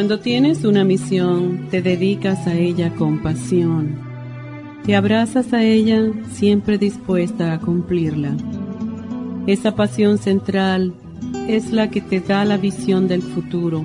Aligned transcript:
Cuando 0.00 0.18
tienes 0.18 0.64
una 0.64 0.82
misión, 0.82 1.66
te 1.70 1.82
dedicas 1.82 2.46
a 2.46 2.54
ella 2.54 2.94
con 2.94 3.22
pasión. 3.22 3.98
Te 4.82 4.96
abrazas 4.96 5.52
a 5.52 5.62
ella 5.62 6.10
siempre 6.32 6.78
dispuesta 6.78 7.52
a 7.52 7.60
cumplirla. 7.60 8.34
Esa 9.46 9.76
pasión 9.76 10.16
central 10.16 10.94
es 11.48 11.70
la 11.70 11.90
que 11.90 12.00
te 12.00 12.20
da 12.20 12.46
la 12.46 12.56
visión 12.56 13.08
del 13.08 13.20
futuro, 13.20 13.84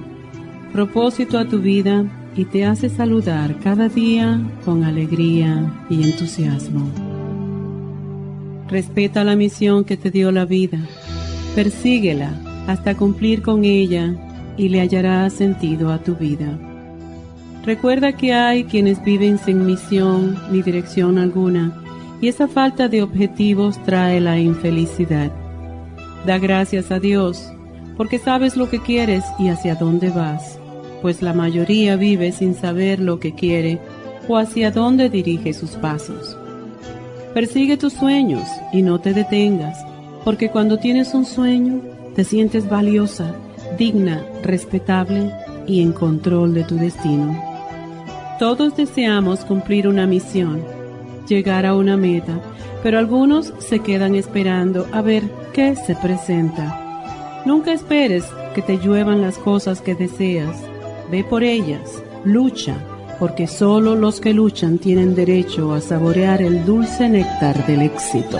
propósito 0.71 1.37
a 1.37 1.49
tu 1.49 1.59
vida 1.59 2.05
y 2.33 2.45
te 2.45 2.63
hace 2.63 2.87
saludar 2.87 3.59
cada 3.59 3.89
día 3.89 4.39
con 4.63 4.85
alegría 4.85 5.85
y 5.89 6.01
entusiasmo. 6.01 6.89
Respeta 8.69 9.25
la 9.25 9.35
misión 9.35 9.83
que 9.83 9.97
te 9.97 10.11
dio 10.11 10.31
la 10.31 10.45
vida, 10.45 10.79
persíguela 11.55 12.31
hasta 12.67 12.95
cumplir 12.95 13.41
con 13.41 13.65
ella 13.65 14.15
y 14.57 14.69
le 14.69 14.81
hallará 14.81 15.29
sentido 15.29 15.91
a 15.91 15.99
tu 15.99 16.15
vida. 16.15 16.57
Recuerda 17.65 18.13
que 18.13 18.33
hay 18.33 18.65
quienes 18.65 19.03
viven 19.03 19.39
sin 19.39 19.65
misión 19.65 20.37
ni 20.51 20.61
dirección 20.61 21.17
alguna 21.17 21.73
y 22.21 22.27
esa 22.27 22.47
falta 22.47 22.87
de 22.87 23.01
objetivos 23.01 23.81
trae 23.83 24.21
la 24.21 24.37
infelicidad. 24.37 25.31
Da 26.25 26.37
gracias 26.37 26.91
a 26.91 26.99
Dios 26.99 27.51
porque 27.97 28.19
sabes 28.19 28.55
lo 28.55 28.69
que 28.69 28.81
quieres 28.81 29.23
y 29.39 29.47
hacia 29.47 29.75
dónde 29.75 30.09
vas, 30.09 30.59
pues 31.01 31.21
la 31.21 31.33
mayoría 31.33 31.95
vive 31.95 32.31
sin 32.31 32.53
saber 32.55 32.99
lo 32.99 33.19
que 33.19 33.33
quiere 33.33 33.79
o 34.27 34.37
hacia 34.37 34.71
dónde 34.71 35.09
dirige 35.09 35.53
sus 35.53 35.71
pasos. 35.71 36.37
Persigue 37.33 37.77
tus 37.77 37.93
sueños 37.93 38.47
y 38.71 38.81
no 38.81 38.99
te 38.99 39.13
detengas, 39.13 39.77
porque 40.23 40.49
cuando 40.49 40.77
tienes 40.77 41.13
un 41.13 41.25
sueño 41.25 41.81
te 42.15 42.23
sientes 42.23 42.69
valiosa 42.69 43.35
digna, 43.77 44.23
respetable 44.43 45.31
y 45.67 45.81
en 45.81 45.91
control 45.91 46.53
de 46.53 46.63
tu 46.63 46.75
destino. 46.75 47.41
Todos 48.39 48.75
deseamos 48.75 49.45
cumplir 49.45 49.87
una 49.87 50.05
misión, 50.05 50.61
llegar 51.27 51.65
a 51.65 51.75
una 51.75 51.97
meta, 51.97 52.39
pero 52.83 52.99
algunos 52.99 53.53
se 53.59 53.79
quedan 53.79 54.15
esperando 54.15 54.87
a 54.91 55.01
ver 55.01 55.23
qué 55.53 55.75
se 55.75 55.95
presenta. 55.95 57.41
Nunca 57.45 57.71
esperes 57.71 58.25
que 58.53 58.61
te 58.61 58.77
lluevan 58.77 59.21
las 59.21 59.37
cosas 59.37 59.81
que 59.81 59.95
deseas. 59.95 60.55
Ve 61.11 61.23
por 61.23 61.43
ellas, 61.43 62.03
lucha, 62.23 62.75
porque 63.19 63.47
solo 63.47 63.95
los 63.95 64.19
que 64.19 64.33
luchan 64.33 64.77
tienen 64.77 65.15
derecho 65.15 65.73
a 65.73 65.81
saborear 65.81 66.41
el 66.41 66.65
dulce 66.65 67.07
néctar 67.07 67.65
del 67.65 67.83
éxito. 67.83 68.39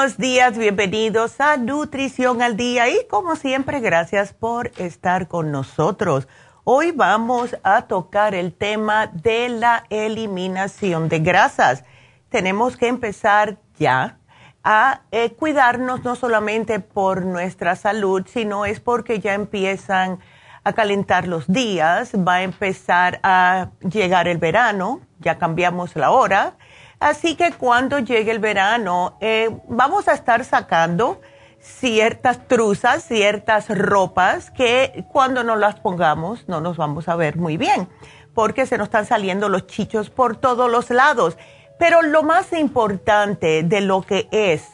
Buenos 0.00 0.16
días, 0.16 0.56
bienvenidos 0.56 1.42
a 1.42 1.58
Nutrición 1.58 2.40
al 2.40 2.56
Día 2.56 2.88
y 2.88 3.06
como 3.10 3.36
siempre, 3.36 3.80
gracias 3.80 4.32
por 4.32 4.72
estar 4.78 5.28
con 5.28 5.52
nosotros. 5.52 6.26
Hoy 6.64 6.90
vamos 6.92 7.54
a 7.64 7.82
tocar 7.82 8.34
el 8.34 8.54
tema 8.54 9.08
de 9.08 9.50
la 9.50 9.84
eliminación 9.90 11.10
de 11.10 11.18
grasas. 11.18 11.84
Tenemos 12.30 12.78
que 12.78 12.88
empezar 12.88 13.58
ya 13.78 14.16
a 14.64 15.02
eh, 15.10 15.32
cuidarnos 15.32 16.02
no 16.02 16.16
solamente 16.16 16.80
por 16.80 17.26
nuestra 17.26 17.76
salud, 17.76 18.26
sino 18.26 18.64
es 18.64 18.80
porque 18.80 19.20
ya 19.20 19.34
empiezan 19.34 20.18
a 20.64 20.72
calentar 20.72 21.28
los 21.28 21.46
días, 21.46 22.12
va 22.14 22.36
a 22.36 22.42
empezar 22.42 23.20
a 23.22 23.68
llegar 23.82 24.28
el 24.28 24.38
verano, 24.38 25.02
ya 25.18 25.36
cambiamos 25.36 25.94
la 25.94 26.10
hora 26.10 26.54
Así 27.00 27.34
que 27.34 27.52
cuando 27.52 27.98
llegue 27.98 28.30
el 28.30 28.38
verano, 28.38 29.16
eh, 29.20 29.48
vamos 29.68 30.06
a 30.06 30.12
estar 30.12 30.44
sacando 30.44 31.22
ciertas 31.58 32.46
truzas, 32.46 33.02
ciertas 33.04 33.68
ropas 33.70 34.50
que 34.50 35.06
cuando 35.10 35.42
no 35.42 35.56
las 35.56 35.80
pongamos 35.80 36.46
no 36.46 36.60
nos 36.60 36.76
vamos 36.76 37.08
a 37.08 37.16
ver 37.16 37.36
muy 37.36 37.56
bien, 37.56 37.88
porque 38.34 38.66
se 38.66 38.76
nos 38.76 38.86
están 38.86 39.06
saliendo 39.06 39.48
los 39.48 39.66
chichos 39.66 40.10
por 40.10 40.36
todos 40.36 40.70
los 40.70 40.90
lados. 40.90 41.38
Pero 41.78 42.02
lo 42.02 42.22
más 42.22 42.52
importante 42.52 43.62
de 43.62 43.80
lo 43.80 44.02
que 44.02 44.28
es 44.30 44.68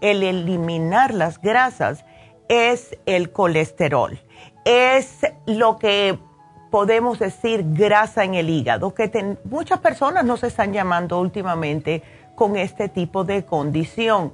el 0.00 0.22
eliminar 0.22 1.12
las 1.12 1.38
grasas 1.38 2.06
es 2.48 2.96
el 3.04 3.32
colesterol. 3.32 4.18
Es 4.64 5.18
lo 5.44 5.78
que 5.78 6.18
podemos 6.74 7.20
decir 7.20 7.64
grasa 7.64 8.24
en 8.24 8.34
el 8.34 8.50
hígado, 8.50 8.94
que 8.94 9.36
muchas 9.44 9.78
personas 9.78 10.24
nos 10.24 10.42
están 10.42 10.72
llamando 10.72 11.20
últimamente 11.20 12.02
con 12.34 12.56
este 12.56 12.88
tipo 12.88 13.22
de 13.22 13.44
condición. 13.44 14.32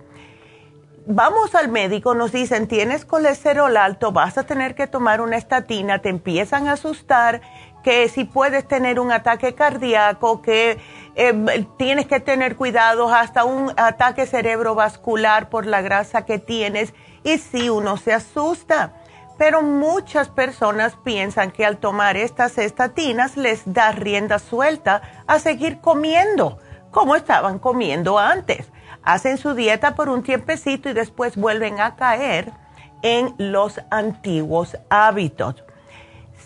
Vamos 1.04 1.54
al 1.54 1.68
médico, 1.68 2.14
nos 2.14 2.32
dicen, 2.32 2.66
tienes 2.66 3.04
colesterol 3.04 3.76
alto, 3.76 4.10
vas 4.12 4.38
a 4.38 4.44
tener 4.44 4.74
que 4.74 4.86
tomar 4.86 5.20
una 5.20 5.36
estatina, 5.36 5.98
te 5.98 6.08
empiezan 6.08 6.66
a 6.66 6.72
asustar 6.72 7.42
que 7.84 8.08
si 8.08 8.24
puedes 8.24 8.66
tener 8.66 9.00
un 9.00 9.12
ataque 9.12 9.54
cardíaco, 9.54 10.40
que 10.40 10.78
eh, 11.16 11.66
tienes 11.76 12.06
que 12.06 12.20
tener 12.20 12.56
cuidado 12.56 13.12
hasta 13.12 13.44
un 13.44 13.70
ataque 13.76 14.24
cerebrovascular 14.24 15.50
por 15.50 15.66
la 15.66 15.82
grasa 15.82 16.24
que 16.24 16.38
tienes 16.38 16.94
y 17.22 17.36
si 17.36 17.68
uno 17.68 17.98
se 17.98 18.14
asusta. 18.14 18.94
Pero 19.40 19.62
muchas 19.62 20.28
personas 20.28 20.96
piensan 21.02 21.50
que 21.50 21.64
al 21.64 21.78
tomar 21.78 22.18
estas 22.18 22.58
estatinas 22.58 23.38
les 23.38 23.62
da 23.64 23.90
rienda 23.90 24.38
suelta 24.38 25.00
a 25.26 25.38
seguir 25.38 25.80
comiendo 25.80 26.58
como 26.90 27.16
estaban 27.16 27.58
comiendo 27.58 28.18
antes. 28.18 28.66
Hacen 29.02 29.38
su 29.38 29.54
dieta 29.54 29.94
por 29.94 30.10
un 30.10 30.22
tiempecito 30.22 30.90
y 30.90 30.92
después 30.92 31.36
vuelven 31.36 31.80
a 31.80 31.96
caer 31.96 32.52
en 33.00 33.34
los 33.38 33.80
antiguos 33.90 34.76
hábitos. 34.90 35.64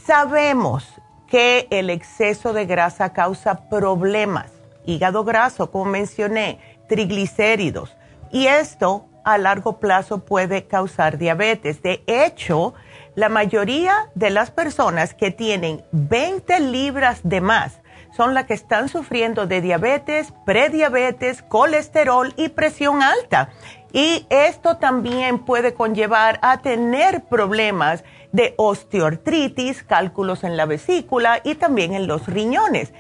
Sabemos 0.07 0.87
que 1.27 1.67
el 1.71 1.91
exceso 1.91 2.53
de 2.53 2.65
grasa 2.65 3.13
causa 3.13 3.69
problemas, 3.69 4.53
hígado 4.87 5.25
graso, 5.25 5.73
como 5.73 5.87
mencioné, 5.87 6.61
triglicéridos, 6.89 7.97
y 8.31 8.47
esto 8.47 9.07
a 9.25 9.39
largo 9.39 9.79
plazo 9.79 10.25
puede 10.25 10.67
causar 10.67 11.19
diabetes. 11.19 11.83
De 11.83 12.03
hecho, 12.07 12.75
la 13.15 13.29
mayoría 13.29 14.11
de 14.15 14.31
las 14.31 14.51
personas 14.51 15.15
que 15.15 15.31
tienen 15.31 15.85
20 15.93 16.61
libras 16.61 17.21
de 17.25 17.41
más 17.41 17.81
son 18.17 18.35
las 18.35 18.45
que 18.45 18.55
están 18.55 18.89
sufriendo 18.89 19.47
de 19.47 19.61
diabetes, 19.61 20.33
prediabetes, 20.47 21.43
colesterol 21.43 22.33
y 22.37 22.51
presión 22.51 23.03
alta. 23.03 23.51
Y 23.93 24.27
esto 24.31 24.77
también 24.77 25.39
puede 25.41 25.75
conllevar 25.75 26.39
a 26.43 26.59
tener 26.59 27.25
problemas 27.25 28.05
de 28.33 28.55
osteoartritis, 28.57 29.83
cálculos 29.85 30.43
en 30.45 30.57
la 30.57 30.67
vesícula 30.67 31.41
y 31.45 31.55
también 31.55 31.95
en 31.95 32.07
los 32.07 32.27
riñones. 32.27 32.93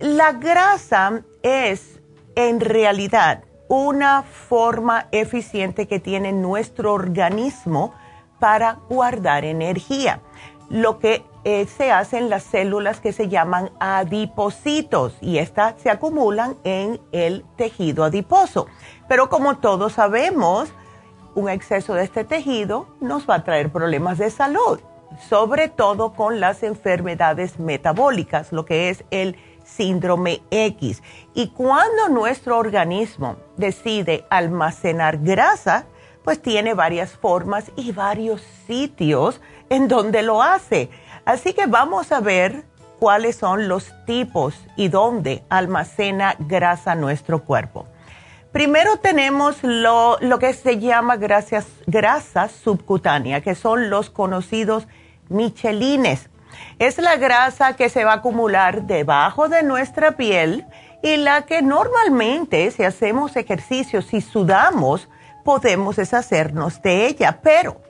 La 0.00 0.32
grasa 0.32 1.22
es 1.42 2.00
en 2.34 2.60
realidad 2.60 3.44
una 3.72 4.22
forma 4.22 5.06
eficiente 5.12 5.88
que 5.88 5.98
tiene 5.98 6.30
nuestro 6.30 6.92
organismo 6.92 7.94
para 8.38 8.80
guardar 8.90 9.46
energía. 9.46 10.20
Lo 10.68 10.98
que 10.98 11.24
eh, 11.44 11.64
se 11.64 11.90
hacen 11.90 12.28
las 12.28 12.42
células 12.42 13.00
que 13.00 13.14
se 13.14 13.30
llaman 13.30 13.70
adipocitos 13.80 15.16
y 15.22 15.38
estas 15.38 15.80
se 15.80 15.88
acumulan 15.88 16.58
en 16.64 17.00
el 17.12 17.46
tejido 17.56 18.04
adiposo. 18.04 18.66
Pero 19.08 19.30
como 19.30 19.56
todos 19.56 19.94
sabemos, 19.94 20.68
un 21.34 21.48
exceso 21.48 21.94
de 21.94 22.04
este 22.04 22.24
tejido 22.24 22.88
nos 23.00 23.26
va 23.26 23.36
a 23.36 23.44
traer 23.44 23.72
problemas 23.72 24.18
de 24.18 24.28
salud, 24.28 24.80
sobre 25.30 25.68
todo 25.68 26.12
con 26.12 26.40
las 26.40 26.62
enfermedades 26.62 27.58
metabólicas, 27.58 28.52
lo 28.52 28.66
que 28.66 28.90
es 28.90 29.02
el 29.10 29.38
síndrome 29.76 30.42
X. 30.50 31.02
Y 31.34 31.48
cuando 31.48 32.08
nuestro 32.08 32.58
organismo 32.58 33.36
decide 33.56 34.24
almacenar 34.30 35.18
grasa, 35.18 35.86
pues 36.24 36.40
tiene 36.40 36.74
varias 36.74 37.12
formas 37.12 37.72
y 37.76 37.92
varios 37.92 38.42
sitios 38.66 39.40
en 39.68 39.88
donde 39.88 40.22
lo 40.22 40.42
hace 40.42 40.90
Así 41.24 41.52
que 41.52 41.66
vamos 41.66 42.10
a 42.10 42.20
ver 42.20 42.64
cuáles 42.98 43.36
son 43.36 43.68
los 43.68 43.92
tipos 44.06 44.54
y 44.76 44.88
dónde 44.88 45.44
almacena 45.48 46.34
grasa 46.38 46.94
nuestro 46.94 47.44
cuerpo. 47.44 47.86
Primero 48.50 48.96
tenemos 48.96 49.58
lo, 49.62 50.18
que 50.40 50.52
se 50.52 50.78
llama 50.78 51.16
grasa 51.16 52.48
subcutánea, 52.48 53.40
que 53.40 53.54
son 53.54 53.88
los 53.88 54.10
conocidos 54.10 54.88
michelines. 55.28 56.28
Es 56.78 56.98
la 56.98 57.16
grasa 57.16 57.74
que 57.76 57.88
se 57.88 58.04
va 58.04 58.12
a 58.12 58.16
acumular 58.16 58.82
debajo 58.82 59.48
de 59.48 59.62
nuestra 59.62 60.12
piel 60.12 60.66
y 61.02 61.16
la 61.16 61.42
que 61.42 61.62
normalmente 61.62 62.70
si 62.70 62.84
hacemos 62.84 63.36
ejercicios 63.36 64.12
y 64.14 64.20
sudamos 64.20 65.08
podemos 65.44 65.96
deshacernos 65.96 66.80
de 66.82 67.06
ella, 67.06 67.40
pero 67.42 67.80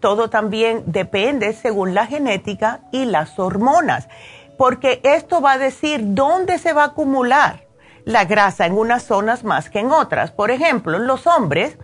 todo 0.00 0.30
también 0.30 0.84
depende 0.86 1.52
según 1.52 1.94
la 1.94 2.06
genética 2.06 2.80
y 2.92 3.04
las 3.04 3.38
hormonas, 3.38 4.08
porque 4.56 5.00
esto 5.04 5.40
va 5.40 5.52
a 5.52 5.58
decir 5.58 6.00
dónde 6.14 6.58
se 6.58 6.72
va 6.72 6.82
a 6.82 6.86
acumular 6.86 7.66
la 8.04 8.24
grasa 8.24 8.66
en 8.66 8.78
unas 8.78 9.02
zonas 9.02 9.44
más 9.44 9.70
que 9.70 9.80
en 9.80 9.90
otras. 9.90 10.30
Por 10.30 10.50
ejemplo, 10.50 10.98
los 10.98 11.26
hombres 11.26 11.76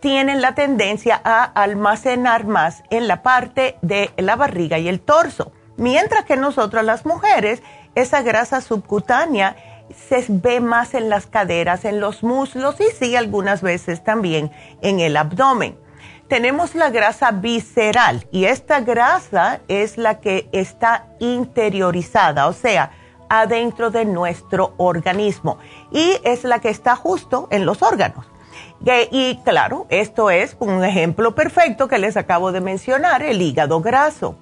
tienen 0.00 0.40
la 0.40 0.54
tendencia 0.54 1.20
a 1.22 1.44
almacenar 1.44 2.44
más 2.44 2.82
en 2.90 3.06
la 3.06 3.22
parte 3.22 3.76
de 3.82 4.10
la 4.16 4.34
barriga 4.34 4.78
y 4.78 4.88
el 4.88 5.00
torso, 5.00 5.52
mientras 5.82 6.24
que 6.24 6.36
nosotros 6.36 6.84
las 6.84 7.04
mujeres, 7.04 7.62
esa 7.94 8.22
grasa 8.22 8.60
subcutánea 8.60 9.56
se 10.08 10.24
ve 10.28 10.60
más 10.60 10.94
en 10.94 11.10
las 11.10 11.26
caderas, 11.26 11.84
en 11.84 12.00
los 12.00 12.22
muslos 12.22 12.76
y 12.80 12.84
sí 12.98 13.16
algunas 13.16 13.60
veces 13.60 14.02
también 14.02 14.50
en 14.80 15.00
el 15.00 15.16
abdomen 15.16 15.76
tenemos 16.32 16.74
la 16.74 16.88
grasa 16.88 17.30
visceral 17.30 18.26
y 18.32 18.46
esta 18.46 18.80
grasa 18.80 19.60
es 19.68 19.98
la 19.98 20.18
que 20.20 20.48
está 20.52 21.04
interiorizada, 21.18 22.46
o 22.46 22.54
sea, 22.54 22.92
adentro 23.28 23.90
de 23.90 24.06
nuestro 24.06 24.72
organismo 24.78 25.58
y 25.90 26.16
es 26.24 26.44
la 26.44 26.58
que 26.58 26.70
está 26.70 26.96
justo 26.96 27.48
en 27.50 27.66
los 27.66 27.82
órganos. 27.82 28.24
Y 29.10 29.36
claro, 29.44 29.84
esto 29.90 30.30
es 30.30 30.56
un 30.58 30.82
ejemplo 30.82 31.34
perfecto 31.34 31.86
que 31.86 31.98
les 31.98 32.16
acabo 32.16 32.50
de 32.50 32.62
mencionar, 32.62 33.22
el 33.22 33.42
hígado 33.42 33.82
graso. 33.82 34.36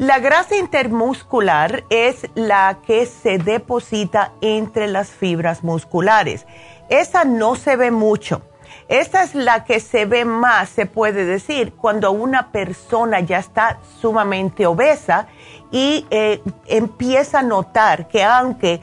La 0.00 0.18
grasa 0.18 0.56
intermuscular 0.56 1.84
es 1.90 2.26
la 2.34 2.78
que 2.86 3.06
se 3.06 3.38
deposita 3.38 4.32
entre 4.40 4.88
las 4.88 5.10
fibras 5.10 5.62
musculares. 5.62 6.46
Esa 6.88 7.24
no 7.24 7.54
se 7.54 7.76
ve 7.76 7.90
mucho 7.90 8.42
esta 8.90 9.22
es 9.22 9.36
la 9.36 9.64
que 9.64 9.78
se 9.78 10.04
ve 10.04 10.24
más, 10.24 10.68
se 10.68 10.84
puede 10.84 11.24
decir, 11.24 11.74
cuando 11.74 12.10
una 12.10 12.50
persona 12.50 13.20
ya 13.20 13.38
está 13.38 13.78
sumamente 14.00 14.66
obesa 14.66 15.28
y 15.70 16.06
eh, 16.10 16.42
empieza 16.66 17.38
a 17.38 17.42
notar 17.42 18.08
que 18.08 18.24
aunque 18.24 18.80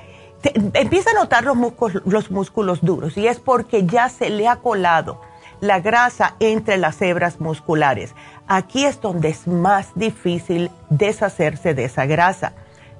empieza 0.74 1.12
a 1.12 1.14
notar 1.14 1.44
los 1.44 1.58
músculos, 1.58 2.02
los 2.06 2.32
músculos 2.32 2.80
duros 2.82 3.18
y 3.18 3.28
es 3.28 3.42
porque 3.42 3.86
ya 3.86 4.08
se 4.08 4.30
le 4.30 4.48
ha 4.48 4.58
colado 4.58 5.20
la 5.60 5.82
grasa 5.82 6.36
entre 6.40 6.78
las 6.78 7.02
hebras 7.02 7.42
musculares. 7.42 8.16
Aquí 8.48 8.86
es 8.86 9.02
donde 9.02 9.30
es 9.30 9.48
más 9.48 9.90
difícil 9.96 10.72
deshacerse 10.90 11.74
de 11.74 11.86
esa 11.86 12.06
grasa. 12.06 12.54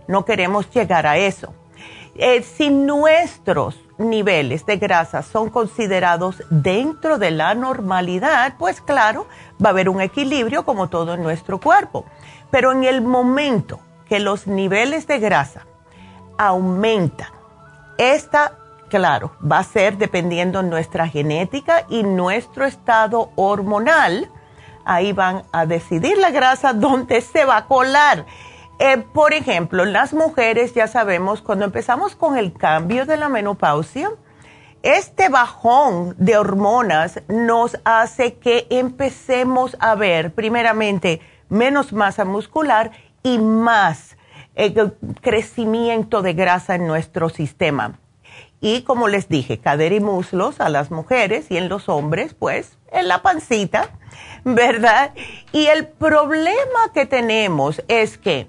No 0.08 0.26
queremos 0.26 0.70
llegar 0.72 1.08
a 1.08 1.18
eso. 1.18 1.54
Eh, 2.16 2.42
si 2.42 2.70
nuestros 2.70 3.80
niveles 3.98 4.66
de 4.66 4.78
grasa 4.78 5.22
son 5.22 5.50
considerados 5.50 6.44
dentro 6.50 7.18
de 7.18 7.32
la 7.32 7.54
normalidad, 7.54 8.56
pues 8.58 8.82
claro, 8.82 9.28
va 9.64 9.70
a 9.70 9.72
haber 9.72 9.88
un 9.88 10.02
equilibrio 10.02 10.66
como 10.66 10.90
todo 10.90 11.14
en 11.14 11.24
nuestro 11.24 11.60
cuerpo. 11.60 12.06
Pero 12.52 12.72
en 12.72 12.84
el 12.84 13.02
momento 13.02 13.80
que 14.10 14.20
los 14.20 14.48
niveles 14.48 15.08
de 15.08 15.20
grasa 15.20 15.66
aumentan, 16.38 17.30
esta, 17.98 18.54
claro, 18.90 19.32
va 19.40 19.60
a 19.60 19.64
ser 19.64 19.98
dependiendo 19.98 20.64
nuestra 20.64 21.08
genética 21.08 21.86
y 21.90 22.04
nuestro 22.04 22.66
estado 22.66 23.32
hormonal. 23.36 24.30
Ahí 24.88 25.12
van 25.12 25.44
a 25.52 25.66
decidir 25.66 26.18
la 26.18 26.32
grasa 26.32 26.72
dónde 26.72 27.20
se 27.22 27.44
va 27.44 27.58
a 27.58 27.66
colar. 27.66 28.26
Eh, 28.80 28.98
por 29.14 29.34
ejemplo, 29.34 29.86
las 29.86 30.14
mujeres 30.14 30.74
ya 30.74 30.88
sabemos, 30.88 31.42
cuando 31.42 31.66
empezamos 31.66 32.16
con 32.16 32.38
el 32.38 32.54
cambio 32.54 33.06
de 33.06 33.18
la 33.18 33.28
menopausia, 33.28 34.12
este 34.84 35.30
bajón 35.30 36.16
de 36.18 36.38
hormonas 36.38 37.22
nos 37.28 37.78
hace 37.84 38.36
que 38.36 38.68
empecemos 38.70 39.76
a 39.80 39.96
ver 39.96 40.34
primeramente 40.34 41.20
menos 41.50 41.92
masa 41.92 42.24
muscular 42.24 42.92
y 43.24 43.40
más 43.40 44.16
eh, 44.56 44.74
crecimiento 45.22 46.22
de 46.22 46.34
grasa 46.34 46.76
en 46.76 46.88
nuestro 46.88 47.30
sistema. 47.30 48.00
Y 48.60 48.82
como 48.82 49.08
les 49.08 49.30
dije, 49.30 49.60
cadera 49.60 49.96
y 49.96 50.00
muslos 50.00 50.60
a 50.60 50.70
las 50.70 50.90
mujeres 50.90 51.52
y 51.52 51.58
en 51.58 51.70
los 51.70 51.90
hombres, 51.90 52.34
pues 52.34 52.78
en 52.92 53.08
la 53.08 53.22
pancita, 53.22 53.90
¿verdad? 54.44 55.14
Y 55.52 55.68
el 55.68 55.88
problema 55.88 56.92
que 56.94 57.06
tenemos 57.06 57.84
es 57.88 58.18
que 58.18 58.48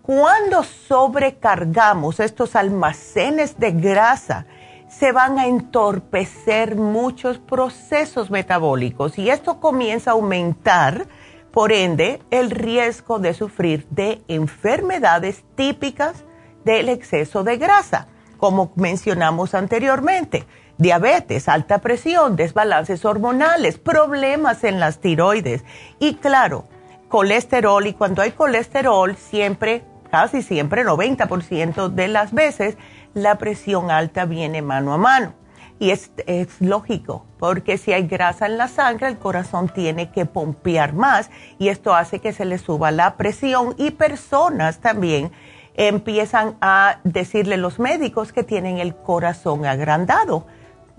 cuando 0.00 0.62
sobrecargamos 0.62 2.20
estos 2.20 2.56
almacenes 2.56 3.58
de 3.58 3.72
grasa, 3.72 4.46
se 4.88 5.12
van 5.12 5.38
a 5.38 5.46
entorpecer 5.46 6.76
muchos 6.76 7.38
procesos 7.38 8.30
metabólicos 8.30 9.18
y 9.18 9.30
esto 9.30 9.60
comienza 9.60 10.12
a 10.12 10.14
aumentar, 10.14 11.06
por 11.50 11.72
ende, 11.72 12.22
el 12.30 12.50
riesgo 12.50 13.18
de 13.18 13.34
sufrir 13.34 13.86
de 13.90 14.22
enfermedades 14.28 15.44
típicas 15.56 16.24
del 16.64 16.88
exceso 16.88 17.42
de 17.42 17.56
grasa, 17.56 18.08
como 18.38 18.72
mencionamos 18.76 19.54
anteriormente, 19.54 20.46
diabetes, 20.78 21.48
alta 21.48 21.78
presión, 21.78 22.36
desbalances 22.36 23.04
hormonales, 23.04 23.78
problemas 23.78 24.64
en 24.64 24.80
las 24.80 24.98
tiroides 24.98 25.64
y 25.98 26.14
claro, 26.16 26.66
colesterol 27.08 27.86
y 27.86 27.94
cuando 27.94 28.22
hay 28.22 28.32
colesterol 28.32 29.16
siempre, 29.16 29.84
casi 30.10 30.42
siempre, 30.42 30.84
90% 30.84 31.88
de 31.88 32.08
las 32.08 32.32
veces, 32.32 32.76
la 33.14 33.36
presión 33.38 33.90
alta 33.90 34.24
viene 34.24 34.62
mano 34.62 34.92
a 34.92 34.98
mano. 34.98 35.32
Y 35.78 35.90
es, 35.90 36.10
es, 36.26 36.48
lógico, 36.60 37.26
porque 37.38 37.76
si 37.76 37.92
hay 37.92 38.06
grasa 38.06 38.46
en 38.46 38.56
la 38.56 38.66
sangre, 38.66 39.08
el 39.08 39.18
corazón 39.18 39.68
tiene 39.68 40.10
que 40.10 40.24
pompear 40.24 40.94
más 40.94 41.30
y 41.58 41.68
esto 41.68 41.94
hace 41.94 42.18
que 42.18 42.32
se 42.32 42.46
le 42.46 42.56
suba 42.56 42.90
la 42.90 43.16
presión 43.16 43.74
y 43.76 43.90
personas 43.90 44.80
también 44.80 45.32
empiezan 45.76 46.56
a 46.60 47.00
decirle 47.04 47.58
los 47.58 47.78
médicos 47.78 48.32
que 48.32 48.42
tienen 48.42 48.78
el 48.78 48.96
corazón 48.96 49.66
agrandado. 49.66 50.46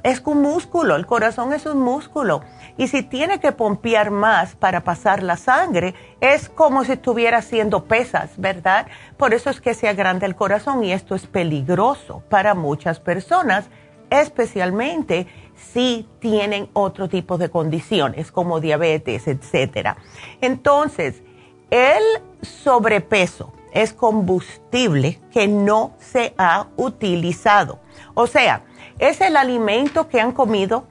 Es 0.04 0.22
un 0.26 0.44
músculo, 0.44 0.96
el 0.96 1.08
corazón 1.08 1.54
es 1.54 1.66
un 1.66 1.80
músculo. 1.80 2.42
Y 2.78 2.88
si 2.88 3.02
tiene 3.02 3.40
que 3.40 3.52
pompear 3.52 4.12
más 4.12 4.56
para 4.56 4.84
pasar 4.84 5.24
la 5.24 5.36
sangre, 5.36 5.96
es 6.22 6.50
como 6.50 6.84
si 6.84 6.94
estuviera 6.94 7.40
haciendo 7.40 7.86
pesas, 7.86 8.30
¿verdad? 8.38 8.86
Por 9.18 9.34
eso 9.34 9.50
es 9.50 9.60
que 9.60 9.74
se 9.74 9.88
agranda 9.88 10.28
el 10.28 10.36
corazón 10.36 10.84
y 10.84 10.94
esto 10.94 11.16
es 11.16 11.26
peligroso 11.26 12.22
para 12.30 12.54
muchas 12.54 13.00
personas, 13.00 13.66
especialmente 14.12 15.26
si 15.56 16.08
tienen 16.20 16.70
otro 16.74 17.10
tipo 17.10 17.40
de 17.40 17.50
condiciones 17.50 18.32
como 18.32 18.60
diabetes, 18.60 19.28
etc. 19.28 19.98
Entonces, 20.42 21.24
el 21.72 22.04
sobrepeso 22.44 23.57
es 23.78 23.94
combustible 23.94 25.20
que 25.32 25.48
no 25.48 25.92
se 26.00 26.34
ha 26.40 26.66
utilizado. 26.78 27.80
O 28.16 28.26
sea, 28.26 28.64
es 28.98 29.22
el 29.22 29.38
alimento 29.38 30.08
que 30.10 30.20
han 30.20 30.32
comido 30.32 30.86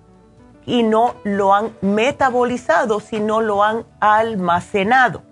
y 0.66 0.84
no 0.84 1.16
lo 1.24 1.52
han 1.52 1.72
metabolizado, 1.80 3.00
sino 3.00 3.40
lo 3.40 3.64
han 3.64 3.84
almacenado. 3.98 5.22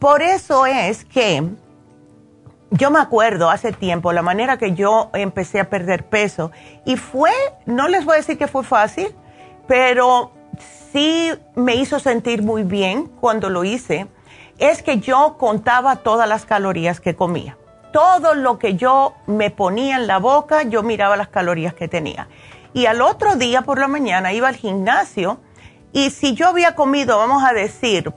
Por 0.00 0.20
eso 0.20 0.66
es 0.66 1.04
que 1.04 1.48
yo 2.70 2.90
me 2.90 2.98
acuerdo 2.98 3.48
hace 3.48 3.70
tiempo 3.70 4.12
la 4.12 4.22
manera 4.22 4.56
que 4.56 4.74
yo 4.74 5.10
empecé 5.12 5.60
a 5.60 5.70
perder 5.70 6.06
peso 6.06 6.50
y 6.84 6.96
fue, 6.96 7.30
no 7.66 7.86
les 7.86 8.04
voy 8.04 8.14
a 8.14 8.16
decir 8.16 8.36
que 8.36 8.48
fue 8.48 8.64
fácil, 8.64 9.14
pero 9.68 10.32
sí 10.90 11.30
me 11.54 11.76
hizo 11.76 12.00
sentir 12.00 12.42
muy 12.42 12.64
bien 12.64 13.06
cuando 13.20 13.48
lo 13.48 13.62
hice 13.62 14.08
es 14.62 14.80
que 14.80 15.00
yo 15.00 15.38
contaba 15.38 15.96
todas 15.96 16.28
las 16.28 16.46
calorías 16.46 17.00
que 17.00 17.16
comía. 17.16 17.58
Todo 17.92 18.34
lo 18.34 18.60
que 18.60 18.76
yo 18.76 19.14
me 19.26 19.50
ponía 19.50 19.96
en 19.96 20.06
la 20.06 20.18
boca, 20.18 20.62
yo 20.62 20.84
miraba 20.84 21.16
las 21.16 21.28
calorías 21.28 21.74
que 21.74 21.88
tenía. 21.88 22.28
Y 22.72 22.86
al 22.86 23.02
otro 23.02 23.34
día 23.34 23.62
por 23.62 23.80
la 23.80 23.88
mañana 23.88 24.32
iba 24.32 24.46
al 24.46 24.54
gimnasio 24.54 25.40
y 25.92 26.10
si 26.10 26.34
yo 26.34 26.46
había 26.46 26.76
comido, 26.76 27.18
vamos 27.18 27.42
a 27.42 27.52
decir, 27.52 28.14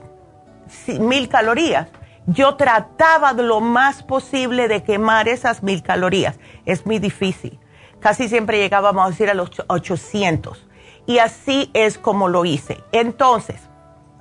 mil 1.00 1.28
calorías, 1.28 1.88
yo 2.26 2.54
trataba 2.54 3.32
lo 3.32 3.60
más 3.60 4.04
posible 4.04 4.68
de 4.68 4.84
quemar 4.84 5.28
esas 5.28 5.64
mil 5.64 5.82
calorías. 5.82 6.38
Es 6.64 6.86
muy 6.86 7.00
difícil. 7.00 7.58
Casi 7.98 8.28
siempre 8.28 8.58
llegábamos 8.58 9.04
a 9.04 9.10
decir 9.10 9.28
a 9.30 9.34
los 9.34 9.50
800. 9.66 10.64
Y 11.06 11.18
así 11.18 11.72
es 11.74 11.98
como 11.98 12.28
lo 12.28 12.44
hice. 12.44 12.78
Entonces, 12.92 13.65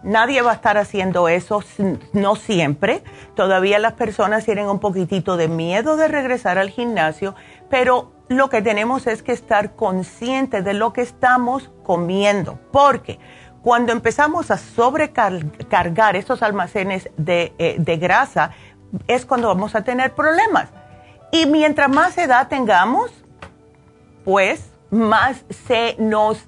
Nadie 0.05 0.43
va 0.43 0.51
a 0.51 0.53
estar 0.53 0.77
haciendo 0.77 1.27
eso, 1.27 1.63
no 2.13 2.35
siempre. 2.35 3.03
Todavía 3.35 3.79
las 3.79 3.93
personas 3.93 4.45
tienen 4.45 4.69
un 4.69 4.79
poquitito 4.79 5.35
de 5.35 5.47
miedo 5.47 5.97
de 5.97 6.07
regresar 6.07 6.59
al 6.59 6.69
gimnasio, 6.69 7.33
pero 7.71 8.11
lo 8.27 8.49
que 8.49 8.61
tenemos 8.61 9.07
es 9.07 9.23
que 9.23 9.31
estar 9.31 9.75
conscientes 9.75 10.63
de 10.63 10.75
lo 10.75 10.93
que 10.93 11.01
estamos 11.01 11.71
comiendo, 11.83 12.59
porque 12.71 13.19
cuando 13.63 13.93
empezamos 13.93 14.51
a 14.51 14.57
sobrecargar 14.57 16.15
estos 16.15 16.43
almacenes 16.43 17.09
de, 17.17 17.53
eh, 17.57 17.75
de 17.79 17.97
grasa, 17.97 18.51
es 19.07 19.25
cuando 19.25 19.47
vamos 19.47 19.73
a 19.73 19.83
tener 19.83 20.13
problemas. 20.13 20.69
Y 21.31 21.47
mientras 21.47 21.89
más 21.89 22.15
edad 22.19 22.47
tengamos, 22.47 23.11
pues 24.23 24.69
más 24.91 25.43
se 25.67 25.95
nos 25.97 26.47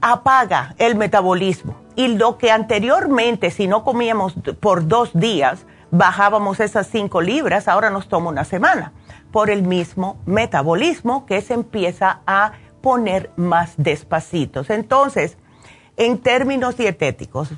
apaga 0.00 0.74
el 0.78 0.96
metabolismo. 0.96 1.81
Y 1.94 2.08
lo 2.08 2.38
que 2.38 2.50
anteriormente, 2.50 3.50
si 3.50 3.66
no 3.66 3.84
comíamos 3.84 4.34
por 4.60 4.88
dos 4.88 5.10
días, 5.12 5.66
bajábamos 5.90 6.60
esas 6.60 6.86
cinco 6.86 7.20
libras, 7.20 7.68
ahora 7.68 7.90
nos 7.90 8.08
toma 8.08 8.30
una 8.30 8.44
semana, 8.44 8.92
por 9.30 9.50
el 9.50 9.62
mismo 9.62 10.16
metabolismo 10.24 11.26
que 11.26 11.40
se 11.42 11.54
empieza 11.54 12.20
a 12.26 12.52
poner 12.80 13.30
más 13.36 13.74
despacitos. 13.76 14.70
Entonces, 14.70 15.36
en 15.96 16.18
términos 16.18 16.76
dietéticos, 16.76 17.50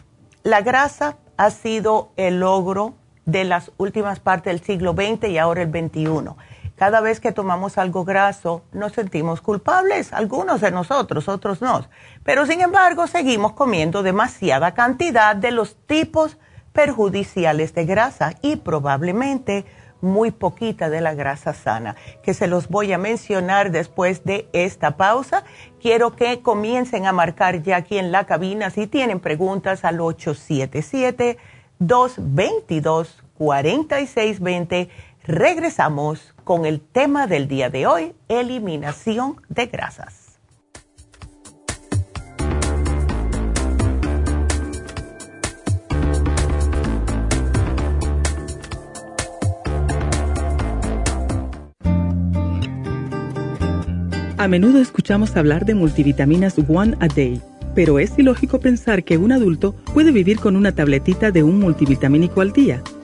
la 0.42 0.60
grasa 0.60 1.16
ha 1.36 1.50
sido 1.50 2.10
el 2.16 2.40
logro 2.40 2.94
de 3.24 3.44
las 3.44 3.72
últimas 3.78 4.20
partes 4.20 4.52
del 4.52 4.64
siglo 4.64 4.92
XX 4.92 5.28
y 5.30 5.38
ahora 5.38 5.62
el 5.62 5.70
XXI 5.70 6.34
cada 6.76 7.00
vez 7.00 7.20
que 7.20 7.32
tomamos 7.32 7.78
algo 7.78 8.04
graso 8.04 8.64
nos 8.72 8.92
sentimos 8.92 9.40
culpables, 9.40 10.12
algunos 10.12 10.60
de 10.60 10.70
nosotros, 10.70 11.28
otros 11.28 11.62
no. 11.62 11.86
Pero 12.24 12.46
sin 12.46 12.60
embargo 12.60 13.06
seguimos 13.06 13.52
comiendo 13.52 14.02
demasiada 14.02 14.74
cantidad 14.74 15.36
de 15.36 15.52
los 15.52 15.76
tipos 15.86 16.36
perjudiciales 16.72 17.74
de 17.74 17.84
grasa 17.84 18.34
y 18.42 18.56
probablemente 18.56 19.64
muy 20.00 20.32
poquita 20.32 20.90
de 20.90 21.00
la 21.00 21.14
grasa 21.14 21.54
sana, 21.54 21.96
que 22.22 22.34
se 22.34 22.46
los 22.46 22.68
voy 22.68 22.92
a 22.92 22.98
mencionar 22.98 23.70
después 23.70 24.24
de 24.24 24.48
esta 24.52 24.96
pausa. 24.96 25.44
Quiero 25.80 26.14
que 26.14 26.42
comiencen 26.42 27.06
a 27.06 27.12
marcar 27.12 27.62
ya 27.62 27.76
aquí 27.76 27.98
en 27.98 28.12
la 28.12 28.24
cabina 28.24 28.70
si 28.70 28.86
tienen 28.86 29.20
preguntas 29.20 29.84
al 29.84 30.00
877 30.00 31.38
222 31.78 33.22
4620 33.38 34.90
Regresamos 35.26 36.33
con 36.44 36.66
el 36.66 36.80
tema 36.80 37.26
del 37.26 37.48
día 37.48 37.70
de 37.70 37.86
hoy, 37.86 38.12
eliminación 38.28 39.36
de 39.48 39.66
grasas. 39.66 40.20
A 54.36 54.48
menudo 54.48 54.78
escuchamos 54.78 55.36
hablar 55.36 55.64
de 55.64 55.74
multivitaminas 55.74 56.56
One 56.68 56.96
a 57.00 57.08
Day, 57.08 57.40
pero 57.74 57.98
es 57.98 58.18
ilógico 58.18 58.60
pensar 58.60 59.02
que 59.02 59.16
un 59.16 59.32
adulto 59.32 59.74
puede 59.94 60.12
vivir 60.12 60.38
con 60.38 60.54
una 60.54 60.72
tabletita 60.72 61.30
de 61.30 61.42
un 61.42 61.58
multivitamínico 61.58 62.42
al 62.42 62.52
día 62.52 62.82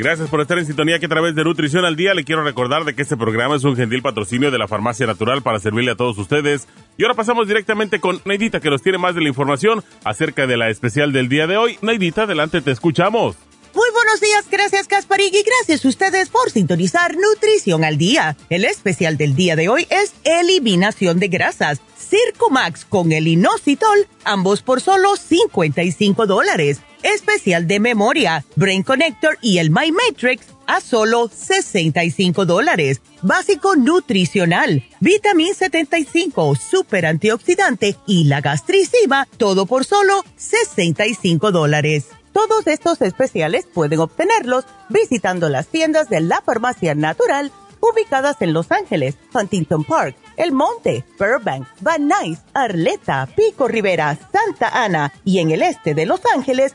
Gracias 0.00 0.30
por 0.30 0.40
estar 0.40 0.58
en 0.58 0.64
sintonía 0.64 0.98
que 0.98 1.04
a 1.04 1.10
través 1.10 1.34
de 1.34 1.44
Nutrición 1.44 1.84
al 1.84 1.94
Día 1.94 2.14
le 2.14 2.24
quiero 2.24 2.42
recordar 2.42 2.84
de 2.84 2.94
que 2.94 3.02
este 3.02 3.18
programa 3.18 3.56
es 3.56 3.64
un 3.64 3.76
gentil 3.76 4.00
patrocinio 4.00 4.50
de 4.50 4.56
la 4.56 4.66
Farmacia 4.66 5.06
Natural 5.06 5.42
para 5.42 5.60
servirle 5.60 5.90
a 5.90 5.94
todos 5.94 6.16
ustedes. 6.16 6.66
Y 6.96 7.02
ahora 7.02 7.14
pasamos 7.14 7.46
directamente 7.46 8.00
con 8.00 8.18
Neidita 8.24 8.60
que 8.60 8.70
nos 8.70 8.80
tiene 8.80 8.96
más 8.96 9.14
de 9.14 9.20
la 9.20 9.28
información 9.28 9.84
acerca 10.02 10.46
de 10.46 10.56
la 10.56 10.70
especial 10.70 11.12
del 11.12 11.28
día 11.28 11.46
de 11.46 11.58
hoy. 11.58 11.78
Neidita, 11.82 12.22
adelante, 12.22 12.62
te 12.62 12.70
escuchamos. 12.70 13.36
Muy 13.74 13.90
buenos 13.92 14.22
días, 14.22 14.46
gracias 14.50 14.88
Casparig 14.88 15.34
y 15.34 15.42
gracias 15.42 15.84
a 15.84 15.88
ustedes 15.88 16.30
por 16.30 16.50
sintonizar 16.50 17.14
Nutrición 17.14 17.84
al 17.84 17.98
Día. 17.98 18.38
El 18.48 18.64
especial 18.64 19.18
del 19.18 19.36
día 19.36 19.54
de 19.54 19.68
hoy 19.68 19.86
es 19.90 20.14
eliminación 20.24 21.18
de 21.18 21.28
grasas. 21.28 21.82
Circumax 21.98 22.86
con 22.86 23.12
el 23.12 23.28
inositol, 23.28 24.08
ambos 24.24 24.62
por 24.62 24.80
solo 24.80 25.14
55 25.16 26.24
dólares. 26.24 26.80
Especial 27.02 27.66
de 27.66 27.80
memoria, 27.80 28.44
Brain 28.56 28.82
Connector 28.82 29.38
y 29.40 29.58
el 29.58 29.70
My 29.70 29.90
Matrix 29.90 30.46
a 30.66 30.80
solo 30.80 31.28
65 31.28 32.44
dólares. 32.44 33.00
Básico 33.22 33.74
nutricional, 33.74 34.84
Vitamin 35.00 35.54
75, 35.54 36.54
super 36.56 37.06
antioxidante 37.06 37.96
y 38.06 38.24
la 38.24 38.40
gastricima, 38.40 39.26
todo 39.36 39.66
por 39.66 39.84
solo 39.84 40.24
65 40.36 41.52
dólares. 41.52 42.06
Todos 42.32 42.66
estos 42.66 43.00
especiales 43.00 43.66
pueden 43.66 44.00
obtenerlos 44.00 44.64
visitando 44.88 45.48
las 45.48 45.66
tiendas 45.66 46.08
de 46.08 46.20
la 46.20 46.42
Farmacia 46.42 46.94
Natural 46.94 47.50
ubicadas 47.80 48.36
en 48.40 48.52
Los 48.52 48.70
Ángeles, 48.70 49.16
Huntington 49.34 49.84
Park, 49.84 50.14
El 50.36 50.52
Monte, 50.52 51.04
Burbank, 51.18 51.66
Van 51.80 52.08
Nuys, 52.08 52.38
Arleta, 52.54 53.28
Pico 53.34 53.68
Rivera, 53.68 54.16
Santa 54.32 54.68
Ana 54.84 55.12
y 55.24 55.38
en 55.38 55.50
el 55.50 55.62
este 55.62 55.94
de 55.94 56.06
Los 56.06 56.20
Ángeles 56.34 56.74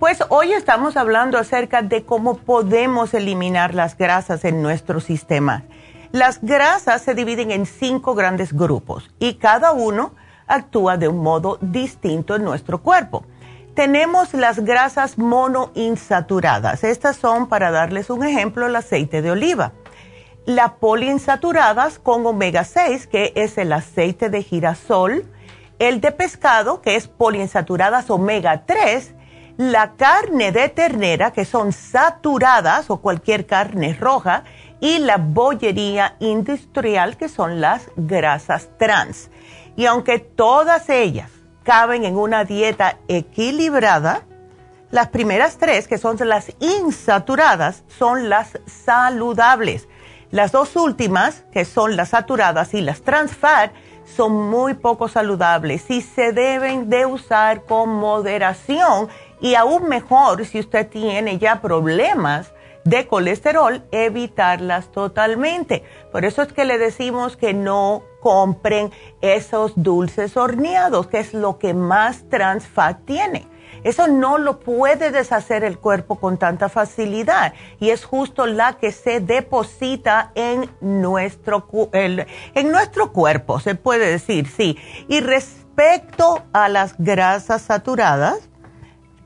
Pues 0.00 0.24
hoy 0.30 0.54
estamos 0.54 0.96
hablando 0.96 1.36
acerca 1.36 1.82
de 1.82 2.06
cómo 2.06 2.38
podemos 2.38 3.12
eliminar 3.12 3.74
las 3.74 3.98
grasas 3.98 4.46
en 4.46 4.62
nuestro 4.62 4.98
sistema. 4.98 5.64
Las 6.10 6.40
grasas 6.40 7.02
se 7.02 7.14
dividen 7.14 7.50
en 7.50 7.66
cinco 7.66 8.14
grandes 8.14 8.54
grupos 8.54 9.10
y 9.18 9.34
cada 9.34 9.72
uno 9.72 10.14
actúa 10.46 10.96
de 10.96 11.08
un 11.08 11.18
modo 11.18 11.58
distinto 11.60 12.34
en 12.34 12.44
nuestro 12.44 12.78
cuerpo. 12.78 13.26
Tenemos 13.74 14.32
las 14.32 14.60
grasas 14.60 15.18
monoinsaturadas. 15.18 16.82
Estas 16.82 17.16
son, 17.16 17.46
para 17.50 17.70
darles 17.70 18.08
un 18.08 18.24
ejemplo, 18.24 18.68
el 18.68 18.76
aceite 18.76 19.20
de 19.20 19.32
oliva. 19.32 19.72
Las 20.46 20.70
poliinsaturadas 20.70 21.98
con 21.98 22.24
omega 22.24 22.64
6, 22.64 23.06
que 23.06 23.34
es 23.36 23.58
el 23.58 23.70
aceite 23.74 24.30
de 24.30 24.42
girasol. 24.42 25.26
El 25.78 26.00
de 26.00 26.10
pescado, 26.10 26.80
que 26.80 26.96
es 26.96 27.06
poliinsaturadas 27.06 28.08
omega 28.08 28.64
3 28.64 29.16
la 29.60 29.92
carne 29.92 30.52
de 30.52 30.70
ternera, 30.70 31.32
que 31.32 31.44
son 31.44 31.72
saturadas 31.72 32.88
o 32.88 33.02
cualquier 33.02 33.44
carne 33.44 33.92
roja, 33.92 34.44
y 34.80 35.00
la 35.00 35.18
bollería 35.18 36.16
industrial, 36.18 37.18
que 37.18 37.28
son 37.28 37.60
las 37.60 37.90
grasas 37.94 38.70
trans. 38.78 39.30
Y 39.76 39.84
aunque 39.84 40.18
todas 40.18 40.88
ellas 40.88 41.30
caben 41.62 42.06
en 42.06 42.16
una 42.16 42.46
dieta 42.46 42.96
equilibrada, 43.06 44.22
las 44.90 45.08
primeras 45.08 45.58
tres, 45.58 45.86
que 45.86 45.98
son 45.98 46.16
las 46.26 46.52
insaturadas, 46.60 47.84
son 47.98 48.30
las 48.30 48.58
saludables. 48.64 49.88
Las 50.30 50.52
dos 50.52 50.74
últimas, 50.74 51.44
que 51.52 51.66
son 51.66 51.96
las 51.96 52.08
saturadas 52.10 52.72
y 52.72 52.80
las 52.80 53.02
trans 53.02 53.36
fat, 53.36 53.72
son 54.16 54.32
muy 54.32 54.74
poco 54.74 55.08
saludables 55.08 55.90
y 55.90 56.00
se 56.00 56.32
deben 56.32 56.88
de 56.88 57.06
usar 57.06 57.64
con 57.64 57.90
moderación 57.90 59.08
y 59.40 59.54
aún 59.54 59.88
mejor, 59.88 60.44
si 60.44 60.60
usted 60.60 60.88
tiene 60.88 61.38
ya 61.38 61.60
problemas 61.60 62.52
de 62.84 63.06
colesterol, 63.06 63.82
evitarlas 63.92 64.90
totalmente. 64.90 65.84
Por 66.12 66.24
eso 66.24 66.42
es 66.42 66.52
que 66.52 66.64
le 66.64 66.78
decimos 66.78 67.36
que 67.36 67.52
no 67.52 68.02
compren 68.20 68.90
esos 69.20 69.72
dulces 69.76 70.36
horneados, 70.36 71.06
que 71.06 71.18
es 71.20 71.34
lo 71.34 71.58
que 71.58 71.74
más 71.74 72.28
trans 72.28 72.66
fat 72.66 73.04
tiene. 73.04 73.46
Eso 73.82 74.08
no 74.08 74.36
lo 74.36 74.60
puede 74.60 75.10
deshacer 75.10 75.64
el 75.64 75.78
cuerpo 75.78 76.16
con 76.16 76.36
tanta 76.36 76.68
facilidad 76.68 77.54
y 77.78 77.90
es 77.90 78.04
justo 78.04 78.46
la 78.46 78.74
que 78.74 78.92
se 78.92 79.20
deposita 79.20 80.32
en 80.34 80.68
nuestro, 80.82 81.66
en 81.92 82.72
nuestro 82.72 83.12
cuerpo, 83.12 83.58
se 83.58 83.74
puede 83.76 84.10
decir, 84.10 84.48
sí. 84.48 84.76
Y 85.08 85.20
respecto 85.20 86.42
a 86.52 86.68
las 86.68 86.94
grasas 86.98 87.62
saturadas, 87.62 88.49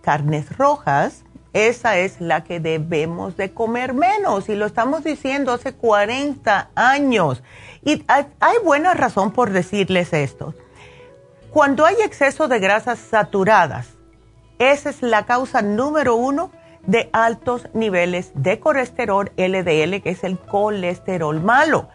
carnes 0.04 0.56
rojas, 0.56 1.24
esa 1.54 1.98
es 1.98 2.20
la 2.20 2.42
que 2.42 2.58
debemos 2.58 3.36
de 3.36 3.52
comer 3.52 3.94
menos 3.94 4.48
y 4.48 4.56
lo 4.56 4.66
estamos 4.66 5.04
diciendo 5.04 5.52
hace 5.52 5.72
40 5.72 6.70
años. 6.74 7.42
Y 7.84 8.04
hay, 8.08 8.56
buena 8.64 8.92
razón 8.92 9.30
por 9.30 9.50
decirles 9.50 10.12
esto. 10.12 10.54
Cuando 11.50 11.86
hay 11.86 11.94
exceso 12.04 12.48
de 12.48 12.58
grasas 12.58 12.98
saturadas, 12.98 13.88
esa 14.58 14.90
es 14.90 15.00
la 15.02 15.26
causa 15.26 15.62
número 15.62 16.16
uno 16.16 16.50
de 16.86 17.08
altos 17.12 17.68
niveles 17.72 18.32
de 18.34 18.58
colesterol 18.58 19.30
LDL, 19.36 20.02
que 20.02 20.10
es 20.10 20.24
el 20.24 20.38
colesterol 20.38 21.40
malo. 21.40 21.88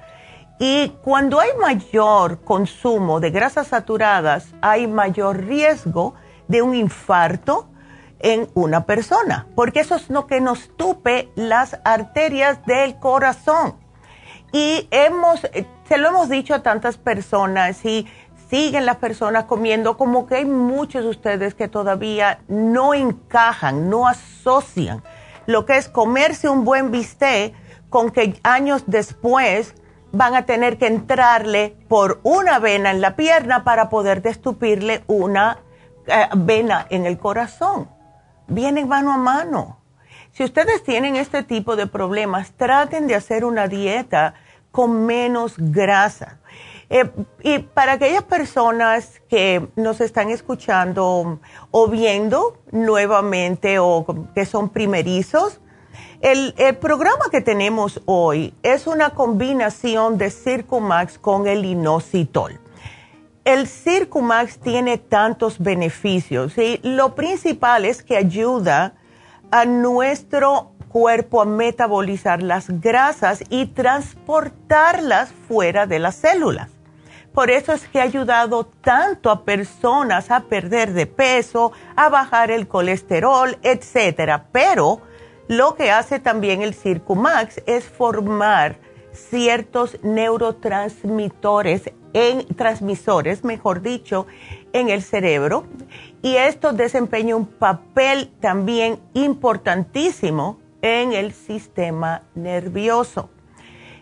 Y 0.58 0.94
cuando 1.04 1.42
hay 1.42 1.50
mayor 1.60 2.42
consumo 2.46 3.20
de 3.20 3.32
grasas 3.32 3.68
saturadas, 3.68 4.48
hay 4.62 4.88
mayor 4.88 5.46
riesgo 5.46 6.16
de 6.48 6.62
un 6.62 6.76
infarto, 6.76 7.68
en 8.20 8.50
una 8.54 8.86
persona, 8.86 9.48
porque 9.56 9.80
eso 9.80 9.96
es 9.96 10.10
lo 10.10 10.28
que 10.28 10.42
nos 10.42 10.76
tupe 10.76 11.30
las 11.36 11.80
arterias 11.84 12.66
del 12.66 13.00
corazón. 13.00 13.76
Y 14.52 14.88
hemos, 14.92 15.44
eh, 15.46 15.66
se 15.88 15.98
lo 15.98 16.10
hemos 16.10 16.30
dicho 16.30 16.54
a 16.54 16.64
tantas 16.64 16.98
personas 16.98 17.86
y 17.86 18.08
siguen 18.50 18.86
las 18.86 18.98
personas 18.98 19.46
comiendo, 19.46 19.96
como 19.96 20.26
que 20.26 20.36
hay 20.36 20.46
muchos 20.46 21.04
de 21.04 21.10
ustedes 21.10 21.54
que 21.54 21.68
todavía 21.68 22.40
no 22.48 22.94
encajan, 22.94 23.90
no 23.90 24.08
asocian 24.08 25.04
lo 25.46 25.66
que 25.66 25.78
es 25.78 25.88
comerse 25.88 26.50
un 26.50 26.64
buen 26.64 26.92
bistec 26.92 27.54
con 27.90 28.12
que 28.12 28.40
años 28.44 28.84
después 28.86 29.74
van 30.12 30.36
a 30.36 30.46
tener 30.46 30.78
que 30.78 30.88
entrarle 30.88 31.76
por 31.88 32.20
una 32.24 32.60
vena 32.60 32.92
en 32.92 33.02
la 33.02 33.16
pierna 33.16 33.64
para 33.64 33.90
poder 33.90 34.22
destupirle 34.22 35.04
una 35.08 35.60
eh, 36.06 36.28
vena 36.36 36.86
en 36.90 37.06
el 37.06 37.18
corazón 37.18 37.90
vienen 38.50 38.88
mano 38.88 39.14
a 39.14 39.18
mano. 39.18 39.78
Si 40.32 40.44
ustedes 40.44 40.84
tienen 40.84 41.16
este 41.16 41.44
tipo 41.44 41.76
de 41.76 41.88
problemas, 41.88 42.52
traten 42.52 43.08
de 43.08 43.16
hacer 43.16 43.46
una 43.46 43.68
dieta 43.68 44.36
con 44.72 45.06
menos 45.06 45.56
grasa. 45.58 46.40
Eh, 46.90 47.10
y 47.44 47.60
para 47.60 47.94
aquellas 47.94 48.24
personas 48.24 49.22
que 49.30 49.68
nos 49.76 50.02
están 50.02 50.30
escuchando 50.30 51.40
o 51.72 51.88
viendo 51.88 52.58
nuevamente 52.72 53.78
o 53.80 54.06
que 54.34 54.46
son 54.46 54.70
primerizos, 54.70 55.60
el, 56.22 56.54
el, 56.58 56.76
programa 56.78 57.26
que 57.32 57.42
tenemos 57.42 58.02
hoy 58.06 58.54
es 58.64 58.88
una 58.88 59.12
combinación 59.12 60.18
de 60.18 60.32
Circumax 60.32 61.18
con 61.18 61.48
el 61.48 61.64
inositol 61.64 62.60
el 63.54 63.68
Circumax 63.68 64.60
tiene 64.60 65.00
tantos 65.00 65.58
beneficios 65.58 66.56
y 66.60 66.80
lo 66.84 67.16
principal 67.16 67.84
es 67.84 68.04
que 68.04 68.16
ayuda 68.16 68.94
a 69.50 69.66
nuestro 69.66 70.74
cuerpo 70.88 71.42
a 71.42 71.46
metabolizar 71.46 72.44
las 72.44 72.70
grasas 72.80 73.44
y 73.50 73.66
transportarlas 73.66 75.32
fuera 75.48 75.88
de 75.88 75.98
las 75.98 76.16
células. 76.16 76.70
Por 77.34 77.50
eso 77.50 77.74
es 77.74 77.88
que 77.88 78.00
ha 78.00 78.04
ayudado 78.04 78.66
tanto 78.66 79.32
a 79.32 79.44
personas 79.44 80.30
a 80.30 80.42
perder 80.42 80.94
de 80.94 81.08
peso, 81.08 81.72
a 81.96 82.08
bajar 82.10 82.52
el 82.52 82.68
colesterol, 82.68 83.58
etc. 83.64 84.44
Pero 84.52 85.02
lo 85.48 85.74
que 85.74 85.90
hace 85.90 86.20
también 86.20 86.62
el 86.62 86.76
Circumax 86.76 87.64
es 87.66 87.86
formar 87.86 88.78
ciertos 89.12 89.98
neurotransmisores, 90.04 91.92
en 92.14 92.46
transmisores, 92.56 93.44
mejor 93.44 93.82
dicho, 93.82 94.28
en 94.74 94.90
el 94.90 95.02
cerebro. 95.02 95.66
Y 96.22 96.36
esto 96.36 96.74
desempeña 96.74 97.36
un 97.36 97.46
papel 97.46 98.32
también 98.40 99.00
importantísimo 99.14 100.60
en 100.82 101.14
el 101.14 101.34
sistema 101.34 102.24
nervioso. 102.36 103.30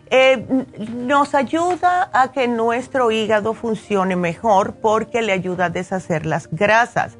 Eh, 0.09 0.65
nos 0.89 1.35
ayuda 1.35 2.09
a 2.13 2.31
que 2.31 2.47
nuestro 2.47 3.11
hígado 3.11 3.53
funcione 3.53 4.15
mejor 4.15 4.75
porque 4.75 5.21
le 5.21 5.33
ayuda 5.33 5.65
a 5.65 5.69
deshacer 5.69 6.25
las 6.25 6.47
grasas. 6.49 7.17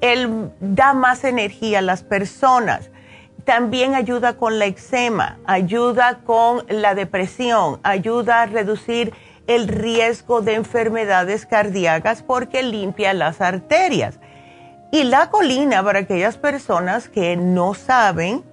Él 0.00 0.50
da 0.60 0.94
más 0.94 1.22
energía 1.24 1.78
a 1.78 1.82
las 1.82 2.02
personas. 2.02 2.90
También 3.44 3.94
ayuda 3.94 4.36
con 4.36 4.58
la 4.58 4.64
eczema, 4.64 5.38
ayuda 5.46 6.20
con 6.24 6.64
la 6.68 6.94
depresión, 6.94 7.78
ayuda 7.82 8.42
a 8.42 8.46
reducir 8.46 9.12
el 9.46 9.68
riesgo 9.68 10.40
de 10.40 10.54
enfermedades 10.54 11.46
cardíacas 11.46 12.22
porque 12.22 12.62
limpia 12.62 13.12
las 13.14 13.40
arterias. 13.40 14.18
Y 14.90 15.04
la 15.04 15.30
colina, 15.30 15.82
para 15.82 16.00
aquellas 16.00 16.38
personas 16.38 17.08
que 17.08 17.36
no 17.36 17.74
saben, 17.74 18.44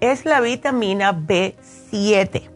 es 0.00 0.24
la 0.24 0.40
vitamina 0.40 1.12
B7 1.12 2.50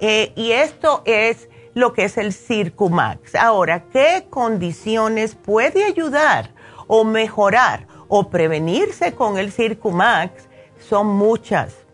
eh, 0.00 0.32
y 0.36 0.52
esto 0.52 1.02
es 1.04 1.48
lo 1.74 1.92
que 1.92 2.04
es 2.04 2.16
el 2.16 2.32
Circumax. 2.32 3.34
Ahora, 3.34 3.84
¿qué 3.92 4.26
condiciones 4.30 5.34
puede 5.34 5.84
ayudar 5.84 6.50
o 6.86 7.04
mejorar 7.04 7.86
o 8.08 8.30
prevenirse 8.30 9.14
con 9.14 9.38
el 9.38 9.52
Circumax? 9.52 10.48
Son 10.78 11.06
muchas. 11.06 11.85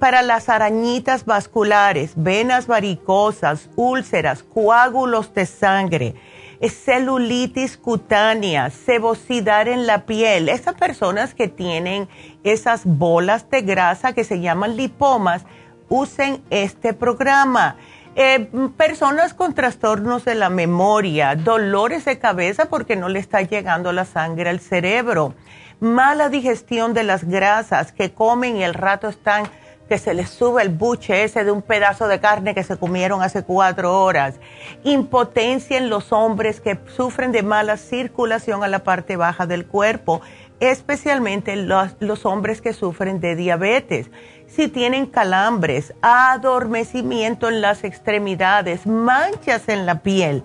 Para 0.00 0.22
las 0.22 0.48
arañitas 0.48 1.26
vasculares, 1.26 2.12
venas 2.16 2.66
varicosas, 2.66 3.68
úlceras, 3.76 4.42
coágulos 4.42 5.34
de 5.34 5.44
sangre, 5.44 6.14
celulitis 6.68 7.76
cutánea, 7.76 8.70
sebosidad 8.70 9.68
en 9.68 9.86
la 9.86 10.06
piel, 10.06 10.48
esas 10.48 10.74
personas 10.74 11.34
que 11.34 11.48
tienen 11.48 12.08
esas 12.44 12.86
bolas 12.86 13.50
de 13.50 13.60
grasa 13.60 14.14
que 14.14 14.24
se 14.24 14.40
llaman 14.40 14.78
lipomas, 14.78 15.44
usen 15.90 16.42
este 16.48 16.94
programa. 16.94 17.76
Eh, 18.16 18.48
personas 18.78 19.34
con 19.34 19.52
trastornos 19.52 20.24
de 20.24 20.34
la 20.34 20.48
memoria, 20.48 21.36
dolores 21.36 22.06
de 22.06 22.18
cabeza 22.18 22.70
porque 22.70 22.96
no 22.96 23.10
le 23.10 23.18
está 23.18 23.42
llegando 23.42 23.92
la 23.92 24.06
sangre 24.06 24.48
al 24.48 24.60
cerebro, 24.60 25.34
mala 25.78 26.30
digestión 26.30 26.94
de 26.94 27.04
las 27.04 27.24
grasas 27.24 27.92
que 27.92 28.14
comen 28.14 28.56
y 28.56 28.64
el 28.64 28.72
rato 28.72 29.08
están 29.08 29.44
que 29.90 29.98
se 29.98 30.14
les 30.14 30.30
sube 30.30 30.62
el 30.62 30.68
buche 30.68 31.24
ese 31.24 31.42
de 31.42 31.50
un 31.50 31.62
pedazo 31.62 32.06
de 32.06 32.20
carne 32.20 32.54
que 32.54 32.62
se 32.62 32.76
comieron 32.76 33.22
hace 33.22 33.42
cuatro 33.42 34.04
horas, 34.04 34.36
impotencia 34.84 35.76
en 35.78 35.90
los 35.90 36.12
hombres 36.12 36.60
que 36.60 36.78
sufren 36.86 37.32
de 37.32 37.42
mala 37.42 37.76
circulación 37.76 38.62
a 38.62 38.68
la 38.68 38.84
parte 38.84 39.16
baja 39.16 39.48
del 39.48 39.66
cuerpo, 39.66 40.20
especialmente 40.60 41.56
los, 41.56 41.96
los 41.98 42.24
hombres 42.24 42.60
que 42.60 42.72
sufren 42.72 43.18
de 43.18 43.34
diabetes 43.34 44.12
si 44.46 44.68
tienen 44.68 45.06
calambres, 45.06 45.92
adormecimiento 46.02 47.48
en 47.48 47.60
las 47.60 47.82
extremidades, 47.82 48.86
manchas 48.86 49.68
en 49.68 49.86
la 49.86 50.02
piel. 50.02 50.44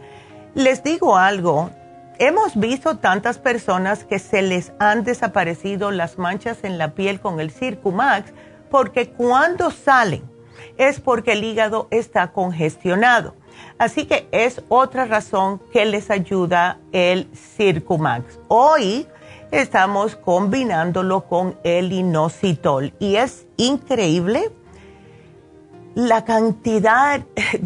Les 0.56 0.82
digo 0.82 1.18
algo, 1.18 1.70
hemos 2.18 2.60
visto 2.60 2.98
tantas 2.98 3.38
personas 3.38 4.06
que 4.06 4.18
se 4.18 4.42
les 4.42 4.74
han 4.80 5.04
desaparecido 5.04 5.92
las 5.92 6.18
manchas 6.18 6.64
en 6.64 6.80
la 6.80 6.96
piel 6.96 7.20
con 7.20 7.40
el 7.40 7.52
Circumax 7.52 8.34
porque 8.76 9.08
cuando 9.08 9.72
salen 9.72 10.30
es 10.78 11.00
porque 11.00 11.32
el 11.32 11.46
hígado 11.46 11.88
está 11.92 12.34
congestionado. 12.34 13.34
Así 13.78 14.06
que 14.06 14.28
es 14.34 14.64
otra 14.68 15.06
razón 15.06 15.62
que 15.72 15.86
les 15.86 16.12
ayuda 16.12 16.80
el 16.92 17.30
Circumax. 17.34 18.38
Hoy 18.50 19.08
estamos 19.50 20.18
combinándolo 20.18 21.22
con 21.22 21.58
el 21.64 21.94
inositol 21.94 22.94
y 23.00 23.16
es 23.16 23.48
increíble 23.56 24.52
la 25.94 26.26
cantidad 26.26 27.22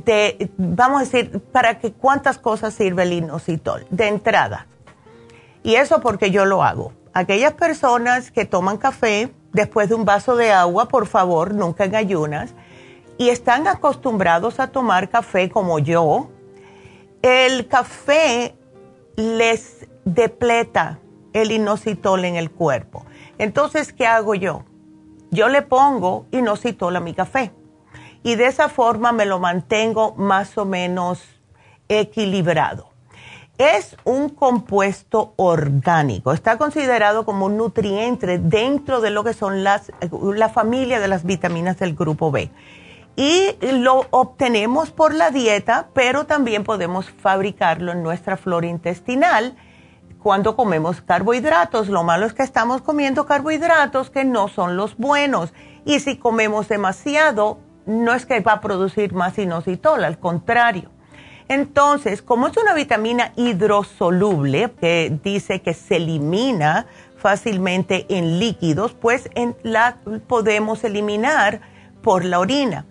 de, 0.05 0.51
vamos 0.57 1.01
a 1.01 1.05
decir, 1.05 1.41
para 1.51 1.79
que 1.79 1.91
cuántas 1.91 2.37
cosas 2.37 2.75
sirve 2.75 3.01
el 3.01 3.13
inositol 3.13 3.87
de 3.89 4.09
entrada. 4.09 4.67
Y 5.63 5.73
eso 5.73 6.01
porque 6.01 6.29
yo 6.29 6.45
lo 6.45 6.61
hago. 6.61 6.93
Aquellas 7.13 7.53
personas 7.53 8.29
que 8.29 8.45
toman 8.45 8.77
café 8.77 9.33
después 9.53 9.89
de 9.89 9.95
un 9.95 10.05
vaso 10.05 10.35
de 10.35 10.51
agua, 10.51 10.87
por 10.87 11.07
favor, 11.07 11.53
nunca 11.53 11.85
en 11.85 11.95
ayunas, 11.95 12.53
y 13.17 13.29
están 13.29 13.67
acostumbrados 13.67 14.59
a 14.59 14.67
tomar 14.67 15.09
café 15.09 15.49
como 15.49 15.79
yo, 15.79 16.29
el 17.21 17.67
café 17.67 18.55
les 19.15 19.87
depleta 20.05 20.99
el 21.33 21.51
inositol 21.51 22.25
en 22.25 22.35
el 22.35 22.49
cuerpo. 22.49 23.05
Entonces, 23.37 23.91
¿qué 23.93 24.07
hago 24.07 24.35
yo? 24.35 24.63
Yo 25.31 25.49
le 25.49 25.61
pongo 25.61 26.25
inositol 26.31 26.95
a 26.95 26.99
mi 26.99 27.13
café 27.13 27.51
y 28.23 28.35
de 28.35 28.47
esa 28.47 28.69
forma 28.69 29.11
me 29.11 29.25
lo 29.25 29.39
mantengo 29.39 30.15
más 30.15 30.57
o 30.57 30.65
menos 30.65 31.23
equilibrado. 31.87 32.88
Es 33.59 33.97
un 34.05 34.29
compuesto 34.29 35.33
orgánico, 35.35 36.31
está 36.31 36.57
considerado 36.57 37.25
como 37.25 37.47
un 37.47 37.57
nutriente 37.57 38.39
dentro 38.39 39.01
de 39.01 39.09
lo 39.09 39.25
que 39.25 39.33
son 39.33 39.65
las, 39.65 39.91
la 40.33 40.47
familia 40.47 41.01
de 41.01 41.09
las 41.09 41.25
vitaminas 41.25 41.77
del 41.77 41.93
grupo 41.93 42.31
B. 42.31 42.49
Y 43.17 43.57
lo 43.61 44.05
obtenemos 44.11 44.91
por 44.91 45.13
la 45.13 45.29
dieta, 45.31 45.89
pero 45.93 46.25
también 46.25 46.63
podemos 46.63 47.09
fabricarlo 47.09 47.91
en 47.91 48.01
nuestra 48.01 48.37
flora 48.37 48.67
intestinal 48.67 49.57
cuando 50.23 50.55
comemos 50.55 51.01
carbohidratos. 51.01 51.89
Lo 51.89 52.03
malo 52.03 52.27
es 52.27 52.33
que 52.33 52.43
estamos 52.43 52.81
comiendo 52.81 53.25
carbohidratos 53.25 54.09
que 54.09 54.23
no 54.23 54.47
son 54.47 54.77
los 54.77 54.95
buenos. 54.95 55.53
Y 55.83 55.99
si 55.99 56.15
comemos 56.15 56.69
demasiado, 56.69 57.59
no 57.85 58.13
es 58.13 58.25
que 58.25 58.39
va 58.39 58.53
a 58.53 58.61
producir 58.61 59.11
más 59.11 59.37
inositol, 59.37 60.05
al 60.05 60.17
contrario. 60.17 60.91
Entonces, 61.49 62.21
como 62.21 62.47
es 62.47 62.55
una 62.57 62.75
vitamina 62.75 63.33
hidrosoluble 63.35 64.71
que 64.79 65.19
dice 65.23 65.61
que 65.61 65.73
se 65.73 65.95
elimina 65.95 66.85
fácilmente 67.17 68.05
en 68.07 68.39
líquidos, 68.39 68.93
pues 68.93 69.29
la 69.63 69.97
podemos 70.27 70.83
eliminar 70.83 71.61
por 72.03 72.23
la 72.23 72.39
orina. 72.39 72.85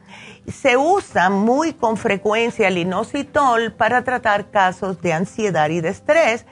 Se 0.49 0.77
usa 0.77 1.31
muy 1.31 1.73
con 1.73 1.97
frecuencia 1.97 2.67
el 2.67 2.79
inositol 2.79 3.73
para 3.73 4.03
tratar 4.03 4.51
casos 4.51 5.01
de 5.03 5.13
ansiedad 5.13 5.71
y 5.71 5.81
de 5.81 5.91
estrés 5.91 6.45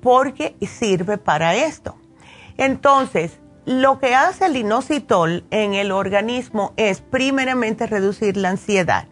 porque 0.00 0.56
sirve 0.62 1.18
para 1.18 1.54
esto. 1.54 1.96
Entonces, 2.56 3.38
lo 3.66 3.98
que 3.98 4.14
hace 4.14 4.46
el 4.46 4.56
inositol 4.56 5.44
en 5.50 5.74
el 5.74 5.92
organismo 5.92 6.72
es 6.76 7.02
primeramente 7.02 7.86
reducir 7.86 8.36
la 8.36 8.48
ansiedad, 8.48 9.06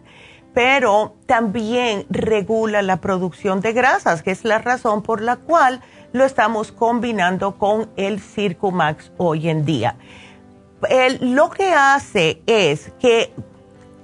pero 0.53 1.15
también 1.25 2.05
regula 2.09 2.81
la 2.81 2.97
producción 2.97 3.61
de 3.61 3.73
grasas, 3.73 4.21
que 4.21 4.31
es 4.31 4.43
la 4.43 4.59
razón 4.59 5.01
por 5.01 5.21
la 5.21 5.37
cual 5.37 5.81
lo 6.13 6.25
estamos 6.25 6.71
combinando 6.71 7.57
con 7.57 7.89
el 7.95 8.19
Circumax 8.19 9.11
hoy 9.17 9.49
en 9.49 9.65
día. 9.65 9.95
lo 11.21 11.49
que 11.49 11.73
hace 11.73 12.41
es 12.45 12.91
que 12.99 13.33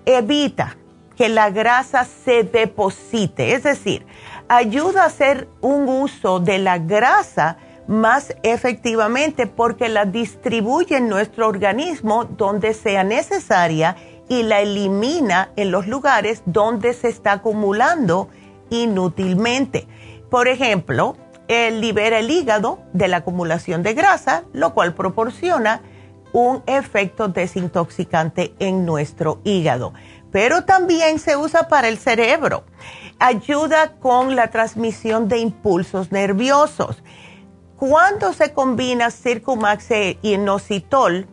evita 0.05 0.77
que 1.17 1.27
la 1.27 1.49
grasa 1.49 2.05
se 2.05 2.43
deposite, 2.43 3.53
es 3.53 3.63
decir, 3.63 4.05
ayuda 4.47 5.03
a 5.03 5.07
hacer 5.07 5.49
un 5.61 5.89
uso 5.89 6.39
de 6.39 6.59
la 6.59 6.77
grasa 6.77 7.57
más 7.87 8.35
efectivamente 8.43 9.47
porque 9.47 9.89
la 9.89 10.05
distribuye 10.05 10.97
en 10.97 11.09
nuestro 11.09 11.47
organismo 11.47 12.25
donde 12.25 12.73
sea 12.73 13.03
necesaria 13.03 13.95
y 14.29 14.43
la 14.43 14.61
elimina 14.61 15.51
en 15.55 15.71
los 15.71 15.87
lugares 15.87 16.41
donde 16.45 16.93
se 16.93 17.07
está 17.09 17.33
acumulando 17.33 18.29
inútilmente. 18.69 19.87
Por 20.29 20.47
ejemplo, 20.47 21.15
él 21.47 21.79
libera 21.79 22.19
el 22.19 22.29
hígado 22.29 22.79
de 22.93 23.07
la 23.07 23.17
acumulación 23.17 23.83
de 23.83 23.93
grasa, 23.93 24.43
lo 24.53 24.73
cual 24.73 24.93
proporciona 24.93 25.81
un 26.33 26.61
efecto 26.65 27.29
desintoxicante 27.29 28.53
en 28.59 28.85
nuestro 28.85 29.39
hígado. 29.45 29.93
Pero 30.31 30.65
también 30.65 31.19
se 31.19 31.37
usa 31.37 31.69
para 31.69 31.87
el 31.87 31.97
cerebro 31.97 32.65
ayuda 33.19 33.93
con 33.99 34.35
la 34.35 34.49
transmisión 34.49 35.27
de 35.27 35.39
impulsos 35.39 36.11
nerviosos. 36.11 37.01
Cuando 37.75 38.33
se 38.33 38.53
combina 38.53 39.11
Circumax 39.11 39.91
y 39.91 40.33
inositol, 40.33 41.27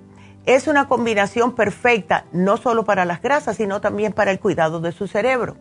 es 0.47 0.67
una 0.67 0.89
combinación 0.89 1.55
perfecta, 1.55 2.27
no 2.33 2.57
solo 2.57 2.85
para 2.85 3.05
las 3.05 3.23
grasas, 3.23 3.57
sino 3.57 3.81
también 3.81 4.13
para 4.13 4.31
el 4.31 4.41
cuidado 4.41 4.81
de 4.81 4.93
su 4.93 5.07
cerebro. 5.09 5.57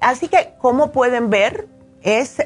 Así 0.00 0.28
que, 0.28 0.54
como 0.58 0.92
pueden 0.92 1.30
ver, 1.30 1.68
Es 2.04 2.36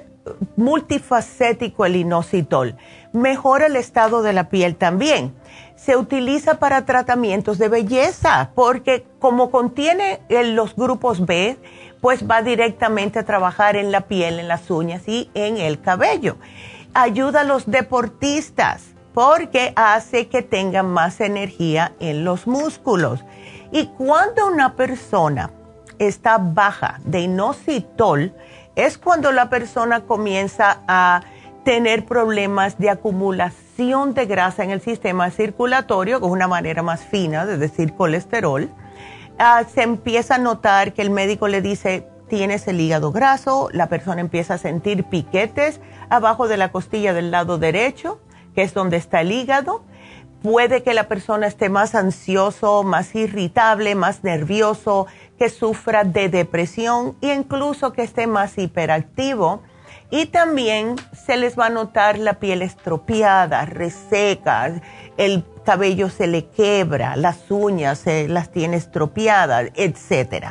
multifacético 0.57 1.85
el 1.85 1.97
inositol. 1.97 2.77
Mejora 3.13 3.67
el 3.67 3.75
estado 3.77 4.23
de 4.23 4.33
la 4.33 4.49
piel 4.49 4.77
también. 4.77 5.35
Se 5.75 5.97
utiliza 5.97 6.61
para 6.61 6.85
tratamientos 6.85 7.59
de 7.59 7.69
belleza 7.69 8.53
porque 8.55 9.05
como 9.19 9.51
contiene 9.51 10.21
los 10.29 10.77
grupos 10.77 11.27
B, 11.27 11.59
pues 12.01 12.29
va 12.29 12.43
directamente 12.43 13.19
a 13.19 13.25
trabajar 13.25 13.75
en 13.77 13.91
la 13.91 14.03
piel, 14.03 14.39
en 14.39 14.47
las 14.47 14.71
uñas 14.71 15.09
y 15.09 15.29
en 15.35 15.57
el 15.57 15.81
cabello. 15.81 16.37
Ayuda 16.95 17.41
a 17.41 17.45
los 17.45 17.69
deportistas 17.69 18.95
porque 19.19 19.73
hace 19.75 20.29
que 20.29 20.43
tengan 20.43 20.87
más 20.91 21.21
energía 21.21 21.91
en 21.99 22.25
los 22.25 22.47
músculos. 22.47 23.25
Y 23.73 23.87
cuando 23.87 24.47
una 24.47 24.77
persona 24.77 25.51
está 25.99 26.39
baja 26.39 27.01
de 27.05 27.23
inositol, 27.23 28.33
es 28.77 28.97
cuando 28.97 29.33
la 29.33 29.51
persona 29.51 30.03
comienza 30.03 30.83
a 30.87 31.23
tener 31.65 32.07
problemas 32.07 32.79
de 32.79 32.91
acumulación 32.91 34.15
de 34.15 34.27
grasa 34.27 34.63
en 34.63 34.71
el 34.71 34.81
sistema 34.81 35.31
circulatorio, 35.31 36.21
con 36.21 36.31
una 36.31 36.47
manera 36.47 36.85
más 36.85 37.01
fina 37.01 37.45
de 37.45 37.59
decir 37.59 37.95
colesterol. 37.95 38.71
Ah, 39.37 39.65
se 39.65 39.83
empieza 39.83 40.37
a 40.37 40.39
notar 40.39 40.93
que 40.93 41.03
el 41.03 41.11
médico 41.11 41.49
le 41.49 41.61
dice, 41.61 42.07
tienes 42.29 42.69
el 42.69 42.81
hígado 42.81 43.11
graso, 43.11 43.69
la 43.73 43.89
persona 43.89 44.21
empieza 44.21 44.55
a 44.55 44.59
sentir 44.59 45.03
piquetes 45.03 45.81
abajo 46.09 46.47
de 46.47 46.57
la 46.57 46.71
costilla 46.71 47.13
del 47.13 47.33
lado 47.33 47.59
derecho, 47.59 48.21
que 48.59 48.65
es 48.65 48.75
donde 48.75 48.97
está 48.97 49.21
el 49.21 49.31
hígado. 49.31 49.85
Puede 50.43 50.83
que 50.83 50.93
la 50.93 51.07
persona 51.07 51.47
esté 51.47 51.69
más 51.69 51.95
ansioso, 51.95 52.83
más 52.83 53.15
irritable, 53.15 53.95
más 53.95 54.25
nervioso, 54.25 55.07
que 55.39 55.49
sufra 55.49 56.03
de 56.03 56.29
depresión 56.29 57.17
e 57.21 57.33
incluso 57.33 57.93
que 57.93 58.03
esté 58.03 58.27
más 58.27 58.59
hiperactivo. 58.59 59.63
Y 60.11 60.27
también 60.27 60.97
se 61.13 61.37
les 61.37 61.57
va 61.57 61.67
a 61.67 61.71
notar 61.71 62.19
la 62.19 62.41
piel 62.41 62.63
estropeada, 62.63 63.65
reseca, 63.65 64.83
el 65.17 65.45
cabello 65.65 66.11
se 66.11 66.27
le 66.27 66.47
quebra, 66.47 67.15
las 67.15 67.53
uñas 67.53 68.01
se 68.01 68.27
las 68.27 68.51
tiene 68.51 68.77
estropeadas, 68.77 69.71
etc. 69.77 70.47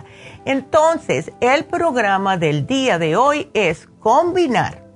Entonces, 0.46 1.34
el 1.42 1.66
programa 1.66 2.38
del 2.38 2.68
día 2.68 3.00
de 3.00 3.18
hoy 3.18 3.50
es 3.54 3.90
combinar 4.00 4.88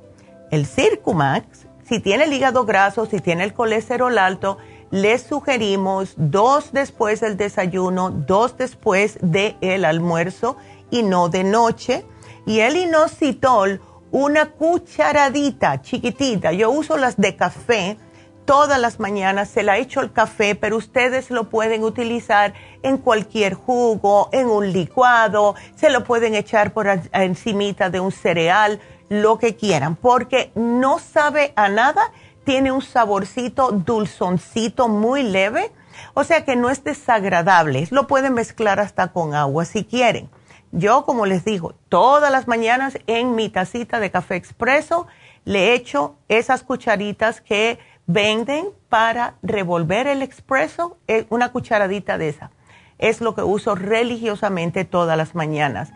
el 0.49 0.65
Circumax, 0.65 1.67
si 1.91 1.99
tiene 1.99 2.23
el 2.23 2.31
hígado 2.31 2.63
graso, 2.63 3.05
si 3.05 3.19
tiene 3.19 3.43
el 3.43 3.53
colesterol 3.53 4.17
alto, 4.17 4.57
les 4.91 5.23
sugerimos 5.23 6.13
dos 6.15 6.71
después 6.71 7.19
del 7.19 7.35
desayuno, 7.35 8.11
dos 8.11 8.57
después 8.57 9.17
del 9.21 9.83
almuerzo 9.83 10.55
y 10.89 11.03
no 11.03 11.27
de 11.27 11.43
noche. 11.43 12.05
Y 12.45 12.61
el 12.61 12.77
inositol, 12.77 13.81
una 14.09 14.51
cucharadita 14.51 15.81
chiquitita. 15.81 16.53
Yo 16.53 16.71
uso 16.71 16.95
las 16.95 17.17
de 17.17 17.35
café 17.35 17.97
todas 18.45 18.79
las 18.79 19.01
mañanas, 19.01 19.49
se 19.49 19.61
la 19.61 19.77
echo 19.77 19.99
al 19.99 20.13
café, 20.13 20.55
pero 20.55 20.77
ustedes 20.77 21.29
lo 21.29 21.49
pueden 21.49 21.83
utilizar 21.83 22.53
en 22.83 22.97
cualquier 22.97 23.53
jugo, 23.53 24.29
en 24.31 24.47
un 24.47 24.71
licuado, 24.71 25.55
se 25.75 25.89
lo 25.89 26.05
pueden 26.05 26.35
echar 26.35 26.71
por 26.71 26.87
encimita 27.13 27.89
de 27.89 27.99
un 27.99 28.11
cereal, 28.11 28.79
lo 29.11 29.39
que 29.39 29.57
quieran, 29.57 29.97
porque 29.97 30.53
no 30.55 30.97
sabe 30.97 31.51
a 31.57 31.67
nada 31.67 32.13
tiene 32.45 32.71
un 32.71 32.81
saborcito 32.81 33.73
dulzoncito 33.73 34.87
muy 34.87 35.21
leve, 35.21 35.69
o 36.13 36.23
sea 36.23 36.45
que 36.45 36.55
no 36.55 36.69
es 36.69 36.85
desagradable. 36.85 37.85
Lo 37.91 38.07
pueden 38.07 38.33
mezclar 38.33 38.79
hasta 38.79 39.11
con 39.11 39.35
agua 39.35 39.65
si 39.65 39.83
quieren. 39.83 40.29
Yo, 40.71 41.03
como 41.03 41.25
les 41.25 41.43
digo, 41.43 41.75
todas 41.89 42.31
las 42.31 42.47
mañanas 42.47 42.97
en 43.05 43.35
mi 43.35 43.49
tacita 43.49 43.99
de 43.99 44.11
café 44.11 44.37
expreso 44.37 45.07
le 45.43 45.73
echo 45.73 46.15
esas 46.29 46.63
cucharitas 46.63 47.41
que 47.41 47.79
venden 48.07 48.69
para 48.87 49.35
revolver 49.43 50.07
el 50.07 50.21
expreso, 50.21 50.97
eh, 51.09 51.25
una 51.29 51.51
cucharadita 51.51 52.17
de 52.17 52.29
esa. 52.29 52.51
Es 52.97 53.19
lo 53.19 53.35
que 53.35 53.41
uso 53.41 53.75
religiosamente 53.75 54.85
todas 54.85 55.17
las 55.17 55.35
mañanas. 55.35 55.91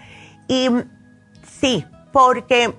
Y 0.50 0.68
sí, 1.62 1.86
porque 2.12 2.74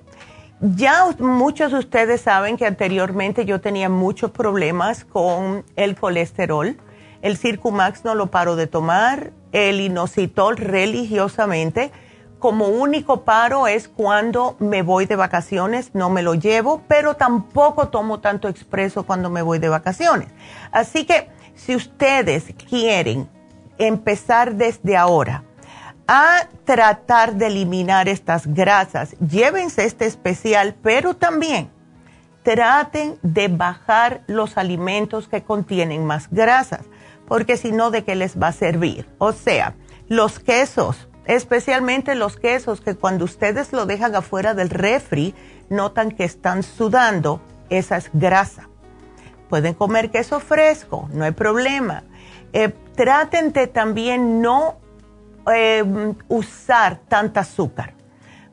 ya 0.59 1.05
muchos 1.19 1.71
de 1.71 1.79
ustedes 1.79 2.21
saben 2.21 2.57
que 2.57 2.65
anteriormente 2.65 3.45
yo 3.45 3.61
tenía 3.61 3.89
muchos 3.89 4.31
problemas 4.31 5.05
con 5.05 5.63
el 5.75 5.95
colesterol. 5.95 6.77
El 7.21 7.37
Circumax 7.37 8.03
no 8.03 8.15
lo 8.15 8.27
paro 8.27 8.55
de 8.55 8.67
tomar, 8.67 9.31
el 9.51 9.79
inositol 9.79 10.57
religiosamente. 10.57 11.91
Como 12.39 12.67
único 12.67 13.23
paro 13.23 13.67
es 13.67 13.87
cuando 13.87 14.55
me 14.59 14.83
voy 14.83 15.05
de 15.05 15.15
vacaciones, 15.15 15.91
no 15.93 16.09
me 16.09 16.21
lo 16.21 16.35
llevo, 16.35 16.83
pero 16.87 17.15
tampoco 17.15 17.89
tomo 17.89 18.19
tanto 18.19 18.47
expreso 18.47 19.03
cuando 19.03 19.29
me 19.29 19.41
voy 19.41 19.59
de 19.59 19.69
vacaciones. 19.69 20.29
Así 20.71 21.05
que 21.05 21.29
si 21.55 21.75
ustedes 21.75 22.53
quieren 22.69 23.27
empezar 23.79 24.55
desde 24.55 24.97
ahora 24.97 25.43
a 26.07 26.47
tratar 26.63 27.35
de 27.35 27.47
eliminar 27.47 28.07
estas 28.07 28.47
grasas. 28.47 29.15
Llévense 29.19 29.83
este 29.85 30.05
especial, 30.05 30.75
pero 30.81 31.15
también 31.15 31.69
traten 32.43 33.19
de 33.23 33.49
bajar 33.49 34.21
los 34.27 34.57
alimentos 34.57 35.27
que 35.27 35.43
contienen 35.43 36.05
más 36.05 36.29
grasas, 36.31 36.85
porque 37.27 37.57
si 37.57 37.73
no, 37.73 37.91
¿de 37.91 38.05
qué 38.05 38.15
les 38.15 38.41
va 38.41 38.47
a 38.47 38.53
servir? 38.53 39.05
O 39.17 39.33
sea, 39.33 39.75
los 40.07 40.39
quesos, 40.39 41.09
especialmente 41.25 42.15
los 42.15 42.37
quesos 42.37 42.79
que 42.79 42.95
cuando 42.95 43.25
ustedes 43.25 43.73
lo 43.73 43.85
dejan 43.85 44.15
afuera 44.15 44.53
del 44.53 44.69
refri, 44.69 45.35
notan 45.69 46.11
que 46.11 46.23
están 46.23 46.63
sudando, 46.63 47.41
esa 47.69 47.97
es 47.97 48.09
grasa. 48.13 48.69
Pueden 49.49 49.73
comer 49.73 50.09
queso 50.09 50.39
fresco, 50.39 51.09
no 51.11 51.25
hay 51.25 51.31
problema. 51.31 52.03
Eh, 52.53 52.73
traten 52.95 53.51
de 53.51 53.67
también 53.67 54.41
no 54.41 54.77
Em, 55.49 56.13
usar 56.27 56.97
tanta 57.07 57.39
azúcar, 57.39 57.93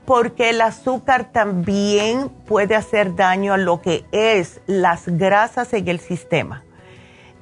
porque 0.05 0.51
el 0.51 0.61
azúcar 0.61 1.33
también 1.33 2.29
puede 2.29 2.77
hacer 2.77 3.17
daño 3.17 3.53
a 3.53 3.57
lo 3.57 3.81
que 3.81 4.05
es 4.13 4.61
las 4.67 5.09
grasas 5.09 5.73
en 5.73 5.89
el 5.89 5.99
sistema. 5.99 6.63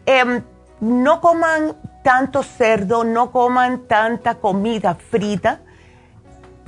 Em, 0.07 0.43
no 0.81 1.21
coman 1.21 1.77
tanto 2.03 2.43
cerdo, 2.43 3.05
no 3.05 3.31
coman 3.31 3.87
tanta 3.87 4.37
comida 4.37 4.95
frita, 4.95 5.61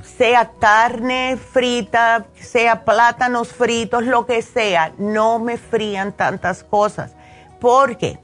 sea 0.03 0.51
carne 0.59 1.37
frita, 1.37 2.27
sea 2.35 2.85
plátanos 2.85 3.51
fritos, 3.51 4.05
lo 4.05 4.27
que 4.27 4.43
sea, 4.43 4.93
no 4.99 5.39
me 5.39 5.57
frían 5.57 6.11
tantas 6.11 6.63
cosas, 6.63 7.15
porque 7.59 8.19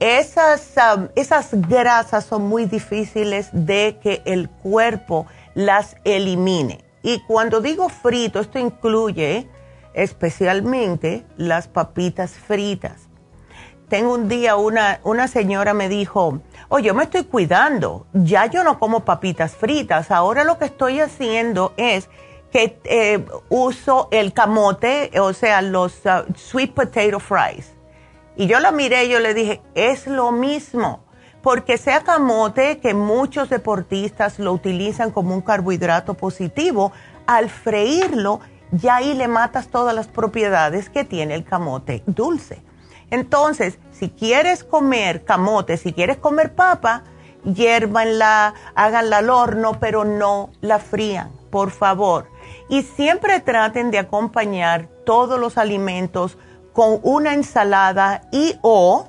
esas, 0.00 0.72
esas 1.14 1.48
grasas 1.68 2.24
son 2.24 2.46
muy 2.48 2.66
difíciles 2.66 3.48
de 3.52 3.98
que 4.02 4.22
el 4.24 4.48
cuerpo 4.48 5.26
las 5.54 5.96
elimine. 6.04 6.84
Y 7.02 7.20
cuando 7.20 7.60
digo 7.60 7.88
frito, 7.88 8.40
esto 8.40 8.58
incluye 8.58 9.48
especialmente 9.94 11.24
las 11.36 11.68
papitas 11.68 12.32
fritas. 12.32 13.08
Tengo 13.88 14.14
un 14.14 14.28
día 14.28 14.56
una, 14.56 15.00
una 15.04 15.28
señora 15.28 15.72
me 15.72 15.88
dijo, 15.88 16.40
oye, 16.68 16.88
yo 16.88 16.94
me 16.94 17.04
estoy 17.04 17.24
cuidando, 17.24 18.06
ya 18.12 18.46
yo 18.46 18.64
no 18.64 18.80
como 18.80 19.04
papitas 19.04 19.54
fritas, 19.54 20.10
ahora 20.10 20.42
lo 20.42 20.58
que 20.58 20.64
estoy 20.64 21.00
haciendo 21.00 21.72
es 21.76 22.08
que 22.50 22.80
eh, 22.84 23.24
uso 23.48 24.08
el 24.10 24.32
camote, 24.32 25.12
o 25.20 25.32
sea, 25.32 25.62
los 25.62 26.00
uh, 26.04 26.32
sweet 26.34 26.72
potato 26.74 27.20
fries 27.20 27.75
y 28.36 28.46
yo 28.46 28.60
la 28.60 28.70
miré 28.70 29.04
y 29.04 29.10
yo 29.10 29.20
le 29.20 29.34
dije, 29.34 29.62
es 29.74 30.06
lo 30.06 30.32
mismo, 30.32 31.04
porque 31.42 31.78
sea 31.78 32.00
camote 32.00 32.78
que 32.78 32.94
muchos 32.94 33.48
deportistas 33.48 34.38
lo 34.38 34.52
utilizan 34.52 35.10
como 35.10 35.34
un 35.34 35.40
carbohidrato 35.40 36.14
positivo, 36.14 36.92
al 37.26 37.50
freírlo 37.50 38.40
ya 38.72 38.96
ahí 38.96 39.14
le 39.14 39.28
matas 39.28 39.68
todas 39.68 39.94
las 39.94 40.08
propiedades 40.08 40.90
que 40.90 41.04
tiene 41.04 41.34
el 41.34 41.44
camote 41.44 42.02
dulce. 42.06 42.62
Entonces, 43.10 43.78
si 43.92 44.10
quieres 44.10 44.64
comer 44.64 45.24
camote, 45.24 45.76
si 45.76 45.92
quieres 45.92 46.16
comer 46.16 46.54
papa, 46.54 47.04
hiérvanla, 47.44 48.54
háganla 48.74 49.18
al 49.18 49.30
horno, 49.30 49.78
pero 49.78 50.04
no 50.04 50.50
la 50.60 50.80
frían, 50.80 51.30
por 51.50 51.70
favor. 51.70 52.28
Y 52.68 52.82
siempre 52.82 53.38
traten 53.40 53.92
de 53.92 53.98
acompañar 53.98 54.88
todos 55.04 55.38
los 55.38 55.56
alimentos 55.56 56.36
con 56.76 57.00
una 57.04 57.32
ensalada 57.32 58.20
y 58.30 58.54
o 58.60 59.08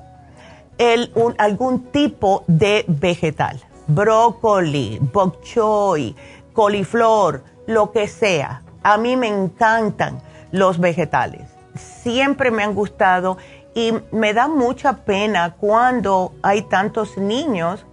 algún 1.36 1.84
tipo 1.92 2.42
de 2.46 2.86
vegetal, 2.88 3.60
brócoli, 3.86 4.98
bok 5.12 5.42
choy, 5.42 6.16
coliflor, 6.54 7.44
lo 7.66 7.92
que 7.92 8.08
sea. 8.08 8.62
A 8.82 8.96
mí 8.96 9.18
me 9.18 9.28
encantan 9.28 10.22
los 10.50 10.78
vegetales, 10.80 11.42
siempre 11.74 12.50
me 12.50 12.62
han 12.64 12.74
gustado 12.74 13.36
y 13.74 13.92
me 14.12 14.32
da 14.32 14.48
mucha 14.48 15.04
pena 15.04 15.54
cuando 15.60 16.32
hay 16.42 16.62
tantos 16.62 17.18
niños 17.18 17.84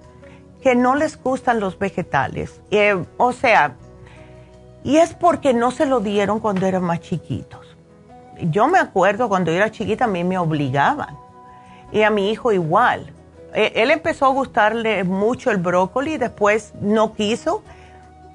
que 0.62 0.74
no 0.74 0.96
les 0.96 1.22
gustan 1.22 1.60
los 1.60 1.78
vegetales. 1.78 2.62
Eh, 2.72 2.96
o 3.18 3.34
sea, 3.34 3.76
Y 4.86 4.98
es 4.98 5.16
porque 5.16 5.54
no 5.54 5.72
se 5.72 5.86
lo 5.86 6.00
dieron 6.00 6.40
cuando 6.40 6.66
eran 6.66 6.84
más 6.84 7.02
chiquitos. 7.02 7.65
Yo 8.42 8.68
me 8.68 8.80
acuerdo 8.80 9.30
cuando 9.30 9.52
era 9.52 9.72
chiquita 9.72 10.06
a 10.06 10.08
mí 10.08 10.24
me 10.24 10.38
obligaban. 10.38 11.18
Y 11.92 12.02
a 12.02 12.10
mi 12.10 12.32
hijo 12.32 12.52
igual. 12.52 13.14
E, 13.54 13.72
él 13.76 13.92
empezó 13.92 14.26
a 14.26 14.30
gustarle 14.30 15.04
mucho 15.04 15.52
el 15.52 15.58
brócoli, 15.58 16.18
después 16.18 16.74
no 16.82 17.14
quiso. 17.14 17.64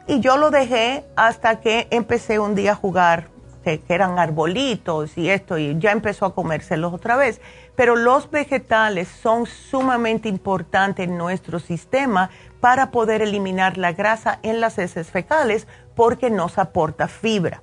Y 0.06 0.20
yo 0.20 0.36
lo 0.36 0.50
dejé 0.50 1.04
hasta 1.14 1.60
que 1.60 1.86
empecé 1.90 2.38
un 2.38 2.54
día 2.54 2.72
a 2.72 2.74
jugar, 2.74 3.28
que, 3.62 3.80
eran 3.88 4.18
arbolitos 4.18 5.16
y 5.18 5.28
esto, 5.28 5.58
y 5.58 5.78
ya 5.78 5.92
empezó 5.92 6.26
a 6.26 6.34
comérselos 6.34 6.92
otra 6.92 7.16
vez. 7.16 7.40
Pero 7.76 7.96
los 7.96 8.30
vegetales 8.30 9.08
son 9.08 9.46
sumamente 9.46 10.28
importantes 10.28 11.06
en 11.06 11.16
nuestro 11.16 11.58
sistema 11.58 12.30
para 12.60 12.90
poder 12.90 13.22
eliminar 13.22 13.78
la 13.78 13.92
grasa 13.92 14.38
en 14.42 14.60
las 14.60 14.78
heces 14.78 15.10
fecales 15.10 15.66
porque 15.94 16.30
nos 16.30 16.58
aporta 16.58 17.06
fibra. 17.08 17.62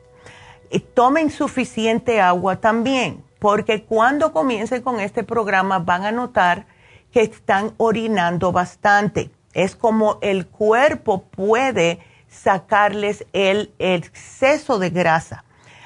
Y 0.69 0.79
tomen 0.79 1.29
suficiente 1.29 2.19
agua 2.21 2.57
también, 2.57 3.23
porque 3.39 3.83
cuando 3.83 4.33
comiencen 4.33 4.81
con 4.81 4.99
este 4.99 5.23
programa 5.23 5.79
van 5.79 6.05
a 6.05 6.11
notar 6.11 6.65
que 7.11 7.21
están 7.21 7.73
orinando 7.77 8.51
bastante. 8.51 9.31
Es 9.53 9.75
como 9.75 10.19
el 10.21 10.47
cuerpo 10.47 11.23
puede 11.23 11.99
sacarles 12.27 13.25
el 13.33 13.71
exceso 13.79 14.79
de 14.79 14.89
grasa. 14.89 15.43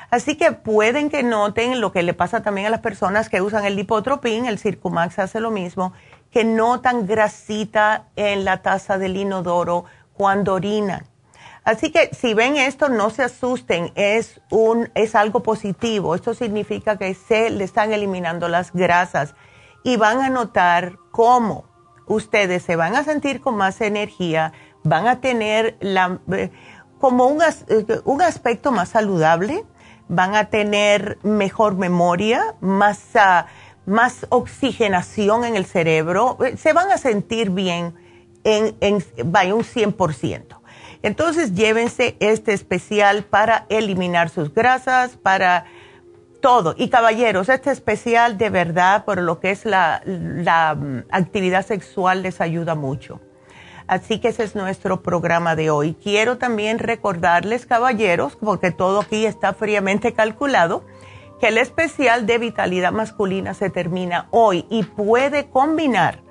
Así 0.09 0.35
que 0.35 0.51
pueden 0.51 1.09
que 1.09 1.23
noten 1.23 1.79
lo 1.79 1.93
que 1.93 2.03
le 2.03 2.13
pasa 2.13 2.41
también 2.41 2.67
a 2.67 2.69
las 2.69 2.81
personas 2.81 3.29
que 3.29 3.41
usan 3.41 3.63
el 3.63 3.77
lipotropín, 3.77 4.45
el 4.45 4.59
Circumax 4.59 5.19
hace 5.19 5.39
lo 5.39 5.51
mismo, 5.51 5.93
que 6.31 6.43
notan 6.43 7.07
grasita 7.07 8.07
en 8.17 8.43
la 8.43 8.61
taza 8.61 8.97
del 8.97 9.15
inodoro 9.15 9.85
cuando 10.13 10.53
orinan. 10.55 11.05
Así 11.63 11.91
que 11.91 12.09
si 12.13 12.33
ven 12.33 12.57
esto, 12.57 12.89
no 12.89 13.09
se 13.09 13.23
asusten, 13.23 13.91
es, 13.95 14.41
un, 14.49 14.89
es 14.95 15.15
algo 15.15 15.43
positivo. 15.43 16.15
Esto 16.15 16.33
significa 16.33 16.97
que 16.97 17.13
se 17.13 17.49
le 17.49 17.63
están 17.63 17.93
eliminando 17.93 18.47
las 18.47 18.73
grasas 18.73 19.35
y 19.83 19.97
van 19.97 20.21
a 20.21 20.29
notar 20.29 20.97
cómo 21.11 21.65
ustedes 22.07 22.63
se 22.63 22.75
van 22.75 22.95
a 22.95 23.03
sentir 23.03 23.41
con 23.41 23.55
más 23.55 23.79
energía, 23.81 24.53
van 24.83 25.07
a 25.07 25.21
tener 25.21 25.77
la, 25.79 26.19
eh, 26.31 26.51
como 26.99 27.27
un, 27.27 27.41
eh, 27.41 28.01
un 28.05 28.21
aspecto 28.21 28.71
más 28.71 28.89
saludable, 28.89 29.63
van 30.07 30.35
a 30.35 30.49
tener 30.49 31.19
mejor 31.23 31.75
memoria, 31.75 32.55
más... 32.59 32.99
Uh, 33.13 33.47
más 33.85 34.25
oxigenación 34.29 35.43
en 35.43 35.55
el 35.55 35.65
cerebro, 35.65 36.37
eh, 36.45 36.57
se 36.57 36.73
van 36.73 36.91
a 36.91 36.97
sentir 36.97 37.49
bien 37.49 37.95
en, 38.43 38.75
en 38.79 39.03
vaya, 39.25 39.55
un 39.55 39.63
100%. 39.63 40.60
Entonces 41.03 41.53
llévense 41.53 42.15
este 42.19 42.53
especial 42.53 43.23
para 43.23 43.65
eliminar 43.69 44.29
sus 44.29 44.53
grasas, 44.53 45.17
para 45.17 45.65
todo. 46.41 46.75
Y 46.77 46.89
caballeros, 46.89 47.49
este 47.49 47.71
especial 47.71 48.37
de 48.37 48.49
verdad 48.49 49.05
por 49.05 49.21
lo 49.21 49.39
que 49.39 49.51
es 49.51 49.65
la, 49.65 50.01
la 50.05 50.75
mm, 50.75 51.05
actividad 51.11 51.65
sexual 51.65 52.23
les 52.23 52.41
ayuda 52.41 52.75
mucho. 52.75 53.19
Así 53.87 54.19
que 54.19 54.29
ese 54.29 54.43
es 54.43 54.55
nuestro 54.55 55.01
programa 55.01 55.55
de 55.55 55.69
hoy. 55.69 55.95
Quiero 56.01 56.37
también 56.37 56.79
recordarles, 56.79 57.65
caballeros, 57.65 58.37
porque 58.37 58.71
todo 58.71 59.01
aquí 59.01 59.25
está 59.25 59.53
fríamente 59.53 60.13
calculado, 60.13 60.85
que 61.41 61.47
el 61.47 61.57
especial 61.57 62.25
de 62.25 62.37
vitalidad 62.37 62.91
masculina 62.91 63.53
se 63.53 63.69
termina 63.69 64.27
hoy 64.31 64.65
y 64.69 64.83
puede 64.83 65.49
combinar 65.49 66.21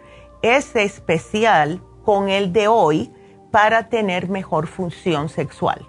ese 0.40 0.84
especial 0.84 1.82
con 2.04 2.28
el 2.28 2.52
de 2.52 2.68
hoy 2.68 3.12
para 3.50 3.88
tener 3.88 4.28
mejor 4.28 4.66
función 4.66 5.28
sexual. 5.28 5.86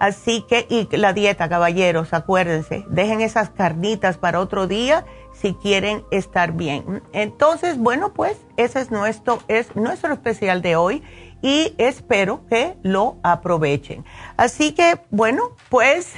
Así 0.00 0.46
que, 0.48 0.66
y 0.70 0.88
la 0.96 1.12
dieta, 1.12 1.50
caballeros, 1.50 2.14
acuérdense, 2.14 2.86
dejen 2.88 3.20
esas 3.20 3.50
carnitas 3.50 4.16
para 4.16 4.40
otro 4.40 4.66
día 4.66 5.04
si 5.32 5.52
quieren 5.52 6.04
estar 6.10 6.52
bien. 6.52 7.02
Entonces, 7.12 7.76
bueno, 7.76 8.14
pues 8.14 8.38
ese 8.56 8.80
es 8.80 8.90
nuestro, 8.90 9.40
es 9.46 9.76
nuestro 9.76 10.14
especial 10.14 10.62
de 10.62 10.76
hoy 10.76 11.02
y 11.42 11.74
espero 11.76 12.46
que 12.48 12.76
lo 12.82 13.18
aprovechen. 13.22 14.06
Así 14.38 14.72
que, 14.72 15.00
bueno, 15.10 15.50
pues 15.68 16.14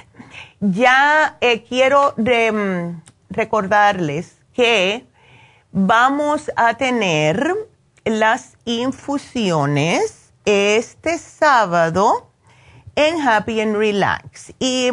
ya 0.61 1.37
eh, 1.41 1.65
quiero 1.65 2.15
recordarles 3.31 4.39
que 4.53 5.07
vamos 5.73 6.53
a 6.55 6.75
tener 6.75 7.53
las 8.05 8.57
infusiones 8.65 10.22
este 10.45 11.19
sábado 11.19 12.31
en 12.95 13.21
Happy 13.21 13.61
and 13.61 13.77
Relax. 13.77 14.53
Y 14.59 14.91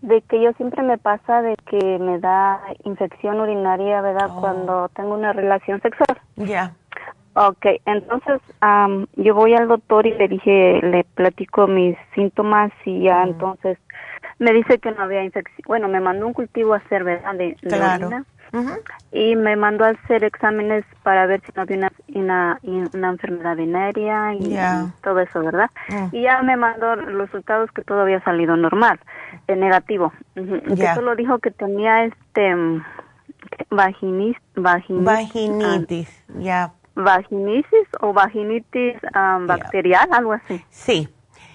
de 0.02 0.22
que 0.22 0.42
yo 0.42 0.52
siempre 0.54 0.82
me 0.82 0.98
pasa 0.98 1.42
de 1.42 1.56
que 1.68 1.98
me 1.98 2.18
da 2.18 2.60
infección 2.84 3.40
urinaria, 3.40 4.00
¿verdad? 4.00 4.30
Oh. 4.30 4.40
Cuando 4.40 4.88
tengo 4.90 5.14
una 5.14 5.32
relación 5.32 5.80
sexual. 5.80 6.20
Ya. 6.36 6.72
Okay, 7.34 7.80
entonces 7.86 8.40
yo 9.16 9.34
voy 9.34 9.54
al 9.54 9.68
doctor 9.68 10.04
y 10.06 10.12
le 10.14 10.26
dije, 10.28 10.80
le 10.82 11.04
platico 11.14 11.66
mis 11.68 11.96
síntomas 12.14 12.72
y 12.84 13.04
ya 13.04 13.22
entonces 13.22 13.78
me 14.40 14.52
dice 14.52 14.78
que 14.78 14.90
no 14.90 15.02
había 15.02 15.22
infección. 15.22 15.62
Bueno, 15.66 15.86
me 15.88 16.00
mandó 16.00 16.26
un 16.26 16.32
cultivo 16.32 16.74
a 16.74 16.78
hacer, 16.78 17.04
¿verdad? 17.04 17.34
De, 17.34 17.56
de 17.62 17.70
Claro. 17.70 18.06
orina. 18.08 18.24
Y 19.12 19.36
me 19.36 19.54
mandó 19.54 19.84
a 19.84 19.90
hacer 19.90 20.24
exámenes 20.24 20.84
para 21.04 21.26
ver 21.26 21.40
si 21.42 21.52
no 21.54 21.62
había 21.62 21.76
una, 21.76 21.90
una, 22.14 22.58
una 22.92 23.08
enfermedad 23.10 23.56
venérea 23.56 24.34
y 24.34 24.58
todo 25.02 25.20
eso, 25.20 25.40
¿verdad? 25.40 25.70
Mm. 25.88 26.06
Y 26.16 26.22
ya 26.22 26.42
me 26.42 26.56
mandó 26.56 26.96
los 26.96 27.14
resultados 27.28 27.70
que 27.70 27.82
todo 27.82 28.00
había 28.00 28.20
salido 28.24 28.56
normal, 28.56 28.98
eh, 29.46 29.54
negativo. 29.54 30.12
Que 30.34 30.74
Ya. 30.74 30.94
solo 30.96 31.14
dijo 31.14 31.38
que 31.38 31.52
tenía 31.52 32.04
este 32.04 32.54
mm, 32.56 32.82
vaginis, 33.70 34.36
vaginis, 34.56 35.04
Vaginitis, 35.04 36.24
ya. 36.38 36.72
Vaginitis 36.94 37.88
o 38.00 38.12
vaginitis 38.12 38.96
um, 39.14 39.46
bacterial, 39.46 40.08
algo 40.12 40.32
así. 40.32 40.64
Sí. 40.70 41.08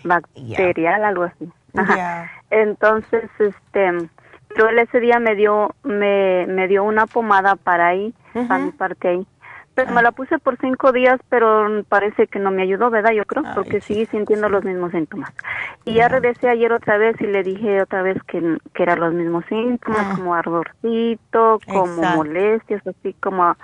Bacterial, 0.04 1.04
algo 1.04 1.24
así. 1.24 1.50
Ajá. 1.76 2.32
Entonces, 2.50 3.30
este, 3.39 3.91
pero 4.50 4.69
él 4.69 4.80
ese 4.80 5.00
día 5.00 5.19
me 5.19 5.36
dio, 5.36 5.74
me, 5.84 6.45
me 6.48 6.67
dio 6.67 6.84
una 6.84 7.06
pomada 7.08 7.56
para 7.56 7.88
ahí, 7.88 8.13
para 8.48 8.60
mi 8.63 8.71
parte 8.71 9.08
ahí. 9.10 9.28
Pero 9.74 9.89
Ah. 9.89 9.93
me 9.95 10.02
la 10.04 10.13
puse 10.13 10.39
por 10.39 10.58
cinco 10.60 10.93
días, 10.93 11.19
pero 11.28 11.84
parece 11.89 12.28
que 12.28 12.39
no 12.39 12.50
me 12.50 12.62
ayudó, 12.62 12.89
¿verdad? 12.89 13.12
Yo 13.12 13.26
creo, 13.26 13.43
porque 13.56 13.82
sigue 13.82 14.06
sintiendo 14.06 14.48
los 14.48 14.63
mismos 14.63 14.91
síntomas. 14.91 15.34
Y 15.84 15.95
ya 15.95 16.08
regresé 16.08 16.48
ayer 16.48 16.71
otra 16.71 16.98
vez 16.98 17.19
y 17.19 17.26
le 17.28 17.43
dije 17.43 17.82
otra 17.82 18.02
vez 18.02 18.17
que, 18.24 18.58
que 18.74 18.84
eran 18.84 19.02
los 19.02 19.13
mismos 19.13 19.43
síntomas, 19.50 20.00
Ah. 20.12 20.13
como 20.15 20.34
ardorcito, 20.34 21.60
como 21.67 21.88
Exacto. 21.88 22.15
molestias, 22.17 22.88
así 22.88 23.13
como, 23.19 23.58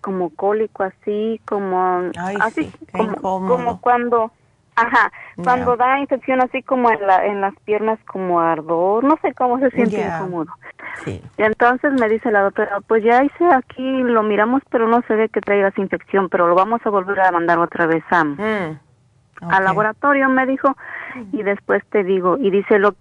como 0.00 0.30
cólico, 0.30 0.84
así, 0.84 1.40
como, 1.44 2.10
Ay, 2.18 2.36
así, 2.40 2.64
sí, 2.64 3.08
como, 3.20 3.80
cuando, 3.80 4.30
ajá, 4.76 5.10
cuando 5.42 5.76
da 5.76 5.98
infección 5.98 6.40
así 6.40 6.62
como 6.62 6.90
en, 6.90 7.06
la, 7.06 7.26
en 7.26 7.40
las 7.40 7.54
piernas, 7.64 7.98
como 8.06 8.40
ardor, 8.40 9.04
no 9.04 9.18
sé 9.22 9.34
cómo 9.34 9.58
se 9.58 9.70
siente 9.70 10.00
incómodo. 10.00 10.52
Sí. 11.04 11.22
Y 11.36 11.42
entonces 11.42 11.92
me 12.00 12.08
dice 12.08 12.30
la 12.30 12.42
doctora, 12.42 12.80
pues 12.86 13.02
ya 13.04 13.22
hice 13.22 13.44
aquí, 13.52 14.02
lo 14.02 14.22
miramos, 14.22 14.62
pero 14.70 14.88
no 14.88 15.02
se 15.08 15.14
ve 15.14 15.28
que 15.28 15.40
traigas 15.40 15.76
infección, 15.78 16.28
pero 16.28 16.48
lo 16.48 16.54
vamos 16.54 16.80
a 16.84 16.90
volver 16.90 17.20
a 17.20 17.32
mandar 17.32 17.58
otra 17.58 17.86
vez 17.86 18.04
a, 18.10 18.24
Mm. 18.24 18.78
al 19.50 19.64
laboratorio, 19.64 20.28
me 20.28 20.46
dijo, 20.46 20.76
y 21.32 21.42
después 21.42 21.84
te 21.90 22.02
digo, 22.02 22.38
y 22.38 22.50
dice 22.50 22.78
lo, 22.78 22.94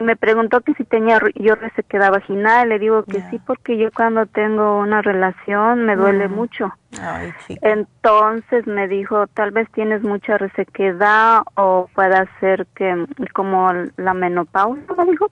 me 0.00 0.16
preguntó 0.16 0.60
que 0.60 0.74
si 0.74 0.84
tenía 0.84 1.20
yo 1.36 1.54
resequedad 1.54 2.10
vaginal, 2.10 2.68
le 2.68 2.78
digo 2.78 3.04
que 3.04 3.22
sí 3.30 3.40
porque 3.46 3.78
yo 3.78 3.90
cuando 3.92 4.26
tengo 4.26 4.78
una 4.78 5.02
relación 5.02 5.84
me 5.86 5.94
duele 5.96 6.28
Mm. 6.28 6.32
mucho. 6.34 6.72
Ay. 7.00 7.32
Entonces 7.62 8.66
me 8.66 8.88
dijo, 8.88 9.26
tal 9.28 9.50
vez 9.50 9.68
tienes 9.72 10.02
mucha 10.02 10.36
resequedad 10.38 11.42
o 11.54 11.88
puede 11.94 12.28
ser 12.40 12.66
que 12.74 13.06
como 13.32 13.72
la 13.96 14.14
menopausia, 14.14 14.84
me 14.96 15.04
dijo, 15.06 15.28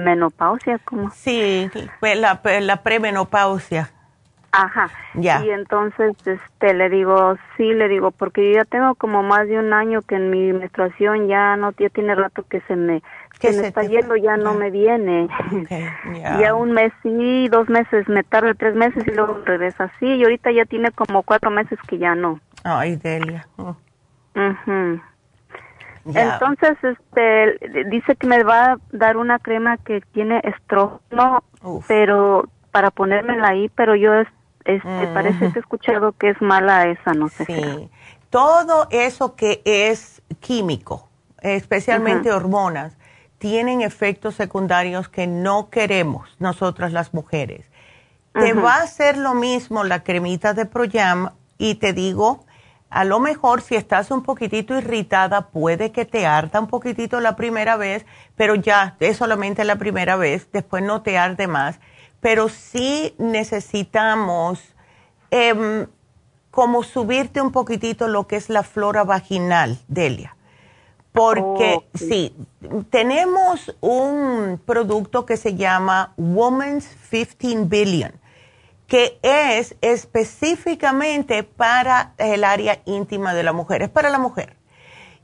menopausia, 0.00 0.78
como. 0.84 1.10
Sí, 1.10 1.70
la, 2.00 2.40
la 2.60 2.82
premenopausia. 2.82 3.90
Ajá. 4.52 4.88
Ya. 5.14 5.44
Y 5.44 5.50
entonces 5.50 6.14
este 6.24 6.72
le 6.72 6.88
digo, 6.88 7.36
sí, 7.56 7.74
le 7.74 7.88
digo, 7.88 8.10
porque 8.10 8.46
yo 8.48 8.54
ya 8.60 8.64
tengo 8.64 8.94
como 8.94 9.22
más 9.22 9.46
de 9.48 9.58
un 9.58 9.72
año 9.74 10.00
que 10.00 10.14
en 10.14 10.30
mi 10.30 10.52
menstruación 10.54 11.28
ya 11.28 11.56
no 11.56 11.72
ya 11.78 11.90
tiene 11.90 12.14
rato 12.14 12.42
que 12.48 12.60
se 12.62 12.74
me 12.74 13.02
Que 13.38 13.52
me 13.52 13.68
está 13.68 13.82
te- 13.82 13.88
yendo, 13.88 14.16
ya 14.16 14.36
no 14.36 14.54
me 14.54 14.70
viene. 14.70 15.28
Ok, 15.52 15.70
ya. 16.20 16.38
Ya 16.40 16.54
un 16.54 16.72
mes 16.72 16.92
sí, 17.02 17.48
dos 17.48 17.68
meses 17.68 18.08
me 18.08 18.22
tarda 18.24 18.54
tres 18.54 18.74
meses 18.74 19.06
y 19.06 19.10
luego 19.10 19.42
regresa 19.44 19.84
así 19.84 20.06
y 20.06 20.22
ahorita 20.24 20.50
ya 20.52 20.64
tiene 20.64 20.90
como 20.92 21.22
cuatro 21.22 21.50
meses 21.50 21.78
que 21.86 21.98
ya 21.98 22.14
no. 22.14 22.40
Ay, 22.64 22.96
Delia. 22.96 23.46
Ya. 26.04 26.34
Entonces, 26.34 26.76
este, 26.82 27.84
dice 27.90 28.14
que 28.16 28.26
me 28.28 28.42
va 28.44 28.72
a 28.72 28.76
dar 28.92 29.16
una 29.16 29.38
crema 29.40 29.76
que 29.78 30.00
tiene 30.12 30.40
estrógeno, 30.44 31.42
pero 31.88 32.44
para 32.70 32.90
ponérmela 32.90 33.48
ahí, 33.48 33.68
pero 33.74 33.96
yo, 33.96 34.14
es- 34.14 34.28
este, 34.64 34.88
Mm. 34.88 35.14
parece 35.14 35.38
que 35.50 35.58
he 35.58 35.60
escuchado 35.60 36.12
que 36.12 36.30
es 36.30 36.40
mala 36.40 36.86
esa, 36.86 37.12
no 37.12 37.28
sé. 37.28 37.44
Sí, 37.46 37.90
todo 38.30 38.86
eso 38.90 39.34
que 39.36 39.62
es 39.64 40.22
químico, 40.40 41.08
especialmente 41.40 42.30
hormonas, 42.32 42.96
tienen 43.38 43.82
efectos 43.82 44.34
secundarios 44.34 45.08
que 45.08 45.26
no 45.26 45.70
queremos 45.70 46.28
nosotras 46.38 46.92
las 46.92 47.14
mujeres. 47.14 47.66
Te 48.32 48.52
va 48.52 48.76
a 48.76 48.82
hacer 48.82 49.16
lo 49.16 49.32
mismo 49.32 49.82
la 49.82 50.02
cremita 50.02 50.52
de 50.52 50.66
Proyam 50.66 51.30
y 51.56 51.76
te 51.76 51.94
digo, 51.94 52.44
a 52.90 53.04
lo 53.04 53.18
mejor 53.18 53.62
si 53.62 53.76
estás 53.76 54.10
un 54.10 54.22
poquitito 54.22 54.76
irritada, 54.76 55.48
puede 55.48 55.90
que 55.90 56.04
te 56.04 56.26
arda 56.26 56.60
un 56.60 56.66
poquitito 56.66 57.20
la 57.20 57.34
primera 57.34 57.76
vez, 57.76 58.04
pero 58.36 58.54
ya 58.54 58.96
es 59.00 59.16
solamente 59.16 59.64
la 59.64 59.76
primera 59.76 60.16
vez, 60.16 60.48
después 60.52 60.82
no 60.82 61.02
te 61.02 61.18
arde 61.18 61.46
más. 61.46 61.80
Pero 62.20 62.48
sí 62.48 63.14
necesitamos 63.18 64.60
em, 65.30 65.86
como 66.50 66.82
subirte 66.82 67.40
un 67.40 67.52
poquitito 67.52 68.06
lo 68.06 68.26
que 68.26 68.36
es 68.36 68.50
la 68.50 68.62
flora 68.62 69.04
vaginal, 69.04 69.78
Delia. 69.88 70.35
Porque 71.16 71.80
sí, 71.94 72.36
tenemos 72.90 73.74
un 73.80 74.60
producto 74.66 75.24
que 75.24 75.38
se 75.38 75.54
llama 75.54 76.12
Woman's 76.18 76.86
15 77.10 77.64
Billion, 77.64 78.12
que 78.86 79.18
es 79.22 79.76
específicamente 79.80 81.42
para 81.42 82.12
el 82.18 82.44
área 82.44 82.82
íntima 82.84 83.32
de 83.32 83.44
la 83.44 83.54
mujer, 83.54 83.80
es 83.80 83.88
para 83.88 84.10
la 84.10 84.18
mujer. 84.18 84.56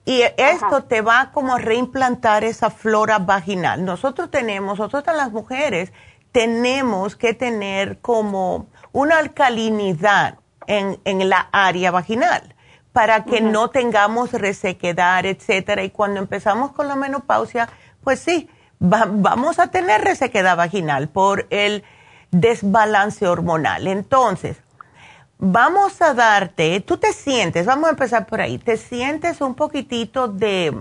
Y 0.07 0.23
esto 0.39 0.85
te 0.85 1.03
va 1.03 1.31
como 1.31 1.57
a 1.57 1.59
reimplantar 1.59 2.43
esa 2.43 2.71
flora 2.71 3.19
vaginal. 3.19 3.85
Nosotros 3.85 4.31
tenemos, 4.31 4.79
nosotras 4.79 5.15
las 5.15 5.31
mujeres, 5.31 5.93
tenemos 6.33 7.17
que 7.17 7.35
tener 7.35 7.99
como 8.01 8.67
una 8.93 9.19
alcalinidad 9.19 10.39
en, 10.67 10.99
en 11.05 11.29
la 11.29 11.51
área 11.53 11.91
vaginal 11.91 12.55
para 12.93 13.25
que 13.25 13.41
no 13.41 13.71
tengamos 13.71 14.33
resequedad, 14.33 15.25
etcétera. 15.25 15.83
Y 15.83 15.91
cuando 15.91 16.21
empezamos 16.21 16.73
con 16.73 16.89
la 16.89 16.97
menopausia, 16.97 17.69
pues 18.05 18.21
sí, 18.21 18.49
va- 18.83 19.09
vamos 19.11 19.59
a 19.59 19.71
tener 19.71 20.03
resequedad 20.03 20.57
vaginal 20.57 21.09
por 21.09 21.47
el 21.51 21.85
desbalance 22.31 23.27
hormonal. 23.27 23.87
Entonces, 23.87 24.63
vamos 25.39 26.01
a 26.03 26.15
darte, 26.15 26.81
tú 26.81 26.97
te 26.99 27.13
sientes, 27.13 27.67
vamos 27.67 27.87
a 27.89 27.91
empezar 27.91 28.27
por 28.27 28.41
ahí, 28.41 28.59
te 28.59 28.77
sientes 28.77 29.41
un 29.41 29.55
poquitito 29.55 30.29
de 30.29 30.77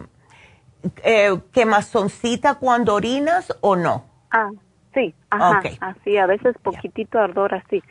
eh, 1.04 1.40
quemazoncita 1.54 2.56
cuando 2.56 2.96
orinas 2.96 3.56
o 3.62 3.76
no? 3.76 4.06
Ah, 4.32 4.50
sí, 4.94 5.14
ajá, 5.30 5.60
Ok. 5.60 5.78
así, 5.80 6.18
a 6.18 6.26
veces 6.26 6.56
poquitito 6.64 7.20
ardor 7.20 7.54
así. 7.56 7.84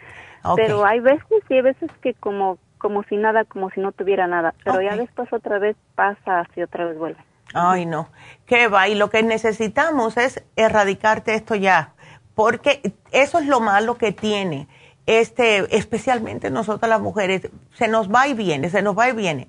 Pero 0.56 0.84
hay 0.84 1.00
veces 1.00 1.42
y 1.48 1.54
hay 1.54 1.62
veces 1.62 1.90
que 2.02 2.14
como 2.14 2.58
como 2.80 3.04
si 3.04 3.16
nada, 3.16 3.44
como 3.44 3.70
si 3.70 3.80
no 3.80 3.92
tuviera 3.92 4.26
nada, 4.26 4.54
pero 4.64 4.80
ya 4.82 4.96
después 4.96 5.32
otra 5.32 5.60
vez 5.60 5.76
pasa 5.94 6.40
así, 6.40 6.62
otra 6.62 6.86
vez 6.86 6.98
vuelve. 6.98 7.18
Ay, 7.54 7.86
no. 7.86 8.08
¿Qué 8.46 8.66
va? 8.68 8.88
Y 8.88 8.94
lo 8.96 9.10
que 9.10 9.22
necesitamos 9.22 10.16
es 10.16 10.42
erradicarte 10.56 11.34
esto 11.34 11.54
ya, 11.54 11.92
porque 12.34 12.94
eso 13.12 13.38
es 13.38 13.46
lo 13.46 13.60
malo 13.60 13.96
que 13.96 14.10
tiene. 14.12 14.66
Este, 15.06 15.76
especialmente 15.76 16.50
nosotras 16.50 16.88
las 16.88 17.00
mujeres, 17.00 17.50
se 17.74 17.88
nos 17.88 18.08
va 18.12 18.28
y 18.28 18.34
viene, 18.34 18.70
se 18.70 18.82
nos 18.82 18.96
va 18.96 19.08
y 19.08 19.12
viene. 19.12 19.48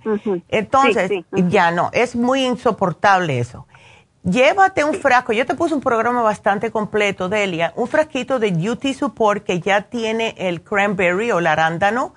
Entonces, 0.49 1.07
Sí, 1.09 1.25
sí, 1.32 1.41
ujú. 1.41 1.49
ya 1.49 1.71
no, 1.71 1.89
es 1.93 2.15
muy 2.15 2.45
insoportable 2.45 3.38
eso. 3.39 3.67
Llévate 4.23 4.84
un 4.84 4.93
frasco, 4.95 5.34
yo 5.34 5.45
te 5.45 5.55
puse 5.55 5.73
un 5.73 5.82
programa 5.82 6.21
bastante 6.21 6.71
completo, 6.71 7.27
Delia, 7.29 7.73
un 7.75 7.88
frasquito 7.88 8.39
de 8.39 8.49
UT 8.69 8.86
Support 8.93 9.43
que 9.43 9.59
ya 9.59 9.84
tiene 9.84 10.36
el 10.38 10.61
cranberry 10.63 11.32
o 11.32 11.39
el 11.39 11.47
arándano, 11.47 12.13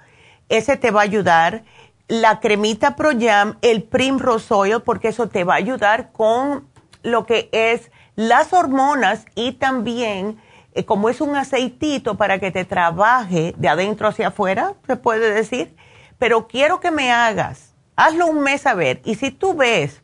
ese 0.49 0.77
te 0.77 0.91
va 0.91 1.01
a 1.01 1.05
ayudar. 1.05 1.65
La 2.07 2.41
cremita 2.41 2.97
Pro 2.97 3.11
Jam, 3.19 3.57
el 3.63 3.83
Primrose 3.83 4.53
Oil, 4.53 4.83
porque 4.83 5.09
eso 5.09 5.29
te 5.29 5.45
va 5.45 5.55
a 5.55 5.59
ayudar 5.59 6.13
con 6.13 6.69
lo 7.03 7.25
que 7.27 7.49
es 7.53 7.91
las 8.15 8.53
hormonas 8.53 9.25
y 9.35 9.53
también 9.53 10.39
eh, 10.75 10.85
como 10.85 11.09
es 11.09 11.21
un 11.21 11.35
aceitito 11.37 12.17
para 12.17 12.39
que 12.39 12.51
te 12.51 12.65
trabaje 12.65 13.55
de 13.57 13.69
adentro 13.69 14.09
hacia 14.09 14.29
afuera, 14.29 14.75
se 14.87 14.97
puede 14.97 15.33
decir. 15.33 15.75
Pero 16.19 16.47
quiero 16.47 16.79
que 16.81 16.91
me 16.91 17.11
hagas, 17.11 17.75
hazlo 17.97 18.27
un 18.27 18.41
mes 18.41 18.67
a 18.67 18.75
ver, 18.75 19.01
y 19.05 19.15
si 19.15 19.31
tú 19.31 19.55
ves 19.55 20.03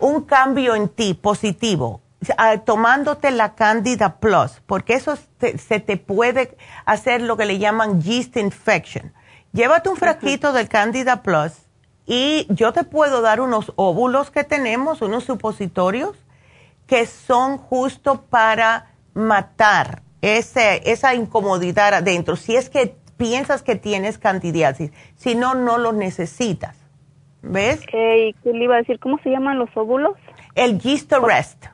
un 0.00 0.22
cambio 0.22 0.74
en 0.74 0.88
ti 0.88 1.14
positivo, 1.14 2.00
ah, 2.36 2.56
tomándote 2.58 3.30
la 3.30 3.54
Candida 3.54 4.16
Plus, 4.18 4.62
porque 4.66 4.94
eso 4.94 5.16
te- 5.38 5.58
se 5.58 5.80
te 5.80 5.96
puede 5.96 6.56
hacer 6.86 7.20
lo 7.22 7.36
que 7.36 7.44
le 7.44 7.58
llaman 7.58 8.00
yeast 8.00 8.36
infection. 8.36 9.12
Llévate 9.58 9.88
un 9.88 9.96
frasquito 9.96 10.52
del 10.52 10.68
Candida 10.68 11.24
Plus 11.24 11.50
y 12.06 12.46
yo 12.48 12.72
te 12.72 12.84
puedo 12.84 13.22
dar 13.22 13.40
unos 13.40 13.72
óvulos 13.74 14.30
que 14.30 14.44
tenemos, 14.44 15.02
unos 15.02 15.24
supositorios, 15.24 16.12
que 16.86 17.06
son 17.06 17.58
justo 17.58 18.22
para 18.30 18.92
matar 19.14 20.02
ese, 20.22 20.88
esa 20.88 21.16
incomodidad 21.16 21.92
adentro. 21.92 22.36
Si 22.36 22.54
es 22.54 22.70
que 22.70 22.94
piensas 23.16 23.64
que 23.64 23.74
tienes 23.74 24.16
candidiasis, 24.16 24.92
si 25.16 25.34
no, 25.34 25.56
no 25.56 25.76
los 25.76 25.92
necesitas. 25.92 26.76
¿Ves? 27.42 27.80
Eh, 27.92 28.28
¿y 28.28 28.32
¿Qué 28.34 28.52
le 28.52 28.62
iba 28.62 28.76
a 28.76 28.78
decir? 28.78 29.00
¿Cómo 29.00 29.18
se 29.24 29.30
llaman 29.30 29.58
los 29.58 29.76
óvulos? 29.76 30.16
El 30.54 30.78
Yeast 30.78 31.12
Arrest. 31.12 31.66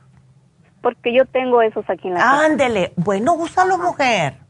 Porque 0.81 1.13
yo 1.13 1.27
tengo 1.27 1.61
esos 1.61 1.87
aquí 1.87 2.07
en 2.07 2.15
la 2.15 2.21
casa. 2.21 2.45
Ándele. 2.45 2.93
Bueno, 2.95 3.35
úsalo, 3.35 3.77
mujer. 3.77 4.44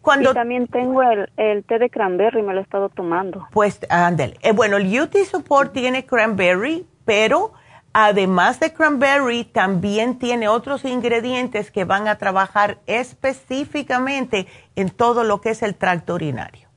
Cuando, 0.00 0.30
Y 0.30 0.34
también 0.34 0.66
tengo 0.66 1.02
el, 1.02 1.30
el 1.36 1.64
té 1.64 1.78
de 1.78 1.90
cranberry, 1.90 2.42
me 2.42 2.54
lo 2.54 2.60
he 2.60 2.62
estado 2.62 2.88
tomando. 2.88 3.46
pues, 3.52 3.80
ándele. 3.88 4.36
Eh, 4.42 4.52
bueno, 4.52 4.76
el 4.76 5.00
UT 5.00 5.14
Support 5.30 5.72
tiene 5.72 6.06
cranberry, 6.06 6.86
pero 7.04 7.52
además 7.92 8.60
de 8.60 8.72
cranberry, 8.72 9.44
también 9.44 10.18
tiene 10.18 10.48
otros 10.48 10.84
ingredientes 10.84 11.70
que 11.70 11.84
van 11.84 12.06
a 12.06 12.16
trabajar 12.16 12.78
específicamente 12.86 14.46
en 14.76 14.90
todo 14.90 15.24
lo 15.24 15.40
que 15.40 15.50
es 15.50 15.62
el 15.62 15.74
tracto 15.74 16.14
urinario. 16.14 16.68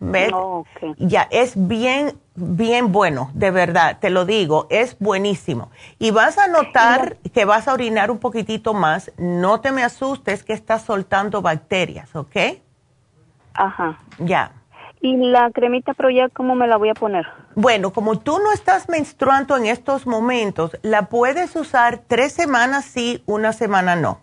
¿Ves? 0.00 0.32
Oh. 0.34 0.64
Ya, 0.98 1.28
es 1.30 1.52
bien, 1.68 2.18
bien 2.34 2.92
bueno, 2.92 3.30
de 3.34 3.50
verdad, 3.50 3.98
te 4.00 4.10
lo 4.10 4.24
digo, 4.24 4.66
es 4.70 4.96
buenísimo. 4.98 5.70
Y 5.98 6.10
vas 6.10 6.38
a 6.38 6.48
notar 6.48 7.16
que 7.34 7.44
vas 7.44 7.68
a 7.68 7.74
orinar 7.74 8.10
un 8.10 8.18
poquitito 8.18 8.74
más, 8.74 9.12
no 9.18 9.60
te 9.60 9.72
me 9.72 9.82
asustes 9.82 10.42
que 10.42 10.52
estás 10.52 10.82
soltando 10.82 11.42
bacterias, 11.42 12.14
¿ok? 12.14 12.36
Ajá. 13.54 13.98
Ya. 14.18 14.52
¿Y 15.00 15.16
la 15.16 15.50
cremita 15.50 15.94
pro 15.94 16.10
ya 16.10 16.28
cómo 16.28 16.54
me 16.54 16.68
la 16.68 16.76
voy 16.76 16.88
a 16.88 16.94
poner? 16.94 17.26
Bueno, 17.54 17.92
como 17.92 18.18
tú 18.20 18.38
no 18.38 18.52
estás 18.52 18.88
menstruando 18.88 19.56
en 19.56 19.66
estos 19.66 20.06
momentos, 20.06 20.78
la 20.82 21.06
puedes 21.06 21.56
usar 21.56 22.02
tres 22.06 22.32
semanas 22.32 22.84
sí, 22.84 23.22
una 23.26 23.52
semana 23.52 23.96
no. 23.96 24.20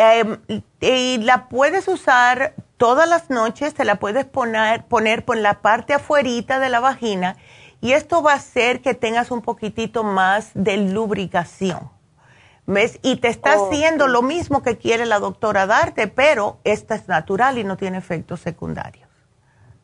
Em, 0.00 0.38
y 0.80 1.18
la 1.18 1.48
puedes 1.48 1.88
usar 1.88 2.54
todas 2.76 3.08
las 3.08 3.30
noches, 3.30 3.74
te 3.74 3.84
la 3.84 3.96
puedes 3.96 4.24
poner, 4.26 4.84
poner 4.84 5.24
por 5.24 5.36
la 5.36 5.60
parte 5.60 5.92
afuerita 5.92 6.60
de 6.60 6.68
la 6.68 6.78
vagina 6.78 7.36
y 7.80 7.92
esto 7.92 8.22
va 8.22 8.32
a 8.32 8.36
hacer 8.36 8.80
que 8.80 8.94
tengas 8.94 9.32
un 9.32 9.42
poquitito 9.42 10.04
más 10.04 10.52
de 10.54 10.76
lubricación. 10.76 11.90
¿Ves? 12.66 13.00
Y 13.02 13.16
te 13.16 13.26
está 13.28 13.56
Oh, 13.56 13.66
haciendo 13.72 14.04
sí. 14.06 14.12
lo 14.12 14.22
mismo 14.22 14.62
que 14.62 14.76
quiere 14.76 15.04
la 15.06 15.18
doctora 15.18 15.66
darte, 15.66 16.06
pero 16.06 16.58
esta 16.62 16.94
es 16.94 17.08
natural 17.08 17.58
y 17.58 17.64
no 17.64 17.76
tiene 17.76 17.98
efectos 17.98 18.38
secundarios. 18.40 19.08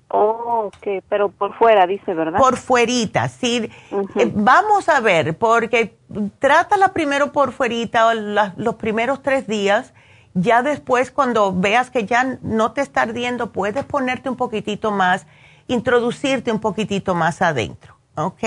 Oh, 0.09 0.67
ok, 0.73 1.03
pero 1.09 1.31
por 1.31 1.57
fuera, 1.59 1.87
dice, 1.89 2.15
¿verdad? 2.15 2.39
Por 2.39 2.57
fuerita, 2.57 3.29
sí. 3.29 3.69
Eh, 4.15 4.31
vamos 4.33 4.89
a 4.89 5.01
ver, 5.01 5.37
porque 5.37 5.97
trátala 6.39 6.93
primero 6.93 7.33
por 7.33 7.51
fuerita 7.51 8.15
los 8.15 8.75
primeros 8.77 9.23
tres 9.23 9.49
días. 9.49 9.93
Ya 10.35 10.63
después, 10.63 11.13
cuando 11.13 11.53
veas 11.53 11.91
que 11.91 12.05
ya 12.07 12.39
no 12.43 12.73
te 12.73 12.81
está 12.81 13.03
ardiendo, 13.03 13.53
puedes 13.53 13.85
ponerte 13.85 14.29
un 14.29 14.37
poquitito 14.37 14.91
más, 14.91 15.27
introducirte 15.69 16.51
un 16.51 16.59
poquitito 16.59 17.15
más 17.15 17.41
adentro, 17.41 17.97
¿ok? 18.17 18.43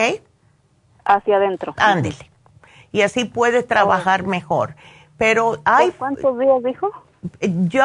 Hacia 1.05 1.37
adentro. 1.37 1.73
Ándele. 1.77 2.29
Y 2.91 3.01
así 3.01 3.25
puedes 3.25 3.65
trabajar 3.65 4.23
mejor. 4.23 4.75
Pero 5.17 5.59
hay... 5.63 5.91
¿Cuántos 5.91 6.37
días 6.37 6.61
dijo? 6.63 6.91
Yo, 7.41 7.83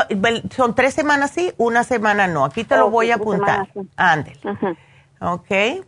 son 0.55 0.74
tres 0.74 0.94
semanas 0.94 1.30
sí, 1.30 1.53
una 1.57 1.84
semana 1.84 2.26
no. 2.26 2.44
Aquí 2.44 2.64
te 2.64 2.76
lo 2.76 2.90
voy 2.90 3.11
a 3.11 3.16
apuntar. 3.16 3.68
Ándale. 3.96 4.38
Ok. 5.20 5.84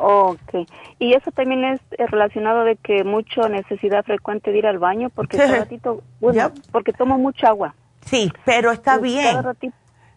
Ok. 0.00 0.66
Y 0.98 1.14
eso 1.14 1.30
también 1.30 1.64
es 1.64 1.80
relacionado 2.10 2.64
de 2.64 2.76
que 2.76 3.04
mucho 3.04 3.48
necesidad 3.48 4.04
frecuente 4.04 4.50
de 4.50 4.58
ir 4.58 4.66
al 4.66 4.78
baño 4.78 5.10
porque 5.10 5.36
cada 5.36 5.58
ratito, 5.58 6.02
bueno, 6.20 6.50
porque 6.72 6.92
tomo 6.92 7.18
mucha 7.18 7.48
agua. 7.48 7.74
Sí, 8.06 8.32
pero 8.44 8.72
está 8.72 8.98
bien. 8.98 9.36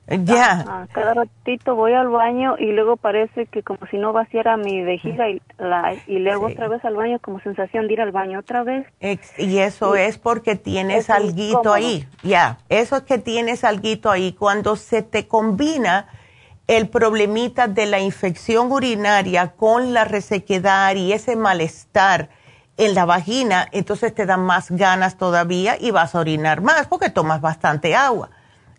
Ya. 0.06 0.88
cada 0.92 1.14
ratito 1.14 1.76
voy 1.76 1.94
al 1.94 2.10
baño 2.10 2.56
y 2.60 2.74
luego 2.74 2.98
parece 2.98 3.46
que 3.46 3.64
como 3.64 3.88
si 3.90 3.98
no 3.98 4.12
vaciara 4.12 4.58
mi 4.58 4.84
vejiga 4.84 5.30
y, 5.30 5.42
la, 5.58 5.96
y 6.08 6.20
luego 6.20 6.48
otra 6.48 6.68
vez 6.68 6.84
al 6.84 6.96
baño 6.96 7.20
como 7.20 7.40
sensación 7.40 7.88
de 7.88 7.94
ir 7.94 8.02
al 8.02 8.12
baño 8.12 8.40
otra 8.40 8.64
vez. 8.64 8.86
y 9.38 9.58
eso 9.60 9.96
es 9.96 10.18
porque 10.18 10.56
tienes 10.56 11.10
alguito 11.10 11.72
ahí. 11.72 12.06
Ya, 12.22 12.58
eso 12.68 12.98
es 12.98 13.04
que 13.04 13.18
tienes 13.18 13.64
alguito 13.64 14.12
ahí. 14.12 14.34
Cuando 14.34 14.76
se 14.76 15.04
te 15.04 15.26
combina 15.28 16.08
el 16.68 16.88
problemita 16.90 17.68
de 17.68 17.86
la 17.86 18.00
infección 18.00 18.72
urinaria 18.72 19.52
con 19.52 19.94
la 19.94 20.06
resequedad 20.06 20.96
y 20.96 21.14
ese 21.14 21.36
malestar 21.36 22.30
en 22.78 22.96
la 22.96 23.06
vagina, 23.06 23.68
entonces 23.72 24.16
te 24.16 24.26
dan 24.26 24.42
más 24.42 24.72
ganas 24.72 25.18
todavía 25.18 25.78
y 25.80 25.92
vas 25.92 26.16
a 26.16 26.20
orinar 26.20 26.62
más 26.62 26.88
porque 26.88 27.10
tomas 27.10 27.42
bastante 27.42 27.96
agua. 27.96 28.30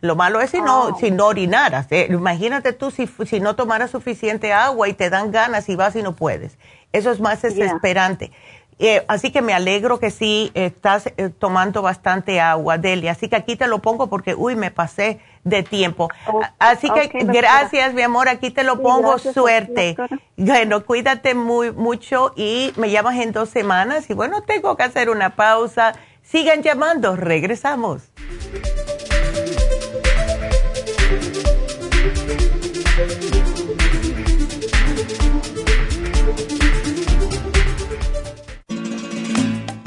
Lo 0.01 0.16
malo 0.16 0.41
es 0.41 0.51
si 0.51 0.61
no, 0.61 0.89
oh. 0.89 0.99
si 0.99 1.11
no 1.11 1.26
orinaras. 1.26 1.87
Eh, 1.91 2.09
imagínate 2.11 2.72
tú 2.72 2.91
si, 2.91 3.07
si 3.07 3.41
no 3.41 3.57
tomaras 3.57 3.91
suficiente 3.91 4.53
agua 4.53 4.89
y 4.89 4.93
te 4.93 5.09
dan 5.09 5.30
ganas 5.30 5.68
y 5.68 5.76
vas 5.76 5.97
y 5.97 6.03
no 6.03 6.14
puedes. 6.14 6.59
Eso 6.93 7.11
es 7.11 7.20
más 7.20 7.41
desesperante. 7.41 8.30
Eh, 8.78 9.05
así 9.09 9.30
que 9.30 9.41
me 9.41 9.55
alegro 9.55 9.99
que 10.01 10.11
sí 10.11 10.51
estás 10.55 11.07
eh, 11.16 11.30
tomando 11.30 11.80
bastante 11.80 12.41
agua, 12.41 12.76
Delia. 12.76 13.12
Así 13.12 13.28
que 13.28 13.37
aquí 13.37 13.57
te 13.57 13.66
lo 13.66 13.78
pongo 13.80 14.09
porque, 14.09 14.35
uy, 14.35 14.57
me 14.57 14.70
pasé 14.70 15.20
de 15.45 15.62
tiempo. 15.62 16.11
Así 16.59 16.88
que 16.90 17.11
gracias, 17.24 17.95
mi 17.95 18.03
amor. 18.03 18.28
Aquí 18.28 18.51
te 18.51 18.64
lo 18.64 18.82
pongo. 18.82 19.18
Suerte. 19.18 19.97
Bueno, 20.36 20.84
cuídate 20.84 21.34
muy 21.34 21.70
mucho 21.70 22.32
y 22.36 22.72
me 22.76 22.90
llamas 22.90 23.18
en 23.20 23.32
dos 23.32 23.51
semanas. 23.51 24.11
Y 24.11 24.14
bueno, 24.14 24.42
tengo 24.42 24.76
que 24.76 24.82
hacer 24.82 25.11
una 25.11 25.36
pausa. 25.36 25.95
Sigan 26.22 26.62
llamando. 26.62 27.16
Regresamos. 27.16 28.11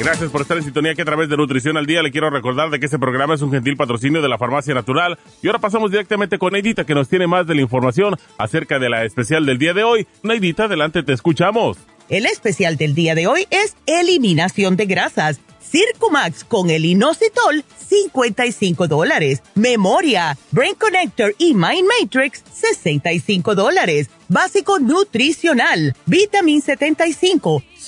Gracias 0.00 0.30
por 0.30 0.40
estar 0.40 0.56
en 0.56 0.64
sintonía 0.64 0.94
que 0.94 1.02
a 1.02 1.04
través 1.04 1.28
de 1.28 1.36
Nutrición 1.36 1.76
al 1.76 1.84
Día 1.84 2.02
le 2.02 2.10
quiero 2.10 2.30
recordar 2.30 2.70
de 2.70 2.80
que 2.80 2.86
este 2.86 2.98
programa 2.98 3.34
es 3.34 3.42
un 3.42 3.50
gentil 3.50 3.76
patrocinio 3.76 4.22
de 4.22 4.30
la 4.30 4.38
Farmacia 4.38 4.72
Natural. 4.72 5.18
Y 5.42 5.46
ahora 5.46 5.58
pasamos 5.58 5.90
directamente 5.90 6.38
con 6.38 6.54
Neidita 6.54 6.86
que 6.86 6.94
nos 6.94 7.06
tiene 7.06 7.26
más 7.26 7.46
de 7.46 7.54
la 7.54 7.60
información 7.60 8.16
acerca 8.38 8.78
de 8.78 8.88
la 8.88 9.04
especial 9.04 9.44
del 9.44 9.58
día 9.58 9.74
de 9.74 9.84
hoy. 9.84 10.06
Neidita, 10.22 10.64
adelante, 10.64 11.02
te 11.02 11.12
escuchamos. 11.12 11.76
El 12.08 12.24
especial 12.24 12.78
del 12.78 12.94
día 12.94 13.14
de 13.14 13.26
hoy 13.26 13.46
es 13.50 13.76
eliminación 13.84 14.74
de 14.76 14.86
grasas. 14.86 15.38
Circumax 15.60 16.44
con 16.44 16.70
el 16.70 16.86
inositol, 16.86 17.62
55 17.86 18.88
dólares. 18.88 19.42
Memoria, 19.54 20.38
Brain 20.50 20.76
Connector 20.76 21.34
y 21.36 21.52
Mind 21.52 21.86
Matrix, 22.00 22.42
65 22.50 23.54
dólares. 23.54 24.08
Básico 24.28 24.78
nutricional, 24.78 25.94
Vitamin 26.06 26.62
75 26.62 27.62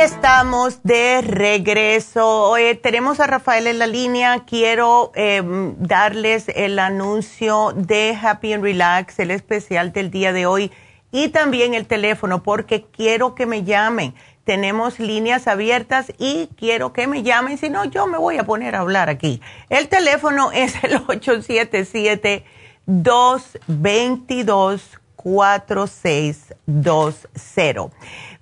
Estamos 0.00 0.84
de 0.84 1.22
regreso. 1.22 2.54
tenemos 2.82 3.18
a 3.18 3.26
Rafael 3.26 3.66
en 3.66 3.80
la 3.80 3.88
línea. 3.88 4.44
Quiero 4.46 5.10
em, 5.16 5.74
darles 5.76 6.46
el 6.54 6.78
anuncio 6.78 7.72
de 7.74 8.16
Happy 8.20 8.52
and 8.52 8.62
Relax, 8.62 9.18
el 9.18 9.32
especial 9.32 9.92
del 9.92 10.12
día 10.12 10.32
de 10.32 10.46
hoy, 10.46 10.70
y 11.10 11.30
también 11.30 11.74
el 11.74 11.88
teléfono, 11.88 12.44
porque 12.44 12.84
quiero 12.84 13.34
que 13.34 13.46
me 13.46 13.64
llamen. 13.64 14.14
Tenemos 14.44 15.00
líneas 15.00 15.48
abiertas 15.48 16.12
y 16.16 16.48
quiero 16.56 16.92
que 16.92 17.08
me 17.08 17.24
llamen. 17.24 17.58
Si 17.58 17.68
no, 17.68 17.84
yo 17.84 18.06
me 18.06 18.18
voy 18.18 18.38
a 18.38 18.44
poner 18.44 18.76
a 18.76 18.80
hablar 18.80 19.08
aquí. 19.08 19.42
El 19.68 19.88
teléfono 19.88 20.52
es 20.54 20.76
el 20.84 20.94
877 20.94 22.44
222 22.86 24.98
4620. 25.16 27.96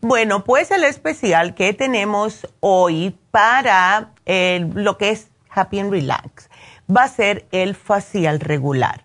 Bueno, 0.09 0.45
pues 0.45 0.71
el 0.71 0.85
especial 0.85 1.57
que 1.57 1.73
tenemos 1.73 2.47
hoy 2.61 3.19
para 3.33 4.13
lo 4.25 4.99
que 4.99 5.11
es 5.11 5.31
Happy 5.51 5.81
and 5.81 5.91
Relax 5.91 6.49
va 6.89 7.03
a 7.03 7.09
ser 7.09 7.45
el 7.51 7.75
facial 7.75 8.39
regular. 8.39 9.05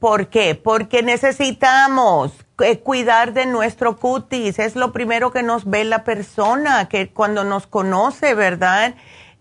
¿Por 0.00 0.30
qué? 0.30 0.56
Porque 0.56 1.04
necesitamos 1.04 2.32
eh, 2.58 2.80
cuidar 2.80 3.32
de 3.32 3.46
nuestro 3.46 3.96
cutis. 3.96 4.58
Es 4.58 4.74
lo 4.74 4.92
primero 4.92 5.30
que 5.30 5.44
nos 5.44 5.70
ve 5.70 5.84
la 5.84 6.02
persona, 6.02 6.88
que 6.88 7.10
cuando 7.10 7.44
nos 7.44 7.68
conoce, 7.68 8.34
¿verdad? 8.34 8.96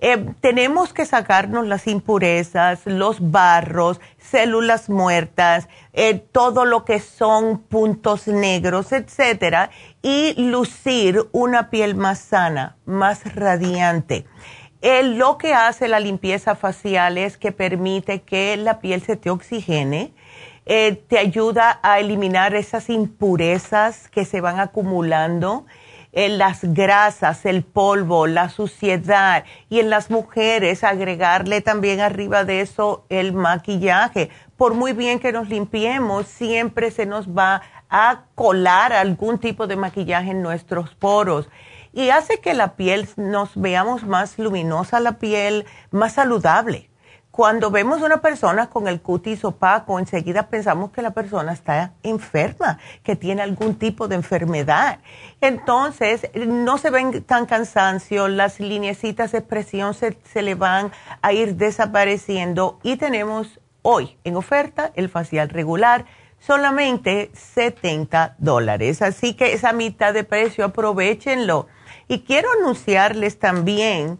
Eh, 0.06 0.34
tenemos 0.42 0.92
que 0.92 1.06
sacarnos 1.06 1.66
las 1.66 1.88
impurezas, 1.88 2.82
los 2.84 3.32
barros, 3.32 4.02
células 4.18 4.90
muertas, 4.90 5.70
eh, 5.94 6.16
todo 6.16 6.66
lo 6.66 6.84
que 6.84 7.00
son 7.00 7.60
puntos 7.60 8.28
negros, 8.28 8.92
etcétera, 8.92 9.70
y 10.02 10.34
lucir 10.50 11.26
una 11.32 11.70
piel 11.70 11.96
más 11.96 12.20
sana, 12.20 12.76
más 12.84 13.34
radiante. 13.34 14.26
Lo 14.82 15.38
que 15.38 15.54
hace 15.54 15.88
la 15.88 16.02
limpieza 16.02 16.56
facial 16.56 17.18
es 17.18 17.38
que 17.38 17.54
permite 17.54 18.24
que 18.24 18.58
la 18.58 18.82
piel 18.82 19.02
se 19.04 19.16
te 19.16 19.30
oxigene, 19.30 20.14
eh, 20.66 21.02
te 21.08 21.18
ayuda 21.18 21.80
a 21.82 22.00
eliminar 22.00 22.56
esas 22.56 22.90
impurezas 22.90 24.10
que 24.10 24.26
se 24.26 24.42
van 24.42 24.60
acumulando, 24.60 25.66
en 26.14 26.38
las 26.38 26.64
grasas, 26.64 27.46
el 27.46 27.64
polvo, 27.64 28.28
la 28.28 28.50
suciedad 28.50 29.44
y 29.70 29.80
en 29.80 29.90
las 29.90 30.10
mujeres 30.12 30.84
agregarle 30.84 31.62
también 31.62 32.00
arriba 32.00 32.46
de 32.46 32.62
eso 32.62 33.06
el 33.10 33.34
maquillaje. 33.34 34.30
Por 34.56 34.76
muy 34.76 34.94
bien 34.94 35.20
que 35.20 35.32
nos 35.32 35.50
limpiemos, 35.50 36.28
siempre 36.28 36.92
se 36.92 37.08
nos 37.08 37.28
va 37.28 37.64
a 37.90 38.26
colar 38.36 38.94
algún 38.94 39.40
tipo 39.40 39.68
de 39.68 39.76
maquillaje 39.76 40.32
en 40.32 40.44
nuestros 40.44 40.94
poros 40.96 41.50
y 41.94 42.10
hace 42.10 42.40
que 42.40 42.54
la 42.54 42.76
piel 42.76 43.08
nos 43.18 43.52
veamos 43.56 44.04
más 44.04 44.38
luminosa, 44.40 45.00
la 45.00 45.14
piel 45.20 45.66
más 45.92 46.14
saludable. 46.14 46.90
Cuando 47.34 47.72
vemos 47.72 48.04
una 48.04 48.22
persona 48.22 48.70
con 48.70 48.88
el 48.88 49.02
cutis 49.02 49.44
opaco, 49.44 49.98
enseguida 49.98 50.50
pensamos 50.50 50.92
que 50.92 51.02
la 51.02 51.16
persona 51.16 51.52
está 51.52 51.94
enferma, 52.04 52.78
que 53.02 53.16
tiene 53.16 53.42
algún 53.42 53.74
tipo 53.80 54.08
de 54.08 54.14
enfermedad. 54.14 55.00
Entonces, 55.42 56.30
no 56.36 56.78
se 56.78 56.92
ven 56.92 57.24
tan 57.24 57.48
cansancio, 57.48 58.28
las 58.28 58.60
lineecitas 58.60 59.32
de 59.32 59.40
expresión 59.40 59.96
se, 59.96 60.16
se 60.32 60.44
le 60.44 60.54
van 60.54 60.92
a 61.24 61.34
ir 61.34 61.56
desapareciendo 61.56 62.78
y 62.84 62.98
tenemos 62.98 63.60
hoy 63.82 64.16
en 64.24 64.36
oferta 64.36 64.92
el 64.94 65.10
facial 65.10 65.50
regular 65.50 66.06
solamente 66.38 67.32
70 67.34 68.36
dólares. 68.38 69.02
Así 69.02 69.34
que 69.34 69.54
esa 69.54 69.74
mitad 69.74 70.14
de 70.14 70.24
precio, 70.24 70.66
aprovechenlo. 70.66 71.66
Y 72.08 72.20
quiero 72.20 72.50
anunciarles 72.62 73.40
también 73.40 74.20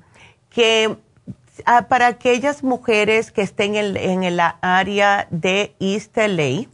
que 0.50 0.98
ah, 1.66 1.88
para 1.88 2.08
aquellas 2.08 2.64
mujeres 2.64 3.32
que 3.32 3.42
estén 3.42 3.76
en, 3.76 3.98
en 3.98 4.38
la 4.38 4.58
área 4.62 5.28
de 5.30 5.76
East 5.80 6.18
LA, 6.18 6.68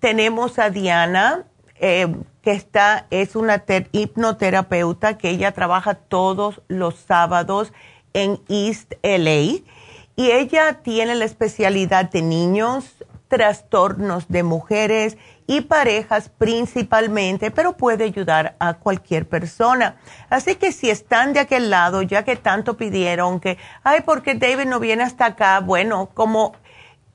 tenemos 0.00 0.58
a 0.58 0.70
Diana, 0.70 1.44
eh, 1.80 2.06
que 2.42 2.52
está, 2.52 3.06
es 3.10 3.36
una 3.36 3.64
hipnoterapeuta 3.92 5.18
que 5.18 5.30
ella 5.30 5.52
trabaja 5.52 5.94
todos 5.94 6.62
los 6.68 6.94
sábados 6.96 7.72
en 8.12 8.40
East 8.48 8.94
LA. 9.02 9.62
Y 10.16 10.30
ella 10.30 10.80
tiene 10.82 11.14
la 11.14 11.24
especialidad 11.24 12.10
de 12.10 12.22
niños, 12.22 13.04
trastornos 13.28 14.28
de 14.28 14.42
mujeres 14.42 15.18
y 15.46 15.62
parejas 15.62 16.28
principalmente, 16.28 17.50
pero 17.50 17.76
puede 17.76 18.04
ayudar 18.04 18.56
a 18.58 18.74
cualquier 18.74 19.28
persona. 19.28 19.96
Así 20.28 20.56
que 20.56 20.72
si 20.72 20.90
están 20.90 21.32
de 21.32 21.40
aquel 21.40 21.70
lado, 21.70 22.02
ya 22.02 22.24
que 22.24 22.36
tanto 22.36 22.76
pidieron 22.76 23.40
que, 23.40 23.58
ay, 23.84 24.00
porque 24.04 24.34
David 24.34 24.66
no 24.66 24.80
viene 24.80 25.04
hasta 25.04 25.26
acá? 25.26 25.60
Bueno, 25.60 26.10
como 26.14 26.54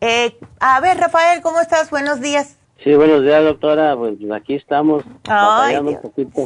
Eh, 0.00 0.38
a 0.60 0.80
ver, 0.80 0.98
Rafael, 0.98 1.42
¿cómo 1.42 1.60
estás? 1.60 1.90
Buenos 1.90 2.20
días. 2.20 2.58
Sí, 2.82 2.94
buenos 2.94 3.22
días, 3.22 3.42
doctora. 3.42 3.96
Pues 3.96 4.14
aquí 4.32 4.54
estamos. 4.54 5.04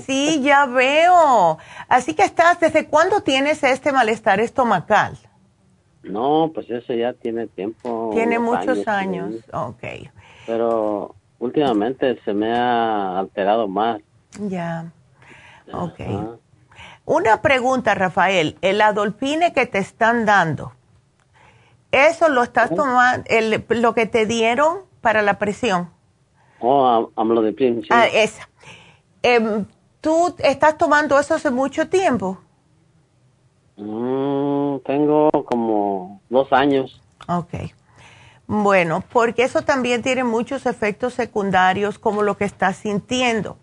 sí, 0.07 0.41
ya 0.43 0.67
veo. 0.67 1.59
Así 1.89 2.15
que 2.15 2.23
estás, 2.23 2.59
¿desde 2.59 2.87
cuándo 2.87 3.21
tienes 3.21 3.63
este 3.63 3.93
malestar 3.93 4.41
estomacal? 4.41 5.19
No, 6.03 6.51
pues 6.53 6.69
eso 6.71 6.93
ya 6.95 7.13
tiene 7.13 7.47
tiempo. 7.47 8.11
Tiene 8.13 8.39
muchos 8.39 8.87
años, 8.89 9.35
ok. 9.53 9.83
Pero 10.47 11.15
últimamente 11.39 12.19
se 12.25 12.35
me 12.35 12.53
ha 12.53 13.19
alterado 13.19 13.69
más. 13.69 14.01
Ya, 14.41 14.93
ok. 15.73 16.01
Una 17.05 17.43
pregunta, 17.43 17.95
Rafael. 17.95 18.57
El 18.63 18.81
adolpine 18.81 19.53
que 19.53 19.67
te 19.67 19.79
están 19.79 20.25
dando, 20.25 20.73
¿eso 21.91 22.29
lo 22.29 22.43
estás 22.43 22.75
tomando, 22.75 23.25
el, 23.29 23.65
lo 23.69 23.95
que 23.95 24.07
te 24.07 24.27
dieron 24.27 24.79
para 25.01 25.23
la 25.23 25.39
presión? 25.39 25.91
Oh, 26.61 27.11
amlodipine, 27.17 27.83
sí. 27.83 27.89
Ah, 27.91 28.07
esa. 28.07 28.49
Em, 29.23 29.67
¿Tú 30.01 30.35
estás 30.39 30.77
tomando 30.79 31.17
eso 31.19 31.35
hace 31.35 31.51
mucho 31.51 31.89
tiempo? 31.89 32.39
Mm, 33.77 34.62
tengo 34.81 35.31
como 35.31 36.21
dos 36.29 36.53
años. 36.53 37.01
Ok. 37.29 37.55
Bueno, 38.47 39.03
porque 39.13 39.45
eso 39.45 39.63
también 39.63 40.03
tiene 40.03 40.25
muchos 40.25 40.67
efectos 40.67 41.15
secundarios 41.15 41.99
como 41.99 42.23
lo 42.23 42.37
que 42.37 42.45
estás 42.45 42.77
sintiendo. 42.77 43.57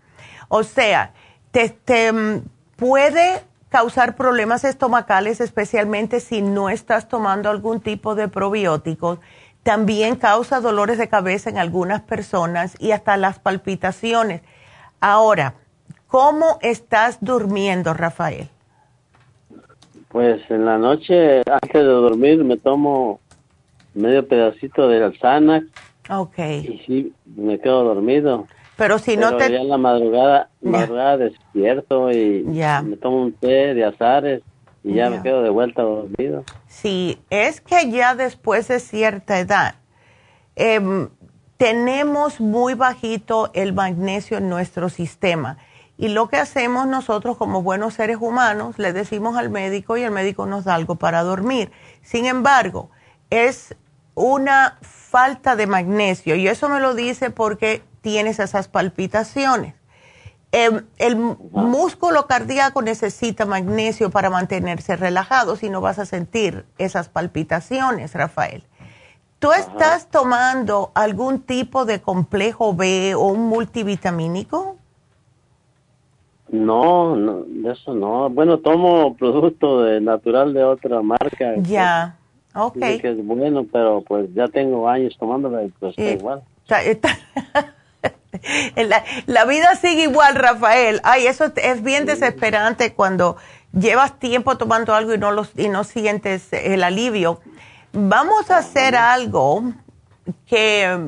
O 0.47 0.63
sea, 0.63 1.13
te, 1.51 2.11
mm, 2.11 2.43
puede 2.75 3.43
causar 3.69 4.15
problemas 4.15 4.63
estomacales, 4.63 5.41
especialmente 5.41 6.19
si 6.19 6.41
no 6.41 6.69
estás 6.69 7.07
tomando 7.07 7.49
algún 7.49 7.81
tipo 7.81 8.15
de 8.15 8.27
probióticos. 8.27 9.19
También 9.63 10.15
causa 10.15 10.59
dolores 10.59 10.97
de 10.97 11.09
cabeza 11.09 11.49
en 11.49 11.57
algunas 11.59 12.01
personas 12.01 12.75
y 12.79 12.91
hasta 12.91 13.17
las 13.17 13.37
palpitaciones. 13.37 14.41
Ahora, 15.01 15.55
¿cómo 16.07 16.57
estás 16.61 17.17
durmiendo, 17.21 17.93
Rafael? 17.93 18.49
Pues 20.09 20.41
en 20.49 20.65
la 20.65 20.77
noche, 20.77 21.41
antes 21.49 21.73
de 21.73 21.83
dormir, 21.83 22.43
me 22.43 22.57
tomo 22.57 23.19
medio 23.93 24.27
pedacito 24.27 24.87
de 24.87 25.03
Alzana. 25.03 25.65
Ok. 26.09 26.39
Y 26.39 26.81
sí, 26.85 27.13
me 27.35 27.59
quedo 27.59 27.83
dormido. 27.83 28.47
Pero 28.75 28.97
si 28.97 29.17
no 29.17 29.35
te... 29.35 29.51
ya 29.51 29.59
en 29.59 29.69
la 29.69 29.77
madrugada, 29.77 30.49
madrugada 30.61 31.17
despierto 31.17 32.11
y 32.11 32.43
me 32.43 32.97
tomo 32.97 33.23
un 33.23 33.33
té 33.33 33.73
de 33.73 33.83
azares 33.83 34.41
y 34.83 34.93
ya, 34.93 35.09
me 35.09 35.21
quedo 35.21 35.43
de 35.43 35.49
vuelta 35.49 35.81
dormido. 35.81 36.43
Sí, 36.67 37.19
es 37.29 37.59
que 37.59 37.91
ya 37.91 38.15
después 38.15 38.69
de 38.69 38.79
cierta 38.79 39.39
edad 39.39 39.75
em, 40.55 41.09
tenemos 41.57 42.39
muy 42.39 42.73
bajito 42.73 43.51
el 43.53 43.73
magnesio 43.73 44.37
en 44.37 44.47
nuestro 44.47 44.87
sistema. 44.87 45.57
Y 45.99 46.07
lo 46.07 46.29
que 46.29 46.37
hacemos 46.37 46.87
nosotros 46.87 47.35
como 47.35 47.61
buenos 47.61 47.95
seres 47.95 48.19
humanos, 48.21 48.79
le 48.79 48.93
decimos 48.93 49.35
al 49.35 49.49
médico 49.49 49.97
y 49.97 50.03
el 50.03 50.11
médico 50.11 50.45
nos 50.45 50.63
da 50.63 50.75
algo 50.75 50.95
para 50.95 51.23
dormir. 51.23 51.73
Sin 52.03 52.25
embargo, 52.25 52.89
es 53.29 53.75
una 54.15 54.77
falta 54.81 55.57
de 55.57 55.67
magnesio 55.67 56.37
y 56.37 56.47
eso 56.47 56.69
me 56.69 56.79
lo 56.79 56.93
dice 56.93 57.31
porque 57.31 57.83
tienes 57.99 58.39
esas 58.39 58.69
palpitaciones. 58.69 59.75
Em, 60.53 60.85
el 60.99 61.17
músculo 61.17 62.27
cardíaco 62.27 62.81
necesita 62.81 63.45
magnesio 63.45 64.09
para 64.09 64.29
mantenerse 64.29 64.95
relajado, 64.95 65.57
si 65.57 65.69
no 65.69 65.81
vas 65.81 65.99
a 65.99 66.05
sentir 66.05 66.65
esas 66.77 67.09
palpitaciones, 67.09 68.13
Rafael. 68.13 68.65
¿Tú 69.39 69.51
estás 69.51 70.07
tomando 70.09 70.93
algún 70.95 71.41
tipo 71.41 71.83
de 71.83 72.01
complejo 72.01 72.73
B 72.73 73.15
o 73.15 73.27
un 73.27 73.49
multivitamínico? 73.49 74.78
No, 76.51 77.15
no, 77.15 77.45
eso 77.71 77.93
no. 77.93 78.29
Bueno, 78.29 78.59
tomo 78.59 79.15
producto 79.15 79.83
de 79.83 80.01
natural 80.01 80.53
de 80.53 80.63
otra 80.63 81.01
marca. 81.01 81.55
Ya. 81.57 82.15
Ok. 82.55 82.79
que 82.79 83.11
es 83.11 83.25
bueno, 83.25 83.65
pero 83.71 84.01
pues 84.01 84.33
ya 84.33 84.47
tengo 84.47 84.89
años 84.89 85.15
tomándolo 85.19 85.63
y 85.63 85.69
pues 85.79 85.95
está 85.97 86.11
igual. 86.11 86.41
la, 89.27 89.45
vida 89.45 89.75
sigue 89.75 90.03
igual, 90.03 90.35
Rafael. 90.35 90.99
Ay, 91.03 91.27
eso 91.27 91.51
es 91.55 91.83
bien 91.83 92.05
desesperante 92.05 92.93
cuando 92.93 93.37
llevas 93.71 94.19
tiempo 94.19 94.57
tomando 94.57 94.93
algo 94.93 95.13
y 95.13 95.17
no, 95.17 95.31
los, 95.31 95.51
y 95.57 95.69
no 95.69 95.83
sientes 95.83 96.51
el 96.53 96.83
alivio. 96.83 97.41
Vamos 97.91 98.51
a 98.51 98.59
hacer 98.59 98.95
algo 98.95 99.63
que 100.45 100.97
mm, 100.97 101.07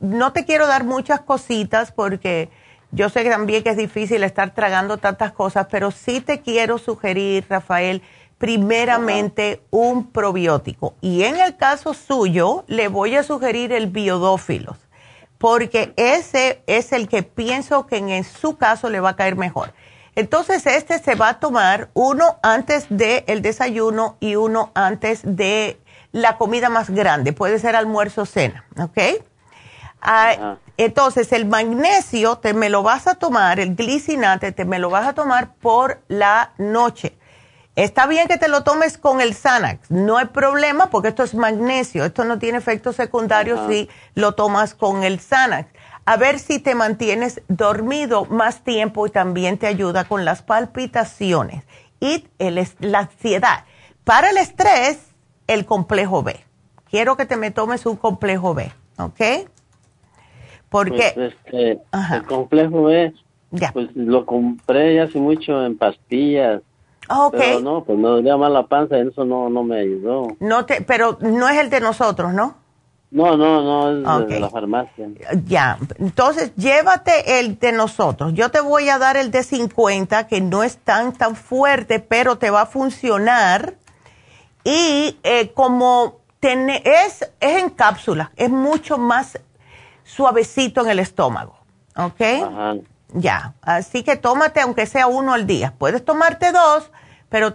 no 0.00 0.32
te 0.32 0.44
quiero 0.44 0.66
dar 0.66 0.84
muchas 0.84 1.20
cositas 1.20 1.92
porque 1.92 2.50
yo 2.92 3.08
sé 3.08 3.24
también 3.24 3.62
que 3.62 3.70
es 3.70 3.76
difícil 3.76 4.24
estar 4.24 4.54
tragando 4.54 4.98
tantas 4.98 5.32
cosas, 5.32 5.66
pero 5.70 5.90
sí 5.90 6.20
te 6.20 6.40
quiero 6.40 6.78
sugerir, 6.78 7.46
Rafael, 7.48 8.02
primeramente 8.38 9.62
un 9.70 10.10
probiótico. 10.10 10.94
Y 11.00 11.24
en 11.24 11.36
el 11.36 11.56
caso 11.56 11.94
suyo, 11.94 12.64
le 12.66 12.88
voy 12.88 13.16
a 13.16 13.22
sugerir 13.22 13.72
el 13.72 13.86
biodófilos, 13.86 14.78
porque 15.38 15.92
ese 15.96 16.62
es 16.66 16.92
el 16.92 17.06
que 17.08 17.22
pienso 17.22 17.86
que 17.86 17.98
en 17.98 18.24
su 18.24 18.56
caso 18.56 18.90
le 18.90 19.00
va 19.00 19.10
a 19.10 19.16
caer 19.16 19.36
mejor. 19.36 19.72
Entonces, 20.16 20.66
este 20.66 20.98
se 20.98 21.14
va 21.14 21.28
a 21.28 21.40
tomar 21.40 21.90
uno 21.94 22.38
antes 22.42 22.86
del 22.88 23.40
desayuno 23.42 24.16
y 24.20 24.34
uno 24.34 24.72
antes 24.74 25.20
de 25.24 25.78
la 26.12 26.36
comida 26.36 26.68
más 26.68 26.90
grande. 26.90 27.32
Puede 27.32 27.58
ser 27.58 27.76
almuerzo 27.76 28.22
o 28.22 28.26
cena, 28.26 28.64
¿ok? 28.78 29.22
Ah, 30.00 30.56
entonces, 30.76 31.32
el 31.32 31.46
magnesio 31.46 32.38
te 32.38 32.54
me 32.54 32.70
lo 32.70 32.82
vas 32.82 33.06
a 33.06 33.14
tomar, 33.16 33.60
el 33.60 33.76
glicinate 33.76 34.52
te 34.52 34.64
me 34.64 34.78
lo 34.78 34.88
vas 34.90 35.06
a 35.06 35.12
tomar 35.12 35.54
por 35.54 36.00
la 36.08 36.52
noche. 36.58 37.16
Está 37.76 38.06
bien 38.06 38.26
que 38.26 38.36
te 38.36 38.48
lo 38.48 38.64
tomes 38.64 38.98
con 38.98 39.20
el 39.20 39.34
Xanax, 39.34 39.90
no 39.90 40.18
hay 40.18 40.26
problema 40.26 40.90
porque 40.90 41.08
esto 41.08 41.22
es 41.22 41.34
magnesio, 41.34 42.04
esto 42.04 42.24
no 42.24 42.38
tiene 42.38 42.58
efectos 42.58 42.96
secundarios 42.96 43.60
si 43.68 43.88
lo 44.14 44.32
tomas 44.32 44.74
con 44.74 45.04
el 45.04 45.20
Xanax. 45.20 45.70
A 46.04 46.16
ver 46.16 46.38
si 46.38 46.58
te 46.58 46.74
mantienes 46.74 47.42
dormido 47.48 48.24
más 48.24 48.64
tiempo 48.64 49.06
y 49.06 49.10
también 49.10 49.58
te 49.58 49.66
ayuda 49.66 50.04
con 50.04 50.24
las 50.24 50.42
palpitaciones 50.42 51.62
y 52.00 52.26
la 52.38 52.98
ansiedad. 52.98 53.64
Para 54.04 54.30
el 54.30 54.38
estrés, 54.38 54.98
el 55.46 55.66
complejo 55.66 56.22
B. 56.22 56.44
Quiero 56.90 57.16
que 57.16 57.26
te 57.26 57.36
me 57.36 57.50
tomes 57.50 57.86
un 57.86 57.96
complejo 57.96 58.54
B, 58.54 58.72
¿ok? 58.98 59.20
Porque... 60.70 61.12
Pues, 61.14 61.34
este, 61.34 61.80
el 62.14 62.22
complejo 62.24 62.84
B, 62.84 63.12
pues 63.72 63.88
lo 63.94 64.24
compré 64.24 64.94
ya 64.94 65.04
hace 65.04 65.18
mucho 65.18 65.64
en 65.66 65.76
pastillas 65.76 66.62
Ah, 67.12 67.28
pero 67.32 67.58
no, 67.58 67.82
pues 67.82 67.98
me 67.98 68.06
dolía 68.06 68.36
más 68.36 68.52
la 68.52 68.66
panza 68.68 68.96
y 68.96 69.08
eso 69.08 69.24
no, 69.24 69.50
no 69.50 69.64
me 69.64 69.80
ayudó. 69.80 70.28
No 70.38 70.64
te, 70.64 70.80
pero 70.80 71.18
no 71.20 71.48
es 71.48 71.58
el 71.58 71.68
de 71.68 71.80
nosotros, 71.80 72.32
¿no? 72.32 72.54
No, 73.10 73.36
no, 73.36 73.92
no, 73.92 74.20
es 74.20 74.28
de 74.28 74.38
la 74.38 74.48
farmacia. 74.48 75.08
Ya, 75.44 75.76
entonces 75.98 76.54
llévate 76.54 77.40
el 77.40 77.58
de 77.58 77.72
nosotros. 77.72 78.32
Yo 78.34 78.50
te 78.50 78.60
voy 78.60 78.88
a 78.88 78.98
dar 78.98 79.16
el 79.16 79.32
de 79.32 79.42
50, 79.42 80.28
que 80.28 80.40
no 80.40 80.62
es 80.62 80.76
tan, 80.76 81.12
tan 81.12 81.34
fuerte, 81.34 81.98
pero 81.98 82.38
te 82.38 82.50
va 82.50 82.62
a 82.62 82.66
funcionar. 82.66 83.74
Y 84.62 85.18
eh, 85.24 85.50
como 85.52 86.20
es, 86.40 87.28
es 87.40 87.60
en 87.60 87.70
cápsula, 87.70 88.30
es 88.36 88.50
mucho 88.50 88.98
más 88.98 89.40
suavecito 90.14 90.82
en 90.82 90.90
el 90.90 90.98
estómago, 90.98 91.56
¿ok? 91.96 92.20
Ajá. 92.20 92.74
Ya, 93.12 93.54
así 93.62 94.02
que 94.02 94.16
tómate 94.16 94.60
aunque 94.60 94.86
sea 94.86 95.06
uno 95.06 95.32
al 95.32 95.46
día. 95.46 95.74
Puedes 95.76 96.04
tomarte 96.04 96.52
dos, 96.52 96.90
pero 97.28 97.52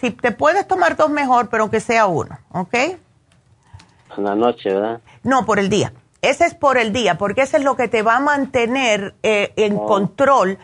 si, 0.00 0.10
te 0.10 0.32
puedes 0.32 0.66
tomar 0.66 0.96
dos 0.96 1.10
mejor, 1.10 1.48
pero 1.48 1.64
aunque 1.64 1.80
sea 1.80 2.06
uno, 2.06 2.38
¿ok? 2.50 2.74
En 2.74 4.24
la 4.24 4.34
noche, 4.34 4.72
¿verdad? 4.72 5.00
No, 5.22 5.44
por 5.44 5.58
el 5.58 5.68
día. 5.68 5.92
Ese 6.22 6.46
es 6.46 6.54
por 6.54 6.78
el 6.78 6.92
día, 6.92 7.16
porque 7.16 7.42
ese 7.42 7.58
es 7.58 7.64
lo 7.64 7.76
que 7.76 7.88
te 7.88 8.02
va 8.02 8.16
a 8.16 8.20
mantener 8.20 9.14
eh, 9.22 9.52
en 9.56 9.76
oh. 9.76 9.86
control 9.86 10.58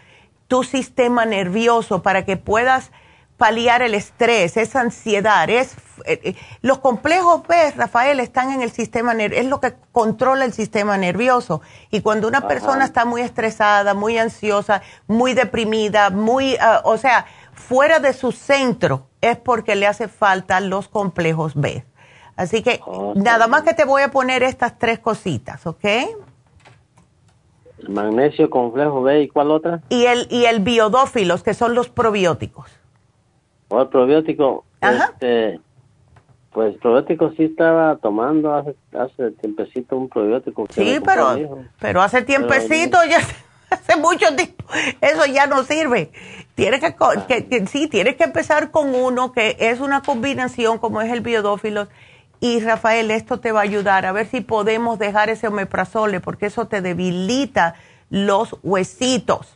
tu 0.48 0.64
sistema 0.64 1.24
nervioso 1.24 2.02
para 2.02 2.24
que 2.24 2.36
puedas 2.36 2.90
paliar 3.36 3.82
el 3.82 3.94
estrés, 3.94 4.56
esa 4.56 4.80
ansiedad. 4.80 5.48
Es, 5.50 5.74
eh, 6.06 6.20
eh, 6.22 6.34
los 6.62 6.78
complejos 6.78 7.46
B, 7.46 7.72
Rafael, 7.72 8.20
están 8.20 8.52
en 8.52 8.62
el 8.62 8.70
sistema 8.70 9.14
nervioso, 9.14 9.42
es 9.42 9.48
lo 9.48 9.60
que 9.60 9.74
controla 9.92 10.44
el 10.44 10.52
sistema 10.52 10.96
nervioso. 10.96 11.60
Y 11.90 12.00
cuando 12.00 12.28
una 12.28 12.46
persona 12.46 12.84
está 12.84 13.04
muy 13.04 13.22
estresada, 13.22 13.94
muy 13.94 14.18
ansiosa, 14.18 14.82
muy 15.06 15.34
deprimida, 15.34 16.10
muy, 16.10 16.56
ah, 16.60 16.82
o 16.84 16.96
sea, 16.96 17.26
fuera 17.52 17.98
de 17.98 18.12
su 18.12 18.32
centro 18.32 19.08
es 19.20 19.36
porque 19.36 19.74
le 19.74 19.86
hace 19.86 20.08
falta 20.08 20.60
los 20.60 20.88
complejos 20.88 21.54
B. 21.54 21.84
Así 22.36 22.62
que 22.62 22.80
nada 23.14 23.46
más 23.46 23.62
que 23.62 23.74
te 23.74 23.84
voy 23.84 24.02
a 24.02 24.10
poner 24.10 24.42
estas 24.42 24.78
tres 24.78 24.98
cositas, 24.98 25.66
¿ok? 25.66 25.84
magnesio, 27.88 28.50
complejo 28.50 29.02
B 29.02 29.22
y 29.22 29.28
cuál 29.28 29.50
otra? 29.50 29.82
Y 29.88 30.06
el, 30.06 30.26
y 30.30 30.46
el 30.46 30.60
biodófilos, 30.60 31.42
que 31.42 31.54
son 31.54 31.74
los 31.74 31.88
probióticos. 31.88 32.70
¿O 33.74 33.82
el 33.82 33.88
probiótico? 33.88 34.64
Ajá. 34.80 35.10
Este, 35.12 35.60
pues 36.52 36.76
probiótico 36.76 37.32
sí 37.36 37.44
estaba 37.44 37.96
tomando 37.96 38.54
hace, 38.54 38.76
hace 38.96 39.32
tiempecito 39.32 39.96
un 39.96 40.08
probiótico. 40.08 40.66
sí, 40.70 41.00
pero, 41.04 41.64
pero 41.80 42.00
hace 42.00 42.22
tiempecito 42.22 42.98
ya 43.10 43.18
hace 43.70 43.96
mucho 43.96 44.26
tiempo, 44.36 44.64
eso 45.00 45.26
ya 45.26 45.48
no 45.48 45.64
sirve. 45.64 46.12
Tienes 46.54 46.80
que, 46.80 47.66
sí, 47.66 47.88
tienes 47.88 48.14
que 48.14 48.22
empezar 48.22 48.70
con 48.70 48.94
uno 48.94 49.32
que 49.32 49.56
es 49.58 49.80
una 49.80 50.02
combinación 50.02 50.78
como 50.78 51.02
es 51.02 51.10
el 51.10 51.20
biodófilo. 51.20 51.88
Y 52.38 52.60
Rafael, 52.60 53.10
esto 53.10 53.40
te 53.40 53.50
va 53.50 53.60
a 53.60 53.64
ayudar 53.64 54.06
a 54.06 54.12
ver 54.12 54.26
si 54.26 54.40
podemos 54.40 55.00
dejar 55.00 55.30
ese 55.30 55.48
omeprazole 55.48 56.20
porque 56.20 56.46
eso 56.46 56.68
te 56.68 56.80
debilita 56.80 57.74
los 58.10 58.56
huesitos. 58.62 59.53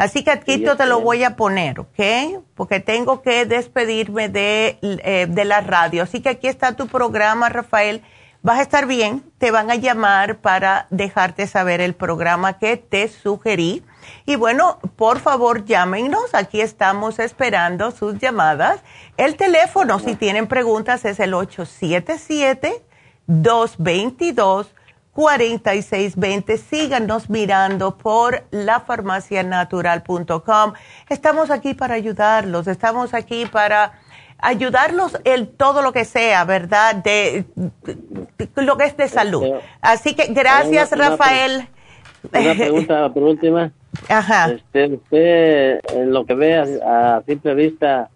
Así 0.00 0.24
que 0.24 0.30
aquí 0.30 0.64
te 0.64 0.86
lo 0.86 1.02
voy 1.02 1.24
a 1.24 1.36
poner, 1.36 1.78
¿ok? 1.78 2.42
Porque 2.54 2.80
tengo 2.80 3.20
que 3.20 3.44
despedirme 3.44 4.30
de, 4.30 4.78
eh, 4.80 5.26
de 5.28 5.44
la 5.44 5.60
radio. 5.60 6.04
Así 6.04 6.22
que 6.22 6.30
aquí 6.30 6.48
está 6.48 6.74
tu 6.74 6.86
programa, 6.86 7.50
Rafael. 7.50 8.02
Vas 8.40 8.60
a 8.60 8.62
estar 8.62 8.86
bien, 8.86 9.22
te 9.36 9.50
van 9.50 9.70
a 9.70 9.74
llamar 9.74 10.38
para 10.38 10.86
dejarte 10.88 11.46
saber 11.46 11.82
el 11.82 11.92
programa 11.92 12.58
que 12.58 12.78
te 12.78 13.08
sugerí 13.08 13.84
Y 14.24 14.36
bueno, 14.36 14.78
por 14.96 15.20
favor 15.20 15.66
llámenos, 15.66 16.32
aquí 16.32 16.62
estamos 16.62 17.18
esperando 17.18 17.90
sus 17.90 18.18
llamadas. 18.18 18.80
El 19.18 19.36
teléfono, 19.36 19.98
si 19.98 20.14
tienen 20.14 20.46
preguntas, 20.46 21.04
es 21.04 21.20
el 21.20 21.34
877-222-4620. 25.20 26.56
Síganos 26.56 27.28
mirando 27.28 27.98
por 27.98 28.44
lafarmacianatural.com. 28.50 30.72
Estamos 31.08 31.50
aquí 31.50 31.74
para 31.74 31.94
ayudarlos, 31.94 32.66
estamos 32.66 33.12
aquí 33.14 33.46
para 33.46 33.92
ayudarlos 34.38 35.20
en 35.24 35.54
todo 35.56 35.82
lo 35.82 35.92
que 35.92 36.06
sea, 36.06 36.44
¿verdad? 36.44 36.94
De, 36.96 37.44
lo 38.56 38.78
que 38.78 38.84
es 38.84 38.96
de 38.96 39.08
salud. 39.08 39.44
Así 39.80 40.14
que 40.14 40.32
gracias, 40.32 40.96
Rafael. 40.96 41.68
Una 42.32 42.54
pregunta 42.54 43.12
por 43.12 43.24
última. 43.24 43.72
Ajá. 44.08 44.52
Este, 44.52 44.86
usted, 44.86 45.80
en 45.94 46.12
lo 46.12 46.24
que 46.24 46.34
ve 46.34 46.56
a, 46.56 47.22
simple 47.26 47.54
vista, 47.54 48.08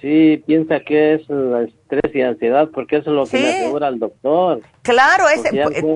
sí 0.00 0.42
piensa 0.46 0.80
que 0.80 1.14
es 1.14 1.30
el 1.30 1.68
estrés 1.68 2.14
y 2.14 2.22
ansiedad, 2.22 2.68
porque 2.72 2.96
eso 2.96 3.10
es 3.10 3.16
lo 3.16 3.26
que 3.26 3.40
le 3.40 3.58
asegura 3.58 3.88
el 3.88 3.98
doctor. 3.98 4.62
Claro, 4.82 5.24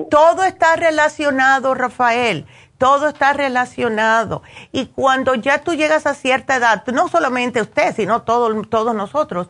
todo 0.09 0.43
está 0.43 0.75
relacionado, 0.75 1.73
Rafael. 1.73 2.45
Todo 2.77 3.07
está 3.07 3.33
relacionado. 3.33 4.43
Y 4.71 4.87
cuando 4.87 5.35
ya 5.35 5.63
tú 5.63 5.73
llegas 5.73 6.05
a 6.05 6.15
cierta 6.15 6.57
edad, 6.57 6.85
no 6.87 7.07
solamente 7.07 7.61
usted, 7.61 7.95
sino 7.95 8.23
todo, 8.23 8.61
todos 8.63 8.93
nosotros, 8.93 9.47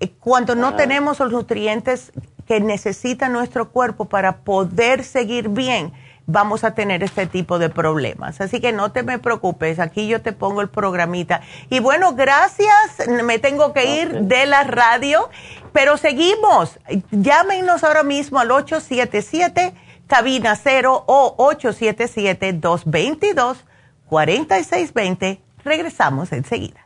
eh, 0.00 0.10
cuando 0.20 0.54
no 0.54 0.74
tenemos 0.74 1.18
los 1.20 1.32
nutrientes 1.32 2.12
que 2.46 2.60
necesita 2.60 3.28
nuestro 3.28 3.70
cuerpo 3.70 4.04
para 4.06 4.38
poder 4.38 5.04
seguir 5.04 5.48
bien, 5.48 5.92
vamos 6.26 6.64
a 6.64 6.74
tener 6.74 7.02
este 7.02 7.26
tipo 7.26 7.58
de 7.58 7.68
problemas. 7.68 8.40
Así 8.40 8.60
que 8.60 8.72
no 8.72 8.92
te 8.92 9.02
me 9.02 9.18
preocupes, 9.18 9.78
aquí 9.78 10.08
yo 10.08 10.20
te 10.20 10.32
pongo 10.32 10.60
el 10.60 10.68
programita. 10.68 11.40
Y 11.70 11.80
bueno, 11.80 12.14
gracias, 12.14 13.08
me 13.24 13.38
tengo 13.38 13.72
que 13.72 14.02
ir 14.02 14.20
de 14.22 14.46
la 14.46 14.64
radio, 14.64 15.30
pero 15.72 15.96
seguimos. 15.96 16.78
Llámenos 17.10 17.84
ahora 17.84 18.02
mismo 18.02 18.38
al 18.38 18.50
877 18.50 19.74
cabina 20.06 20.56
0 20.56 21.04
o 21.06 21.34
877 21.38 22.52
222 22.54 23.64
4620. 24.08 25.40
Regresamos 25.64 26.32
enseguida. 26.32 26.85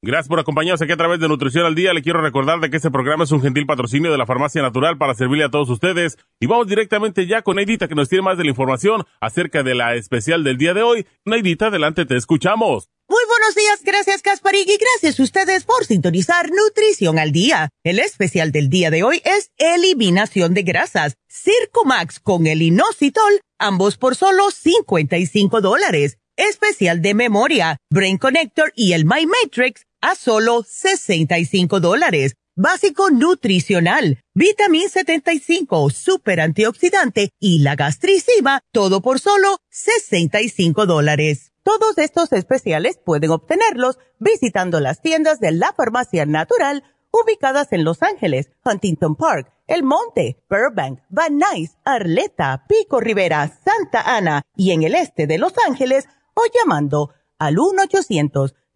Gracias 0.00 0.28
por 0.28 0.38
acompañarnos 0.38 0.80
aquí 0.80 0.92
a 0.92 0.96
través 0.96 1.18
de 1.18 1.26
Nutrición 1.26 1.66
al 1.66 1.74
Día. 1.74 1.92
Le 1.92 2.02
quiero 2.02 2.20
recordar 2.20 2.60
de 2.60 2.70
que 2.70 2.76
este 2.76 2.88
programa 2.88 3.24
es 3.24 3.32
un 3.32 3.42
gentil 3.42 3.66
patrocinio 3.66 4.12
de 4.12 4.18
la 4.18 4.26
Farmacia 4.26 4.62
Natural 4.62 4.96
para 4.96 5.16
servirle 5.16 5.42
a 5.42 5.50
todos 5.50 5.68
ustedes. 5.70 6.18
Y 6.38 6.46
vamos 6.46 6.68
directamente 6.68 7.26
ya 7.26 7.42
con 7.42 7.56
Neidita 7.56 7.88
que 7.88 7.96
nos 7.96 8.08
tiene 8.08 8.22
más 8.22 8.38
de 8.38 8.44
la 8.44 8.50
información 8.50 9.04
acerca 9.20 9.64
de 9.64 9.74
la 9.74 9.96
especial 9.96 10.44
del 10.44 10.56
día 10.56 10.72
de 10.72 10.82
hoy. 10.82 11.04
Neidita, 11.24 11.66
adelante, 11.66 12.06
te 12.06 12.16
escuchamos. 12.16 12.90
Muy 13.08 13.24
buenos 13.26 13.56
días, 13.56 13.82
gracias 13.82 14.22
Casparig 14.22 14.68
y 14.68 14.76
gracias 14.76 15.18
a 15.18 15.22
ustedes 15.24 15.64
por 15.64 15.84
sintonizar 15.84 16.48
Nutrición 16.48 17.18
al 17.18 17.32
Día. 17.32 17.70
El 17.82 17.98
especial 17.98 18.52
del 18.52 18.68
día 18.68 18.92
de 18.92 19.02
hoy 19.02 19.20
es 19.24 19.50
Eliminación 19.56 20.54
de 20.54 20.62
Grasas, 20.62 21.16
Circumax 21.28 22.20
con 22.20 22.46
el 22.46 22.62
inositol, 22.62 23.40
ambos 23.58 23.96
por 23.96 24.14
solo 24.14 24.52
55 24.52 25.60
dólares. 25.60 26.18
Especial 26.36 27.02
de 27.02 27.14
memoria, 27.14 27.78
Brain 27.90 28.16
Connector 28.16 28.72
y 28.76 28.92
el 28.92 29.04
My 29.04 29.26
Matrix 29.26 29.87
a 30.00 30.14
solo 30.14 30.62
65 30.62 31.80
dólares. 31.80 32.34
Básico 32.56 33.10
nutricional, 33.10 34.18
vitamina 34.34 34.88
75, 34.88 35.90
super 35.90 36.40
antioxidante 36.40 37.30
y 37.38 37.60
la 37.60 37.76
gastricima, 37.76 38.62
todo 38.72 39.00
por 39.00 39.20
solo 39.20 39.58
65 39.70 40.86
dólares. 40.86 41.52
Todos 41.62 41.98
estos 41.98 42.32
especiales 42.32 42.98
pueden 43.04 43.30
obtenerlos 43.30 43.98
visitando 44.18 44.80
las 44.80 45.00
tiendas 45.02 45.38
de 45.38 45.52
la 45.52 45.72
farmacia 45.72 46.26
natural 46.26 46.82
ubicadas 47.12 47.72
en 47.72 47.84
Los 47.84 48.02
Ángeles, 48.02 48.50
Huntington 48.64 49.16
Park, 49.16 49.52
El 49.66 49.82
Monte, 49.82 50.42
Burbank, 50.50 51.00
Van 51.10 51.38
Nuys, 51.38 51.76
Arleta, 51.84 52.64
Pico 52.68 53.00
Rivera, 53.00 53.48
Santa 53.64 54.16
Ana 54.16 54.42
y 54.56 54.72
en 54.72 54.82
el 54.82 54.94
este 54.94 55.26
de 55.26 55.38
Los 55.38 55.52
Ángeles 55.66 56.06
o 56.34 56.42
llamando 56.54 57.14
al 57.38 57.58
1 57.58 57.82
800 57.84 58.54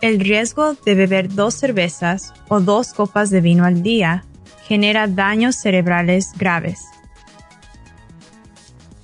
El 0.00 0.20
riesgo 0.20 0.74
de 0.74 0.94
beber 0.94 1.34
dos 1.34 1.54
cervezas 1.54 2.32
o 2.48 2.60
dos 2.60 2.92
copas 2.92 3.30
de 3.30 3.40
vino 3.40 3.64
al 3.64 3.82
día 3.82 4.24
genera 4.64 5.08
daños 5.08 5.56
cerebrales 5.56 6.32
graves. 6.38 6.84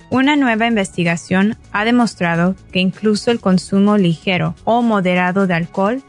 Una 0.09 0.37
nueva 0.37 0.67
investigación 0.67 1.57
ha 1.73 1.83
demostrado 1.83 2.55
que 2.71 2.79
incluso 2.79 3.31
el 3.31 3.41
consumo 3.41 3.97
ligero 3.97 4.55
o 4.63 4.81
moderado 4.81 5.47
de 5.47 5.55
alcohol 5.55 6.01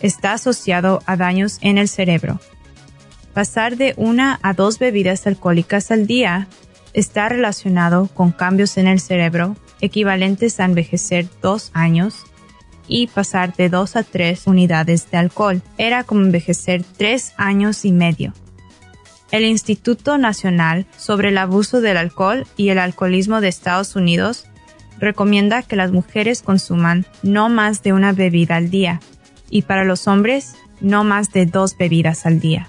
está 0.00 0.34
asociado 0.34 1.02
a 1.06 1.16
daños 1.16 1.58
en 1.60 1.78
el 1.78 1.88
cerebro. 1.88 2.38
Pasar 3.34 3.76
de 3.76 3.94
una 3.96 4.38
a 4.42 4.52
dos 4.52 4.78
bebidas 4.78 5.26
alcohólicas 5.26 5.90
al 5.90 6.06
día 6.06 6.46
está 6.92 7.28
relacionado 7.28 8.08
con 8.14 8.30
cambios 8.30 8.76
en 8.76 8.86
el 8.86 9.00
cerebro 9.00 9.56
equivalentes 9.80 10.60
a 10.60 10.64
envejecer 10.64 11.26
dos 11.40 11.70
años 11.72 12.26
y 12.92 13.06
pasar 13.06 13.54
de 13.56 13.70
dos 13.70 13.96
a 13.96 14.02
tres 14.02 14.46
unidades 14.46 15.10
de 15.10 15.16
alcohol. 15.16 15.62
Era 15.78 16.04
como 16.04 16.20
envejecer 16.20 16.84
tres 16.98 17.32
años 17.38 17.86
y 17.86 17.92
medio. 17.92 18.34
El 19.30 19.44
Instituto 19.44 20.18
Nacional 20.18 20.84
sobre 20.98 21.30
el 21.30 21.38
Abuso 21.38 21.80
del 21.80 21.96
Alcohol 21.96 22.46
y 22.58 22.68
el 22.68 22.78
Alcoholismo 22.78 23.40
de 23.40 23.48
Estados 23.48 23.96
Unidos 23.96 24.44
recomienda 24.98 25.62
que 25.62 25.74
las 25.74 25.90
mujeres 25.90 26.42
consuman 26.42 27.06
no 27.22 27.48
más 27.48 27.82
de 27.82 27.94
una 27.94 28.12
bebida 28.12 28.56
al 28.56 28.70
día 28.70 29.00
y 29.48 29.62
para 29.62 29.84
los 29.84 30.06
hombres 30.06 30.54
no 30.82 31.02
más 31.02 31.32
de 31.32 31.46
dos 31.46 31.78
bebidas 31.78 32.26
al 32.26 32.40
día. 32.40 32.68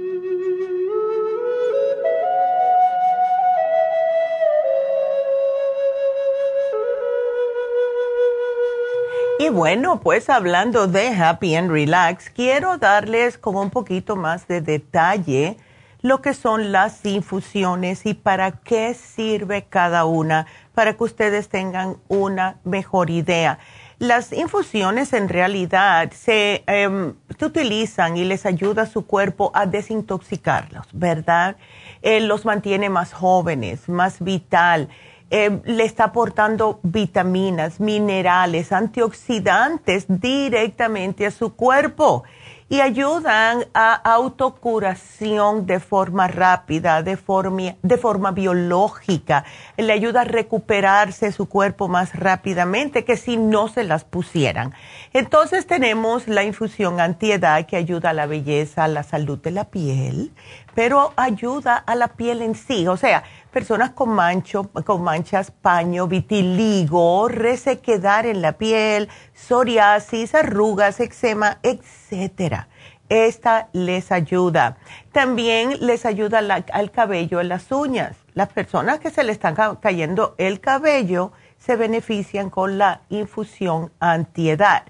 Y 9.41 9.49
bueno, 9.49 10.01
pues 10.01 10.29
hablando 10.29 10.85
de 10.85 11.07
Happy 11.07 11.55
and 11.55 11.71
Relax, 11.71 12.29
quiero 12.29 12.77
darles 12.77 13.39
como 13.39 13.63
un 13.63 13.71
poquito 13.71 14.15
más 14.15 14.47
de 14.47 14.61
detalle 14.61 15.57
lo 16.03 16.21
que 16.21 16.35
son 16.35 16.71
las 16.71 17.03
infusiones 17.07 18.05
y 18.05 18.13
para 18.13 18.51
qué 18.51 18.93
sirve 18.93 19.63
cada 19.67 20.05
una, 20.05 20.45
para 20.75 20.93
que 20.93 21.03
ustedes 21.05 21.49
tengan 21.49 21.97
una 22.07 22.57
mejor 22.63 23.09
idea. 23.09 23.57
Las 23.97 24.31
infusiones 24.31 25.11
en 25.11 25.27
realidad 25.27 26.11
se, 26.11 26.63
em, 26.67 27.15
utilizan 27.41 28.17
y 28.17 28.25
les 28.25 28.45
ayuda 28.45 28.83
a 28.83 28.85
su 28.85 29.07
cuerpo 29.07 29.49
a 29.55 29.65
desintoxicarlos, 29.65 30.85
¿verdad? 30.91 31.55
Eh, 32.03 32.19
los 32.19 32.45
mantiene 32.45 32.89
más 32.89 33.11
jóvenes, 33.11 33.89
más 33.89 34.19
vital 34.23 34.87
eh, 35.31 35.61
le 35.63 35.85
está 35.85 36.03
aportando 36.03 36.81
vitaminas, 36.83 37.79
minerales, 37.79 38.73
antioxidantes 38.73 40.05
directamente 40.07 41.25
a 41.25 41.31
su 41.31 41.55
cuerpo 41.55 42.25
y 42.71 42.79
ayudan 42.79 43.65
a 43.73 43.93
autocuración 43.95 45.65
de 45.65 45.81
forma 45.81 46.29
rápida, 46.29 47.03
de 47.03 47.17
forma, 47.17 47.75
de 47.81 47.97
forma 47.97 48.31
biológica. 48.31 49.43
Le 49.75 49.91
ayuda 49.91 50.21
a 50.21 50.23
recuperarse 50.23 51.33
su 51.33 51.49
cuerpo 51.49 51.89
más 51.89 52.13
rápidamente 52.13 53.03
que 53.03 53.17
si 53.17 53.35
no 53.35 53.67
se 53.67 53.83
las 53.83 54.05
pusieran. 54.05 54.73
Entonces 55.13 55.67
tenemos 55.67 56.29
la 56.29 56.43
infusión 56.43 57.01
antiedad 57.01 57.65
que 57.65 57.75
ayuda 57.75 58.11
a 58.11 58.13
la 58.13 58.27
belleza, 58.27 58.85
a 58.85 58.87
la 58.87 59.03
salud 59.03 59.37
de 59.39 59.51
la 59.51 59.65
piel, 59.65 60.31
pero 60.73 61.11
ayuda 61.17 61.75
a 61.75 61.95
la 61.95 62.07
piel 62.07 62.41
en 62.41 62.55
sí. 62.55 62.87
O 62.87 62.95
sea, 62.95 63.23
personas 63.51 63.89
con, 63.89 64.09
mancho, 64.11 64.69
con 64.85 65.03
manchas, 65.03 65.51
paño, 65.51 66.07
vitiligo, 66.07 67.27
resequedad 67.27 68.25
en 68.25 68.41
la 68.41 68.53
piel, 68.53 69.09
psoriasis, 69.33 70.33
arrugas, 70.33 71.01
eczema, 71.01 71.57
etcétera. 71.61 72.69
Esta 73.09 73.67
les 73.73 74.13
ayuda. 74.13 74.77
También 75.11 75.85
les 75.85 76.05
ayuda 76.05 76.39
al 76.39 76.91
cabello, 76.91 77.41
en 77.41 77.49
las 77.49 77.69
uñas. 77.69 78.15
Las 78.33 78.47
personas 78.47 79.01
que 79.01 79.09
se 79.09 79.25
le 79.25 79.33
están 79.33 79.57
cayendo 79.81 80.35
el 80.37 80.61
cabello 80.61 81.33
se 81.57 81.75
benefician 81.75 82.49
con 82.49 82.77
la 82.77 83.01
infusión 83.09 83.91
antiedad. 83.99 84.83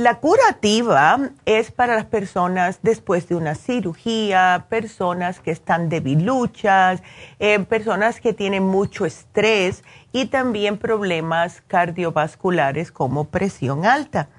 La 0.00 0.18
curativa 0.18 1.18
es 1.44 1.70
para 1.70 1.94
las 1.94 2.06
personas 2.06 2.78
después 2.80 3.28
de 3.28 3.34
una 3.34 3.54
cirugía, 3.54 4.64
personas 4.70 5.40
que 5.40 5.50
están 5.50 5.90
debiluchas, 5.90 7.02
eh, 7.38 7.58
personas 7.58 8.18
que 8.18 8.32
tienen 8.32 8.62
mucho 8.62 9.04
estrés 9.04 9.84
y 10.10 10.28
también 10.28 10.78
problemas 10.78 11.62
cardiovasculares 11.66 12.90
como 12.92 13.26
presión 13.26 13.84
alta. 13.84 14.30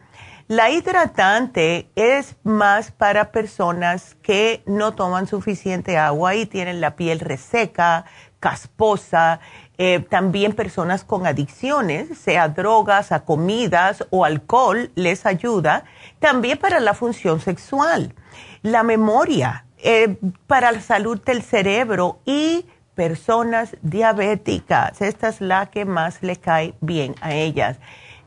La 0.51 0.69
hidratante 0.69 1.89
es 1.95 2.35
más 2.43 2.91
para 2.91 3.31
personas 3.31 4.17
que 4.21 4.63
no 4.65 4.93
toman 4.93 5.25
suficiente 5.25 5.97
agua 5.97 6.35
y 6.35 6.45
tienen 6.45 6.81
la 6.81 6.97
piel 6.97 7.21
reseca, 7.21 8.03
casposa, 8.41 9.39
eh, 9.77 10.05
también 10.09 10.51
personas 10.51 11.05
con 11.05 11.25
adicciones, 11.25 12.17
sea 12.17 12.49
drogas, 12.49 13.13
a 13.13 13.23
comidas 13.23 14.05
o 14.09 14.25
alcohol, 14.25 14.91
les 14.95 15.25
ayuda. 15.25 15.85
También 16.19 16.57
para 16.57 16.81
la 16.81 16.95
función 16.95 17.39
sexual, 17.39 18.13
la 18.61 18.83
memoria, 18.83 19.63
eh, 19.77 20.17
para 20.47 20.73
la 20.73 20.81
salud 20.81 21.21
del 21.23 21.43
cerebro 21.43 22.19
y 22.25 22.65
personas 22.93 23.77
diabéticas. 23.83 25.01
Esta 25.01 25.29
es 25.29 25.39
la 25.39 25.67
que 25.67 25.85
más 25.85 26.21
le 26.21 26.35
cae 26.35 26.73
bien 26.81 27.15
a 27.21 27.33
ellas. 27.33 27.79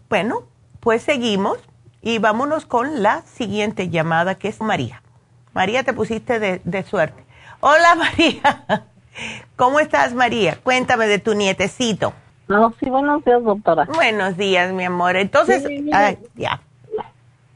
Bueno, 0.08 0.44
pues 0.80 1.04
seguimos 1.04 1.58
y 2.02 2.20
vámonos 2.20 2.66
con 2.66 3.04
la 3.04 3.22
siguiente 3.24 3.90
llamada 3.90 4.36
que 4.36 4.48
es 4.48 4.62
María. 4.62 5.04
María, 5.52 5.84
te 5.84 5.92
pusiste 5.92 6.40
de, 6.40 6.62
de 6.64 6.84
suerte. 6.84 7.26
Hola 7.60 7.96
María. 7.96 8.88
¿Cómo 9.56 9.80
estás, 9.80 10.14
María? 10.14 10.58
Cuéntame 10.64 11.08
de 11.08 11.20
tu 11.20 11.34
nietecito. 11.34 12.14
No, 12.48 12.74
sí, 12.80 12.90
buenos 12.90 13.26
días, 13.26 13.44
doctora. 13.44 13.86
Buenos 13.94 14.38
días, 14.38 14.72
mi 14.74 14.86
amor. 14.86 15.18
Entonces, 15.18 15.66
ay, 15.92 16.18
ya. 16.36 16.62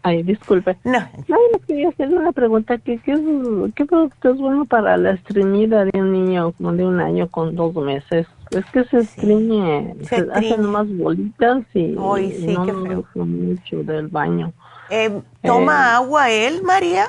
Ay, 0.03 0.24
disculpe. 0.24 0.78
No. 0.84 0.99
No, 1.28 1.38
quería 1.68 1.89
hacerle 1.89 2.18
una 2.18 2.32
pregunta. 2.32 2.78
¿Qué, 2.80 2.99
qué, 2.99 3.86
producto 3.86 4.32
es 4.32 4.38
bueno 4.38 4.66
para 4.66 4.97
la 4.97 5.12
estreñida 5.12 5.86
de 5.86 5.99
un 5.99 6.12
niño 6.12 6.51
como 6.53 6.74
de 6.74 6.84
un 6.84 6.99
año 6.99 7.28
con 7.30 7.55
dos 7.55 7.76
meses? 7.76 8.28
Es 8.49 8.66
que 8.72 8.84
se 8.86 8.97
estreñe, 8.97 9.95
se, 10.01 10.28
hacen 10.34 10.64
más 10.64 10.88
bolitas 10.97 11.64
y, 11.74 11.95
sí, 11.95 12.57
no 12.57 12.74
me 12.74 12.95
gusta 12.95 13.24
mucho 13.24 13.84
del 13.84 14.07
baño. 14.07 14.51
Eh, 14.89 15.22
¿Toma 15.43 15.74
eh, 15.74 15.95
agua 15.95 16.30
él, 16.32 16.64
María? 16.64 17.07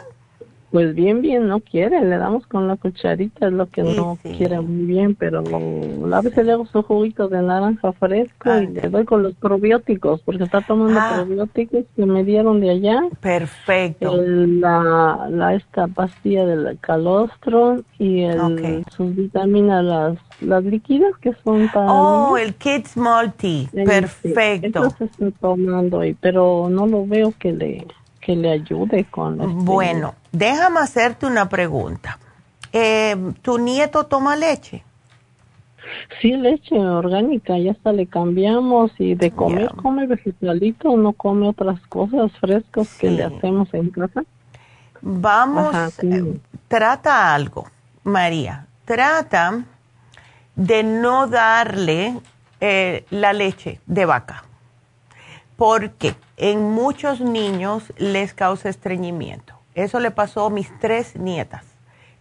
Pues 0.73 0.95
bien, 0.95 1.21
bien, 1.21 1.49
no 1.49 1.61
quiere, 1.61 2.01
le 2.01 2.17
damos 2.17 2.47
con 2.47 2.67
la 2.67 2.77
cucharita, 2.77 3.49
es 3.49 3.53
lo 3.53 3.69
que 3.69 3.83
no 3.83 4.19
quiere 4.23 4.59
muy 4.63 4.87
bien, 4.87 5.15
pero 5.15 5.45
a 6.15 6.21
veces 6.23 6.47
le 6.47 6.53
hago 6.53 6.65
su 6.65 6.83
juguito 6.83 7.29
de 7.29 7.43
naranja 7.43 7.93
fresco 7.93 8.57
y 8.57 8.69
le 8.69 8.89
doy 8.89 9.05
con 9.05 9.23
los 9.23 9.35
probióticos, 9.35 10.23
porque 10.23 10.45
está 10.45 10.63
tomando 10.63 10.99
ah. 10.99 11.13
probióticos 11.17 11.85
que 11.95 12.07
me 12.07 12.25
dieron 12.25 12.61
de 12.61 12.71
allá. 12.71 13.03
Perfecto. 13.21 14.17
la, 14.17 15.29
la, 15.31 15.55
esta 15.55 15.89
pastilla 15.89 16.47
del 16.47 16.79
calostro 16.81 17.83
y 17.99 18.23
el, 18.23 18.83
sus 18.97 19.15
vitaminas, 19.15 19.85
las, 19.85 20.19
las 20.41 20.65
líquidas 20.65 21.13
que 21.21 21.35
son 21.45 21.69
para... 21.69 21.93
Oh, 21.93 22.39
el 22.39 22.55
Kids 22.55 22.97
Multi, 22.97 23.69
perfecto. 23.73 24.87
Eso 24.87 24.97
se 24.97 25.05
está 25.05 25.31
tomando, 25.39 26.01
pero 26.19 26.69
no 26.71 26.87
lo 26.87 27.07
veo 27.07 27.35
que 27.39 27.53
le 27.53 27.87
que 28.23 28.37
le 28.37 28.53
ayude 28.53 29.05
con... 29.05 29.41
Este 29.41 29.53
bueno, 29.53 30.15
déjame 30.31 30.81
hacerte 30.81 31.27
una 31.27 31.49
pregunta. 31.49 32.19
Eh, 32.73 33.17
¿Tu 33.43 33.59
nieto 33.59 34.05
toma 34.05 34.37
leche? 34.37 34.83
Sí, 36.21 36.33
leche 36.33 36.79
orgánica, 36.79 37.59
ya 37.59 37.73
hasta 37.73 37.93
le 37.93 38.07
cambiamos 38.07 38.93
y 38.99 39.15
de 39.15 39.33
comer 39.33 39.73
come 39.83 40.07
vegetalito, 40.07 40.97
no 40.97 41.13
come 41.13 41.49
otras 41.49 41.81
cosas 41.89 42.33
frescas 42.41 42.97
que 42.97 43.11
le 43.11 43.25
hacemos 43.25 43.69
en 43.75 43.91
casa. 43.91 44.25
Vamos, 45.03 45.99
eh, 46.03 46.41
trata 46.69 47.35
algo, 47.35 47.67
María, 48.05 48.67
trata 48.87 49.65
de 50.55 50.83
no 50.85 51.27
darle 51.27 52.15
eh, 52.61 53.05
la 53.11 53.33
leche 53.33 53.81
de 53.85 54.07
vaca 54.07 54.45
porque 55.63 56.17
en 56.39 56.73
muchos 56.73 57.21
niños 57.21 57.85
les 57.97 58.35
causa 58.35 58.69
estreñimiento. 58.69 59.55
Eso 59.77 60.01
le 60.01 60.11
pasó 60.11 60.47
a 60.47 60.51
mis 60.51 60.77
tres 60.81 61.15
nietas. 61.15 61.63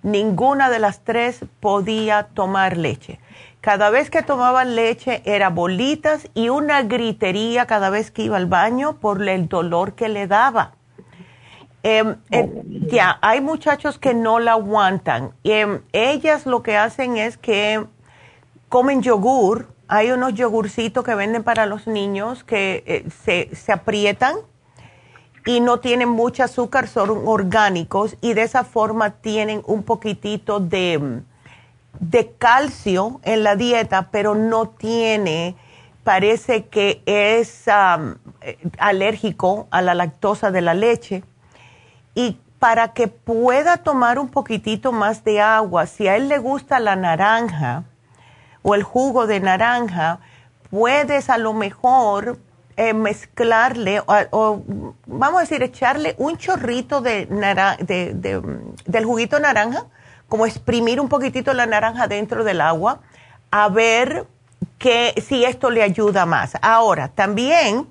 Ninguna 0.03 0.69
de 0.69 0.77
las 0.77 0.99
tres 1.03 1.43
podía 1.59 2.27
tomar 2.35 2.77
leche. 2.77 3.19
Cada 3.59 3.89
vez 3.89 4.11
que 4.11 4.21
tomaban 4.21 4.75
leche 4.75 5.23
era 5.25 5.49
bolitas 5.49 6.29
y 6.35 6.49
una 6.49 6.83
gritería 6.83 7.65
cada 7.65 7.89
vez 7.89 8.11
que 8.11 8.21
iba 8.21 8.37
al 8.37 8.45
baño 8.45 8.97
por 8.97 9.27
el 9.27 9.47
dolor 9.49 9.95
que 9.95 10.07
le 10.07 10.27
daba. 10.27 10.73
Em, 11.81 12.17
em, 12.29 12.51
ya, 12.91 13.17
hay 13.23 13.41
muchachos 13.41 13.97
que 13.97 14.13
no 14.13 14.37
la 14.37 14.51
aguantan. 14.51 15.31
Em, 15.43 15.81
ellas 15.93 16.45
lo 16.45 16.61
que 16.61 16.77
hacen 16.77 17.17
es 17.17 17.39
que 17.39 17.83
comen 18.69 19.01
yogur 19.01 19.67
hay 19.91 20.09
unos 20.11 20.33
yogurcitos 20.35 21.03
que 21.03 21.15
venden 21.15 21.43
para 21.43 21.65
los 21.65 21.85
niños 21.85 22.45
que 22.45 22.81
eh, 22.87 23.05
se, 23.25 23.53
se, 23.53 23.73
aprietan 23.73 24.37
y 25.45 25.59
no 25.59 25.81
tienen 25.81 26.07
mucho 26.07 26.45
azúcar, 26.45 26.87
son 26.87 27.23
orgánicos 27.25 28.15
y 28.21 28.33
de 28.33 28.43
esa 28.43 28.63
forma 28.63 29.09
tienen 29.09 29.61
un 29.65 29.83
poquitito 29.83 30.61
de, 30.61 31.21
de 31.99 32.31
calcio 32.37 33.19
en 33.23 33.43
la 33.43 33.57
dieta, 33.57 34.07
pero 34.11 34.33
no 34.33 34.69
tiene, 34.69 35.57
parece 36.05 36.67
que 36.67 37.03
es 37.05 37.67
eh, 37.67 38.57
alérgico 38.77 39.67
a 39.71 39.81
la 39.81 39.93
lactosa 39.93 40.51
de 40.51 40.61
la 40.61 40.73
leche. 40.73 41.21
Y 42.15 42.37
para 42.59 42.93
que 42.93 43.09
pueda 43.09 43.75
tomar 43.75 44.19
un 44.19 44.29
poquitito 44.29 44.93
más 44.93 45.25
de 45.25 45.41
agua, 45.41 45.85
si 45.85 46.07
a 46.07 46.15
él 46.15 46.29
le 46.29 46.37
gusta 46.37 46.79
la 46.79 46.95
naranja, 46.95 47.83
o 48.63 48.75
el 48.75 48.83
jugo 48.83 49.27
de 49.27 49.39
naranja, 49.39 50.19
puedes 50.69 51.29
a 51.29 51.37
lo 51.37 51.53
mejor 51.53 52.37
eh, 52.77 52.93
mezclarle 52.93 54.01
o, 54.05 54.63
vamos 55.05 55.37
a 55.37 55.41
decir 55.41 55.63
echarle 55.63 56.15
un 56.17 56.37
chorrito 56.37 57.01
de, 57.01 57.25
de, 57.25 58.41
del 58.85 59.05
juguito 59.05 59.39
naranja, 59.39 59.85
como 60.27 60.45
exprimir 60.45 60.99
un 61.01 61.09
poquitito 61.09 61.53
la 61.53 61.65
naranja 61.65 62.07
dentro 62.07 62.43
del 62.43 62.61
agua, 62.61 63.01
a 63.51 63.67
ver 63.69 64.25
que 64.77 65.13
si 65.21 65.43
esto 65.43 65.69
le 65.69 65.83
ayuda 65.83 66.25
más. 66.25 66.53
Ahora, 66.61 67.09
también... 67.09 67.87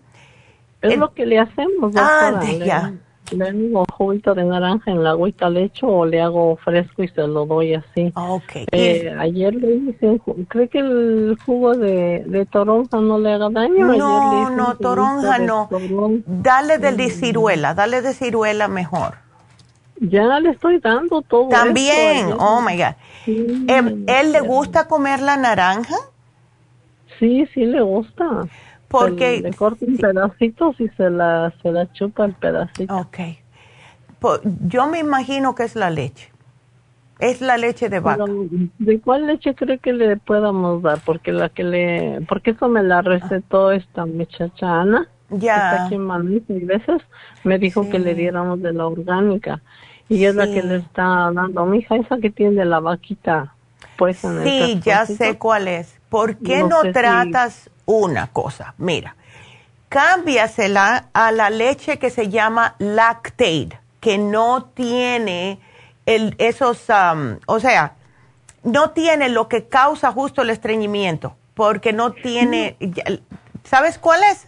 Es 0.81 0.97
lo 0.97 1.13
que 1.13 1.27
le 1.27 1.39
hacemos. 1.39 1.93
Ah, 1.95 2.41
ya 2.43 2.95
le 3.33 3.49
hago 3.49 3.85
juguito 3.93 4.35
de 4.35 4.45
naranja 4.45 4.91
en 4.91 5.03
la 5.03 5.11
agüita 5.11 5.51
le 5.51 5.65
echo 5.65 5.87
o 5.87 6.05
le 6.05 6.21
hago 6.21 6.57
fresco 6.57 7.03
y 7.03 7.09
se 7.09 7.27
lo 7.27 7.47
doy 7.47 7.75
así. 7.75 8.13
Ah, 8.15 8.33
okay. 8.33 8.67
Eh, 8.73 9.15
ayer 9.19 9.55
le 9.55 9.77
hice, 9.77 10.21
¿cree 10.49 10.69
que 10.69 10.79
el 10.79 11.37
jugo 11.45 11.75
de, 11.77 12.25
de 12.27 12.47
toronja 12.47 12.99
no 12.99 13.19
le 13.19 13.33
haga 13.33 13.49
daño? 13.51 13.87
No, 13.87 14.51
no, 14.51 14.77
toronja 14.77 15.39
no. 15.39 15.69
Dale 16.27 16.79
del 16.79 16.97
de 16.97 17.11
ciruela, 17.11 17.75
dale 17.75 18.03
de 18.03 18.13
ciruela 18.13 18.69
mejor. 18.69 19.15
Ya 20.01 20.41
le 20.41 20.51
estoy 20.51 20.79
dando 20.79 21.21
todo. 21.23 21.49
También, 21.49 22.33
oh 22.39 22.63
my 22.63 22.77
God. 22.77 22.95
Em, 23.27 24.05
¿Él 24.07 24.33
le 24.33 24.41
gusta 24.41 24.89
comer 24.89 25.21
la 25.21 25.37
naranja? 25.37 25.95
Sí, 27.19 27.47
sí 27.53 27.67
le 27.67 27.83
gusta. 27.83 28.49
Porque 28.91 29.41
le 29.41 29.53
corta 29.53 29.85
un 29.87 29.97
pedacito 29.97 30.75
y 30.79 30.89
se 30.89 31.11
la, 31.11 31.55
se 31.63 31.71
la 31.71 31.91
chupa 31.93 32.25
el 32.25 32.35
pedacito. 32.35 32.97
Ok. 32.97 33.19
yo 34.67 34.89
me 34.89 34.99
imagino 34.99 35.55
que 35.55 35.63
es 35.63 35.77
la 35.77 35.91
leche. 35.91 36.31
Es 37.21 37.41
la 37.41 37.57
leche 37.57 37.89
de 37.89 38.01
vaca. 38.01 38.25
¿De 38.79 39.01
cuál 39.01 39.29
leche 39.29 39.55
cree 39.55 39.79
que 39.79 39.93
le 39.93 40.17
podamos 40.17 40.83
dar? 40.83 41.01
Porque 41.05 41.31
la 41.31 41.51
que 41.51 41.63
le, 41.63 42.21
porque 42.29 42.51
eso 42.51 42.69
me 42.69 42.83
la 42.83 43.01
recetó 43.03 43.71
esta 43.71 44.07
muchacha 44.07 44.81
Ana. 44.81 45.09
Ya. 45.29 45.55
Está 45.55 45.87
aquí 45.87 45.95
en 45.95 46.45
y 46.49 46.65
veces 46.65 47.03
me 47.45 47.59
dijo 47.59 47.89
que 47.89 48.01
le 48.01 48.17
diéramos 48.17 48.61
de 48.61 48.73
la 48.73 48.87
orgánica. 48.87 49.63
Y 50.09 50.25
es 50.25 50.35
la 50.35 50.47
que 50.47 50.65
le 50.65 50.77
está 50.77 51.31
dando. 51.33 51.65
Mi 51.67 51.79
hija, 51.79 51.95
esa 51.95 52.19
que 52.19 52.31
tiene 52.31 52.65
la 52.65 52.81
vaquita. 52.81 53.55
Pues 53.97 54.25
en 54.25 54.43
sí, 54.43 54.81
ya 54.83 55.07
sé 55.07 55.39
cuál 55.39 55.69
es. 55.69 56.01
¿Por 56.09 56.39
qué 56.39 56.65
no, 56.65 56.81
tratas 56.93 57.71
una 57.91 58.29
cosa. 58.29 58.75
Mira, 58.79 59.17
cámbiasela 59.89 61.09
a 61.13 61.33
la 61.33 61.51
leche 61.51 61.99
que 61.99 62.11
se 62.11 62.29
llama 62.29 62.77
Lactate, 62.79 63.79
que 64.01 64.17
no 64.17 64.65
tiene 64.65 65.59
el, 66.07 66.35
esos, 66.39 66.87
o 67.47 67.61
sea, 67.61 67.95
no 68.63 68.91
tiene 68.91 69.29
lo 69.29 69.49
que 69.49 69.67
causa 69.67 70.13
justo 70.13 70.43
el 70.43 70.51
estreñimiento, 70.51 71.37
porque 71.55 71.93
no 71.93 72.13
tiene, 72.13 72.77
¿sabes 73.65 73.99
cuál 73.99 74.23
es? 74.25 74.47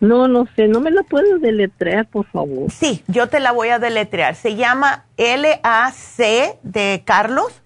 No, 0.00 0.26
no 0.26 0.46
sé, 0.56 0.66
no 0.66 0.80
me 0.80 0.90
la 0.90 1.02
puedes 1.02 1.40
deletrear, 1.40 2.06
por 2.06 2.26
favor. 2.26 2.70
Sí, 2.70 3.04
yo 3.06 3.28
te 3.28 3.38
la 3.38 3.52
voy 3.52 3.68
a 3.68 3.78
deletrear. 3.78 4.34
Se 4.34 4.56
llama 4.56 5.04
L-A-C 5.16 6.58
de 6.64 7.02
Carlos. 7.04 7.62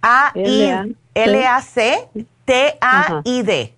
A-I, 0.00 0.96
L-A-C 1.14 2.08
T-A-I-D. 2.46 3.74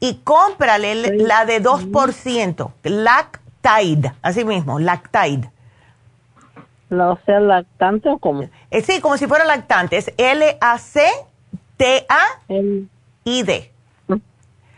Y 0.00 0.14
cómprale 0.24 1.16
la 1.18 1.44
de 1.44 1.62
2%, 1.62 2.72
Lactide, 2.82 4.14
así 4.22 4.44
mismo, 4.44 4.78
Lactide. 4.78 5.50
¿La 6.90 7.18
sea 7.26 7.40
lactante 7.40 8.08
o 8.08 8.18
cómo? 8.18 8.48
Eh, 8.70 8.82
sí, 8.82 9.00
como 9.00 9.16
si 9.16 9.26
fuera 9.26 9.44
lactante. 9.44 9.96
Es 9.96 10.12
L-A-C-T-A-I-D. 10.16 10.60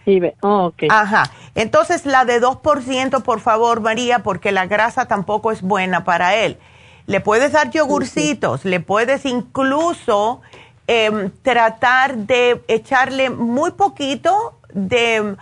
I 0.09 0.23
oh, 0.43 0.67
ok. 0.67 0.85
Ajá. 0.89 1.25
Entonces, 1.57 2.07
la 2.07 2.25
de 2.25 2.41
2%, 2.41 3.23
por 3.23 3.41
favor, 3.41 3.81
María, 3.81 4.21
porque 4.21 4.53
la 4.53 4.67
grasa 4.67 5.07
tampoco 5.07 5.51
es 5.51 5.63
buena 5.63 6.05
para 6.05 6.37
él. 6.37 6.59
Le 7.07 7.21
puedes 7.21 7.53
dar 7.53 7.71
yogurcitos, 7.71 8.65
le 8.65 8.81
puedes 8.81 9.27
incluso 9.27 10.43
em, 10.87 11.31
tratar 11.43 12.17
de 12.17 12.63
echarle 12.69 13.31
muy 13.31 13.73
poquito 13.73 14.59
de 14.73 15.37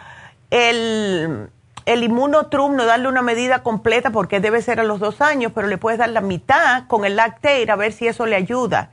el, 0.51 1.49
el 1.87 2.03
inmunotrum, 2.03 2.77
no 2.77 2.85
darle 2.85 3.09
una 3.09 3.23
medida 3.23 3.63
completa 3.63 4.11
porque 4.11 4.41
debe 4.41 4.63
ser 4.63 4.81
a 4.81 4.85
los 4.85 5.01
dos 5.01 5.21
años, 5.21 5.53
pero 5.55 5.67
le 5.67 5.79
puedes 5.79 5.99
dar 5.99 6.11
la 6.11 6.21
mitad 6.21 6.87
con 6.87 7.05
el 7.05 7.17
lactate 7.17 7.71
a 7.71 7.77
ver 7.77 7.93
si 7.93 8.07
eso 8.07 8.27
le 8.27 8.37
ayuda. 8.37 8.91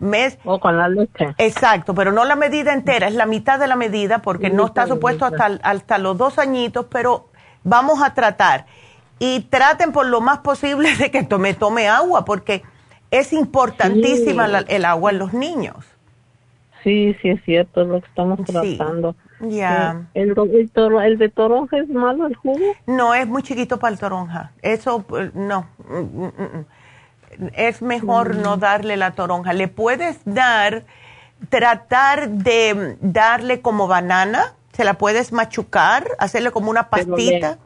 Mes, 0.00 0.38
o 0.44 0.60
con 0.60 0.76
la 0.76 0.88
leche. 0.88 1.34
Exacto, 1.38 1.92
pero 1.92 2.12
no 2.12 2.24
la 2.24 2.36
medida 2.36 2.72
entera, 2.72 3.08
es 3.08 3.14
la 3.14 3.26
mitad 3.26 3.58
de 3.58 3.66
la 3.66 3.74
medida 3.74 4.20
porque 4.20 4.48
no 4.48 4.66
está 4.66 4.86
supuesto 4.86 5.24
hasta, 5.24 5.58
hasta 5.62 5.98
los 5.98 6.16
dos 6.16 6.38
añitos, 6.38 6.86
pero 6.88 7.28
vamos 7.64 8.00
a 8.02 8.14
tratar. 8.14 8.66
Y 9.18 9.40
traten 9.50 9.90
por 9.90 10.06
lo 10.06 10.20
más 10.20 10.38
posible 10.38 10.94
de 10.96 11.10
que 11.10 11.24
tome, 11.24 11.54
tome 11.54 11.88
agua 11.88 12.24
porque 12.24 12.62
es 13.10 13.32
importantísima 13.32 14.46
el 14.68 14.84
agua 14.84 15.10
en 15.10 15.18
los 15.18 15.32
niños. 15.32 15.84
Sí, 16.84 17.16
sí 17.20 17.30
es 17.30 17.42
cierto, 17.44 17.82
es 17.82 17.88
lo 17.88 18.00
que 18.00 18.06
estamos 18.06 18.40
tratando. 18.44 19.16
Ya. 19.40 20.06
¿El, 20.14 20.30
el, 20.30 21.18
de 21.18 21.28
toronja 21.28 21.78
es 21.78 21.88
malo 21.88 22.26
el 22.26 22.34
jugo? 22.34 22.74
No, 22.86 23.14
es 23.14 23.26
muy 23.26 23.42
chiquito 23.42 23.78
para 23.78 23.92
el 23.92 23.98
toronja. 23.98 24.52
Eso, 24.62 25.02
pues, 25.02 25.34
no. 25.34 25.66
Mm, 25.88 25.96
mm, 25.96 26.26
mm, 26.26 26.66
es 27.54 27.82
mejor 27.82 28.36
no 28.36 28.56
darle 28.56 28.96
la 28.96 29.12
toronja. 29.12 29.52
Le 29.52 29.68
puedes 29.68 30.20
dar, 30.24 30.84
tratar 31.48 32.30
de 32.30 32.96
darle 33.00 33.60
como 33.60 33.86
banana, 33.86 34.54
se 34.72 34.84
la 34.84 34.94
puedes 34.94 35.32
machucar, 35.32 36.08
hacerle 36.18 36.50
como 36.50 36.70
una 36.70 36.88
pastita. 36.88 37.58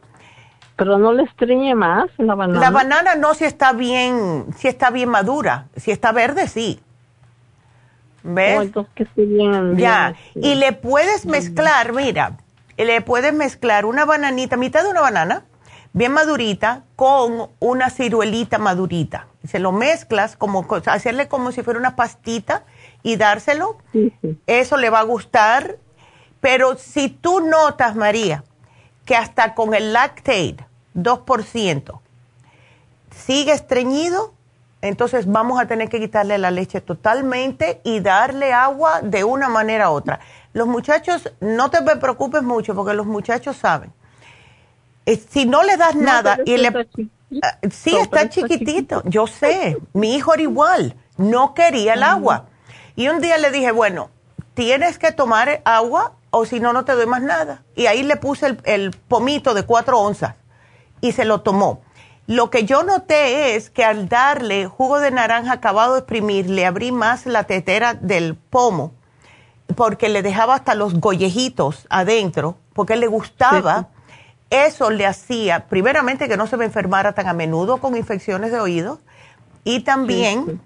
Pero, 0.77 0.99
no 0.99 1.13
le 1.13 1.25
estriñe 1.25 1.75
más 1.75 2.07
la 2.19 2.35
banana. 2.35 2.61
La 2.61 2.71
banana 2.71 3.15
no 3.15 3.35
si 3.35 3.45
está 3.45 3.73
bien, 3.73 4.47
si 4.57 4.69
está 4.69 4.91
bien 4.91 5.09
madura, 5.09 5.67
si 5.77 5.91
está 5.91 6.13
verde 6.13 6.49
sí. 6.49 6.81
¿Ves? 8.23 8.71
ya. 9.77 10.15
Y 10.35 10.55
le 10.55 10.73
puedes 10.73 11.27
mezclar, 11.27 11.93
mira, 11.93 12.39
le 12.77 13.01
puedes 13.01 13.33
mezclar 13.35 13.85
una 13.85 14.05
bananita, 14.05 14.57
mitad 14.57 14.83
de 14.83 14.91
una 14.91 15.01
banana, 15.01 15.45
bien 15.93 16.13
madurita, 16.13 16.85
con 16.97 17.51
una 17.59 17.91
ciruelita 17.91 18.59
madurita. 18.59 19.27
Se 19.45 19.59
lo 19.59 19.73
mezclas, 19.73 20.37
como 20.37 20.67
hacerle 20.87 21.29
como 21.29 21.53
si 21.53 21.63
fuera 21.63 21.79
una 21.79 21.97
pastita 21.97 22.65
y 23.03 23.17
dárselo. 23.17 23.79
Eso 24.47 24.77
le 24.77 24.91
va 24.91 25.01
a 25.01 25.05
gustar. 25.05 25.79
Pero 26.41 26.77
si 26.77 27.09
tú 27.09 27.41
notas, 27.41 27.95
María, 27.95 28.45
que 29.05 29.17
hasta 29.17 29.55
con 29.55 29.75
el 29.75 29.93
lactate, 29.93 30.57
2%, 30.95 32.01
sigue 33.15 33.53
estreñido, 33.53 34.35
entonces 34.81 35.31
vamos 35.31 35.61
a 35.61 35.67
tener 35.67 35.89
que 35.89 36.01
quitarle 36.01 36.39
la 36.39 36.51
leche 36.51 36.81
totalmente 36.81 37.81
y 37.85 38.01
darle 38.01 38.53
agua 38.53 39.01
de 39.01 39.25
una 39.25 39.49
manera 39.49 39.91
u 39.91 39.95
otra. 39.95 40.21
Los 40.53 40.67
muchachos, 40.67 41.33
no 41.41 41.71
te 41.71 41.81
preocupes 41.97 42.43
mucho 42.43 42.75
porque 42.75 42.95
los 42.95 43.07
muchachos 43.07 43.57
saben. 43.57 43.93
Eh, 45.07 45.17
si 45.31 45.47
no 45.47 45.63
le 45.63 45.77
das 45.77 45.95
nada 45.95 46.39
y 46.45 46.57
le... 46.57 46.89
Ah, 47.43 47.59
sí, 47.71 47.97
está 47.97 48.29
chiquitito, 48.29 49.03
yo 49.07 49.27
sé. 49.27 49.79
Mi 49.95 50.15
hijo 50.17 50.35
era 50.35 50.43
igual, 50.43 50.97
no 51.17 51.55
quería 51.55 51.95
el 51.95 52.03
agua. 52.03 52.47
Y 52.95 53.09
un 53.09 53.21
día 53.21 53.39
le 53.39 53.51
dije, 53.51 53.73
bueno, 53.73 54.11
tienes 54.55 54.99
que 54.99 55.13
tomar 55.13 55.63
agua 55.65 56.13
o 56.33 56.47
si 56.47 56.61
no, 56.61 56.73
no 56.73 56.85
te 56.85 56.93
doy 56.93 57.07
más 57.07 57.23
nada. 57.23 57.63
Y 57.77 57.87
ahí 57.87 58.03
le 58.03 58.17
puse 58.17 58.47
el, 58.47 58.61
el 58.65 58.91
pomito 58.91 59.53
de 59.53 59.65
cuatro 59.65 60.01
onzas 60.01 60.35
y 61.03 61.13
se 61.13 61.27
lo 61.27 61.43
tomó. 61.43 61.83
Lo 62.27 62.49
que 62.51 62.65
yo 62.65 62.83
noté 62.83 63.55
es 63.55 63.69
que 63.69 63.85
al 63.85 64.09
darle 64.09 64.67
jugo 64.67 64.99
de 64.99 65.11
naranja 65.11 65.53
acabado 65.53 65.93
de 65.93 66.01
exprimir, 66.01 66.49
le 66.49 66.65
abrí 66.65 66.91
más 66.91 67.27
la 67.27 67.45
tetera 67.45 67.93
del 67.93 68.35
pomo, 68.35 68.95
porque 69.77 70.09
le 70.09 70.23
dejaba 70.23 70.55
hasta 70.55 70.75
los 70.75 70.99
gollejitos 70.99 71.87
adentro, 71.91 72.57
porque 72.73 72.97
le 72.97 73.09
gustaba. 73.09 73.89
Eso 74.49 74.91
le 74.91 75.07
hacía, 75.07 75.67
primeramente, 75.67 76.29
que 76.29 76.39
no 76.39 76.47
se 76.47 76.57
me 76.57 76.65
enfermara 76.65 77.13
tan 77.13 77.27
a 77.27 77.35
menudo 77.35 77.77
con 77.77 77.95
infecciones 77.95 78.53
de 78.53 78.61
oídos, 78.61 79.01
y 79.65 79.81
también 79.81 80.63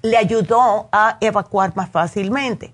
le 0.00 0.16
ayudó 0.16 0.88
a 0.90 1.18
evacuar 1.20 1.76
más 1.76 1.90
fácilmente 1.90 2.72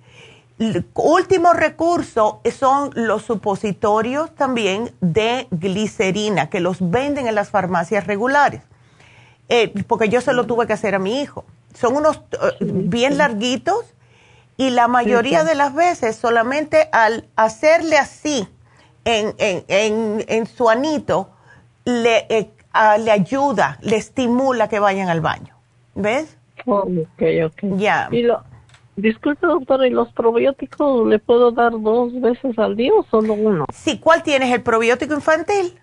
último 0.94 1.52
recurso 1.52 2.40
son 2.50 2.90
los 2.94 3.22
supositorios 3.22 4.34
también 4.34 4.92
de 5.00 5.46
glicerina, 5.50 6.50
que 6.50 6.60
los 6.60 6.78
venden 6.90 7.26
en 7.26 7.34
las 7.34 7.50
farmacias 7.50 8.06
regulares, 8.06 8.62
eh, 9.48 9.72
porque 9.86 10.08
yo 10.08 10.20
se 10.20 10.32
lo 10.32 10.46
tuve 10.46 10.66
que 10.66 10.72
hacer 10.72 10.94
a 10.94 10.98
mi 10.98 11.20
hijo. 11.20 11.44
Son 11.74 11.96
unos 11.96 12.18
eh, 12.32 12.56
bien 12.60 13.18
larguitos 13.18 13.94
y 14.56 14.70
la 14.70 14.88
mayoría 14.88 15.44
de 15.44 15.54
las 15.54 15.74
veces 15.74 16.16
solamente 16.16 16.88
al 16.92 17.28
hacerle 17.36 17.96
así 17.98 18.48
en, 19.04 19.34
en, 19.38 20.24
en, 20.28 20.46
su 20.46 20.68
anito, 20.68 21.30
le, 21.84 22.26
eh, 22.28 22.50
le 23.00 23.10
ayuda, 23.10 23.78
le 23.80 23.96
estimula 23.96 24.68
que 24.68 24.78
vayan 24.78 25.08
al 25.08 25.20
baño. 25.20 25.56
¿Ves? 25.94 26.36
ok, 26.66 27.22
ok. 27.46 27.58
Ya. 27.76 28.08
Y 28.12 28.22
lo, 28.22 28.44
Disculpe, 28.96 29.46
doctora, 29.46 29.86
¿y 29.86 29.90
los 29.90 30.12
probióticos 30.12 31.06
le 31.08 31.18
puedo 31.18 31.50
dar 31.50 31.72
dos 31.72 32.12
veces 32.20 32.58
al 32.58 32.76
día 32.76 32.92
o 32.92 33.04
solo 33.04 33.32
uno? 33.32 33.64
Sí, 33.72 33.98
¿cuál 33.98 34.22
tienes? 34.22 34.52
¿El 34.52 34.62
probiótico 34.62 35.14
infantil? 35.14 35.78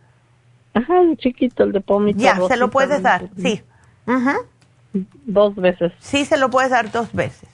Ajá, 0.75 1.01
el 1.01 1.17
chiquito, 1.17 1.63
el 1.63 1.71
de 1.71 1.81
pomito. 1.81 2.19
Ya, 2.19 2.39
se 2.47 2.57
lo 2.57 2.69
puedes 2.69 3.01
dar, 3.01 3.29
sí. 3.35 3.61
Dos 5.25 5.55
veces. 5.55 5.91
Sí, 5.99 6.25
se 6.25 6.37
lo 6.37 6.49
puedes 6.49 6.69
dar 6.69 6.91
dos 6.91 7.11
veces. 7.13 7.49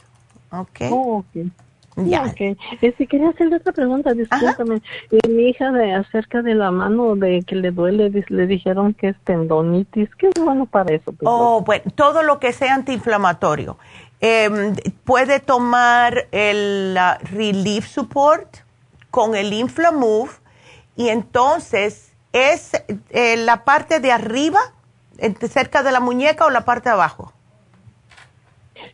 Ok. 0.51 0.81
Oh, 0.91 1.23
okay. 1.29 1.51
Ya. 1.97 2.23
Okay. 2.23 2.57
Eh, 2.81 2.93
si 2.97 3.07
quería 3.07 3.29
hacerle 3.29 3.55
otra 3.55 3.71
pregunta, 3.71 4.13
discúlpame. 4.13 4.81
Eh, 5.11 5.27
mi 5.29 5.49
hija 5.49 5.71
de 5.71 5.93
acerca 5.93 6.41
de 6.41 6.53
la 6.53 6.69
mano 6.69 7.15
de 7.15 7.41
que 7.43 7.55
le 7.55 7.71
duele, 7.71 8.11
le 8.27 8.47
dijeron 8.47 8.93
que 8.93 9.09
es 9.09 9.17
tendonitis. 9.23 10.13
¿Qué 10.15 10.27
es 10.27 10.43
bueno 10.43 10.65
para 10.65 10.93
eso? 10.93 11.13
Oh, 11.23 11.61
bueno, 11.61 11.85
todo 11.95 12.23
lo 12.23 12.39
que 12.39 12.51
sea 12.51 12.75
antiinflamatorio. 12.75 13.77
Em, 14.21 14.75
puede 15.03 15.39
tomar 15.39 16.27
el 16.31 16.97
Relief 17.31 17.87
Support 17.87 18.57
con 19.11 19.35
el 19.35 19.53
Inflamove 19.53 20.31
y 20.95 21.09
entonces 21.09 22.13
es 22.31 22.71
eh, 23.09 23.37
la 23.37 23.63
parte 23.63 23.99
de 23.99 24.11
arriba, 24.11 24.59
cerca 25.49 25.83
de 25.83 25.91
la 25.91 25.99
muñeca 25.99 26.45
o 26.45 26.49
la 26.49 26.65
parte 26.65 26.89
de 26.89 26.93
abajo. 26.93 27.33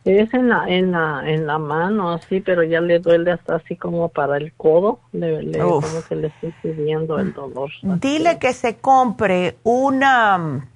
Es 0.04 0.34
en 0.34 0.48
la, 0.48 0.68
en 0.68 0.92
la, 0.92 1.22
en 1.24 1.46
la 1.46 1.58
mano, 1.58 2.12
así, 2.12 2.40
pero 2.40 2.64
ya 2.64 2.80
le 2.80 2.98
duele 2.98 3.32
hasta 3.32 3.56
así 3.56 3.76
como 3.76 4.08
para 4.08 4.36
el 4.36 4.52
codo, 4.52 5.00
le, 5.12 5.58
como 5.58 6.02
que 6.08 6.16
le 6.16 6.28
estoy 6.28 6.54
pidiendo 6.62 7.18
el 7.18 7.32
dolor. 7.32 7.70
Dile 7.82 8.38
que 8.38 8.52
se 8.52 8.76
compre 8.76 9.56
una, 9.62 10.66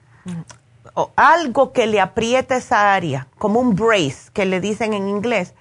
o 0.97 1.13
algo 1.15 1.73
que 1.73 1.87
le 1.87 2.01
aprieta 2.01 2.57
esa 2.57 2.95
área, 2.95 3.29
como 3.37 3.61
un 3.61 3.77
brace, 3.77 4.31
que 4.33 4.47
le 4.47 4.61
dicen 4.61 4.95
en 4.95 5.09
inglés, 5.09 5.55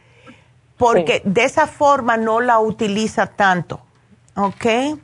porque 0.78 1.22
de 1.26 1.44
esa 1.44 1.68
forma 1.68 2.16
no 2.16 2.40
la 2.40 2.60
utiliza 2.60 3.28
tanto, 3.28 3.82
¿ok? 4.36 4.98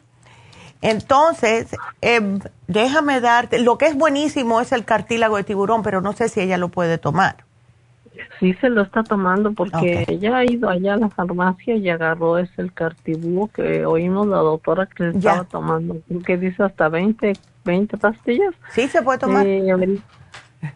Entonces, 0.82 1.76
em, 2.00 2.40
déjame 2.68 3.20
darte, 3.20 3.60
lo 3.60 3.78
que 3.78 3.88
es 3.88 3.96
buenísimo 3.96 4.62
es 4.62 4.72
el 4.72 4.86
cartílago 4.86 5.36
de 5.36 5.44
tiburón, 5.44 5.84
pero 5.84 6.00
no 6.00 6.14
sé 6.14 6.30
si 6.30 6.40
ella 6.40 6.58
lo 6.58 6.70
puede 6.70 6.98
tomar. 6.98 7.44
Sí 8.40 8.54
se 8.56 8.70
lo 8.70 8.84
está 8.84 9.04
tomando 9.04 9.52
porque 9.52 10.06
ella 10.08 10.38
ha 10.38 10.46
ido 10.46 10.70
allá 10.70 10.94
a 10.94 10.98
la 10.98 11.10
farmacia 11.10 11.76
y 11.76 11.90
agarró 11.90 12.38
ese 12.38 12.62
el 12.62 12.72
cartibú 12.72 13.50
que 13.50 13.86
oímos 13.86 14.28
la 14.28 14.38
doctora 14.38 14.86
que 14.86 15.10
estaba 15.10 15.44
tomando, 15.44 15.98
que 16.26 16.38
dice 16.38 16.64
hasta 16.64 16.88
20, 16.88 17.34
20 17.66 17.98
pastillas. 17.98 18.54
Sí 18.70 18.88
se 18.88 19.02
puede 19.02 19.20
tomar. 19.20 19.46
Eh, 19.46 20.02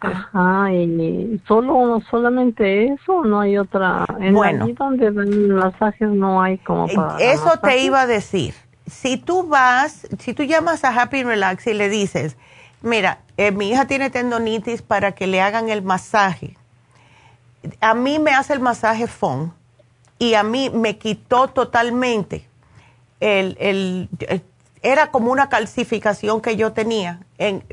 Ajá, 0.00 0.72
y 0.72 1.40
solo 1.46 2.02
solamente 2.10 2.86
eso, 2.92 3.24
no 3.24 3.40
hay 3.40 3.56
otra. 3.56 4.04
En 4.20 4.34
bueno, 4.34 4.66
donde 4.76 5.10
ven 5.10 5.54
masajes 5.54 6.08
no 6.08 6.42
hay 6.42 6.58
como 6.58 6.88
para. 6.88 7.18
Eso 7.18 7.58
te 7.62 7.78
iba 7.82 8.02
a 8.02 8.06
decir. 8.06 8.54
Si 8.86 9.16
tú 9.16 9.46
vas, 9.46 10.06
si 10.18 10.34
tú 10.34 10.42
llamas 10.42 10.84
a 10.84 11.00
Happy 11.00 11.22
Relax 11.22 11.66
y 11.66 11.74
le 11.74 11.88
dices, 11.88 12.36
mira, 12.82 13.18
eh, 13.36 13.52
mi 13.52 13.70
hija 13.70 13.86
tiene 13.86 14.10
tendonitis 14.10 14.82
para 14.82 15.12
que 15.12 15.26
le 15.26 15.40
hagan 15.40 15.68
el 15.68 15.82
masaje. 15.82 16.56
A 17.80 17.94
mí 17.94 18.18
me 18.18 18.32
hace 18.32 18.52
el 18.52 18.60
masaje 18.60 19.06
FON 19.06 19.52
y 20.18 20.34
a 20.34 20.42
mí 20.42 20.70
me 20.70 20.98
quitó 20.98 21.48
totalmente 21.48 22.46
el, 23.20 23.56
el 23.58 24.08
era 24.86 25.10
como 25.10 25.32
una 25.32 25.48
calcificación 25.48 26.40
que 26.40 26.56
yo 26.56 26.72
tenía. 26.72 27.26
En, 27.38 27.64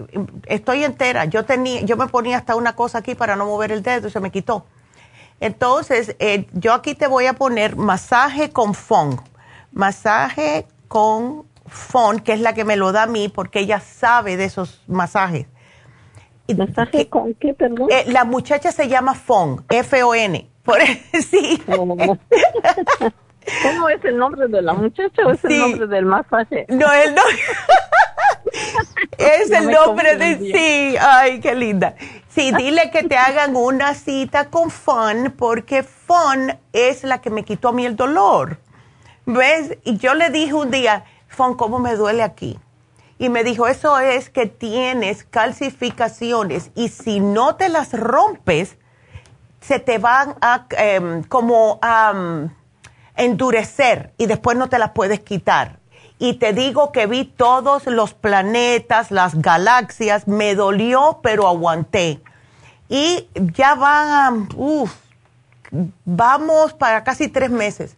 estoy 0.47 0.83
entera. 0.83 1.25
Yo 1.25 1.45
tenía, 1.45 1.81
yo 1.81 1.95
me 1.95 2.07
ponía 2.07 2.37
hasta 2.37 2.55
una 2.55 2.75
cosa 2.75 2.99
aquí 2.99 3.13
para 3.13 3.35
no 3.35 3.45
mover 3.45 3.71
el 3.71 3.83
dedo 3.83 4.07
y 4.07 4.11
se 4.11 4.19
me 4.19 4.31
quitó. 4.31 4.65
Entonces, 5.39 6.15
eh, 6.17 6.47
yo 6.53 6.73
aquí 6.73 6.95
te 6.95 7.05
voy 7.05 7.27
a 7.27 7.33
poner 7.33 7.75
masaje 7.75 8.49
con 8.49 8.73
FON. 8.73 9.21
Masaje 9.71 10.65
con 10.87 11.45
FON, 11.67 12.19
que 12.19 12.33
es 12.33 12.39
la 12.39 12.53
que 12.53 12.65
me 12.65 12.77
lo 12.77 12.91
da 12.91 13.03
a 13.03 13.07
mí, 13.07 13.29
porque 13.29 13.59
ella 13.59 13.79
sabe 13.79 14.35
de 14.35 14.45
esos 14.45 14.81
masajes. 14.87 15.45
¿Masaje 16.57 17.09
con 17.09 17.35
qué, 17.35 17.53
perdón? 17.53 17.89
Eh, 17.91 18.05
la 18.07 18.23
muchacha 18.23 18.71
se 18.71 18.87
llama 18.87 19.13
FON, 19.13 19.63
F-O-N. 19.69 20.49
Por, 20.63 20.79
sí. 21.29 21.61
¿Cómo 23.63 23.89
es 23.89 24.03
el 24.05 24.17
nombre 24.17 24.47
de 24.47 24.61
la 24.61 24.73
muchacha 24.73 25.23
o 25.25 25.31
es 25.31 25.43
el 25.45 25.59
nombre 25.59 25.87
del 25.87 26.05
masaje? 26.05 26.65
No, 26.69 26.91
el 26.91 27.15
nombre. 27.15 27.39
es 29.17 29.51
el 29.51 29.71
nombre 29.71 30.17
de 30.17 30.37
sí. 30.37 30.97
Ay, 30.99 31.39
qué 31.39 31.55
linda. 31.55 31.95
Sí, 32.29 32.51
dile 32.51 32.89
que 32.91 33.03
te 33.03 33.15
hagan 33.15 33.55
una 33.55 33.93
cita 33.93 34.49
con 34.49 34.71
Fun, 34.71 35.33
porque 35.37 35.83
Fun 35.83 36.57
es 36.71 37.03
la 37.03 37.21
que 37.21 37.29
me 37.29 37.43
quitó 37.43 37.69
a 37.69 37.71
mí 37.73 37.85
el 37.85 37.95
dolor. 37.95 38.57
¿Ves? 39.25 39.77
Y 39.83 39.97
yo 39.97 40.13
le 40.13 40.29
dije 40.29 40.53
un 40.53 40.71
día, 40.71 41.05
Fun, 41.27 41.55
¿cómo 41.55 41.79
me 41.79 41.95
duele 41.95 42.23
aquí? 42.23 42.59
Y 43.19 43.29
me 43.29 43.43
dijo, 43.43 43.67
eso 43.67 43.99
es 43.99 44.29
que 44.29 44.47
tienes 44.47 45.23
calcificaciones 45.23 46.71
y 46.75 46.89
si 46.89 47.19
no 47.19 47.55
te 47.55 47.69
las 47.69 47.93
rompes, 47.93 48.77
se 49.61 49.79
te 49.79 49.97
van 49.97 50.35
a 50.41 50.65
em, 50.71 51.23
como 51.23 51.79
a 51.81 52.13
endurecer 53.15 54.13
y 54.17 54.25
después 54.25 54.57
no 54.57 54.69
te 54.69 54.79
las 54.79 54.91
puedes 54.91 55.19
quitar. 55.19 55.79
Y 56.19 56.35
te 56.35 56.53
digo 56.53 56.91
que 56.91 57.05
vi 57.05 57.25
todos 57.25 57.85
los 57.87 58.13
planetas, 58.13 59.11
las 59.11 59.35
galaxias, 59.35 60.27
me 60.27 60.55
dolió, 60.55 61.19
pero 61.21 61.47
aguanté. 61.47 62.21
Y 62.87 63.27
ya 63.33 63.75
van, 63.75 64.47
uff, 64.55 64.93
vamos 66.05 66.73
para 66.73 67.03
casi 67.03 67.27
tres 67.27 67.49
meses. 67.49 67.97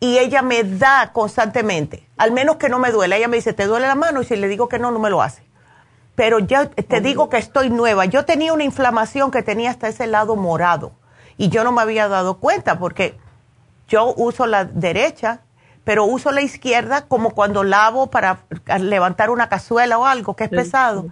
Y 0.00 0.18
ella 0.18 0.42
me 0.42 0.62
da 0.62 1.10
constantemente, 1.12 2.06
al 2.16 2.30
menos 2.30 2.56
que 2.56 2.68
no 2.68 2.78
me 2.78 2.92
duele. 2.92 3.16
Ella 3.16 3.26
me 3.26 3.38
dice, 3.38 3.52
¿te 3.52 3.66
duele 3.66 3.88
la 3.88 3.96
mano? 3.96 4.22
Y 4.22 4.24
si 4.24 4.36
le 4.36 4.46
digo 4.46 4.68
que 4.68 4.78
no, 4.78 4.92
no 4.92 5.00
me 5.00 5.10
lo 5.10 5.22
hace. 5.22 5.42
Pero 6.14 6.38
ya 6.38 6.66
te 6.66 7.00
digo 7.00 7.28
que 7.28 7.38
estoy 7.38 7.70
nueva. 7.70 8.04
Yo 8.04 8.24
tenía 8.24 8.52
una 8.52 8.64
inflamación 8.64 9.30
que 9.30 9.42
tenía 9.42 9.70
hasta 9.70 9.88
ese 9.88 10.06
lado 10.06 10.36
morado. 10.36 10.92
Y 11.36 11.48
yo 11.48 11.64
no 11.64 11.72
me 11.72 11.82
había 11.82 12.08
dado 12.08 12.38
cuenta 12.38 12.78
porque 12.78 13.16
yo 13.88 14.14
uso 14.16 14.46
la 14.46 14.64
derecha, 14.64 15.40
pero 15.84 16.04
uso 16.04 16.30
la 16.30 16.42
izquierda 16.42 17.06
como 17.06 17.30
cuando 17.30 17.64
lavo 17.64 18.08
para 18.08 18.40
levantar 18.78 19.30
una 19.30 19.48
cazuela 19.48 19.98
o 19.98 20.04
algo 20.04 20.36
que 20.36 20.44
es 20.44 20.50
pesado. 20.50 21.06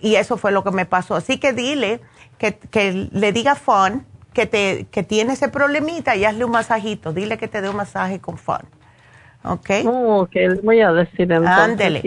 Y 0.00 0.16
eso 0.16 0.36
fue 0.38 0.50
lo 0.50 0.64
que 0.64 0.70
me 0.70 0.86
pasó. 0.86 1.14
Así 1.14 1.38
que 1.38 1.52
dile 1.52 2.00
que, 2.38 3.08
le 3.12 3.32
diga 3.32 3.54
Fun 3.54 4.06
que, 4.32 4.46
te, 4.46 4.86
que 4.90 5.02
tiene 5.02 5.34
ese 5.34 5.48
problemita 5.48 6.16
y 6.16 6.24
hazle 6.24 6.44
un 6.44 6.52
masajito. 6.52 7.12
Dile 7.12 7.36
que 7.36 7.48
te 7.48 7.60
dé 7.60 7.68
un 7.68 7.76
masaje 7.76 8.18
con 8.18 8.38
Fun. 8.38 8.62
¿Ok? 9.44 9.70
Oh, 9.86 10.22
ok, 10.22 10.34
voy 10.62 10.80
a 10.80 10.92
decir 10.92 11.32
Ándele. 11.32 12.02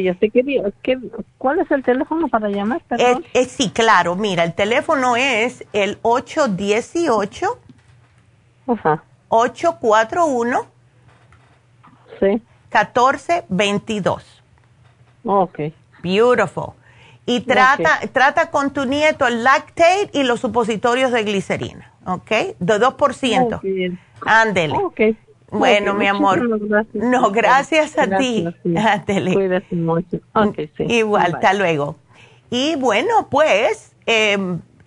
¿Cuál 1.37 1.59
es 1.59 1.71
el 1.71 1.83
teléfono 1.83 2.27
para 2.27 2.49
llamar? 2.49 2.81
Eh, 2.97 3.15
eh, 3.33 3.45
sí, 3.45 3.69
claro. 3.69 4.15
Mira, 4.15 4.43
el 4.43 4.53
teléfono 4.53 5.15
es 5.15 5.65
el 5.71 5.97
818. 6.01 7.59
Ajá. 8.67 9.03
841 9.31 10.65
sí. 12.19 12.41
1422. 12.71 14.43
Ok. 15.25 15.59
Beautiful. 16.03 16.73
Y 17.25 17.41
trata, 17.41 17.99
trata 18.11 18.49
con 18.51 18.71
tu 18.71 18.85
nieto 18.85 19.25
el 19.27 19.43
lactate 19.43 20.09
y 20.13 20.23
los 20.23 20.41
supositorios 20.41 21.11
de 21.11 21.23
glicerina, 21.23 21.93
¿ok? 22.05 22.29
De 22.59 22.79
2%. 22.79 23.97
Ándele. 24.25 24.77
Ok. 24.77 25.01
Bueno, 25.51 25.93
mi 25.93 26.07
amor. 26.07 26.41
No, 26.93 27.31
gracias 27.31 27.97
a 27.97 28.17
ti. 28.17 28.47
Ándele. 28.75 29.33
Cuídate 29.33 29.75
mucho. 29.75 30.19
Okay, 30.33 30.71
sí. 30.75 30.83
Igual, 30.89 31.35
hasta 31.35 31.53
luego. 31.53 31.95
Y 32.49 32.75
bueno, 32.75 33.27
pues 33.29 33.95
eh, 34.05 34.37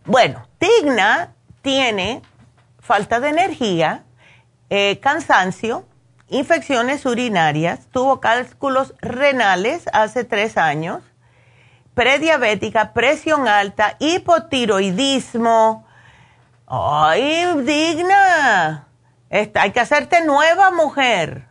Bueno, 0.05 0.45
Digna 0.59 1.33
tiene 1.63 2.21
falta 2.79 3.19
de 3.19 3.29
energía, 3.29 4.03
eh, 4.69 4.99
cansancio, 4.99 5.87
infecciones 6.27 7.07
urinarias, 7.07 7.87
tuvo 7.91 8.19
cálculos 8.19 8.93
renales 9.01 9.85
hace 9.93 10.25
tres 10.25 10.57
años, 10.57 11.01
prediabética, 11.95 12.93
presión 12.93 13.47
alta, 13.47 13.95
hipotiroidismo, 13.97 15.88
Ay, 16.71 17.45
digna. 17.63 18.87
hay 19.31 19.71
que 19.71 19.79
hacerte 19.79 20.23
nueva 20.23 20.69
mujer. 20.69 21.47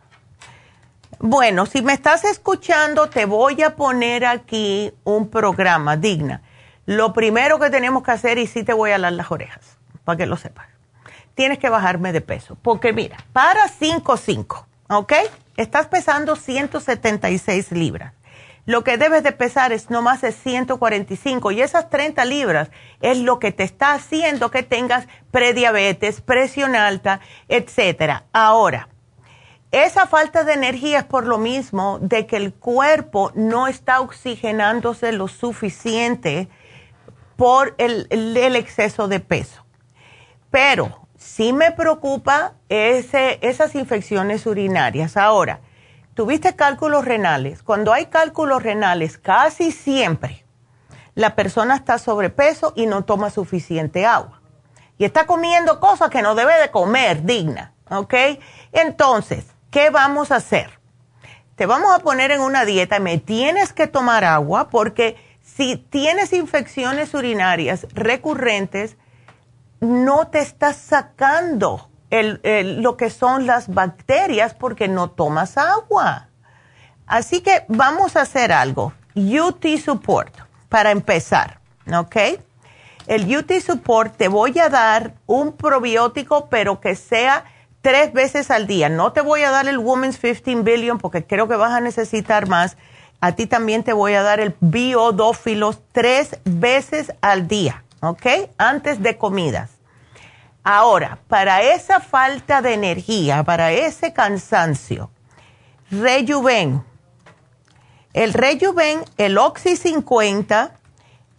Bueno, 1.19 1.65
si 1.65 1.81
me 1.81 1.91
estás 1.91 2.23
escuchando, 2.23 3.09
te 3.09 3.25
voy 3.25 3.61
a 3.61 3.75
poner 3.75 4.25
aquí 4.25 4.93
un 5.03 5.29
programa 5.29 5.97
digna. 5.97 6.41
Lo 6.85 7.11
primero 7.11 7.59
que 7.59 7.69
tenemos 7.69 8.01
que 8.01 8.11
hacer, 8.11 8.37
y 8.37 8.47
sí 8.47 8.63
te 8.63 8.71
voy 8.71 8.91
a 8.91 8.97
dar 8.97 9.11
las 9.11 9.29
orejas, 9.29 9.77
para 10.05 10.17
que 10.17 10.25
lo 10.25 10.37
sepas, 10.37 10.67
tienes 11.35 11.59
que 11.59 11.67
bajarme 11.67 12.13
de 12.13 12.21
peso. 12.21 12.57
Porque 12.61 12.93
mira, 12.93 13.17
para 13.33 13.67
5'5, 13.67 14.65
¿ok? 14.87 15.13
Estás 15.57 15.87
pesando 15.87 16.37
176 16.37 17.73
libras 17.73 18.13
lo 18.69 18.83
que 18.83 18.97
debes 18.97 19.23
de 19.23 19.31
pesar 19.31 19.71
es 19.71 19.89
no 19.89 20.03
más 20.03 20.21
de 20.21 20.31
145 20.31 21.49
y 21.49 21.61
esas 21.63 21.89
30 21.89 22.23
libras 22.25 22.69
es 23.01 23.17
lo 23.17 23.39
que 23.39 23.51
te 23.51 23.63
está 23.63 23.93
haciendo 23.93 24.51
que 24.51 24.61
tengas 24.61 25.07
prediabetes, 25.31 26.21
presión 26.21 26.75
alta, 26.75 27.19
etcétera. 27.47 28.25
Ahora, 28.31 28.89
esa 29.71 30.05
falta 30.05 30.43
de 30.43 30.53
energía 30.53 30.99
es 30.99 31.05
por 31.05 31.25
lo 31.25 31.39
mismo 31.39 31.97
de 31.99 32.27
que 32.27 32.37
el 32.37 32.53
cuerpo 32.53 33.31
no 33.33 33.65
está 33.67 34.01
oxigenándose 34.01 35.13
lo 35.13 35.27
suficiente 35.27 36.47
por 37.37 37.73
el, 37.79 38.05
exceso 38.55 39.07
de 39.07 39.19
peso. 39.19 39.65
Pero 40.51 41.07
sí 41.17 41.53
me 41.53 41.71
preocupa 41.71 42.53
esas 42.69 43.73
infecciones 43.73 44.45
urinarias. 44.45 45.17
Ahora, 45.17 45.59
tuviste 46.19 46.53
cálculos 46.53 47.05
renales, 47.05 47.63
cuando 47.63 47.93
hay 47.93 48.07
cálculos 48.07 48.61
renales, 48.61 49.17
casi 49.17 49.71
siempre 49.71 50.43
la 51.15 51.33
persona 51.33 51.77
está 51.77 51.97
sobrepeso 51.97 52.73
y 52.75 52.87
no 52.87 53.05
toma 53.05 53.29
suficiente 53.29 54.05
agua. 54.05 54.41
Y 54.97 55.05
está 55.05 55.25
comiendo 55.25 55.79
cosas 55.79 56.09
que 56.09 56.21
no 56.21 56.35
debe 56.35 56.59
de 56.59 56.71
comer 56.71 57.23
digna, 57.23 57.71
¿ok? 57.89 58.13
Entonces, 58.73 59.45
¿qué 59.71 59.91
vamos 59.91 60.33
a 60.33 60.35
hacer? 60.35 60.81
Te 61.55 61.65
vamos 61.65 61.95
a 61.95 61.99
poner 61.99 62.31
en 62.31 62.41
una 62.41 62.65
dieta 62.65 62.97
y 62.97 62.99
me 62.99 63.17
tienes 63.19 63.71
que 63.71 63.87
tomar 63.87 64.25
agua 64.25 64.67
porque 64.67 65.15
si 65.41 65.77
tienes 65.77 66.33
infecciones 66.33 67.13
urinarias 67.13 67.87
recurrentes, 67.93 68.97
no 69.79 70.27
te 70.27 70.39
estás 70.39 70.75
sacando 70.75 71.88
el, 72.09 72.81
lo 72.81 72.97
que 72.97 73.09
son 73.09 73.45
las 73.45 73.73
bacterias 73.73 74.53
porque 74.53 74.87
no 74.87 75.09
tomas 75.09 75.57
agua. 75.57 76.27
Así 77.05 77.41
que 77.41 77.65
vamos 77.67 78.15
a 78.15 78.21
hacer 78.21 78.51
algo. 78.51 78.93
UT 79.15 79.65
Support, 79.83 80.35
para 80.69 80.91
empezar, 80.91 81.59
¿ok? 81.91 82.15
El 83.07 83.35
UT 83.35 83.51
Support 83.59 84.17
te 84.17 84.27
voy 84.27 84.57
a 84.59 84.69
dar 84.69 85.13
un 85.25 85.53
probiótico, 85.53 86.47
pero 86.49 86.79
que 86.79 86.95
sea 86.95 87.45
tres 87.81 88.13
veces 88.13 88.51
al 88.51 88.67
día. 88.67 88.89
No 88.89 89.11
te 89.13 89.21
voy 89.21 89.41
a 89.41 89.51
dar 89.51 89.67
el 89.67 89.79
Women's 89.79 90.19
15 90.19 90.61
Billion 90.61 90.99
porque 90.99 91.25
creo 91.25 91.47
que 91.47 91.55
vas 91.55 91.71
a 91.71 91.81
necesitar 91.81 92.47
más. 92.47 92.77
A 93.21 93.33
ti 93.33 93.47
también 93.47 93.83
te 93.83 93.93
voy 93.93 94.13
a 94.13 94.21
dar 94.21 94.39
el 94.39 94.55
biodófilos 94.59 95.79
tres 95.91 96.37
veces 96.45 97.11
al 97.21 97.47
día, 97.47 97.83
¿ok? 98.01 98.25
Antes 98.57 99.01
de 99.01 99.17
comidas. 99.17 99.78
Ahora, 100.63 101.19
para 101.27 101.61
esa 101.61 101.99
falta 101.99 102.61
de 102.61 102.73
energía, 102.73 103.43
para 103.43 103.71
ese 103.71 104.13
cansancio, 104.13 105.09
Rejuven, 105.89 106.83
el 108.13 108.33
Rejuven, 108.33 109.03
el 109.17 109.37
Oxy 109.37 109.75
50, 109.75 110.75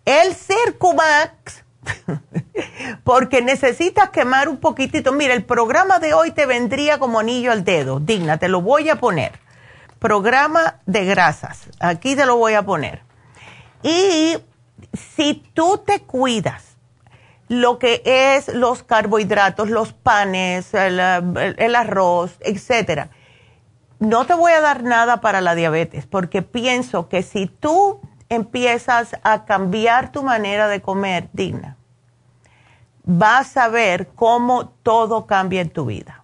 el 0.04 0.34
Circumax, 0.34 1.64
porque 3.04 3.42
necesitas 3.42 4.10
quemar 4.10 4.48
un 4.48 4.56
poquitito. 4.56 5.12
Mira, 5.12 5.34
el 5.34 5.44
programa 5.44 5.98
de 5.98 6.14
hoy 6.14 6.30
te 6.32 6.46
vendría 6.46 6.98
como 6.98 7.20
anillo 7.20 7.52
al 7.52 7.64
dedo. 7.64 8.00
Digna, 8.00 8.38
te 8.38 8.48
lo 8.48 8.60
voy 8.60 8.88
a 8.88 8.96
poner. 8.96 9.38
Programa 9.98 10.80
de 10.86 11.04
grasas. 11.04 11.68
Aquí 11.78 12.16
te 12.16 12.26
lo 12.26 12.36
voy 12.36 12.54
a 12.54 12.62
poner. 12.62 13.02
Y 13.82 14.36
si 15.16 15.34
tú 15.54 15.78
te 15.78 16.00
cuidas, 16.00 16.69
lo 17.50 17.80
que 17.80 18.00
es 18.04 18.46
los 18.46 18.84
carbohidratos, 18.84 19.70
los 19.70 19.92
panes, 19.92 20.72
el, 20.72 21.00
arroz, 21.00 22.36
etcétera. 22.42 23.10
No 23.98 24.24
te 24.24 24.34
voy 24.34 24.52
a 24.52 24.60
dar 24.60 24.84
nada 24.84 25.20
para 25.20 25.40
la 25.40 25.56
diabetes 25.56 26.06
porque 26.06 26.42
pienso 26.42 27.08
que 27.08 27.24
si 27.24 27.46
tú 27.46 28.00
empiezas 28.28 29.16
a 29.24 29.46
cambiar 29.46 30.12
tu 30.12 30.22
manera 30.22 30.68
de 30.68 30.80
comer 30.80 31.28
digna, 31.32 31.76
vas 33.02 33.56
a 33.56 33.66
ver 33.66 34.10
cómo 34.14 34.68
todo 34.84 35.26
cambia 35.26 35.60
en 35.60 35.70
tu 35.70 35.86
vida. 35.86 36.22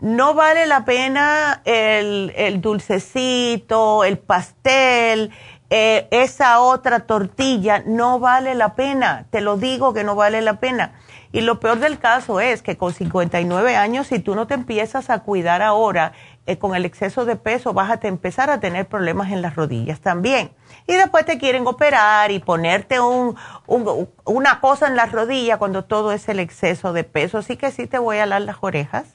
no 0.00 0.32
vale 0.32 0.64
la 0.64 0.86
pena 0.86 1.60
el, 1.66 2.58
dulcecito, 2.62 4.02
el 4.02 4.18
pastel, 4.18 5.30
eh, 5.74 6.06
esa 6.10 6.60
otra 6.60 7.06
tortilla, 7.06 7.82
no 7.86 8.18
vale 8.18 8.54
la 8.54 8.74
pena, 8.74 9.24
te 9.30 9.40
lo 9.40 9.56
digo 9.56 9.94
que 9.94 10.04
no 10.04 10.14
vale 10.14 10.42
la 10.42 10.60
pena. 10.60 10.92
Y 11.32 11.40
lo 11.40 11.60
peor 11.60 11.78
del 11.78 11.98
caso 11.98 12.40
es 12.40 12.60
que 12.60 12.76
con 12.76 12.92
59 12.92 13.74
años, 13.74 14.08
si 14.08 14.18
tú 14.18 14.34
no 14.34 14.46
te 14.46 14.52
empiezas 14.52 15.08
a 15.08 15.20
cuidar 15.20 15.62
ahora, 15.62 16.12
eh, 16.44 16.58
con 16.58 16.74
el 16.74 16.84
exceso 16.84 17.24
de 17.24 17.36
peso 17.36 17.72
vas 17.72 17.90
a 17.90 18.06
empezar 18.06 18.50
a 18.50 18.60
tener 18.60 18.86
problemas 18.86 19.32
en 19.32 19.40
las 19.40 19.56
rodillas 19.56 20.00
también. 20.00 20.50
Y 20.86 20.92
después 20.92 21.24
te 21.24 21.38
quieren 21.38 21.66
operar 21.66 22.30
y 22.32 22.38
ponerte 22.38 23.00
un, 23.00 23.34
una 23.66 24.60
cosa 24.60 24.88
en 24.88 24.96
las 24.96 25.10
rodillas 25.10 25.56
cuando 25.56 25.86
todo 25.86 26.12
es 26.12 26.28
el 26.28 26.38
exceso 26.38 26.92
de 26.92 27.04
peso. 27.04 27.38
Así 27.38 27.56
que 27.56 27.70
sí 27.70 27.86
te 27.86 27.96
voy 27.96 28.18
a 28.18 28.26
dar 28.26 28.42
las 28.42 28.56
orejas. 28.60 29.06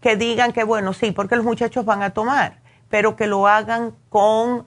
que 0.00 0.16
digan 0.16 0.52
que 0.52 0.64
bueno, 0.64 0.92
sí, 0.92 1.10
porque 1.10 1.34
los 1.34 1.44
muchachos 1.44 1.84
van 1.84 2.02
a 2.02 2.10
tomar, 2.10 2.60
pero 2.88 3.16
que 3.16 3.26
lo 3.26 3.48
hagan 3.48 3.94
con 4.08 4.66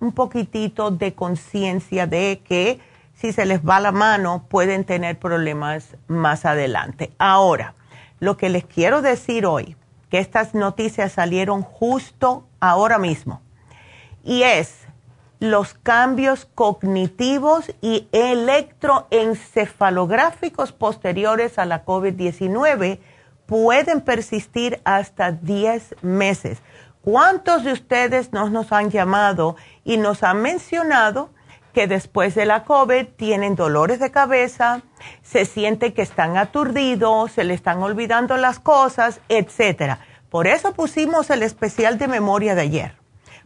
un 0.00 0.12
poquitito 0.12 0.90
de 0.90 1.14
conciencia 1.14 2.06
de 2.06 2.40
que 2.44 2.80
si 3.14 3.32
se 3.32 3.46
les 3.46 3.60
va 3.62 3.80
la 3.80 3.92
mano 3.92 4.46
pueden 4.48 4.84
tener 4.84 5.18
problemas 5.18 5.96
más 6.06 6.44
adelante. 6.44 7.12
Ahora, 7.18 7.74
lo 8.20 8.36
que 8.36 8.48
les 8.48 8.64
quiero 8.64 9.02
decir 9.02 9.46
hoy, 9.46 9.76
estas 10.16 10.54
noticias 10.54 11.12
salieron 11.12 11.62
justo 11.62 12.46
ahora 12.60 12.98
mismo. 12.98 13.40
Y 14.24 14.42
es 14.42 14.86
los 15.38 15.74
cambios 15.74 16.48
cognitivos 16.54 17.70
y 17.80 18.08
electroencefalográficos 18.12 20.72
posteriores 20.72 21.58
a 21.58 21.66
la 21.66 21.84
COVID-19 21.84 23.00
pueden 23.44 24.00
persistir 24.00 24.80
hasta 24.84 25.32
10 25.32 25.96
meses. 26.02 26.62
¿Cuántos 27.02 27.64
de 27.64 27.72
ustedes 27.72 28.32
nos 28.32 28.72
han 28.72 28.90
llamado 28.90 29.56
y 29.84 29.98
nos 29.98 30.22
han 30.22 30.40
mencionado 30.42 31.28
que 31.72 31.86
después 31.86 32.34
de 32.34 32.46
la 32.46 32.64
COVID 32.64 33.06
tienen 33.16 33.54
dolores 33.54 34.00
de 34.00 34.10
cabeza, 34.10 34.82
se 35.22 35.44
sienten 35.44 35.92
que 35.92 36.02
están 36.02 36.36
aturdidos, 36.36 37.32
se 37.32 37.44
le 37.44 37.54
están 37.54 37.82
olvidando 37.82 38.36
las 38.36 38.58
cosas, 38.58 39.20
etcétera? 39.28 40.00
Por 40.30 40.46
eso 40.46 40.72
pusimos 40.72 41.30
el 41.30 41.42
especial 41.42 41.98
de 41.98 42.08
memoria 42.08 42.54
de 42.54 42.62
ayer, 42.62 42.96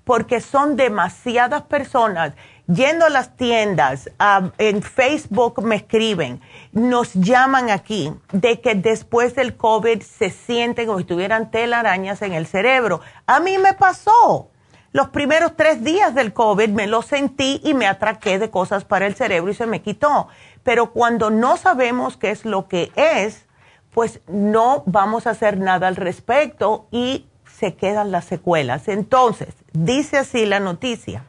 porque 0.05 0.41
son 0.41 0.77
demasiadas 0.77 1.63
personas 1.63 2.33
yendo 2.73 3.07
a 3.07 3.11
las 3.11 3.37
tiendas, 3.37 4.11
en 4.59 4.83
Facebook 4.83 5.63
me 5.63 5.77
escriben, 5.77 6.41
nos 6.73 7.15
llaman 7.15 7.71
aquí 7.71 8.13
de 8.33 8.61
que 8.61 8.75
después 8.75 9.35
del 9.35 9.57
COVID 9.57 10.03
se 10.03 10.31
sienten 10.31 10.87
como 10.87 10.99
si 10.99 11.05
tuvieran 11.05 11.51
telarañas 11.51 12.23
en 12.23 12.33
el 12.33 12.47
cerebro. 12.47 13.01
A 13.27 13.41
mí 13.41 13.59
me 13.59 13.75
pasó. 13.75 14.51
Los 14.93 15.11
primeros 15.11 15.55
tres 15.55 15.85
días 15.85 16.17
del 16.17 16.33
COVID 16.33 16.71
me 16.71 16.89
lo 16.89 17.03
sentí 17.03 17.61
y 17.63 17.75
me 17.75 17.87
atraqué 17.87 18.41
de 18.41 18.51
cosas 18.51 18.85
para 18.85 19.07
el 19.07 19.15
cerebro 19.15 19.53
y 19.53 19.55
se 19.55 19.67
me 19.67 19.83
quitó. 19.83 20.27
Pero 20.62 20.93
cuando 20.93 21.31
no 21.31 21.57
sabemos 21.57 22.16
qué 22.16 22.31
es 22.31 22.45
lo 22.45 22.69
que 22.69 22.93
es, 22.97 23.47
pues 23.93 24.20
no 24.28 24.82
vamos 24.87 25.27
a 25.27 25.31
hacer 25.31 25.59
nada 25.59 25.89
al 25.89 25.97
respecto 25.97 26.87
y 26.91 27.27
se 27.45 27.74
quedan 27.74 28.12
las 28.12 28.24
secuelas. 28.24 28.89
Entonces, 28.89 29.55
dice 29.73 30.19
así 30.19 30.47
la 30.47 30.61
noticia, 30.61 31.24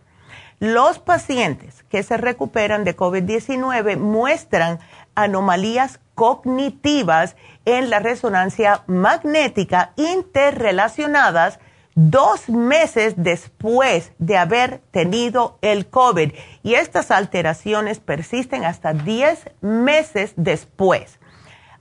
los 0.59 0.99
pacientes 0.99 1.83
que 1.89 2.03
se 2.03 2.17
recuperan 2.17 2.83
de 2.83 2.95
COVID-19 2.95 3.97
muestran 3.97 4.79
anomalías 5.15 5.99
cognitivas 6.13 7.35
en 7.65 7.89
la 7.89 7.99
resonancia 7.99 8.83
magnética 8.85 9.93
interrelacionadas 9.95 11.59
dos 11.95 12.49
meses 12.49 13.15
después 13.17 14.11
de 14.17 14.37
haber 14.37 14.79
tenido 14.91 15.57
el 15.61 15.87
COVID. 15.87 16.33
Y 16.63 16.75
estas 16.75 17.11
alteraciones 17.11 17.99
persisten 17.99 18.65
hasta 18.65 18.93
10 18.93 19.49
meses 19.61 20.33
después. 20.35 21.19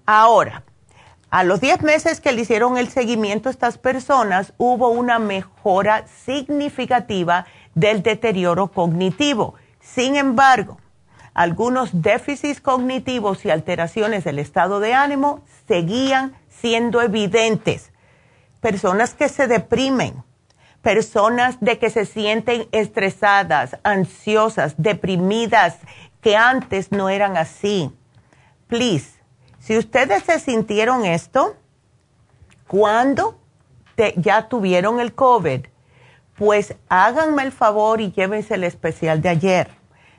Ahora, 0.06 0.64
a 1.30 1.44
los 1.44 1.60
10 1.60 1.82
meses 1.82 2.20
que 2.20 2.32
le 2.32 2.42
hicieron 2.42 2.76
el 2.76 2.88
seguimiento 2.88 3.48
a 3.48 3.52
estas 3.52 3.78
personas, 3.78 4.52
hubo 4.58 4.88
una 4.88 5.20
mejora 5.20 6.06
significativa 6.24 7.46
del 7.74 8.02
deterioro 8.02 8.72
cognitivo. 8.72 9.54
Sin 9.80 10.16
embargo, 10.16 10.78
algunos 11.34 12.02
déficits 12.02 12.60
cognitivos 12.60 13.44
y 13.44 13.50
alteraciones 13.50 14.24
del 14.24 14.40
estado 14.40 14.80
de 14.80 14.94
ánimo 14.94 15.44
seguían 15.68 16.34
siendo 16.48 17.00
evidentes. 17.00 17.89
Personas 18.60 19.14
que 19.14 19.28
se 19.28 19.46
deprimen, 19.46 20.22
personas 20.82 21.58
de 21.60 21.78
que 21.78 21.90
se 21.90 22.04
sienten 22.04 22.68
estresadas, 22.72 23.78
ansiosas, 23.82 24.74
deprimidas, 24.76 25.78
que 26.20 26.36
antes 26.36 26.92
no 26.92 27.08
eran 27.08 27.36
así. 27.36 27.90
Please 28.66 29.20
si 29.60 29.76
ustedes 29.76 30.24
se 30.24 30.38
sintieron 30.40 31.04
esto, 31.04 31.54
cuando 32.66 33.38
ya 34.16 34.48
tuvieron 34.48 34.98
el 34.98 35.14
COVID, 35.14 35.66
pues 36.34 36.74
háganme 36.88 37.42
el 37.42 37.52
favor 37.52 38.00
y 38.00 38.10
llévense 38.10 38.54
el 38.54 38.64
especial 38.64 39.20
de 39.20 39.28
ayer. 39.28 39.68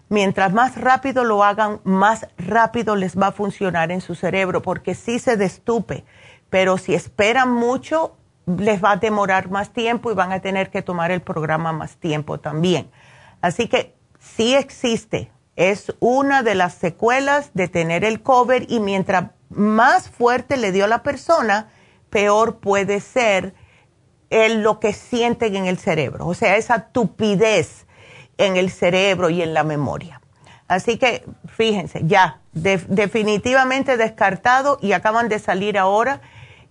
Mientras 0.09 0.53
más 0.53 0.80
rápido 0.80 1.23
lo 1.23 1.43
hagan, 1.43 1.81
más 1.84 2.27
rápido 2.38 2.95
les 2.95 3.18
va 3.18 3.27
a 3.27 3.31
funcionar 3.31 3.91
en 3.91 4.01
su 4.01 4.13
cerebro, 4.13 4.61
porque 4.61 4.93
sí 4.93 5.18
se 5.18 5.38
destupe, 5.38 6.05
pero 6.51 6.77
si 6.77 6.93
esperan 6.93 7.51
mucho, 7.51 8.18
les 8.57 8.83
va 8.83 8.91
a 8.91 8.97
demorar 8.97 9.49
más 9.49 9.71
tiempo 9.71 10.11
y 10.11 10.15
van 10.15 10.31
a 10.31 10.39
tener 10.39 10.69
que 10.69 10.81
tomar 10.81 11.11
el 11.11 11.21
programa 11.21 11.71
más 11.71 11.97
tiempo 11.97 12.39
también. 12.39 12.89
Así 13.41 13.67
que 13.67 13.95
sí 14.19 14.55
existe 14.55 15.31
es 15.55 15.93
una 15.99 16.43
de 16.43 16.55
las 16.55 16.73
secuelas 16.73 17.51
de 17.53 17.67
tener 17.67 18.03
el 18.03 18.21
cover 18.21 18.65
y 18.69 18.79
mientras 18.79 19.31
más 19.49 20.09
fuerte 20.09 20.57
le 20.57 20.71
dio 20.71 20.87
la 20.87 21.03
persona, 21.03 21.69
peor 22.09 22.57
puede 22.57 22.99
ser 22.99 23.53
el, 24.29 24.63
lo 24.63 24.79
que 24.79 24.93
sienten 24.93 25.55
en 25.55 25.65
el 25.65 25.77
cerebro, 25.77 26.25
o 26.25 26.33
sea, 26.33 26.55
esa 26.55 26.87
tupidez 26.87 27.85
en 28.37 28.55
el 28.55 28.71
cerebro 28.71 29.29
y 29.29 29.41
en 29.41 29.53
la 29.53 29.63
memoria. 29.63 30.21
Así 30.67 30.97
que 30.97 31.25
fíjense, 31.47 32.01
ya, 32.05 32.39
definitivamente 32.53 33.97
descartado 33.97 34.79
y 34.81 34.93
acaban 34.93 35.27
de 35.27 35.37
salir 35.37 35.77
ahora 35.77 36.21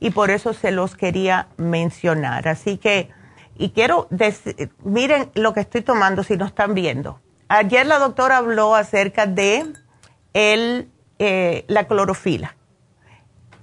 y 0.01 0.11
por 0.11 0.31
eso 0.31 0.53
se 0.55 0.71
los 0.71 0.97
quería 0.97 1.49
mencionar. 1.57 2.49
Así 2.49 2.79
que, 2.79 3.11
y 3.57 3.71
quiero, 3.71 4.09
miren 4.83 5.31
lo 5.35 5.55
que 5.55 5.61
estoy 5.61 5.83
tomando 5.83 6.25
si 6.25 6.37
no 6.37 6.47
están 6.47 6.75
viendo 6.75 7.21
Ayer 7.53 7.85
la 7.85 7.99
doctora 7.99 8.37
habló 8.37 8.77
acerca 8.77 9.27
de 9.27 9.73
el, 10.35 10.89
eh, 11.19 11.65
la 11.67 11.89
clorofila. 11.89 12.55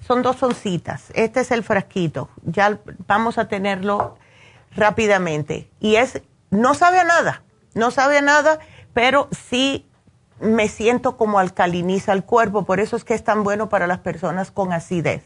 Son 0.06 0.22
dos 0.22 0.44
oncitas. 0.44 1.06
Este 1.14 1.40
es 1.40 1.52
el 1.52 1.64
frasquito. 1.64 2.28
Ya 2.44 2.80
vamos 3.08 3.38
a 3.38 3.48
tenerlo 3.48 4.18
rápidamente. 4.76 5.72
Y 5.80 5.96
es, 5.96 6.22
no 6.50 6.74
sabe 6.74 7.00
a 7.00 7.06
nada, 7.06 7.44
no 7.76 7.90
sabe 7.90 8.18
a 8.18 8.22
nada, 8.22 8.60
pero 8.94 9.30
sí 9.32 9.88
me 10.42 10.68
siento 10.68 11.16
como 11.16 11.40
alcaliniza 11.40 12.12
el 12.12 12.26
cuerpo, 12.26 12.66
por 12.66 12.82
eso 12.82 12.98
es 12.98 13.06
que 13.06 13.14
es 13.14 13.24
tan 13.24 13.46
bueno 13.46 13.70
para 13.70 13.88
las 13.88 14.00
personas 14.00 14.52
con 14.52 14.74
acidez. 14.74 15.24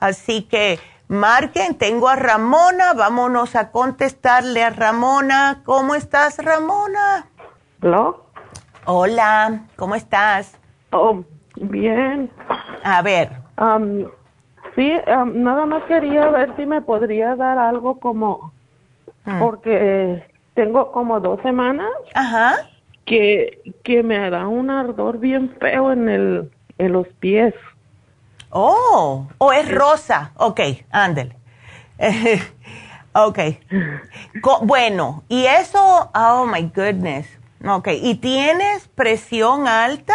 Así 0.00 0.42
que 0.42 0.78
marquen, 1.08 1.76
tengo 1.76 2.08
a 2.08 2.16
Ramona, 2.16 2.94
vámonos 2.94 3.56
a 3.56 3.70
contestarle 3.70 4.62
a 4.62 4.70
Ramona. 4.70 5.62
¿Cómo 5.64 5.94
estás, 5.94 6.38
Ramona? 6.38 7.26
Hola. 7.82 8.14
Hola, 8.84 9.64
¿cómo 9.76 9.94
estás? 9.94 10.58
Oh, 10.92 11.22
bien. 11.56 12.30
A 12.84 13.02
ver. 13.02 13.30
sí, 14.74 14.92
nada 15.34 15.66
más 15.66 15.84
quería 15.84 16.28
ver 16.30 16.56
si 16.56 16.64
me 16.64 16.80
podría 16.80 17.36
dar 17.36 17.58
algo 17.58 18.00
como, 18.00 18.52
mm. 19.24 19.38
porque 19.38 20.24
tengo 20.54 20.90
como 20.92 21.20
dos 21.20 21.40
semanas. 21.42 21.90
Ajá 22.14 22.68
que, 23.08 23.72
que 23.82 24.02
me 24.02 24.30
da 24.30 24.46
un 24.46 24.70
ardor 24.70 25.18
bien 25.18 25.50
feo 25.58 25.90
en, 25.92 26.08
el, 26.08 26.50
en 26.76 26.92
los 26.92 27.08
pies. 27.20 27.54
Oh, 28.50 29.26
o 29.38 29.52
es 29.52 29.70
rosa. 29.70 30.32
Ok, 30.36 30.60
ándale. 30.90 31.36
ok. 33.12 33.38
bueno, 34.62 35.24
y 35.28 35.46
eso, 35.46 36.10
oh 36.14 36.46
my 36.46 36.70
goodness. 36.74 37.26
Ok, 37.66 37.88
¿y 38.00 38.14
tienes 38.16 38.88
presión 38.88 39.66
alta? 39.66 40.14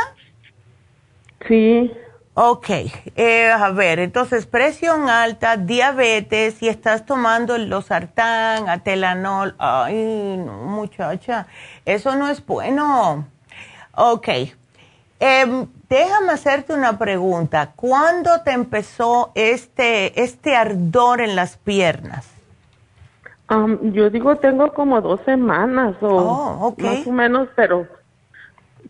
Sí. 1.48 1.92
Ok, 2.36 2.70
eh, 3.16 3.52
a 3.52 3.70
ver, 3.70 4.00
entonces 4.00 4.48
presión 4.48 5.08
alta, 5.08 5.56
diabetes 5.56 6.64
y 6.64 6.68
estás 6.68 7.06
tomando 7.06 7.54
el 7.54 7.70
losartán, 7.70 8.70
atelanol. 8.70 9.54
Ay, 9.60 10.38
no, 10.38 10.54
muchacha, 10.64 11.46
eso 11.86 12.16
no 12.16 12.28
es 12.30 12.44
bueno. 12.44 13.28
Ok, 13.96 14.30
em, 15.20 15.68
déjame 15.90 16.32
hacerte 16.32 16.74
una 16.74 16.98
pregunta. 16.98 17.72
¿Cuándo 17.76 18.42
te 18.44 18.52
empezó 18.52 19.32
este, 19.36 20.22
este 20.22 20.56
ardor 20.56 21.22
en 21.22 21.36
las 21.36 21.58
piernas? 21.58 22.30
yo 23.82 24.10
digo, 24.10 24.36
tengo 24.38 24.74
como 24.74 25.00
dos 25.02 25.20
semanas 25.26 25.96
o 26.02 26.08
oh, 26.08 26.76
más 26.80 27.06
o 27.06 27.12
menos, 27.12 27.50
pero, 27.56 27.88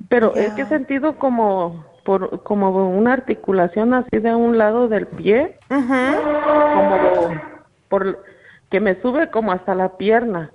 pero 0.08 0.36
es 0.36 0.54
que 0.54 0.62
he 0.62 0.66
sentido 0.68 1.18
como 1.18 1.84
por 2.04 2.44
como 2.44 2.70
una 2.98 3.14
articulación 3.14 3.94
así 3.94 4.20
de 4.20 4.36
un 4.36 4.58
lado 4.58 4.88
del 4.88 5.08
pie, 5.08 5.58
como 5.70 7.42
por 7.90 8.24
que 8.70 8.80
me 8.80 9.00
sube 9.02 9.30
como 9.30 9.52
hasta 9.52 9.76
la 9.76 9.98
pierna. 9.98 10.52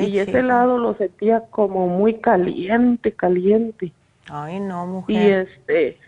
y 0.00 0.18
ese 0.18 0.42
lado 0.42 0.78
lo 0.78 0.94
sentía 0.94 1.42
como 1.50 1.86
muy 1.88 2.14
caliente, 2.20 3.12
caliente. 3.12 3.92
Ay, 4.30 4.60
no, 4.60 4.86
mujer. 4.86 5.16
Y 5.16 5.30
este 5.30 5.98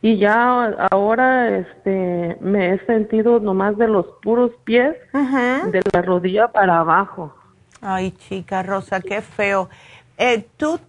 y 0.00 0.16
ya 0.18 0.66
ahora 0.90 1.58
este 1.58 2.36
me 2.40 2.74
he 2.74 2.86
sentido 2.86 3.40
nomás 3.40 3.76
de 3.76 3.88
los 3.88 4.06
puros 4.22 4.52
pies, 4.64 4.94
de 5.12 5.82
la 5.92 6.02
rodilla 6.02 6.48
para 6.48 6.78
abajo. 6.78 7.34
Ay, 7.80 8.12
chica 8.12 8.62
Rosa, 8.62 9.00
qué 9.00 9.22
feo. 9.22 9.68
Eh, 10.16 10.46
tú, 10.56 10.80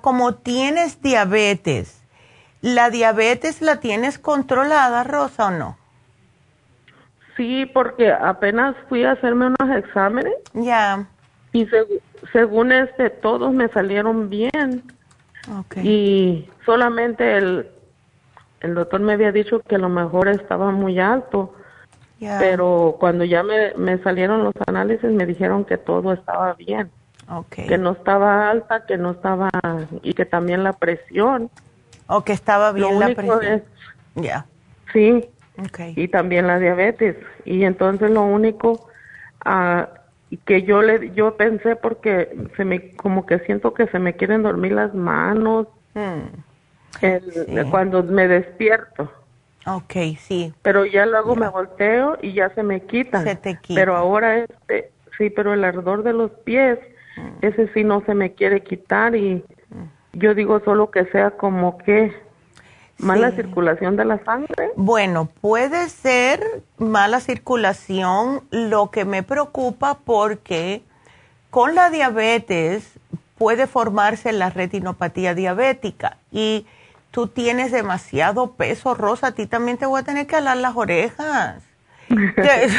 como 0.00 0.34
tienes 0.34 1.00
diabetes, 1.00 2.02
¿La 2.66 2.90
diabetes 2.90 3.62
la 3.62 3.80
tienes 3.80 4.18
controlada, 4.18 5.04
Rosa, 5.04 5.46
o 5.46 5.50
no? 5.50 5.78
Sí, 7.36 7.66
porque 7.66 8.10
apenas 8.10 8.74
fui 8.88 9.04
a 9.04 9.12
hacerme 9.12 9.46
unos 9.46 9.76
exámenes. 9.76 10.34
Ya. 10.52 11.06
Y 11.52 11.68
según 12.32 12.72
este, 12.72 13.10
todos 13.10 13.52
me 13.52 13.68
salieron 13.68 14.28
bien. 14.28 14.82
Okay. 15.60 15.88
Y 15.88 16.50
solamente 16.64 17.36
el, 17.36 17.68
el 18.60 18.74
doctor 18.74 19.00
me 19.00 19.12
había 19.12 19.32
dicho 19.32 19.60
que 19.60 19.76
a 19.76 19.78
lo 19.78 19.88
mejor 19.88 20.28
estaba 20.28 20.70
muy 20.70 20.98
alto. 20.98 21.54
Pero 22.18 22.96
cuando 22.98 23.24
ya 23.24 23.42
me, 23.42 23.74
me 23.74 23.98
salieron 23.98 24.42
los 24.42 24.54
análisis 24.66 25.10
me 25.10 25.26
dijeron 25.26 25.66
que 25.66 25.76
todo 25.76 26.14
estaba 26.14 26.54
bien. 26.54 26.90
Okay. 27.28 27.66
Que 27.66 27.76
no 27.76 27.92
estaba 27.92 28.50
alta, 28.50 28.86
que 28.86 28.96
no 28.96 29.10
estaba... 29.10 29.50
y 30.02 30.14
que 30.14 30.24
también 30.24 30.64
la 30.64 30.72
presión. 30.72 31.50
O 32.06 32.24
que 32.24 32.32
estaba 32.32 32.72
bien 32.72 32.98
la 32.98 33.14
presión. 33.14 33.62
Ya. 34.14 34.46
Sí. 34.92 35.28
Okay. 35.68 35.92
Y 35.96 36.08
también 36.08 36.46
la 36.46 36.58
diabetes. 36.58 37.16
Y 37.44 37.64
entonces 37.64 38.10
lo 38.10 38.22
único 38.22 38.88
uh, 39.44 39.84
que 40.44 40.62
yo 40.62 40.82
le 40.82 41.12
yo 41.14 41.36
pensé 41.36 41.76
porque 41.76 42.48
se 42.56 42.64
me 42.64 42.90
como 42.96 43.26
que 43.26 43.38
siento 43.40 43.74
que 43.74 43.86
se 43.88 43.98
me 43.98 44.14
quieren 44.14 44.42
dormir 44.42 44.72
las 44.72 44.94
manos 44.94 45.68
hmm. 45.94 47.70
cuando 47.70 48.02
me 48.02 48.26
despierto. 48.26 49.10
Ok, 49.66 49.94
sí. 50.18 50.52
Pero 50.62 50.84
ya 50.84 51.06
luego 51.06 51.34
me 51.34 51.48
volteo 51.48 52.18
y 52.22 52.32
ya 52.32 52.50
se 52.50 52.62
me 52.62 52.82
quita. 52.82 53.22
Se 53.22 53.36
te 53.36 53.58
quita. 53.60 53.80
Pero 53.80 53.96
ahora 53.96 54.38
este, 54.38 54.90
sí, 55.18 55.30
pero 55.30 55.54
el 55.54 55.64
ardor 55.64 56.02
de 56.02 56.12
los 56.12 56.30
pies, 56.44 56.78
hmm. 57.16 57.38
ese 57.42 57.68
sí 57.72 57.84
no 57.84 58.02
se 58.04 58.14
me 58.14 58.32
quiere 58.32 58.62
quitar 58.62 59.14
y 59.14 59.44
yo 60.12 60.34
digo 60.34 60.60
solo 60.60 60.90
que 60.90 61.04
sea 61.06 61.32
como 61.32 61.78
que 61.78 62.12
mala 62.98 63.30
circulación 63.32 63.96
de 63.96 64.04
la 64.04 64.24
sangre. 64.24 64.70
Bueno, 64.76 65.28
puede 65.40 65.88
ser 65.88 66.62
mala 66.78 67.20
circulación, 67.20 68.42
lo 68.50 68.90
que 68.90 69.04
me 69.04 69.22
preocupa 69.22 69.98
porque 70.04 70.82
con 71.50 71.74
la 71.74 71.90
diabetes 71.90 72.98
puede 73.38 73.66
formarse 73.66 74.32
la 74.32 74.50
retinopatía 74.50 75.34
diabética 75.34 76.18
y 76.30 76.66
tú 77.10 77.28
tienes 77.28 77.72
demasiado 77.72 78.52
peso, 78.52 78.94
Rosa, 78.94 79.28
a 79.28 79.32
ti 79.32 79.46
también 79.46 79.78
te 79.78 79.86
voy 79.86 80.00
a 80.00 80.04
tener 80.04 80.26
que 80.26 80.36
alar 80.36 80.56
las 80.56 80.76
orejas. 80.76 81.62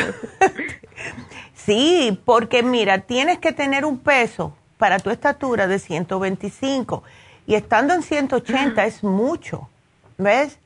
sí, 1.54 2.20
porque 2.26 2.64
mira, 2.64 3.00
tienes 3.00 3.40
que 3.40 3.52
tener 3.52 3.86
un 3.86 4.00
peso 4.00 4.56
para 4.78 5.00
tu 5.00 5.10
estatura 5.10 5.68
de 5.68 5.80
125 5.80 7.04
y 7.46 7.56
estando 7.56 7.94
en 7.94 8.04
180 8.04 8.86
es 8.86 9.04
mucho, 9.04 9.70
¿ves? 10.18 10.60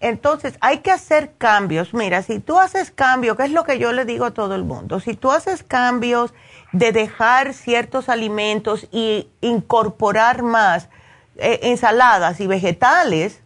Entonces 0.00 0.56
hay 0.60 0.78
que 0.78 0.92
hacer 0.92 1.32
cambios. 1.38 1.92
Mira, 1.92 2.22
si 2.22 2.38
tú 2.38 2.58
haces 2.58 2.90
cambios, 2.90 3.36
que 3.36 3.44
es 3.44 3.50
lo 3.50 3.64
que 3.64 3.78
yo 3.78 3.92
le 3.92 4.04
digo 4.04 4.26
a 4.26 4.30
todo 4.30 4.54
el 4.54 4.64
mundo, 4.64 5.00
si 5.00 5.14
tú 5.14 5.32
haces 5.32 5.62
cambios 5.62 6.32
de 6.72 6.92
dejar 6.92 7.54
ciertos 7.54 8.08
alimentos 8.08 8.86
y 8.92 9.28
incorporar 9.40 10.42
más 10.42 10.88
eh, 11.36 11.60
ensaladas 11.62 12.40
y 12.40 12.46
vegetales, 12.46 13.42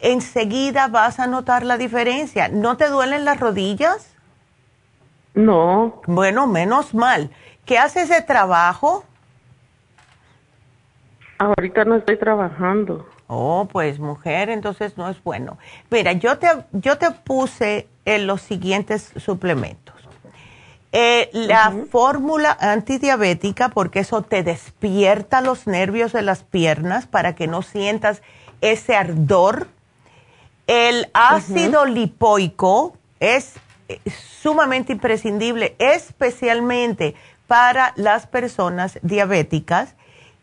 enseguida 0.00 0.88
vas 0.88 1.18
a 1.18 1.26
notar 1.26 1.64
la 1.64 1.78
diferencia. 1.78 2.48
¿No 2.48 2.76
te 2.76 2.88
duelen 2.88 3.24
las 3.24 3.40
rodillas? 3.40 4.14
No. 5.34 6.02
Bueno, 6.06 6.46
menos 6.46 6.92
mal. 6.94 7.30
¿Qué 7.64 7.78
hace 7.78 8.02
ese 8.02 8.20
trabajo? 8.20 9.04
Ahorita 11.38 11.84
no 11.84 11.96
estoy 11.96 12.18
trabajando. 12.18 13.06
Oh, 13.32 13.68
pues 13.70 14.00
mujer, 14.00 14.50
entonces 14.50 14.98
no 14.98 15.08
es 15.08 15.22
bueno. 15.22 15.56
Mira, 15.88 16.10
yo 16.14 16.38
te, 16.38 16.48
yo 16.72 16.98
te 16.98 17.12
puse 17.12 17.86
en 18.04 18.26
los 18.26 18.42
siguientes 18.42 19.12
suplementos. 19.18 19.94
Eh, 20.90 21.30
la 21.32 21.72
fórmula 21.92 22.56
antidiabética, 22.58 23.68
porque 23.68 24.00
eso 24.00 24.22
te 24.22 24.42
despierta 24.42 25.42
los 25.42 25.68
nervios 25.68 26.12
de 26.12 26.22
las 26.22 26.42
piernas 26.42 27.06
para 27.06 27.36
que 27.36 27.46
no 27.46 27.62
sientas 27.62 28.20
ese 28.60 28.96
ardor. 28.96 29.68
El 30.66 31.08
ácido 31.14 31.86
lipoico 31.86 32.96
es 33.20 33.54
eh, 33.88 34.00
sumamente 34.42 34.92
imprescindible, 34.92 35.76
especialmente 35.78 37.14
para 37.46 37.92
las 37.94 38.26
personas 38.26 38.98
diabéticas 39.02 39.94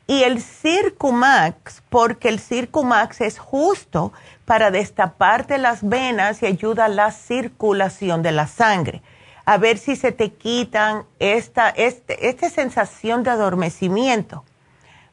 y 0.08 0.24
el 0.24 0.42
Circumax, 0.42 1.84
porque 1.90 2.30
el 2.30 2.40
Circumax 2.40 3.20
es 3.20 3.38
justo 3.38 4.14
para 4.46 4.72
destaparte 4.72 5.58
las 5.58 5.88
venas 5.88 6.42
y 6.42 6.46
ayuda 6.46 6.86
a 6.86 6.90
la 6.90 7.12
circulación 7.12 8.24
de 8.24 8.32
la 8.32 8.48
sangre. 8.48 9.02
A 9.44 9.58
ver 9.58 9.78
si 9.78 9.98
se 9.98 10.14
te 10.14 10.32
quitan 10.32 11.04
esta, 11.20 11.70
este, 11.70 12.30
esta 12.30 12.50
sensación 12.50 13.24
de 13.24 13.32
adormecimiento. 13.32 14.46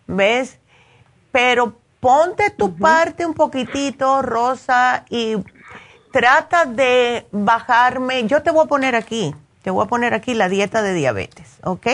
¿Ves? 0.07 0.59
Pero 1.33 1.77
ponte 1.99 2.51
tu 2.51 2.77
parte 2.77 3.27
un 3.27 3.35
poquitito, 3.35 4.23
Rosa, 4.23 5.05
y 5.11 5.37
trata 6.13 6.67
de 6.67 7.27
bajarme. 7.33 8.27
Yo 8.29 8.43
te 8.43 8.53
voy 8.53 8.65
a 8.65 8.69
poner 8.69 8.95
aquí, 8.95 9.35
te 9.63 9.71
voy 9.71 9.85
a 9.85 9.89
poner 9.89 10.15
aquí 10.15 10.35
la 10.35 10.49
dieta 10.49 10.83
de 10.83 10.95
diabetes, 10.95 11.59
¿ok? 11.65 11.87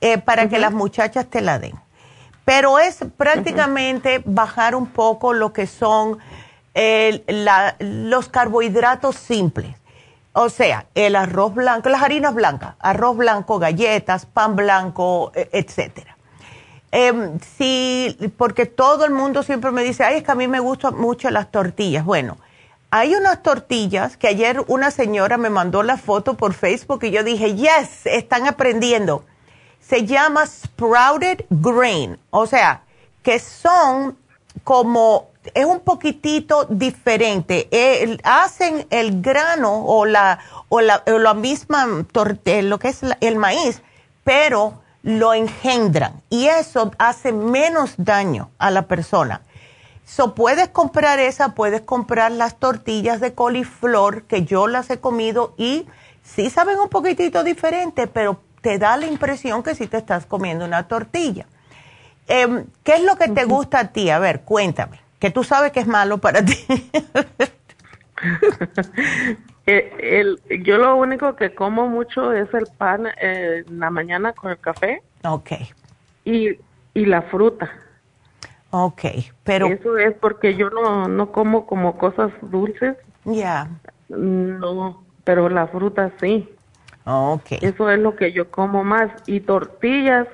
Eh, 0.00 0.18
para 0.18 0.48
que 0.48 0.58
las 0.58 0.72
muchachas 0.72 1.26
te 1.26 1.40
la 1.40 1.58
den. 1.58 1.83
Pero 2.44 2.78
es 2.78 2.98
prácticamente 3.16 4.22
bajar 4.24 4.74
un 4.74 4.86
poco 4.86 5.32
lo 5.32 5.52
que 5.52 5.66
son 5.66 6.18
los 7.78 8.28
carbohidratos 8.28 9.16
simples. 9.16 9.76
O 10.32 10.48
sea, 10.48 10.86
el 10.96 11.14
arroz 11.14 11.54
blanco, 11.54 11.88
las 11.88 12.02
harinas 12.02 12.34
blancas, 12.34 12.74
arroz 12.80 13.16
blanco, 13.16 13.60
galletas, 13.60 14.26
pan 14.26 14.56
blanco, 14.56 15.30
e, 15.32 15.48
etcétera. 15.52 16.16
Em, 16.90 17.38
sí, 17.56 18.16
porque 18.36 18.66
todo 18.66 19.04
el 19.04 19.12
mundo 19.12 19.44
siempre 19.44 19.70
me 19.70 19.84
dice, 19.84 20.02
ay, 20.02 20.16
es 20.16 20.22
que 20.24 20.32
a 20.32 20.34
mí 20.34 20.48
me 20.48 20.58
gustan 20.58 20.96
mucho 20.96 21.30
las 21.30 21.52
tortillas. 21.52 22.04
Bueno, 22.04 22.36
hay 22.90 23.14
unas 23.14 23.42
tortillas 23.44 24.16
que 24.16 24.26
ayer 24.26 24.60
una 24.66 24.90
señora 24.90 25.36
me 25.36 25.50
mandó 25.50 25.84
la 25.84 25.96
foto 25.96 26.34
por 26.34 26.52
Facebook 26.52 27.04
y 27.04 27.12
yo 27.12 27.22
dije, 27.22 27.54
yes, 27.54 28.06
están 28.06 28.46
aprendiendo. 28.48 29.24
Se 29.86 30.06
llama 30.06 30.46
sprouted 30.46 31.44
grain, 31.50 32.18
o 32.30 32.46
sea, 32.46 32.82
que 33.22 33.38
son 33.38 34.16
como, 34.62 35.30
es 35.52 35.66
un 35.66 35.80
poquitito 35.80 36.64
diferente. 36.64 37.68
hacen 38.22 38.86
el 38.90 39.20
grano 39.20 39.84
o 39.84 40.06
la, 40.06 40.38
o 40.68 40.80
la, 40.80 41.02
la 41.06 41.34
misma 41.34 41.86
tortilla, 42.12 42.62
lo 42.62 42.78
que 42.78 42.88
es 42.88 43.00
el 43.20 43.36
maíz, 43.36 43.82
pero 44.24 44.82
lo 45.04 45.34
engendran 45.34 46.22
y 46.30 46.46
eso 46.46 46.90
hace 46.98 47.30
menos 47.32 47.92
daño 47.98 48.50
a 48.58 48.70
la 48.70 48.88
persona. 48.88 49.42
So, 50.06 50.34
puedes 50.34 50.68
comprar 50.68 51.18
esa, 51.18 51.54
puedes 51.54 51.82
comprar 51.82 52.32
las 52.32 52.58
tortillas 52.58 53.20
de 53.20 53.34
coliflor 53.34 54.22
que 54.22 54.44
yo 54.44 54.66
las 54.66 54.90
he 54.90 55.00
comido 55.00 55.54
y 55.56 55.86
sí 56.22 56.50
saben 56.50 56.78
un 56.78 56.88
poquitito 56.88 57.44
diferente, 57.44 58.06
pero 58.06 58.40
te 58.64 58.78
da 58.78 58.96
la 58.96 59.06
impresión 59.06 59.62
que 59.62 59.74
sí 59.74 59.86
te 59.86 59.98
estás 59.98 60.24
comiendo 60.24 60.64
una 60.64 60.88
tortilla. 60.88 61.44
Em, 62.26 62.64
¿Qué 62.82 62.94
es 62.94 63.04
lo 63.04 63.16
que 63.16 63.28
te 63.28 63.44
gusta 63.44 63.78
a 63.80 63.92
ti? 63.92 64.08
A 64.08 64.18
ver, 64.18 64.40
cuéntame, 64.40 65.00
que 65.18 65.30
tú 65.30 65.44
sabes 65.44 65.70
que 65.70 65.80
es 65.80 65.86
malo 65.86 66.18
para 66.18 66.42
ti. 66.44 66.56
Eh, 69.66 70.20
el, 70.20 70.62
yo 70.62 70.76
lo 70.76 70.94
único 70.96 71.36
que 71.36 71.54
como 71.54 71.88
mucho 71.88 72.34
es 72.34 72.52
el 72.52 72.66
pan 72.76 73.06
eh, 73.06 73.64
en 73.66 73.80
la 73.80 73.88
mañana 73.88 74.34
con 74.34 74.50
el 74.50 74.58
café. 74.58 75.02
Ok. 75.24 75.52
Y, 76.26 76.58
y 76.92 77.06
la 77.06 77.22
fruta. 77.22 77.70
Ok, 78.68 79.04
pero... 79.42 79.66
Eso 79.66 79.96
es 79.96 80.14
porque 80.20 80.54
yo 80.54 80.68
no, 80.68 81.08
no 81.08 81.32
como 81.32 81.64
como 81.64 81.96
cosas 81.96 82.30
dulces. 82.42 82.98
Ya. 83.24 83.70
No, 84.10 85.02
pero 85.24 85.48
la 85.48 85.66
fruta 85.68 86.12
sí. 86.20 86.46
Ok. 87.04 87.52
Eso 87.60 87.90
es 87.90 87.98
lo 87.98 88.16
que 88.16 88.32
yo 88.32 88.50
como 88.50 88.84
más. 88.84 89.10
Y 89.26 89.40
tortillas, 89.40 90.26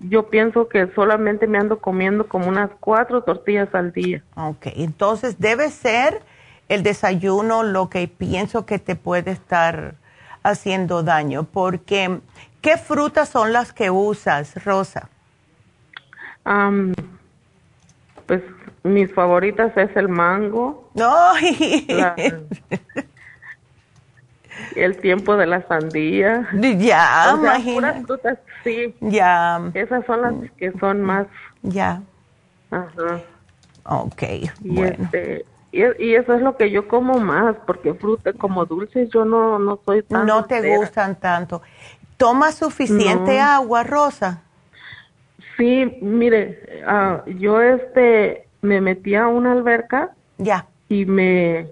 yo 0.00 0.28
pienso 0.28 0.68
que 0.68 0.88
solamente 0.94 1.46
me 1.46 1.58
ando 1.58 1.78
comiendo 1.78 2.26
como 2.28 2.48
unas 2.48 2.70
cuatro 2.80 3.22
tortillas 3.22 3.74
al 3.74 3.92
día. 3.92 4.22
Ok, 4.36 4.68
entonces 4.76 5.38
debe 5.38 5.70
ser 5.70 6.22
el 6.68 6.82
desayuno 6.82 7.62
lo 7.62 7.90
que 7.90 8.08
pienso 8.08 8.66
que 8.66 8.78
te 8.78 8.96
puede 8.96 9.32
estar 9.32 9.94
haciendo 10.42 11.02
daño, 11.02 11.44
porque 11.44 12.20
¿qué 12.60 12.76
frutas 12.76 13.28
son 13.28 13.52
las 13.52 13.72
que 13.72 13.90
usas, 13.90 14.64
Rosa? 14.64 15.08
pues 18.26 18.42
mis 18.82 19.12
favoritas 19.12 19.76
es 19.76 19.94
el 19.96 20.08
mango. 20.08 20.90
No. 20.94 21.32
El 24.76 24.96
tiempo 24.96 25.36
de 25.36 25.46
la 25.46 25.66
sandía. 25.66 26.48
Ya, 26.52 27.34
imagínate. 27.38 28.04
frutas, 28.04 28.38
sí. 28.64 28.94
Ya. 29.00 29.70
Esas 29.74 30.04
son 30.06 30.22
las 30.22 30.34
que 30.56 30.72
son 30.72 31.02
más. 31.02 31.26
Ya. 31.62 32.02
Ajá. 32.70 33.20
Ok, 33.84 34.22
y 34.62 34.80
Este, 34.80 35.44
y, 35.72 36.14
eso 36.14 36.34
es 36.34 36.42
lo 36.42 36.56
que 36.56 36.70
yo 36.70 36.86
como 36.86 37.18
más, 37.18 37.56
porque 37.66 37.94
fruta 37.94 38.32
como 38.32 38.64
dulces 38.66 39.08
yo 39.10 39.24
no, 39.24 39.58
no 39.58 39.80
soy 39.84 40.02
tan... 40.02 40.26
No 40.26 40.44
te 40.44 40.76
gustan 40.76 41.16
tanto. 41.16 41.62
¿Toma 42.16 42.52
suficiente 42.52 43.40
agua, 43.40 43.82
Rosa? 43.82 44.42
Sí, 45.56 45.98
mire, 46.00 46.84
uh, 46.86 47.28
yo 47.30 47.60
este 47.60 48.46
me 48.60 48.80
metí 48.80 49.14
a 49.14 49.26
una 49.26 49.52
alberca. 49.52 50.14
Ya. 50.38 50.66
Y 50.88 51.04
me, 51.04 51.68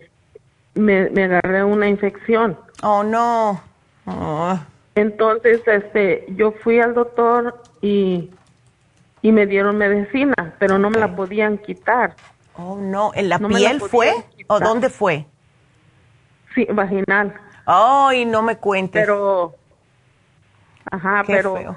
me, 0.75 1.11
me 1.11 1.25
agarré 1.25 1.65
una 1.65 1.89
infección. 1.89 2.59
Oh, 2.83 3.03
no. 3.03 3.61
Oh. 4.07 4.59
Entonces, 4.95 5.63
este, 5.67 6.27
yo 6.31 6.53
fui 6.53 6.81
al 6.81 6.95
doctor 6.95 7.63
y, 7.81 8.31
y 9.23 9.33
me 9.33 9.47
dieron 9.47 9.79
medicina, 9.79 10.55
pero 10.59 10.79
no 10.79 10.91
me 10.91 10.99
la 10.99 11.15
podían 11.15 11.59
quitar. 11.59 12.15
Oh, 12.57 12.77
no. 12.77 13.13
¿En 13.15 13.29
la 13.29 13.39
piel 13.39 13.81
fue? 13.81 14.13
¿O 14.49 14.59
dónde 14.59 14.91
fue? 14.91 15.27
Sí, 16.55 16.67
vaginal. 16.71 17.35
Ay, 17.65 18.25
no 18.25 18.43
me 18.43 18.57
cuentes. 18.57 19.01
Pero, 19.01 19.55
ajá, 20.91 21.23
pero 21.27 21.77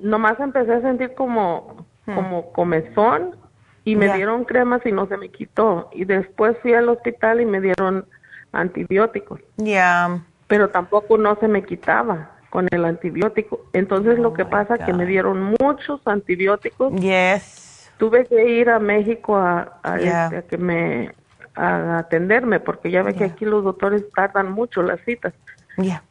nomás 0.00 0.38
empecé 0.38 0.74
a 0.74 0.80
sentir 0.80 1.14
como, 1.14 1.86
hmm. 2.06 2.14
como 2.14 2.52
comezón 2.52 3.36
y 3.84 3.96
me 3.96 4.12
dieron 4.14 4.44
cremas 4.44 4.84
y 4.84 4.92
no 4.92 5.06
se 5.06 5.16
me 5.16 5.28
quitó. 5.30 5.90
Y 5.92 6.04
después 6.04 6.56
fui 6.62 6.74
al 6.74 6.88
hospital 6.88 7.40
y 7.40 7.46
me 7.46 7.60
dieron 7.60 8.06
antibióticos. 8.52 9.40
Ya. 9.56 10.20
Pero 10.46 10.68
tampoco 10.70 11.18
no 11.18 11.36
se 11.36 11.48
me 11.48 11.64
quitaba 11.64 12.30
con 12.50 12.68
el 12.70 12.84
antibiótico. 12.84 13.64
Entonces 13.72 14.18
lo 14.18 14.28
oh 14.28 14.34
que 14.34 14.44
pasa 14.44 14.74
es 14.76 14.84
que 14.84 14.92
me 14.92 15.06
dieron 15.06 15.56
muchos 15.60 16.00
antibióticos. 16.06 16.92
Yes 16.94 17.62
tuve 18.02 18.26
que 18.26 18.50
ir 18.50 18.68
a 18.68 18.80
México 18.80 19.36
a, 19.36 19.78
este, 19.96 20.42
que 20.48 20.58
me 20.58 21.14
a 21.54 21.98
atenderme 21.98 22.58
porque 22.58 22.90
ya 22.90 23.04
ve 23.04 23.14
que 23.14 23.22
aquí 23.22 23.44
los 23.44 23.62
doctores 23.62 24.10
tardan 24.10 24.50
mucho 24.50 24.82
las 24.82 25.00
citas. 25.02 25.32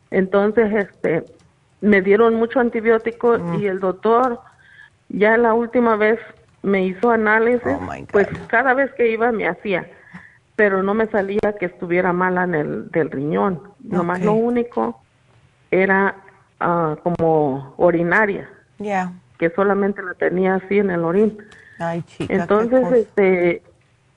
Entonces, 0.10 0.74
este, 0.74 1.26
me 1.82 2.02
dieron 2.02 2.36
mucho 2.36 2.62
antibiótico 2.62 3.38
mm. 3.38 3.56
y 3.56 3.68
el 3.68 3.82
doctor 3.82 4.40
ya 5.10 5.36
la 5.36 5.54
última 5.54 5.98
vez 5.98 6.18
me 6.64 6.86
hizo 6.86 7.10
análisis, 7.10 7.62
oh 7.66 7.80
pues 8.12 8.28
cada 8.48 8.74
vez 8.74 8.92
que 8.94 9.12
iba 9.12 9.32
me 9.32 9.48
hacía, 9.48 9.88
pero 10.56 10.84
no 10.84 10.94
me 10.94 11.08
salía 11.08 11.56
que 11.60 11.66
estuviera 11.66 12.14
mala 12.14 12.44
en 12.44 12.56
el 12.56 12.92
del 12.92 13.10
riñón. 13.10 13.62
Nomás 13.80 14.22
lo 14.22 14.34
único 14.34 15.02
era 15.72 16.16
ah, 16.60 16.98
como 17.04 17.74
urinaria, 17.78 18.50
que 18.78 19.50
solamente 19.56 20.04
la 20.04 20.14
tenía 20.14 20.56
así 20.56 20.78
en 20.78 20.92
el 20.92 21.04
orín. 21.04 21.38
Entonces, 22.20 22.92
este, 22.92 23.64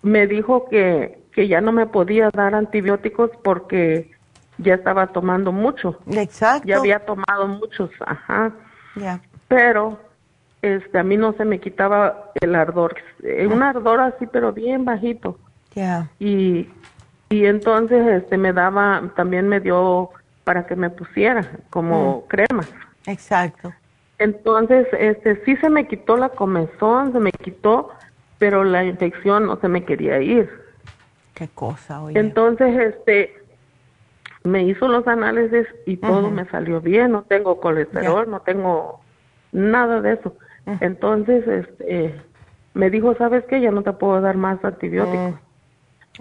me 0.03 0.27
dijo 0.27 0.69
que, 0.69 1.23
que 1.33 1.49
ya 1.49 1.63
no 1.63 1.73
me 1.73 1.87
podía 1.87 2.31
dar 2.31 2.55
antibióticos 2.55 3.31
porque 3.43 4.11
ya 4.59 4.75
estaba 4.75 5.07
tomando 5.09 5.51
mucho. 5.51 5.99
Exacto. 6.11 6.69
Ya 6.69 6.77
había 6.77 7.01
tomado 7.01 7.49
muchos, 7.49 7.91
ajá. 8.05 8.53
Pero, 9.49 9.99
este, 10.65 10.99
a 10.99 11.03
mí 11.03 11.17
no 11.17 11.35
se 11.35 11.45
me 11.45 11.61
quitaba 11.61 12.33
el 12.41 12.55
ardor. 12.55 12.97
Eh, 13.23 13.47
un 13.47 13.63
ardor 13.63 14.01
así, 14.01 14.27
pero 14.27 14.53
bien 14.53 14.85
bajito. 14.85 15.39
Ya. 15.75 16.11
Y, 16.19 16.69
y 17.29 17.45
entonces, 17.47 18.07
este, 18.07 18.39
me 18.39 18.53
daba, 18.53 19.11
también 19.15 19.49
me 19.49 19.61
dio 19.61 20.11
para 20.45 20.67
que 20.67 20.77
me 20.77 20.91
pusiera 20.91 21.47
como 21.71 22.25
mm. 22.25 22.29
crema. 22.29 22.65
Exacto. 23.07 23.73
Entonces, 24.19 24.87
este, 24.99 25.45
sí 25.45 25.57
se 25.57 25.69
me 25.69 25.87
quitó 25.87 26.17
la 26.17 26.31
comezón, 26.31 27.13
se 27.13 27.21
me 27.21 27.33
quitó, 27.33 27.91
pero 28.39 28.65
la 28.65 28.85
infección 28.85 29.47
no 29.47 29.57
se 29.61 29.69
me 29.69 29.85
quería 29.85 30.21
ir. 30.21 30.51
Qué 31.35 31.49
cosa, 31.49 32.03
oye. 32.03 32.19
Entonces, 32.19 32.95
este, 32.95 33.35
me 34.45 34.63
hizo 34.63 34.89
los 34.89 35.07
análisis 35.09 35.67
y 35.85 35.97
todo 35.97 36.31
me 36.31 36.47
salió 36.47 36.81
bien, 36.81 37.13
no 37.13 37.23
tengo 37.23 37.61
colesterol, 37.61 38.31
no 38.31 38.41
tengo 38.41 39.01
nada 39.53 40.01
de 40.01 40.13
eso. 40.13 40.35
Entonces, 40.81 41.47
este, 41.47 42.15
me 42.73 42.91
dijo, 42.91 43.15
¿sabes 43.17 43.45
qué? 43.49 43.61
Ya 43.61 43.71
no 43.71 43.83
te 43.83 43.93
puedo 43.93 44.21
dar 44.21 44.37
más 44.37 44.65
antibióticos. 44.65 45.35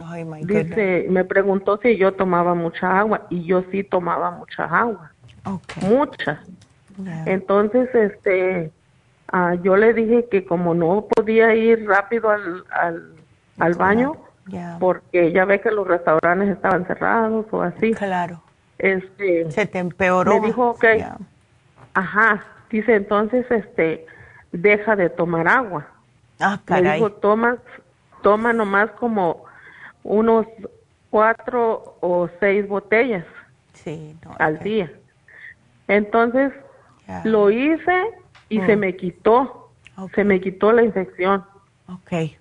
Ay, 0.04 0.26
my 0.26 0.44
Dice, 0.44 1.06
me 1.10 1.24
preguntó 1.24 1.78
si 1.78 1.98
yo 1.98 2.14
tomaba 2.14 2.56
mucha 2.56 3.00
agua 3.00 3.28
y 3.30 3.44
yo 3.44 3.64
sí 3.72 3.84
tomaba 3.84 4.32
mucha 4.32 4.66
agua. 4.66 5.12
Mucha. 5.82 6.42
Entonces, 7.26 7.94
este, 7.94 8.72
ah, 9.32 9.56
yo 9.62 9.76
le 9.76 9.94
dije 9.94 10.28
que 10.30 10.46
como 10.46 10.74
no 10.74 11.06
podía 11.10 11.54
ir 11.56 11.86
rápido 11.88 12.30
al, 12.30 12.64
al, 13.60 13.74
baño, 13.76 14.14
porque 14.80 15.32
ya 15.32 15.46
ve 15.46 15.62
que 15.62 15.72
los 15.72 15.88
restaurantes 15.88 16.50
estaban 16.50 16.86
cerrados 16.86 17.46
o 17.52 17.62
así. 17.62 17.94
Claro. 17.94 18.42
Este, 18.78 19.50
Se 19.52 19.66
te 19.66 19.80
empeoró. 19.80 20.40
Me 20.40 20.48
dijo, 20.48 20.72
ok. 20.72 20.86
Ajá. 21.94 22.44
Dice, 22.70 22.96
entonces, 22.96 23.46
este, 23.52 24.06
deja 24.54 24.96
de 24.96 25.10
tomar 25.10 25.48
agua. 25.50 25.88
Ah, 26.40 26.60
caray. 26.64 26.84
Me 26.84 26.94
dijo, 26.94 27.12
toma, 27.12 27.58
toma 28.22 28.54
nomás 28.54 28.90
como 28.92 29.44
unos 30.04 30.46
cuatro 31.10 31.98
o 32.00 32.30
seis 32.40 32.68
botellas 32.68 33.26
sí, 33.74 34.16
al 34.40 34.60
día. 34.60 34.92
Entonces, 35.88 36.54
lo 37.26 37.52
hice 37.52 38.04
y 38.50 38.62
se 38.62 38.76
mm. 38.76 38.80
me 38.80 38.96
quitó, 38.96 39.70
se 40.16 40.24
me 40.24 40.40
quitó 40.40 40.72
la 40.72 40.84
infección. 40.84 41.44
Ok. 41.88 42.32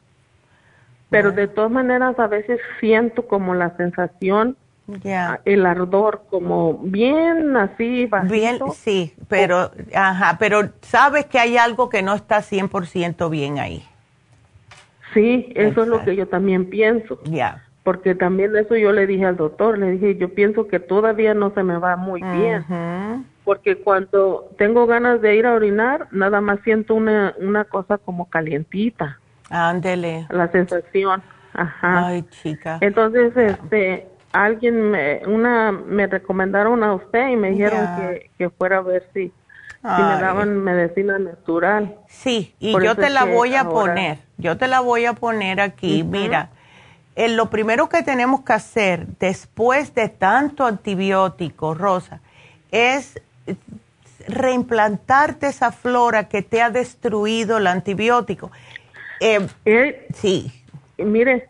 Pero 1.11 1.33
de 1.33 1.49
todas 1.49 1.71
maneras 1.71 2.19
a 2.19 2.27
veces 2.27 2.61
siento 2.81 3.27
como 3.27 3.55
la 3.55 3.77
sensación 3.77 4.57
Ya. 4.87 5.41
el 5.45 5.65
ardor 5.65 6.25
como 6.29 6.79
bien 6.79 7.57
así 7.57 8.07
bajito. 8.07 8.33
Bien, 8.33 8.59
sí, 8.75 9.15
pero, 9.29 9.71
ajá, 9.95 10.37
pero 10.39 10.71
sabes 10.81 11.27
que 11.27 11.39
hay 11.39 11.57
algo 11.57 11.89
que 11.89 12.03
no 12.03 12.15
está 12.15 12.39
100% 12.39 13.31
bien 13.31 13.59
ahí. 13.59 13.85
Sí, 15.15 15.53
eso 15.55 15.83
es 15.83 15.89
lo 15.89 16.05
que 16.05 16.17
yo 16.17 16.27
también 16.27 16.69
pienso. 16.69 17.21
Ya. 17.25 17.65
Porque 17.83 18.15
también 18.15 18.55
eso 18.57 18.77
yo 18.77 18.93
le 18.93 19.07
dije 19.07 19.27
al 19.27 19.37
doctor, 19.37 19.79
le 19.79 19.93
dije, 19.93 20.17
yo 20.17 20.33
pienso 20.35 20.69
que 20.69 20.79
todavía 20.79 21.35
no 21.35 21.53
se 21.53 21.63
me 21.63 21.79
va 21.79 21.97
muy 21.97 22.23
bien. 22.23 22.65
Porque 23.45 23.77
cuando 23.77 24.49
tengo 24.57 24.87
ganas 24.87 25.21
de 25.21 25.35
ir 25.35 25.47
a 25.47 25.55
orinar, 25.55 26.07
nada 26.13 26.41
más 26.41 26.61
siento 26.63 26.95
una, 26.95 27.35
una 27.39 27.65
cosa 27.65 27.99
como 27.99 28.31
calientita. 28.31 29.19
Ándele. 29.51 30.27
La 30.31 30.51
sensación. 30.53 31.23
Ajá. 31.53 32.07
Ay, 32.07 32.23
chica. 32.31 32.79
Entonces, 32.81 33.37
este, 33.37 34.07
alguien 34.33 34.91
me, 34.91 35.23
una, 35.27 35.73
me 35.73 36.07
recomendaron 36.07 36.83
a 36.83 36.95
usted 36.95 37.29
y 37.29 37.37
me 37.37 37.51
dijeron 37.51 37.87
que, 37.97 38.31
que 38.39 38.51
fuera 38.51 38.79
a 38.79 38.81
ver 38.81 39.09
si, 39.13 39.29
si 39.29 39.33
me 40.03 40.21
daban 40.21 40.59
medicina 40.59 41.19
natural. 41.19 41.97
Sí, 42.09 42.55
y 42.59 42.73
yo 42.83 42.95
te 42.95 43.11
la 43.11 43.25
voy 43.25 43.55
a 43.55 43.69
poner, 43.69 44.19
yo 44.39 44.57
te 44.57 44.69
la 44.69 44.81
voy 44.81 45.07
a 45.07 45.13
poner 45.13 45.61
aquí. 45.61 46.03
Mira, 46.03 46.51
eh, 47.17 47.29
lo 47.29 47.51
primero 47.51 47.89
que 47.89 48.03
tenemos 48.03 48.43
que 48.43 48.53
hacer 48.53 49.07
después 49.19 49.95
de 49.95 50.09
tanto 50.09 50.65
antibiótico, 50.65 51.75
Rosa, 51.75 52.21
es 52.71 53.21
reimplantarte 54.29 55.49
esa 55.49 55.73
flora 55.73 56.29
que 56.29 56.43
te 56.43 56.63
ha 56.63 56.71
destruido 56.71 57.59
el 57.59 57.67
antibiótico. 57.67 58.51
Eh, 59.21 60.07
sí. 60.15 60.53
Mire, 60.97 61.49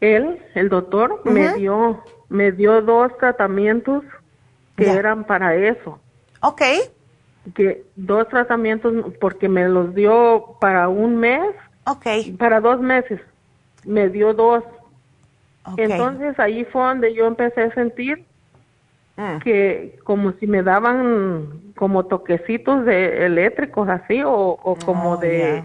él, 0.00 0.40
el 0.54 0.68
doctor, 0.68 1.20
me 1.24 1.54
dio 1.54 2.02
me 2.32 2.50
dio 2.50 2.80
dos 2.80 3.16
tratamientos 3.18 4.02
que 4.76 4.90
eran 4.90 5.24
para 5.24 5.54
eso. 5.54 6.00
Ok. 6.40 6.62
Que 7.54 7.84
dos 7.94 8.26
tratamientos 8.28 8.94
porque 9.20 9.48
me 9.48 9.68
los 9.68 9.94
dio 9.94 10.56
para 10.60 10.88
un 10.88 11.18
mes. 11.18 11.54
Ok. 11.86 12.06
Para 12.38 12.60
dos 12.60 12.80
meses. 12.80 13.20
Me 13.84 14.08
dio 14.08 14.32
dos. 14.32 14.64
Entonces 15.76 16.38
ahí 16.40 16.64
fue 16.64 16.82
donde 16.82 17.14
yo 17.14 17.26
empecé 17.26 17.62
a 17.62 17.74
sentir 17.74 18.24
mm. 19.16 19.38
que 19.38 19.98
como 20.02 20.32
si 20.32 20.46
me 20.46 20.62
daban 20.62 21.72
como 21.76 22.06
toquecitos 22.06 22.84
de 22.86 23.26
eléctricos 23.26 23.88
así 23.88 24.22
o, 24.24 24.56
como 24.84 25.12
oh, 25.12 25.16
de... 25.18 25.64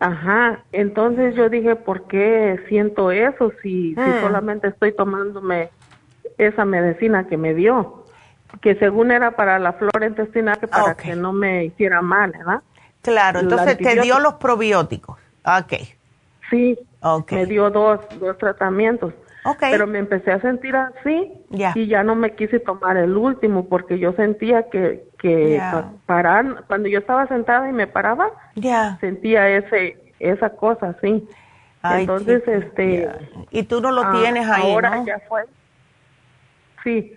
Ajá, 0.00 0.60
entonces 0.70 1.34
yo 1.34 1.48
dije, 1.48 1.74
¿por 1.74 2.06
qué 2.06 2.60
siento 2.68 3.10
eso 3.10 3.50
si, 3.62 3.94
si 3.94 4.00
mm. 4.00 4.20
solamente 4.20 4.68
estoy 4.68 4.92
tomándome 4.92 5.70
esa 6.38 6.64
medicina 6.64 7.26
que 7.26 7.36
me 7.36 7.52
dio? 7.54 8.04
Que 8.60 8.76
según 8.76 9.10
era 9.10 9.32
para 9.32 9.58
la 9.58 9.72
flora 9.72 10.06
intestinal, 10.06 10.58
que 10.58 10.68
para 10.68 10.94
que 10.94 11.16
no 11.16 11.32
me 11.32 11.64
hiciera 11.64 12.00
mal, 12.00 12.30
¿verdad? 12.30 12.62
Claro, 13.02 13.40
entonces 13.40 13.76
te 13.76 14.00
dio 14.00 14.20
los 14.20 14.34
probióticos. 14.34 15.18
Ok. 15.44 15.74
Sí, 16.50 16.78
me 17.30 17.46
dio 17.46 17.70
dos, 17.70 18.00
dos 18.20 18.38
tratamientos. 18.38 19.12
Pero 19.60 19.86
me 19.86 19.98
empecé 19.98 20.32
a 20.32 20.40
sentir 20.40 20.76
así 20.76 21.32
y 21.74 21.86
ya 21.86 22.02
no 22.02 22.14
me 22.14 22.34
quise 22.34 22.60
tomar 22.60 22.96
el 22.96 23.16
último 23.16 23.68
porque 23.68 23.98
yo 23.98 24.12
sentía 24.12 24.68
que, 24.70 25.04
que 25.18 25.60
parar, 26.06 26.64
cuando 26.66 26.88
yo 26.88 26.98
estaba 26.98 27.26
sentada 27.28 27.68
y 27.68 27.72
me 27.72 27.86
paraba, 27.86 28.30
sentía 29.00 29.48
ese 29.48 29.96
esa 30.18 30.50
cosa 30.50 30.90
así. 30.90 31.28
Entonces, 31.84 32.42
este... 32.46 33.08
Y 33.50 33.62
tú 33.62 33.80
no 33.80 33.92
lo 33.92 34.02
ah, 34.02 34.12
tienes 34.12 34.48
ahí, 34.48 34.72
Ahora 34.72 35.04
ya 35.04 35.20
fue. 35.28 35.44
Sí. 36.82 37.14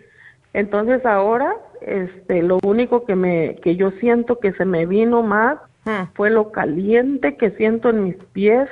Entonces 0.53 1.05
ahora, 1.05 1.53
este, 1.81 2.43
lo 2.43 2.59
único 2.63 3.05
que 3.05 3.15
me, 3.15 3.55
que 3.63 3.75
yo 3.75 3.91
siento 3.91 4.39
que 4.39 4.51
se 4.53 4.65
me 4.65 4.85
vino 4.85 5.23
más 5.23 5.57
hmm. 5.85 6.13
fue 6.13 6.29
lo 6.29 6.51
caliente 6.51 7.37
que 7.37 7.51
siento 7.51 7.89
en 7.89 8.03
mis 8.03 8.17
pies 8.33 8.69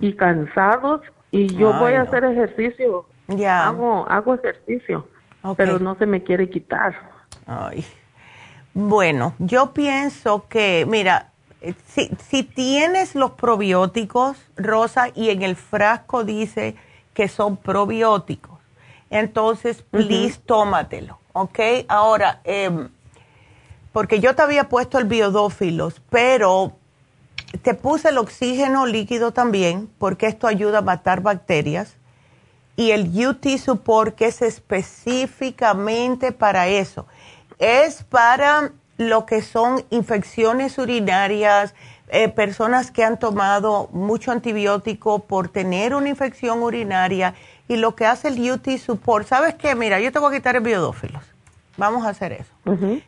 y 0.00 0.12
cansados 0.14 1.00
y 1.36 1.56
yo 1.56 1.72
voy 1.74 1.94
a 1.94 2.02
hacer 2.02 2.24
ejercicio. 2.24 3.06
Ya. 3.28 3.68
Hago, 3.68 4.06
hago 4.08 4.34
ejercicio, 4.34 5.06
pero 5.56 5.78
no 5.78 5.96
se 5.96 6.06
me 6.06 6.22
quiere 6.22 6.48
quitar. 6.48 6.94
Ay. 7.46 7.84
Bueno, 8.74 9.34
yo 9.38 9.72
pienso 9.72 10.46
que, 10.48 10.86
mira, 10.88 11.30
si, 11.86 12.10
si 12.28 12.42
tienes 12.42 13.14
los 13.14 13.32
probióticos, 13.32 14.36
Rosa, 14.56 15.08
y 15.14 15.30
en 15.30 15.42
el 15.42 15.56
frasco 15.56 16.24
dice 16.24 16.76
que 17.14 17.28
son 17.28 17.56
probióticos, 17.56 18.56
entonces, 19.10 19.82
please, 19.82 20.40
tómatelo, 20.44 21.18
¿ok? 21.32 21.58
Ahora, 21.88 22.40
em, 22.44 22.88
porque 23.92 24.20
yo 24.20 24.34
te 24.34 24.42
había 24.42 24.68
puesto 24.68 24.98
el 24.98 25.04
biodófilos, 25.04 26.02
pero 26.10 26.72
te 27.62 27.74
puse 27.74 28.08
el 28.10 28.18
oxígeno 28.18 28.86
líquido 28.86 29.32
también, 29.32 29.88
porque 29.98 30.26
esto 30.26 30.46
ayuda 30.46 30.78
a 30.78 30.82
matar 30.82 31.20
bacterias. 31.20 31.94
Y 32.76 32.90
el 32.90 33.10
UT 33.26 33.46
Support, 33.58 34.16
que 34.16 34.26
es 34.26 34.42
específicamente 34.42 36.32
para 36.32 36.68
eso. 36.68 37.06
Es 37.58 38.02
para 38.04 38.72
lo 38.98 39.24
que 39.26 39.42
son 39.42 39.84
infecciones 39.90 40.76
urinarias, 40.78 41.74
eh, 42.08 42.28
personas 42.28 42.90
que 42.90 43.02
han 43.02 43.18
tomado 43.18 43.88
mucho 43.92 44.30
antibiótico 44.30 45.20
por 45.20 45.48
tener 45.48 45.94
una 45.94 46.08
infección 46.08 46.62
urinaria. 46.62 47.34
Y 47.68 47.76
lo 47.76 47.96
que 47.96 48.06
hace 48.06 48.28
el 48.28 48.50
UT 48.50 48.68
Support, 48.78 49.26
¿sabes 49.26 49.54
qué? 49.54 49.74
Mira, 49.74 49.98
yo 50.00 50.12
te 50.12 50.18
voy 50.18 50.34
a 50.34 50.38
quitar 50.38 50.56
el 50.56 50.62
biodófilos. 50.62 51.24
Vamos 51.76 52.06
a 52.06 52.10
hacer 52.10 52.32
eso. 52.32 52.52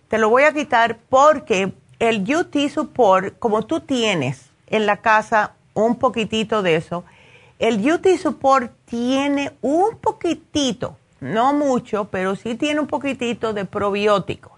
Te 0.09 0.19
lo 0.19 0.29
voy 0.31 0.43
a 0.45 0.53
quitar 0.53 0.99
porque 1.09 1.73
el 1.99 2.23
UT 2.33 2.57
Support, 2.69 3.39
como 3.39 3.63
tú 3.63 3.81
tienes 3.81 4.51
en 4.69 4.87
la 4.87 4.99
casa 4.99 5.55
un 5.75 5.97
poquitito 5.97 6.63
de 6.63 6.77
eso, 6.77 7.05
el 7.59 7.91
UT 7.91 8.07
Support 8.17 8.73
tiene 8.85 9.53
un 9.63 9.99
poquitito, 9.99 10.97
no 11.21 11.53
mucho, 11.53 12.09
pero 12.11 12.37
sí 12.37 12.55
tiene 12.55 12.81
un 12.81 12.87
poquitito 12.87 13.53
de 13.53 13.65
probióticos. 13.65 14.53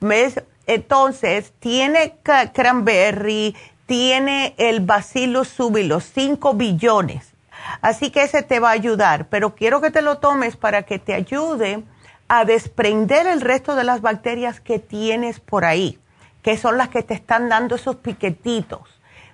¿Ves? 0.00 0.42
Entonces, 0.66 1.52
tiene 1.60 2.16
cranberry, 2.52 3.54
tiene 3.86 4.54
el 4.58 4.80
bacillus 4.80 5.48
súbilos, 5.48 6.04
5 6.12 6.54
billones. 6.54 7.32
Así 7.80 8.10
que 8.10 8.24
ese 8.24 8.42
te 8.42 8.58
va 8.58 8.70
a 8.70 8.72
ayudar, 8.72 9.28
pero 9.28 9.54
quiero 9.54 9.80
que 9.80 9.92
te 9.92 10.02
lo 10.02 10.18
tomes 10.18 10.56
para 10.56 10.82
que 10.82 10.98
te 10.98 11.14
ayude 11.14 11.84
a 12.26 12.44
desprender 12.44 13.28
el 13.28 13.40
resto 13.40 13.76
de 13.76 13.84
las 13.84 14.00
bacterias 14.00 14.60
que 14.60 14.80
tienes 14.80 15.38
por 15.38 15.64
ahí 15.64 15.98
que 16.42 16.56
son 16.56 16.76
las 16.76 16.88
que 16.88 17.02
te 17.02 17.14
están 17.14 17.48
dando 17.48 17.76
esos 17.76 17.96
piquetitos. 17.96 18.80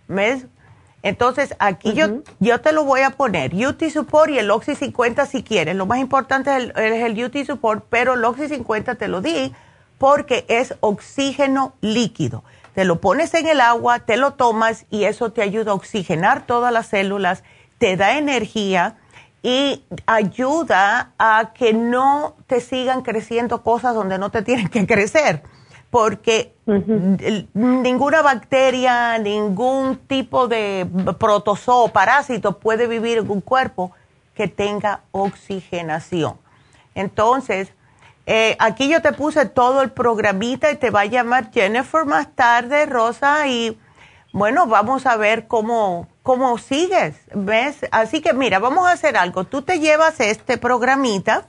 ¿Ves? 0.07 0.47
Entonces, 1.03 1.55
aquí 1.59 1.95
yo, 1.95 2.23
yo 2.41 2.61
te 2.61 2.73
lo 2.73 2.85
voy 2.85 3.01
a 3.01 3.11
poner, 3.11 3.55
UT 3.55 3.83
Support 3.89 4.31
y 4.31 4.39
el 4.39 4.51
Oxy 4.51 4.75
50 4.75 5.27
si 5.27 5.43
quieres. 5.43 5.77
Lo 5.77 5.87
más 5.87 5.99
importante 6.01 6.51
es 6.51 6.57
el, 6.57 6.71
es 6.77 7.05
el 7.05 7.25
UT 7.25 7.47
Support, 7.47 7.87
pero 7.89 8.15
el 8.15 8.25
Oxy 8.25 8.49
50 8.49 8.97
te 8.97 9.09
lo 9.09 9.21
di 9.21 9.55
porque 9.97 10.45
es 10.49 10.75
oxígeno 10.81 11.75
líquido. 11.81 12.45
Te 12.75 12.85
lo 12.85 13.01
pones 13.01 13.33
en 13.35 13.47
el 13.47 13.61
agua, 13.61 14.01
te 14.01 14.17
lo 14.17 14.35
tomas 14.35 14.87
y 14.91 15.05
eso 15.05 15.33
te 15.33 15.43
ayuda 15.43 15.73
a 15.73 15.75
oxigenar 15.75 16.47
todas 16.47 16.73
las 16.73 16.89
células, 16.89 17.43
te 17.79 17.97
da 17.97 18.19
energía 18.19 18.97
y 19.43 19.85
ayuda 20.07 21.13
a 21.19 21.53
que 21.55 21.73
no 21.73 22.37
te 22.47 22.61
sigan 22.61 23.03
creciendo 23.03 23.63
cosas 23.63 23.95
donde 23.95 24.19
no 24.19 24.31
te 24.31 24.43
tienen 24.43 24.69
que 24.69 24.87
crecer 24.87 25.43
porque 25.91 26.55
ninguna 27.55 28.23
bacteria, 28.23 29.19
ningún 29.19 29.97
tipo 29.97 30.49
de 30.49 30.87
protozoo 31.19 31.85
o 31.85 31.89
parásito 31.89 32.59
puede 32.59 32.87
vivir 32.87 33.19
en 33.19 33.31
un 33.31 33.41
cuerpo 33.41 33.93
que 34.35 34.49
tenga 34.49 35.01
oxigenación. 35.13 36.37
Entonces, 36.95 37.73
eh, 38.27 38.57
aquí 38.59 38.89
yo 38.89 39.01
te 39.01 39.13
puse 39.13 39.47
todo 39.47 39.81
el 39.81 39.91
programita 39.91 40.71
y 40.71 40.77
te 40.77 40.91
va 40.91 41.01
a 41.01 41.07
llamar 41.07 41.51
Jennifer 41.51 42.05
más 42.05 42.35
tarde, 42.35 42.85
Rosa, 42.85 43.47
y 43.47 43.79
bueno, 44.33 44.67
vamos 44.67 45.07
a 45.07 45.17
ver 45.17 45.47
cómo, 45.47 46.07
cómo 46.23 46.59
sigues, 46.59 47.17
¿ves? 47.35 47.87
Así 47.91 48.21
que 48.21 48.35
mira, 48.35 48.59
vamos 48.59 48.87
a 48.87 48.93
hacer 48.93 49.17
algo. 49.17 49.45
Tú 49.45 49.63
te 49.63 49.81
llevas 49.81 50.21
este 50.21 50.59
programita 50.59 51.47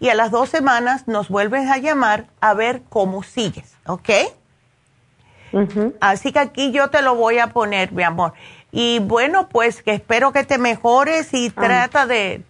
y 0.00 0.08
a 0.08 0.14
las 0.14 0.30
dos 0.30 0.48
semanas 0.48 1.08
nos 1.08 1.28
vuelves 1.28 1.68
a 1.70 1.78
llamar 1.78 2.26
a 2.40 2.54
ver 2.54 2.82
cómo 2.88 3.22
sigues, 3.22 3.74
¿ok? 3.86 4.10
Así 6.00 6.32
que 6.32 6.40
aquí 6.40 6.72
yo 6.72 6.90
te 6.90 7.00
lo 7.00 7.14
voy 7.14 7.38
a 7.38 7.48
poner, 7.48 7.92
mi 7.92 8.02
amor. 8.02 8.32
Y 8.72 8.98
bueno, 8.98 9.48
pues 9.48 9.82
que 9.82 9.92
espero 9.92 10.32
que 10.32 10.42
te 10.42 10.58
mejores 10.58 11.32
y 11.32 11.52
ah. 11.54 11.60
trata 11.60 12.06
de... 12.06 12.42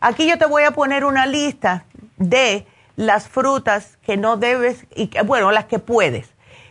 Aquí 0.00 0.26
yo 0.26 0.38
te 0.38 0.46
voy 0.46 0.62
a 0.62 0.70
poner 0.70 1.04
una 1.04 1.26
lista 1.26 1.84
de 2.16 2.66
las 2.96 3.28
frutas 3.28 3.98
que 4.02 4.16
no 4.16 4.38
debes, 4.38 4.86
y 4.94 5.10
bueno, 5.26 5.52
las 5.52 5.66
que 5.66 5.78
puedes. 5.78 6.30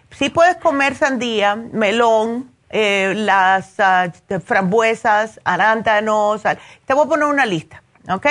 Si 0.10 0.30
puedes 0.30 0.57
comer 0.57 0.95
sandía, 0.95 1.56
melón, 1.56 2.52
eh, 2.72 3.14
las 3.15 3.80
ah, 3.80 4.11
frambuesas, 4.44 5.40
arándanos, 5.44 6.41
te 6.86 6.94
voy 6.94 7.06
a 7.06 7.10
poner 7.10 7.26
una 7.26 7.45
lista, 7.45 7.84
¿ok? 8.10 8.27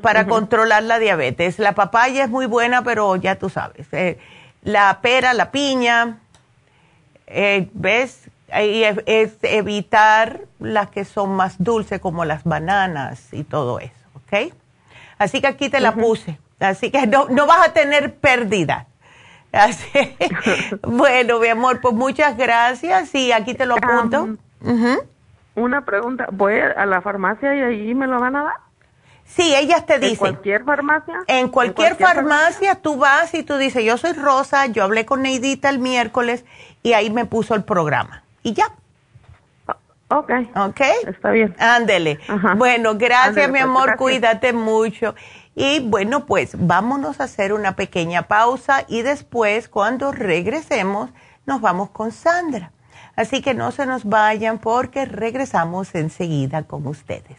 Para 0.00 0.26
controlar 0.26 0.82
la 0.82 0.98
diabetes. 0.98 1.58
La 1.58 1.72
papaya 1.72 2.24
es 2.24 2.30
muy 2.30 2.46
buena, 2.46 2.82
pero 2.82 3.16
ya 3.16 3.36
tú 3.36 3.48
sabes. 3.48 3.86
Eh, 3.92 4.18
la 4.62 4.98
pera, 5.00 5.34
la 5.34 5.50
piña, 5.50 6.18
eh, 7.26 7.68
¿ves? 7.72 8.30
Y 8.48 8.82
es, 8.82 9.38
evitar 9.42 10.40
las 10.58 10.90
que 10.90 11.04
son 11.04 11.30
más 11.36 11.62
dulces, 11.62 12.00
como 12.00 12.24
las 12.24 12.44
bananas 12.44 13.32
y 13.32 13.44
todo 13.44 13.78
eso, 13.78 13.92
¿ok? 14.14 14.52
Así 15.18 15.40
que 15.40 15.46
aquí 15.46 15.68
te 15.68 15.80
la 15.80 15.92
puse. 15.92 16.38
Así 16.58 16.90
que 16.90 17.06
no, 17.06 17.28
no 17.28 17.46
vas 17.46 17.68
a 17.68 17.72
tener 17.72 18.16
pérdida. 18.16 18.86
bueno, 20.82 21.40
mi 21.40 21.48
amor, 21.48 21.80
pues 21.80 21.94
muchas 21.94 22.36
gracias 22.36 23.14
y 23.14 23.32
aquí 23.32 23.54
te 23.54 23.66
lo 23.66 23.74
apunto. 23.74 24.36
Una 25.54 25.84
pregunta, 25.84 26.28
¿voy 26.30 26.54
a 26.54 26.86
la 26.86 27.00
farmacia 27.00 27.54
y 27.54 27.60
ahí 27.60 27.94
me 27.94 28.06
lo 28.06 28.20
van 28.20 28.36
a 28.36 28.44
dar? 28.44 28.69
Sí, 29.34 29.54
ellas 29.54 29.86
te 29.86 29.98
dicen. 29.98 30.10
¿En 30.10 30.16
cualquier 30.16 30.64
farmacia? 30.64 31.14
En 31.28 31.48
cualquier, 31.48 31.96
farmacia, 31.96 32.74
tú 32.74 32.96
vas 32.96 33.32
y 33.34 33.44
tú 33.44 33.56
dices, 33.56 33.84
yo 33.84 33.96
soy 33.96 34.12
Rosa, 34.12 34.66
yo 34.66 34.82
hablé 34.82 35.06
con 35.06 35.22
Neidita 35.22 35.68
el 35.70 35.78
miércoles 35.78 36.44
y 36.82 36.94
ahí 36.94 37.10
me 37.10 37.24
puso 37.26 37.54
el 37.54 37.62
programa. 37.62 38.24
Y 38.42 38.54
ya. 38.54 38.72
Ok. 40.08 40.32
Ok. 40.56 40.80
Está 41.06 41.30
bien. 41.30 41.54
Ándele. 41.58 42.18
Bueno, 42.56 42.96
gracias, 42.96 43.46
mi 43.46 43.52
pues, 43.52 43.62
amor, 43.62 43.96
cuídate 43.96 44.52
mucho. 44.52 45.14
Y 45.54 45.80
bueno, 45.80 46.26
pues 46.26 46.56
vámonos 46.58 47.20
a 47.20 47.24
hacer 47.24 47.52
una 47.52 47.76
pequeña 47.76 48.22
pausa 48.22 48.84
y 48.88 49.02
después, 49.02 49.68
cuando 49.68 50.10
regresemos, 50.10 51.10
nos 51.46 51.60
vamos 51.60 51.90
con 51.90 52.10
Sandra. 52.10 52.72
Así 53.14 53.42
que 53.42 53.54
no 53.54 53.70
se 53.70 53.86
nos 53.86 54.04
vayan 54.04 54.58
porque 54.58 55.04
regresamos 55.04 55.94
enseguida 55.94 56.64
con 56.64 56.86
ustedes. 56.86 57.38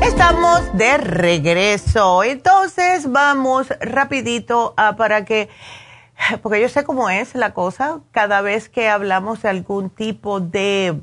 Estamos 0.00 0.78
de 0.78 0.96
regreso, 0.96 2.24
entonces 2.24 3.12
vamos 3.12 3.66
rapidito 3.82 4.72
a 4.78 4.96
para 4.96 5.26
que 5.26 5.50
porque 6.42 6.62
yo 6.62 6.70
sé 6.70 6.84
cómo 6.84 7.10
es 7.10 7.34
la 7.34 7.52
cosa, 7.52 8.00
cada 8.12 8.40
vez 8.40 8.70
que 8.70 8.88
hablamos 8.88 9.42
de 9.42 9.50
algún 9.50 9.90
tipo 9.90 10.40
de 10.40 11.02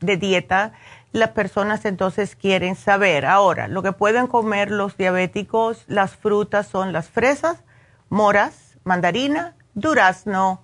de 0.00 0.16
dieta, 0.16 0.72
las 1.12 1.30
personas 1.30 1.84
entonces 1.84 2.36
quieren 2.36 2.76
saber. 2.76 3.26
Ahora, 3.26 3.68
lo 3.68 3.82
que 3.82 3.92
pueden 3.92 4.26
comer 4.26 4.70
los 4.70 4.96
diabéticos, 4.96 5.84
las 5.86 6.16
frutas 6.16 6.66
son 6.66 6.92
las 6.92 7.08
fresas, 7.08 7.64
moras, 8.08 8.78
mandarina, 8.84 9.56
durazno, 9.74 10.62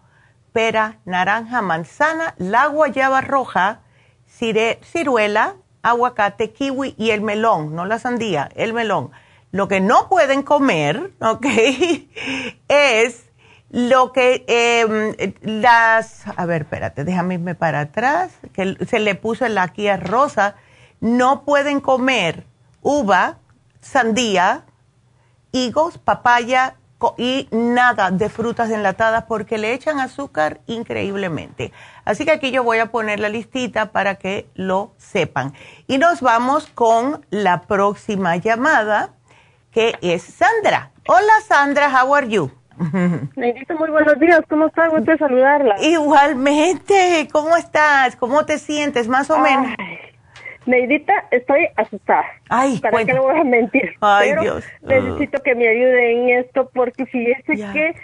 pera, 0.52 0.98
naranja, 1.04 1.62
manzana, 1.62 2.34
la 2.38 2.66
guayaba 2.66 3.20
roja, 3.20 3.80
ciruela, 4.28 5.56
aguacate, 5.82 6.52
kiwi 6.52 6.94
y 6.98 7.10
el 7.10 7.20
melón, 7.22 7.74
no 7.74 7.86
la 7.86 7.98
sandía, 7.98 8.48
el 8.54 8.72
melón. 8.72 9.10
Lo 9.50 9.68
que 9.68 9.80
no 9.80 10.09
pueden 10.09 10.42
comer, 10.42 11.12
¿ok? 11.20 11.46
es 12.68 13.24
lo 13.72 14.12
que 14.12 14.44
eh, 14.48 15.34
las, 15.40 16.24
a 16.28 16.44
ver, 16.44 16.62
espérate, 16.62 17.04
déjame 17.04 17.34
irme 17.34 17.54
para 17.54 17.80
atrás, 17.80 18.32
que 18.52 18.76
se 18.86 19.00
le 19.00 19.14
puso 19.14 19.48
la 19.48 19.64
aquí 19.64 19.90
rosa, 19.96 20.54
no 21.00 21.44
pueden 21.44 21.80
comer 21.80 22.46
uva, 22.82 23.38
sandía, 23.80 24.66
higos, 25.52 25.96
papaya 25.96 26.76
y 27.16 27.48
nada 27.50 28.10
de 28.10 28.28
frutas 28.28 28.70
enlatadas 28.70 29.24
porque 29.24 29.58
le 29.58 29.72
echan 29.72 29.98
azúcar 29.98 30.60
increíblemente. 30.66 31.72
Así 32.04 32.26
que 32.26 32.30
aquí 32.30 32.50
yo 32.50 32.62
voy 32.62 32.78
a 32.78 32.92
poner 32.92 33.20
la 33.20 33.30
listita 33.30 33.90
para 33.90 34.16
que 34.16 34.48
lo 34.54 34.92
sepan. 34.98 35.54
Y 35.86 35.96
nos 35.98 36.20
vamos 36.20 36.66
con 36.66 37.26
la 37.30 37.62
próxima 37.62 38.36
llamada, 38.36 39.14
que 39.72 39.96
es 40.02 40.22
Sandra. 40.22 40.92
Hola 41.08 41.32
Sandra, 41.48 41.90
how 41.90 42.14
are 42.14 42.28
you? 42.28 42.61
Neidita, 43.36 43.74
muy 43.74 43.90
buenos 43.90 44.18
días. 44.18 44.40
¿Cómo 44.48 44.66
estás? 44.66 44.90
Gusto 44.90 45.16
saludarla. 45.18 45.76
Igualmente. 45.82 47.28
¿Cómo 47.32 47.56
estás? 47.56 48.16
¿Cómo 48.16 48.44
te 48.44 48.58
sientes? 48.58 49.08
Más 49.08 49.30
o 49.30 49.38
menos. 49.38 49.74
Neidita, 50.66 51.24
estoy 51.30 51.68
asustada. 51.76 52.24
Ay, 52.48 52.78
¿Para 52.78 53.04
qué 53.04 53.12
le 53.12 53.20
voy 53.20 53.38
a 53.38 53.44
mentir? 53.44 53.94
Ay, 54.00 54.30
Pero 54.30 54.42
Dios. 54.42 54.64
Necesito 54.82 55.42
que 55.42 55.54
me 55.54 55.68
ayude 55.68 56.12
en 56.12 56.38
esto 56.40 56.70
porque 56.72 57.06
fíjese 57.06 57.56
que 57.72 57.94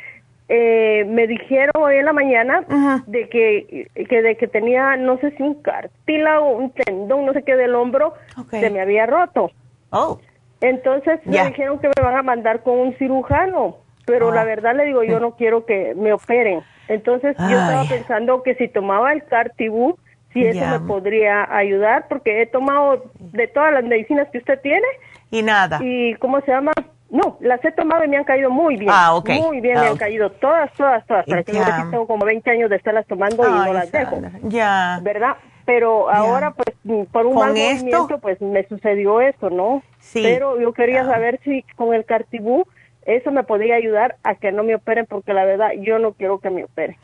eh, 0.49 1.05
me 1.05 1.27
dijeron 1.27 1.73
hoy 1.79 1.97
en 1.97 2.07
la 2.07 2.13
mañana 2.13 2.65
de 3.07 3.29
que, 3.29 3.89
que, 4.09 4.23
de 4.23 4.37
que 4.37 4.49
tenía, 4.49 4.97
no 4.97 5.19
sé 5.19 5.31
si 5.37 5.43
un 5.43 5.63
cartílago, 5.63 6.51
un 6.57 6.71
tendón, 6.73 7.27
no 7.27 7.33
sé 7.33 7.43
qué 7.43 7.55
del 7.55 7.75
hombro, 7.75 8.15
se 8.51 8.71
me 8.71 8.81
había 8.81 9.07
roto. 9.07 9.51
Oh. 9.91 10.19
Entonces 10.61 11.21
me 11.25 11.45
dijeron 11.47 11.79
que 11.79 11.89
me 11.89 12.03
van 12.03 12.17
a 12.17 12.23
mandar 12.23 12.63
con 12.63 12.79
un 12.79 12.95
cirujano, 12.97 13.77
pero 14.09 14.33
la 14.33 14.43
ah. 14.43 14.45
verdad 14.45 14.75
le 14.75 14.87
digo, 14.87 15.05
yo 15.05 15.21
no 15.21 15.33
quiero 15.33 15.65
que 15.67 15.95
me 15.95 16.13
operen. 16.13 16.63
Entonces 16.89 17.37
yo 17.39 17.59
estaba 17.59 17.85
pensando 17.85 18.43
que 18.43 18.55
si 18.55 18.69
tomaba 18.69 19.13
el 19.13 19.25
Cartibú, 19.25 19.99
si 20.33 20.45
eso 20.45 20.67
me 20.67 20.81
podría 20.81 21.55
ayudar, 21.55 22.07
porque 22.09 22.43
he 22.43 22.47
tomado 22.47 23.05
de 23.19 23.47
todas 23.47 23.73
las 23.73 23.85
medicinas 23.85 24.29
que 24.31 24.39
usted 24.39 24.61
tiene. 24.61 24.87
Y 25.31 25.43
nada. 25.43 25.79
¿Y 25.83 26.15
cómo 26.15 26.41
se 26.41 26.51
llama? 26.51 26.73
No, 27.11 27.39
las 27.41 27.65
he 27.65 27.73
tomado 27.73 28.05
y 28.05 28.09
me 28.09 28.19
han 28.19 28.25
caído 28.25 28.51
muy 28.51 28.77
bien. 28.77 28.91
Ah, 28.93 29.15
ok. 29.15 29.31
Muy 29.31 29.61
bien, 29.61 29.79
me 29.79 29.87
ah, 29.87 29.91
han 29.91 29.97
caído 29.97 30.31
todas, 30.31 30.73
todas, 30.75 31.07
todas. 31.07 31.25
Para 31.27 31.43
que 31.43 31.53
tengo 31.53 32.07
como 32.07 32.25
20 32.25 32.51
años 32.51 32.71
de 32.71 32.77
estarlas 32.77 33.07
tomando 33.07 33.47
y 33.47 33.51
no 33.51 33.73
las 33.73 33.91
dejo. 33.93 34.21
Ya. 34.43 35.01
¿Verdad? 35.03 35.37
Pero 35.65 36.11
ahora, 36.11 36.53
pues, 36.53 36.75
por 37.13 37.27
un 37.27 37.35
mal 37.35 37.51
movimiento, 37.51 38.19
pues 38.21 38.41
me 38.41 38.67
sucedió 38.69 39.21
eso, 39.21 39.51
¿no? 39.51 39.83
Sí. 39.99 40.23
Pero 40.23 40.59
yo 40.59 40.73
quería 40.73 41.05
saber 41.05 41.41
si 41.45 41.63
con 41.77 41.93
el 41.93 42.07
Cartibú 42.07 42.67
eso 43.09 43.31
me 43.33 43.43
podría 43.43 43.77
ayudar 43.77 44.17
a 44.23 44.35
que 44.35 44.53
no 44.53 44.63
me 44.63 44.75
operen, 44.75 45.07
porque 45.07 45.33
la 45.33 45.45
verdad 45.45 45.71
yo 45.81 45.99
no 45.99 46.13
quiero 46.13 46.39
que 46.39 46.51
me 46.51 46.65
operen. 46.65 46.97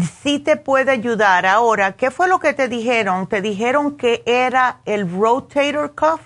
Sí 0.00 0.38
te 0.38 0.56
puede 0.56 0.90
ayudar. 0.90 1.44
Ahora, 1.44 1.92
¿qué 1.92 2.10
fue 2.10 2.26
lo 2.26 2.38
que 2.38 2.54
te 2.54 2.68
dijeron? 2.68 3.28
¿Te 3.28 3.42
dijeron 3.42 3.98
que 3.98 4.22
era 4.24 4.78
el 4.86 5.10
rotator 5.10 5.94
cuff? 5.94 6.22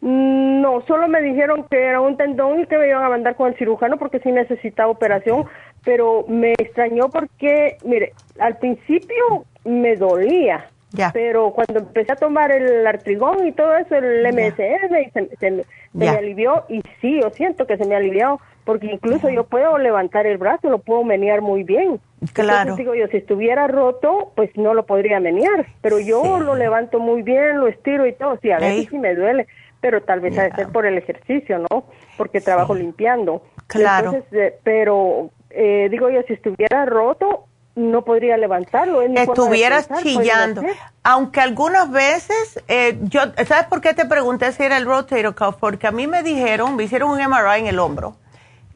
No, 0.00 0.82
solo 0.86 1.06
me 1.06 1.20
dijeron 1.20 1.66
que 1.70 1.80
era 1.80 2.00
un 2.00 2.16
tendón 2.16 2.60
y 2.60 2.66
que 2.66 2.78
me 2.78 2.88
iban 2.88 3.04
a 3.04 3.10
mandar 3.10 3.36
con 3.36 3.48
el 3.48 3.58
cirujano 3.58 3.98
porque 3.98 4.18
sí 4.20 4.32
necesitaba 4.32 4.90
operación, 4.90 5.44
pero 5.84 6.24
me 6.26 6.52
extrañó 6.52 7.10
porque, 7.10 7.76
mire, 7.84 8.14
al 8.38 8.56
principio 8.56 9.44
me 9.64 9.96
dolía, 9.96 10.66
pero 11.12 11.52
cuando 11.52 11.80
empecé 11.80 12.12
a 12.12 12.16
tomar 12.16 12.52
el 12.52 12.86
artrigón 12.86 13.46
y 13.46 13.52
todo 13.52 13.76
eso, 13.76 13.96
el 13.96 14.26
MSM, 14.26 15.38
se, 15.38 15.64
me 15.92 16.08
alivió 16.08 16.64
y 16.68 16.82
sí, 17.00 17.20
yo 17.20 17.30
siento 17.30 17.66
que 17.66 17.76
se 17.76 17.84
me 17.86 17.96
alivió 17.96 18.40
porque 18.64 18.86
incluso 18.86 19.28
yo 19.28 19.44
puedo 19.44 19.78
levantar 19.78 20.26
el 20.26 20.38
brazo, 20.38 20.70
lo 20.70 20.78
puedo 20.78 21.02
menear 21.02 21.40
muy 21.40 21.64
bien. 21.64 22.00
Claro. 22.32 22.76
digo 22.76 22.94
yo, 22.94 23.08
si 23.08 23.16
estuviera 23.16 23.66
roto, 23.66 24.32
pues 24.36 24.50
no 24.56 24.74
lo 24.74 24.86
podría 24.86 25.18
menear, 25.18 25.66
pero 25.80 25.98
yo 25.98 26.38
lo 26.38 26.54
levanto 26.54 27.00
muy 27.00 27.22
bien, 27.22 27.58
lo 27.58 27.66
estiro 27.66 28.06
y 28.06 28.12
todo, 28.12 28.38
sí, 28.40 28.50
a 28.50 28.58
veces 28.58 28.88
sí 28.90 28.98
me 28.98 29.14
duele 29.14 29.46
pero 29.82 30.00
tal 30.00 30.20
vez 30.20 30.38
ha 30.38 30.44
de 30.44 30.52
ser 30.52 30.68
por 30.68 30.86
el 30.86 30.96
ejercicio, 30.96 31.58
¿no? 31.58 31.84
Porque 32.16 32.40
trabajo 32.40 32.72
limpiando. 32.72 33.42
Claro. 33.66 34.12
Entonces, 34.12 34.32
eh, 34.32 34.58
pero 34.62 35.30
eh, 35.50 35.88
digo 35.90 36.08
yo, 36.08 36.22
si 36.22 36.34
estuviera 36.34 36.86
roto, 36.86 37.46
no 37.74 38.04
podría 38.04 38.36
levantarlo. 38.36 39.02
Estuvieras 39.02 39.88
chillando. 40.02 40.62
Aunque 41.02 41.40
algunas 41.40 41.90
veces, 41.90 42.62
eh, 42.68 42.98
yo, 43.02 43.20
¿sabes 43.46 43.66
por 43.66 43.80
qué 43.80 43.94
te 43.94 44.04
pregunté 44.04 44.52
si 44.52 44.62
era 44.62 44.76
el 44.76 44.84
rotator 44.84 45.34
cuff? 45.34 45.56
Porque 45.58 45.86
a 45.86 45.90
mí 45.90 46.06
me 46.06 46.22
dijeron, 46.22 46.76
me 46.76 46.84
hicieron 46.84 47.10
un 47.10 47.18
MRI 47.18 47.60
en 47.60 47.66
el 47.66 47.78
hombro. 47.78 48.16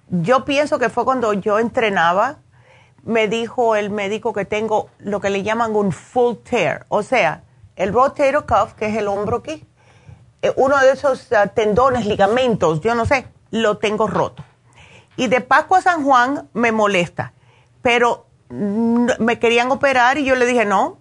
Yo 0.08 0.44
pienso 0.44 0.78
que 0.78 0.88
fue 0.88 1.04
cuando 1.04 1.32
yo 1.32 1.58
entrenaba, 1.58 2.38
me 3.02 3.28
dijo 3.28 3.76
el 3.76 3.90
médico 3.90 4.32
que 4.32 4.44
tengo 4.44 4.88
lo 4.98 5.20
que 5.20 5.30
le 5.30 5.42
llaman 5.42 5.76
un 5.76 5.92
full 5.92 6.36
tear. 6.48 6.86
O 6.88 7.02
sea, 7.02 7.42
el 7.76 7.92
rotator 7.92 8.46
cuff, 8.46 8.72
que 8.74 8.86
es 8.86 8.96
el 8.96 9.08
hombro 9.08 9.38
aquí, 9.38 9.64
eh, 10.42 10.52
uno 10.56 10.78
de 10.78 10.92
esos 10.92 11.32
ah, 11.32 11.48
tendones, 11.48 12.06
ligamentos, 12.06 12.80
yo 12.80 12.94
no 12.94 13.04
sé, 13.04 13.26
lo 13.50 13.78
tengo 13.78 14.06
roto. 14.06 14.44
Y 15.16 15.28
de 15.28 15.40
Pascua 15.40 15.78
a 15.78 15.82
San 15.82 16.04
Juan 16.04 16.48
me 16.52 16.72
molesta, 16.72 17.32
pero 17.82 18.25
me 18.48 19.38
querían 19.38 19.70
operar 19.70 20.18
y 20.18 20.24
yo 20.24 20.34
le 20.36 20.46
dije, 20.46 20.64
no, 20.64 20.98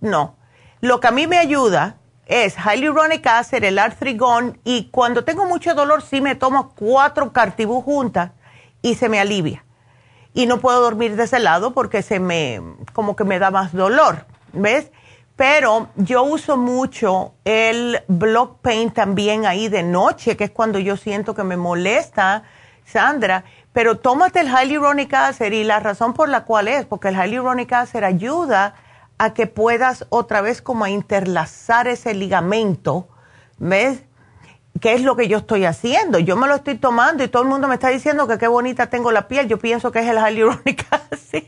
no. 0.00 0.36
Lo 0.80 1.00
que 1.00 1.08
a 1.08 1.12
mí 1.12 1.26
me 1.26 1.38
ayuda 1.38 1.96
es 2.26 2.56
hyaluronic 2.56 3.26
acid, 3.26 3.64
el 3.64 3.78
artrigón, 3.78 4.60
y 4.64 4.90
cuando 4.90 5.24
tengo 5.24 5.46
mucho 5.46 5.74
dolor 5.74 6.02
sí 6.02 6.20
me 6.20 6.34
tomo 6.34 6.74
cuatro 6.74 7.32
cartibú 7.32 7.80
juntas 7.80 8.32
y 8.82 8.94
se 8.94 9.08
me 9.08 9.18
alivia. 9.18 9.64
Y 10.34 10.46
no 10.46 10.60
puedo 10.60 10.80
dormir 10.80 11.16
de 11.16 11.24
ese 11.24 11.40
lado 11.40 11.72
porque 11.72 12.02
se 12.02 12.20
me, 12.20 12.60
como 12.92 13.16
que 13.16 13.24
me 13.24 13.38
da 13.38 13.50
más 13.50 13.72
dolor, 13.72 14.26
¿ves? 14.52 14.90
Pero 15.36 15.88
yo 15.96 16.22
uso 16.24 16.56
mucho 16.56 17.34
el 17.44 18.02
block 18.08 18.60
paint 18.60 18.94
también 18.94 19.46
ahí 19.46 19.68
de 19.68 19.82
noche, 19.82 20.36
que 20.36 20.44
es 20.44 20.50
cuando 20.50 20.78
yo 20.78 20.96
siento 20.96 21.34
que 21.34 21.44
me 21.44 21.56
molesta, 21.56 22.42
Sandra. 22.84 23.44
Pero 23.78 23.96
tómate 23.96 24.40
el 24.40 24.48
hyaluronic 24.48 25.14
acid 25.14 25.52
y 25.52 25.62
la 25.62 25.78
razón 25.78 26.12
por 26.12 26.28
la 26.28 26.42
cual 26.42 26.66
es, 26.66 26.84
porque 26.84 27.10
el 27.10 27.14
hyaluronic 27.14 27.72
acid 27.72 28.02
ayuda 28.02 28.74
a 29.18 29.34
que 29.34 29.46
puedas 29.46 30.04
otra 30.08 30.40
vez 30.40 30.60
como 30.60 30.82
a 30.82 30.90
interlazar 30.90 31.86
ese 31.86 32.12
ligamento, 32.12 33.06
¿ves? 33.56 34.02
¿Qué 34.80 34.94
es 34.94 35.02
lo 35.02 35.14
que 35.14 35.28
yo 35.28 35.38
estoy 35.38 35.64
haciendo? 35.64 36.18
Yo 36.18 36.36
me 36.36 36.48
lo 36.48 36.56
estoy 36.56 36.74
tomando 36.76 37.22
y 37.22 37.28
todo 37.28 37.44
el 37.44 37.48
mundo 37.48 37.68
me 37.68 37.74
está 37.74 37.90
diciendo 37.90 38.26
que 38.26 38.36
qué 38.36 38.48
bonita 38.48 38.88
tengo 38.88 39.12
la 39.12 39.28
piel. 39.28 39.46
Yo 39.46 39.60
pienso 39.60 39.92
que 39.92 40.00
es 40.00 40.08
el 40.08 40.16
hyaluronic 40.16 40.84
acid. 41.12 41.44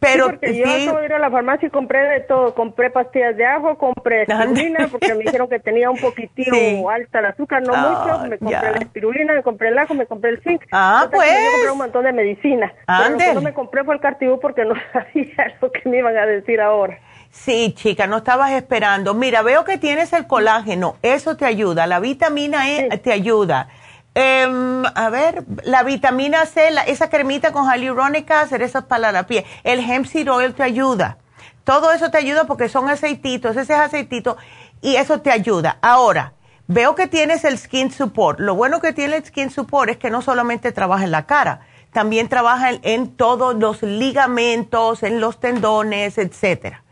Pero 0.00 0.26
porque 0.26 0.54
yo 0.54 0.64
acabo 0.66 0.98
de 0.98 1.06
ir 1.06 1.12
a 1.14 1.18
la 1.18 1.30
farmacia 1.30 1.66
y 1.66 1.70
compré 1.70 2.00
de 2.00 2.20
todo, 2.20 2.54
compré 2.54 2.90
pastillas 2.90 3.36
de 3.36 3.46
ajo, 3.46 3.78
compré 3.78 4.22
espirulina 4.28 4.88
porque 4.88 5.14
me 5.14 5.24
dijeron 5.24 5.48
que 5.48 5.58
tenía 5.58 5.90
un 5.90 5.98
poquitito 5.98 6.54
alta 6.90 7.20
el 7.20 7.26
azúcar, 7.26 7.62
no 7.62 7.74
mucho, 7.74 8.26
me 8.28 8.38
compré 8.38 8.70
la 8.72 8.78
espirulina, 8.78 9.32
me 9.34 9.42
compré 9.42 9.68
el 9.68 9.78
ajo, 9.78 9.94
me 9.94 10.06
compré 10.06 10.30
el 10.30 10.42
zinc. 10.42 10.62
Ah, 10.72 11.08
pues. 11.10 11.30
Me 11.30 11.50
compré 11.52 11.70
un 11.70 11.78
montón 11.78 12.04
de 12.04 12.12
medicina. 12.12 12.72
Pero 12.86 13.10
lo 13.10 13.18
que 13.18 13.34
no 13.34 13.40
me 13.40 13.54
compré 13.54 13.84
fue 13.84 13.94
el 13.94 14.00
cartibú 14.00 14.38
porque 14.40 14.64
no 14.64 14.74
sabía 14.92 15.54
lo 15.60 15.70
que 15.72 15.88
me 15.88 15.98
iban 15.98 16.16
a 16.16 16.26
decir 16.26 16.60
ahora. 16.60 16.98
Sí, 17.30 17.74
chica, 17.74 18.06
no 18.06 18.18
estabas 18.18 18.52
esperando. 18.52 19.12
Mira, 19.12 19.42
veo 19.42 19.64
que 19.64 19.76
tienes 19.76 20.12
el 20.12 20.26
colágeno, 20.26 20.96
eso 21.02 21.36
te 21.36 21.44
ayuda, 21.44 21.86
la 21.86 21.98
vitamina 21.98 22.70
E 22.70 22.96
te 22.98 23.12
ayuda. 23.12 23.68
Em, 24.14 24.84
a 24.86 25.10
ver, 25.10 25.44
la 25.64 25.82
vitamina 25.82 26.46
C, 26.46 26.68
esa 26.86 27.10
cremita 27.10 27.52
con 27.52 27.68
hyaluronic 27.68 28.30
acid, 28.30 28.60
esas 28.60 28.84
para 28.84 29.10
la 29.10 29.26
piel. 29.26 29.44
El 29.64 29.80
hemp 29.80 30.06
seed 30.06 30.30
oil 30.30 30.54
te 30.54 30.62
ayuda. 30.62 31.18
Todo 31.64 31.92
eso 31.92 32.10
te 32.10 32.18
ayuda 32.18 32.44
porque 32.44 32.68
son 32.68 32.88
aceititos, 32.88 33.56
ese 33.56 33.72
es 33.72 33.78
aceitito 33.78 34.36
y 34.82 34.96
eso 34.96 35.20
te 35.20 35.30
ayuda. 35.30 35.78
Ahora, 35.80 36.34
veo 36.68 36.94
que 36.94 37.08
tienes 37.08 37.44
el 37.44 37.58
skin 37.58 37.90
support. 37.90 38.38
Lo 38.38 38.54
bueno 38.54 38.80
que 38.80 38.92
tiene 38.92 39.16
el 39.16 39.24
skin 39.24 39.50
support 39.50 39.90
es 39.90 39.96
que 39.96 40.10
no 40.10 40.22
solamente 40.22 40.72
trabaja 40.72 41.04
en 41.04 41.10
la 41.10 41.26
cara, 41.26 41.62
también 41.92 42.28
trabaja 42.28 42.70
en, 42.82 43.16
todos 43.16 43.56
los 43.56 43.82
ligamentos, 43.82 45.02
en 45.02 45.20
los 45.20 45.40
tendones, 45.40 46.18
etcétera. 46.18 46.82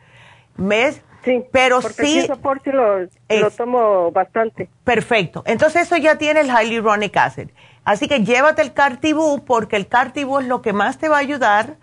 ¿Ves? 0.57 1.03
Sí, 1.24 1.44
pero 1.53 1.81
porque 1.81 2.05
sí. 2.05 2.23
sí 2.23 2.28
lo, 2.73 2.99
lo 3.01 3.51
tomo 3.51 4.11
bastante. 4.11 4.69
Perfecto. 4.85 5.43
Entonces 5.47 5.82
eso 5.82 5.97
ya 5.97 6.16
tiene 6.16 6.40
el 6.40 6.49
hyaluronic 6.49 7.16
acid. 7.16 7.49
Así 7.85 8.09
que 8.09 8.24
llévate 8.24 8.62
el 8.62 8.73
Cartibú 8.73 9.44
porque 9.44 9.77
el 9.77 9.89
Cartibú 9.89 10.39
es 10.39 10.47
lo 10.47 10.62
que 10.62 10.73
más 10.73 10.99
te 10.99 11.09
va 11.09 11.16
a 11.16 11.20
ayudar 11.20 11.77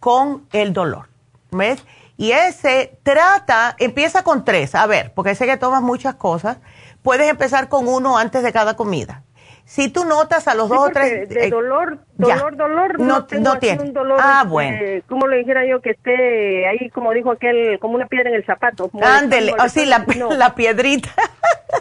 con 0.00 0.46
el 0.52 0.72
dolor. 0.72 1.08
¿Ves? 1.50 1.84
Y 2.16 2.32
ese 2.32 2.98
trata, 3.02 3.76
empieza 3.78 4.22
con 4.22 4.44
tres, 4.44 4.74
a 4.74 4.86
ver, 4.86 5.12
porque 5.14 5.34
sé 5.34 5.46
que 5.46 5.56
tomas 5.56 5.82
muchas 5.82 6.14
cosas. 6.14 6.58
Puedes 7.02 7.28
empezar 7.28 7.68
con 7.68 7.86
uno 7.86 8.16
antes 8.16 8.42
de 8.42 8.52
cada 8.52 8.76
comida. 8.76 9.22
Si 9.66 9.88
tú 9.88 10.04
notas 10.04 10.46
a 10.46 10.54
los 10.54 10.68
dos 10.68 10.78
o 10.78 10.90
tres... 10.90 11.28
De 11.28 11.46
eh, 11.46 11.50
dolor, 11.50 11.98
dolor, 12.14 12.56
dolor, 12.56 13.00
no, 13.00 13.26
no 13.40 13.58
tengo 13.58 13.82
un 13.82 13.92
dolor, 13.92 14.20
ah, 14.22 14.42
este, 14.42 14.48
bueno. 14.48 15.02
como 15.08 15.26
le 15.26 15.38
dijera 15.38 15.66
yo, 15.66 15.80
que 15.80 15.90
esté 15.90 16.68
ahí, 16.68 16.88
como 16.90 17.10
dijo 17.12 17.32
aquel, 17.32 17.80
como 17.80 17.96
una 17.96 18.06
piedra 18.06 18.30
en 18.30 18.36
el 18.36 18.46
zapato. 18.46 18.88
Ándele, 19.02 19.54
así 19.58 19.80
oh, 19.82 19.86
la, 19.86 20.06
la 20.36 20.54
piedrita. 20.54 21.10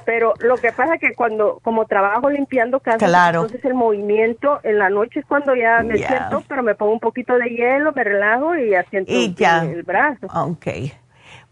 Pero 0.04 0.34
lo 0.40 0.58
que 0.58 0.72
pasa 0.72 0.96
es 0.96 1.00
que 1.00 1.14
cuando, 1.14 1.60
como 1.64 1.86
trabajo 1.86 2.28
limpiando 2.32 2.80
casa, 2.80 3.06
entonces 3.30 3.64
el 3.64 3.76
movimiento 3.76 4.60
en 4.64 4.80
la 4.80 4.90
noche 4.90 5.20
es 5.20 5.26
cuando 5.28 5.56
ya 5.56 5.84
me 5.84 6.00
siento, 6.00 6.44
pero 6.48 6.64
me 6.64 6.74
pongo 6.74 6.92
un 6.92 7.00
poquito 7.00 7.38
de 7.38 7.50
hielo, 7.50 7.92
me 7.94 8.04
relajo 8.04 8.56
y 8.56 8.72
ya 8.72 8.84
siento 8.90 9.12
el 9.14 9.84
brazo. 9.84 10.26
Ok. 10.34 10.68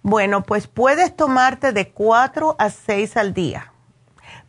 Bueno, 0.02 0.42
pues 0.42 0.66
puedes 0.66 1.16
tomarte 1.16 1.74
de 1.74 1.90
cuatro 1.90 2.56
a 2.58 2.72
seis 2.72 3.18
al 3.18 3.36
día. 3.36 3.73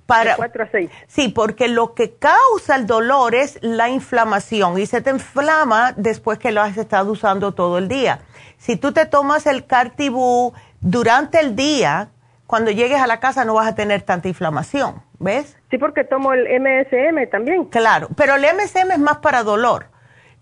Para, 0.07 0.37
de 0.37 0.63
a 0.63 0.89
Sí, 1.07 1.29
porque 1.29 1.69
lo 1.69 1.95
que 1.95 2.15
causa 2.15 2.77
el 2.77 2.87
dolor 2.87 3.35
es 3.35 3.59
la 3.63 3.89
inflamación 3.89 4.79
y 4.79 4.87
se 4.87 5.01
te 5.01 5.11
inflama 5.11 5.93
después 5.97 6.39
que 6.39 6.53
lo 6.53 6.61
has 6.61 6.77
estado 6.77 7.13
usando 7.13 7.53
todo 7.53 7.79
el 7.79 7.89
día. 7.89 8.21
Si 8.59 8.77
tú 8.77 8.93
te 8.93 9.07
tomas 9.07 9.47
el 9.47 9.67
Cartibú 9.67 10.53
durante 10.81 11.41
el 11.41 11.57
día, 11.57 12.09
cuando 12.47 12.71
llegues 12.71 13.01
a 13.01 13.07
la 13.07 13.19
casa 13.19 13.45
no 13.47 13.55
vas 13.55 13.67
a 13.67 13.75
tener 13.75 14.03
tanta 14.03 14.29
inflamación, 14.29 15.03
¿ves? 15.19 15.57
Sí, 15.71 15.79
porque 15.79 16.05
tomo 16.05 16.35
el 16.35 16.47
MSM 16.61 17.31
también. 17.31 17.65
Claro, 17.67 18.09
pero 18.15 18.35
el 18.35 18.43
MSM 18.45 18.93
es 18.93 18.99
más 18.99 19.19
para 19.19 19.43
dolor. 19.43 19.87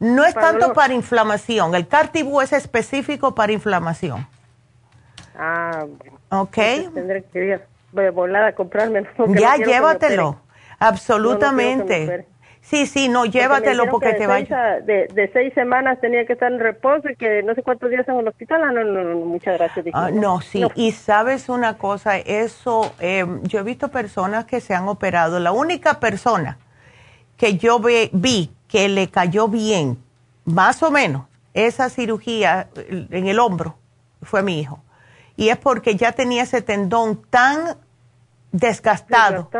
No 0.00 0.24
es 0.24 0.34
tanto 0.34 0.72
para 0.72 0.92
inflamación. 0.94 1.76
El 1.76 1.86
Cartibú 1.86 2.40
es 2.40 2.52
específico 2.52 3.36
para 3.36 3.52
inflamación. 3.52 4.26
Ah, 5.38 5.86
Ok. 6.30 6.56
tendré 6.94 7.24
que 7.32 7.44
ir 7.44 7.71
de 7.92 8.10
volada 8.10 8.48
a 8.48 8.54
comprarme. 8.54 9.04
Ya, 9.28 9.56
llévatelo. 9.56 10.40
Absolutamente. 10.78 12.26
Sí, 12.60 12.86
sí, 12.86 13.08
no, 13.08 13.24
llévatelo 13.26 13.88
porque, 13.88 14.14
te 14.14 14.26
vaya. 14.26 14.80
De, 14.80 15.08
de, 15.08 15.30
seis 15.32 15.52
semanas 15.52 16.00
tenía 16.00 16.24
que 16.26 16.34
estar 16.34 16.50
en 16.50 16.60
reposo 16.60 17.08
y 17.10 17.16
que 17.16 17.42
no 17.42 17.54
sé 17.54 17.62
cuántos 17.62 17.90
días 17.90 18.06
en 18.08 18.16
el 18.16 18.28
hospital. 18.28 18.62
Ah, 18.62 18.72
no, 18.72 18.84
no, 18.84 19.02
no, 19.02 19.16
muchas 19.16 19.58
gracias. 19.58 19.86
Ah, 19.92 20.10
no, 20.12 20.40
sí, 20.40 20.64
y 20.76 20.92
sabes 20.92 21.48
una 21.48 21.76
cosa, 21.76 22.18
eso, 22.18 22.94
eh, 23.00 23.26
yo 23.42 23.58
he 23.58 23.62
visto 23.64 23.88
personas 23.88 24.44
que 24.44 24.60
se 24.60 24.74
han 24.74 24.86
operado. 24.86 25.40
La 25.40 25.50
única 25.50 25.98
persona 25.98 26.58
que 27.36 27.58
yo 27.58 27.80
vi 27.80 28.52
que 28.68 28.88
le 28.88 29.10
cayó 29.10 29.48
bien, 29.48 29.98
más 30.44 30.84
o 30.84 30.92
menos, 30.92 31.26
esa 31.54 31.90
cirugía 31.90 32.68
en 32.88 33.26
el 33.26 33.40
hombro, 33.40 33.76
fue 34.22 34.42
mi 34.42 34.60
hijo. 34.60 34.82
Y 35.36 35.48
es 35.48 35.56
porque 35.56 35.96
ya 35.96 36.12
tenía 36.12 36.44
ese 36.44 36.62
tendón 36.62 37.22
tan 37.28 37.76
desgastado 38.52 39.50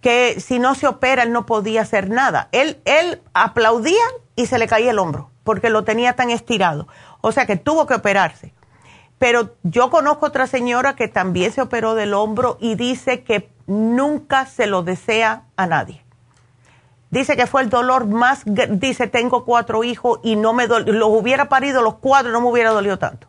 que 0.00 0.40
si 0.40 0.58
no 0.58 0.74
se 0.74 0.86
opera 0.86 1.24
él 1.24 1.32
no 1.32 1.44
podía 1.44 1.82
hacer 1.82 2.08
nada. 2.08 2.48
Él, 2.52 2.80
él 2.84 3.20
aplaudía 3.34 4.02
y 4.34 4.46
se 4.46 4.58
le 4.58 4.66
caía 4.66 4.92
el 4.92 4.98
hombro 4.98 5.30
porque 5.44 5.70
lo 5.70 5.84
tenía 5.84 6.14
tan 6.14 6.30
estirado. 6.30 6.88
O 7.20 7.32
sea 7.32 7.46
que 7.46 7.56
tuvo 7.56 7.86
que 7.86 7.94
operarse. 7.94 8.54
Pero 9.18 9.56
yo 9.62 9.90
conozco 9.90 10.26
otra 10.26 10.46
señora 10.46 10.96
que 10.96 11.08
también 11.08 11.52
se 11.52 11.60
operó 11.60 11.94
del 11.94 12.14
hombro 12.14 12.56
y 12.60 12.74
dice 12.74 13.22
que 13.22 13.50
nunca 13.66 14.46
se 14.46 14.66
lo 14.66 14.82
desea 14.82 15.42
a 15.56 15.66
nadie. 15.66 16.02
Dice 17.10 17.36
que 17.36 17.46
fue 17.46 17.62
el 17.62 17.68
dolor 17.68 18.06
más, 18.06 18.44
dice, 18.46 19.08
tengo 19.08 19.44
cuatro 19.44 19.82
hijos 19.82 20.20
y 20.22 20.36
no 20.36 20.52
me 20.52 20.68
los 20.68 21.08
hubiera 21.08 21.48
parido 21.48 21.82
los 21.82 21.96
cuatro, 21.96 22.30
no 22.30 22.40
me 22.40 22.46
hubiera 22.46 22.70
dolido 22.70 22.98
tanto. 22.98 23.26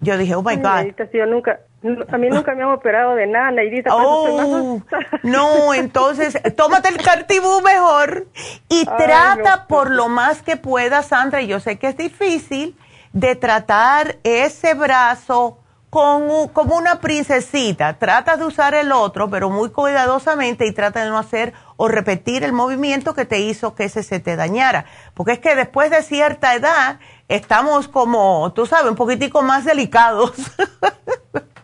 Yo 0.00 0.16
dije, 0.18 0.34
oh 0.34 0.42
my 0.42 0.56
God. 0.56 0.94
Yo 1.12 1.26
nunca, 1.26 1.60
a 1.82 2.18
mí 2.18 2.28
nunca 2.28 2.54
me 2.54 2.62
han 2.62 2.70
operado 2.70 3.14
de 3.14 3.26
nada, 3.26 3.50
Neidita. 3.50 3.94
Oh, 3.94 4.82
no, 5.22 5.72
entonces 5.74 6.38
tómate 6.56 6.90
el 6.90 6.98
cartibú 6.98 7.62
mejor 7.62 8.26
y 8.68 8.84
trata 8.84 9.66
por 9.66 9.90
lo 9.90 10.08
más 10.08 10.42
que 10.42 10.56
puedas, 10.56 11.06
Sandra, 11.06 11.40
y 11.40 11.46
yo 11.46 11.60
sé 11.60 11.78
que 11.78 11.88
es 11.88 11.96
difícil, 11.96 12.76
de 13.12 13.34
tratar 13.34 14.16
ese 14.22 14.74
brazo 14.74 15.58
con, 15.90 16.48
como 16.48 16.76
una 16.76 17.00
princesita. 17.00 17.98
Trata 17.98 18.36
de 18.36 18.44
usar 18.44 18.74
el 18.74 18.92
otro, 18.92 19.28
pero 19.28 19.50
muy 19.50 19.70
cuidadosamente 19.70 20.66
y 20.66 20.72
trata 20.72 21.02
de 21.02 21.10
no 21.10 21.18
hacer 21.18 21.52
o 21.76 21.88
repetir 21.88 22.44
el 22.44 22.52
movimiento 22.52 23.14
que 23.14 23.24
te 23.24 23.40
hizo 23.40 23.74
que 23.74 23.84
ese 23.84 24.02
se 24.02 24.20
te 24.20 24.36
dañara. 24.36 24.84
Porque 25.14 25.32
es 25.32 25.38
que 25.40 25.56
después 25.56 25.90
de 25.90 26.02
cierta 26.02 26.54
edad 26.54 27.00
estamos 27.28 27.88
como, 27.88 28.52
tú 28.54 28.66
sabes, 28.66 28.90
un 28.90 28.96
poquitico 28.96 29.42
más 29.42 29.64
delicados. 29.64 30.32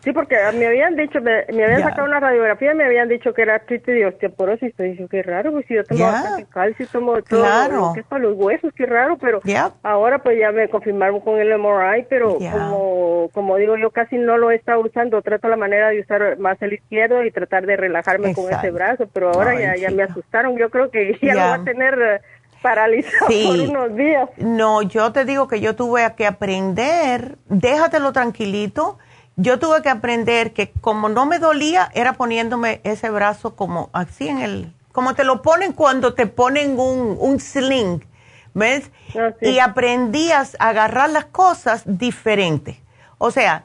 Sí, 0.07 0.13
porque 0.13 0.37
me 0.55 0.69
habían 0.69 0.95
dicho, 0.95 1.21
me, 1.21 1.41
habían 1.65 1.83
sacado 1.83 2.07
una 2.07 2.21
radiografía 2.21 2.71
y 2.71 2.77
me 2.77 2.85
habían 2.85 3.09
dicho 3.09 3.35
que 3.35 3.43
era 3.43 3.57
artritis 3.57 3.87
de 3.87 4.07
osteoporosis. 4.07 4.73
Y 4.79 4.83
dije, 4.85 5.09
qué 5.11 5.21
raro, 5.25 5.51
pues 5.51 5.67
si 5.67 5.75
yo 5.75 5.83
tomo 5.83 6.05
bastante 6.05 6.45
calcio, 6.45 6.87
tomo 6.93 7.21
todo 7.23 7.69
lo 7.73 7.93
que 7.93 8.01
es 8.01 8.07
para 8.07 8.23
los 8.23 8.37
huesos, 8.37 8.73
qué 8.77 8.87
raro, 8.87 9.19
pero 9.19 9.41
ahora 9.83 10.21
pues 10.23 10.39
ya 10.39 10.53
me 10.53 10.69
confirmaron 10.69 11.19
con 11.19 11.41
el 11.41 11.49
MRI, 11.59 12.07
pero 12.09 12.39
como, 12.39 13.31
como 13.33 13.57
digo, 13.57 13.77
yo 13.77 13.91
casi 13.91 14.17
no 14.17 14.37
lo 14.39 14.53
he 14.53 14.55
estado 14.55 14.81
usando, 14.81 15.21
trato 15.23 15.49
la 15.49 15.57
manera 15.57 15.89
de 15.89 16.03
usar 16.03 16.39
más 16.39 16.63
el 16.63 16.75
izquierdo 16.75 17.25
y 17.25 17.33
tratar 17.33 17.67
de 17.67 17.77
relajarme 17.77 18.33
con 18.33 18.49
ese 18.49 18.71
brazo, 18.71 19.09
pero 19.13 19.33
ahora 19.33 19.59
ya, 19.59 19.75
ya 19.75 19.91
me 19.91 20.05
asustaron, 20.05 20.57
yo 20.57 20.71
creo 20.71 20.89
que 20.89 21.19
ya 21.21 21.35
lo 21.35 21.41
va 21.41 21.55
a 21.55 21.65
tener 21.65 21.99
eh, 22.01 22.21
paralizado 22.63 23.27
por 23.27 23.71
unos 23.71 23.97
días. 23.97 24.29
No, 24.37 24.83
yo 24.83 25.11
te 25.11 25.25
digo 25.25 25.49
que 25.49 25.61
yo 25.61 25.75
tuve 25.75 26.03
que 26.17 26.29
aprender, 26.29 27.39
déjatelo 27.49 28.13
tranquilito 28.13 28.99
yo 29.37 29.59
tuve 29.59 29.83
que 29.83 29.91
aprender 29.91 30.53
que 30.53 30.73
como 30.73 31.09
no 31.09 31.27
me 31.27 31.39
dolía, 31.39 31.91
era 31.95 32.15
poniéndome 32.15 32.81
ese 32.85 33.11
brazo 33.11 33.55
como 33.55 33.91
así 33.93 34.29
en 34.29 34.39
el, 34.39 34.73
como 34.93 35.15
te 35.15 35.25
lo 35.25 35.43
ponen 35.43 35.73
cuando 35.73 36.15
te 36.15 36.27
ponen 36.27 36.81
un, 36.81 37.17
un 37.21 37.39
sling, 37.39 38.03
¿ves? 38.55 38.91
Ah, 39.15 39.35
y 39.43 39.59
aprendías 39.59 40.57
a 40.59 40.71
agarrar 40.71 41.11
las 41.11 41.27
cosas 41.27 41.83
diferente. 41.85 42.83
O 43.19 43.31
sea, 43.31 43.65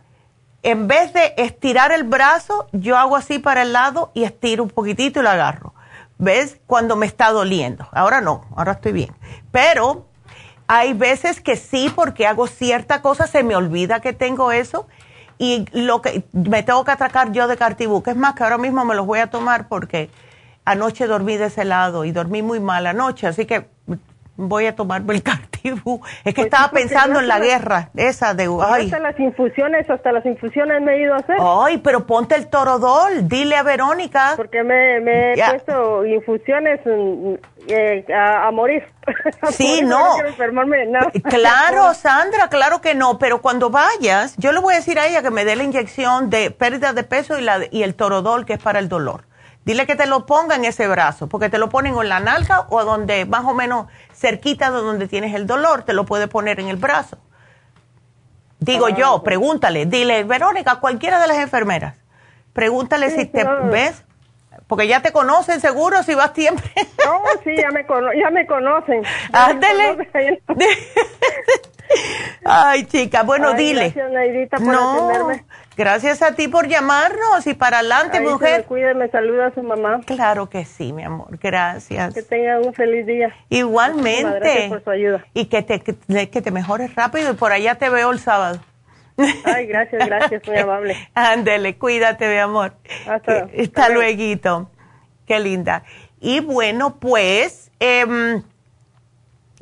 en 0.61 0.87
vez 0.87 1.13
de 1.13 1.33
estirar 1.37 1.93
el 1.93 2.03
brazo, 2.03 2.67
yo 2.73 2.97
hago 2.97 3.15
así 3.15 3.39
para 3.39 3.61
el 3.61 3.71
lado 3.71 4.11
y 4.13 4.25
estiro 4.25 4.63
un 4.63 4.69
poquitito 4.69 5.21
y 5.21 5.23
lo 5.23 5.29
agarro. 5.29 5.73
¿Ves? 6.17 6.59
Cuando 6.67 6.95
me 6.95 7.07
está 7.07 7.31
doliendo. 7.31 7.87
Ahora 7.93 8.21
no, 8.21 8.45
ahora 8.55 8.73
estoy 8.73 8.91
bien. 8.91 9.15
Pero 9.51 10.05
hay 10.67 10.93
veces 10.93 11.41
que 11.41 11.55
sí, 11.55 11.91
porque 11.95 12.27
hago 12.27 12.45
cierta 12.45 13.01
cosa, 13.01 13.25
se 13.25 13.41
me 13.41 13.55
olvida 13.55 14.01
que 14.01 14.13
tengo 14.13 14.51
eso 14.51 14.87
y 15.37 15.65
lo 15.71 16.01
que 16.01 16.23
me 16.33 16.63
tengo 16.63 16.83
que 16.83 16.91
atracar 16.91 17.31
yo 17.31 17.47
de 17.47 17.57
cartibú, 17.57 18.03
que 18.03 18.11
es 18.11 18.17
más 18.17 18.35
que 18.35 18.43
ahora 18.43 18.57
mismo 18.57 18.85
me 18.85 18.95
los 18.95 19.05
voy 19.05 19.19
a 19.19 19.27
tomar 19.27 19.67
porque 19.67 20.09
anoche 20.65 21.07
dormí 21.07 21.37
de 21.37 21.45
ese 21.45 21.65
lado 21.65 22.05
y 22.05 22.11
dormí 22.11 22.41
muy 22.41 22.59
mal 22.59 22.85
anoche, 22.87 23.27
así 23.27 23.45
que 23.45 23.67
voy 24.37 24.65
a 24.67 24.75
tomarme 24.75 25.15
el 25.15 25.23
cartibú. 25.23 25.50
Es 25.63 26.33
que 26.33 26.33
pues 26.33 26.45
estaba 26.45 26.71
pensando 26.71 27.19
en 27.19 27.27
la 27.27 27.39
guerra 27.39 27.89
esa 27.95 28.33
de... 28.33 28.49
Ay. 28.63 28.85
Hasta 28.85 28.99
las 28.99 29.19
infusiones, 29.19 29.89
hasta 29.89 30.11
las 30.11 30.25
infusiones 30.25 30.81
me 30.81 30.95
he 30.95 31.01
ido 31.03 31.13
a 31.13 31.17
hacer. 31.17 31.37
Ay, 31.39 31.77
pero 31.77 32.05
ponte 32.05 32.35
el 32.35 32.47
torodol, 32.47 33.27
dile 33.27 33.55
a 33.55 33.63
Verónica. 33.63 34.33
Porque 34.35 34.63
me, 34.63 34.99
me 34.99 35.33
he 35.33 35.49
puesto 35.49 36.05
infusiones 36.05 36.79
mm, 36.85 37.33
eh, 37.67 38.05
a, 38.13 38.51
morir. 38.51 38.83
Sí, 39.51 39.81
no. 39.83 40.15
Claro, 41.23 41.93
Sandra, 41.93 42.47
claro 42.49 42.81
que 42.81 42.95
no, 42.95 43.17
pero 43.17 43.41
cuando 43.41 43.69
vayas, 43.69 44.35
yo 44.37 44.51
le 44.51 44.59
voy 44.59 44.73
a 44.73 44.77
decir 44.77 44.99
a 44.99 45.07
ella 45.07 45.21
que 45.21 45.31
me 45.31 45.45
dé 45.45 45.55
la 45.55 45.63
inyección 45.63 46.29
de 46.29 46.51
pérdida 46.51 46.93
de 46.93 47.03
peso 47.03 47.37
y, 47.37 47.41
la, 47.41 47.59
y 47.69 47.83
el 47.83 47.95
torodol, 47.95 48.45
que 48.45 48.53
es 48.53 48.59
para 48.59 48.79
el 48.79 48.89
dolor. 48.89 49.23
Dile 49.63 49.85
que 49.85 49.95
te 49.95 50.07
lo 50.07 50.25
ponga 50.25 50.55
en 50.55 50.65
ese 50.65 50.87
brazo, 50.87 51.27
porque 51.27 51.49
te 51.49 51.59
lo 51.59 51.69
ponen 51.69 51.95
en 51.95 52.09
la 52.09 52.19
nalga 52.19 52.65
o 52.69 52.83
donde 52.83 53.25
más 53.25 53.45
o 53.45 53.53
menos 53.53 53.87
cerquita 54.13 54.71
de 54.71 54.77
donde 54.77 55.07
tienes 55.07 55.35
el 55.35 55.45
dolor, 55.45 55.83
te 55.83 55.93
lo 55.93 56.05
puede 56.05 56.27
poner 56.27 56.59
en 56.59 56.67
el 56.67 56.77
brazo. 56.77 57.17
Digo 58.59 58.87
ah, 58.87 58.95
yo, 58.95 59.23
pregúntale, 59.23 59.85
dile, 59.85 60.23
Verónica, 60.23 60.79
cualquiera 60.79 61.19
de 61.19 61.27
las 61.27 61.37
enfermeras, 61.37 61.95
pregúntale 62.53 63.09
si 63.11 63.25
te 63.25 63.43
ves, 63.71 64.03
porque 64.67 64.87
ya 64.87 65.01
te 65.01 65.11
conocen 65.11 65.59
seguro 65.59 66.01
si 66.03 66.15
vas 66.15 66.31
siempre. 66.33 66.71
No, 67.05 67.21
sí, 67.43 67.55
ya 67.55 67.69
me, 67.71 67.85
ya 68.19 68.29
me 68.29 68.45
conocen. 68.45 69.03
Ándele. 69.31 70.07
Ay, 72.45 72.85
chica, 72.85 73.23
bueno, 73.23 73.53
dile. 73.53 73.89
Gracias, 73.89 74.11
Naidita, 74.11 74.57
por 74.57 74.67
no, 74.67 75.29
Gracias 75.77 76.21
a 76.21 76.35
ti 76.35 76.47
por 76.49 76.67
llamarnos 76.67 77.47
y 77.47 77.53
para 77.53 77.79
adelante, 77.79 78.19
mujer. 78.19 78.65
Cuídeme, 78.65 79.09
saluda 79.09 79.47
a 79.47 79.53
su 79.53 79.63
mamá. 79.63 80.01
Claro 80.05 80.49
que 80.49 80.65
sí, 80.65 80.91
mi 80.91 81.03
amor. 81.03 81.39
Gracias. 81.41 82.13
Que 82.13 82.23
tenga 82.23 82.59
un 82.59 82.73
feliz 82.73 83.05
día. 83.05 83.33
Igualmente. 83.49 84.39
Gracias 84.39 84.69
por 84.69 84.83
su 84.83 84.89
ayuda. 84.89 85.25
Y 85.33 85.45
que 85.45 85.61
te, 85.61 85.79
que, 85.79 85.93
te 86.41 86.51
mejores 86.51 86.93
rápido 86.95 87.31
y 87.31 87.35
por 87.35 87.53
allá 87.53 87.75
te 87.75 87.89
veo 87.89 88.11
el 88.11 88.19
sábado. 88.19 88.59
Ay, 89.45 89.67
gracias, 89.67 90.05
gracias, 90.05 90.45
muy 90.45 90.57
amable. 90.57 90.95
Ándele, 91.13 91.77
cuídate, 91.77 92.27
mi 92.27 92.37
amor. 92.37 92.73
Hasta, 93.07 93.47
hasta 93.57 93.89
luego. 93.89 94.69
Qué 95.25 95.39
linda. 95.39 95.83
Y 96.19 96.41
bueno, 96.41 96.97
pues 96.99 97.71
em, 97.79 98.43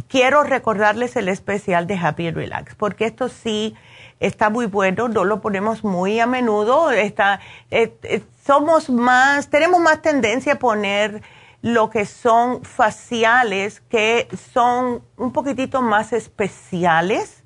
quiero 0.07 0.43
recordarles 0.43 1.15
el 1.15 1.29
especial 1.29 1.85
de 1.87 1.97
Happy 1.97 2.31
Relax, 2.31 2.75
porque 2.75 3.05
esto 3.05 3.29
sí 3.29 3.75
está 4.19 4.49
muy 4.49 4.65
bueno, 4.65 5.07
no 5.07 5.23
lo 5.23 5.41
ponemos 5.41 5.83
muy 5.83 6.19
a 6.19 6.27
menudo, 6.27 6.91
está, 6.91 7.39
eh, 7.71 7.95
eh, 8.03 8.21
somos 8.45 8.89
más, 8.89 9.49
tenemos 9.49 9.79
más 9.79 10.01
tendencia 10.01 10.53
a 10.53 10.59
poner 10.59 11.21
lo 11.61 11.89
que 11.89 12.05
son 12.05 12.63
faciales 12.63 13.81
que 13.89 14.27
son 14.53 15.03
un 15.17 15.31
poquitito 15.31 15.81
más 15.81 16.13
especiales. 16.13 17.43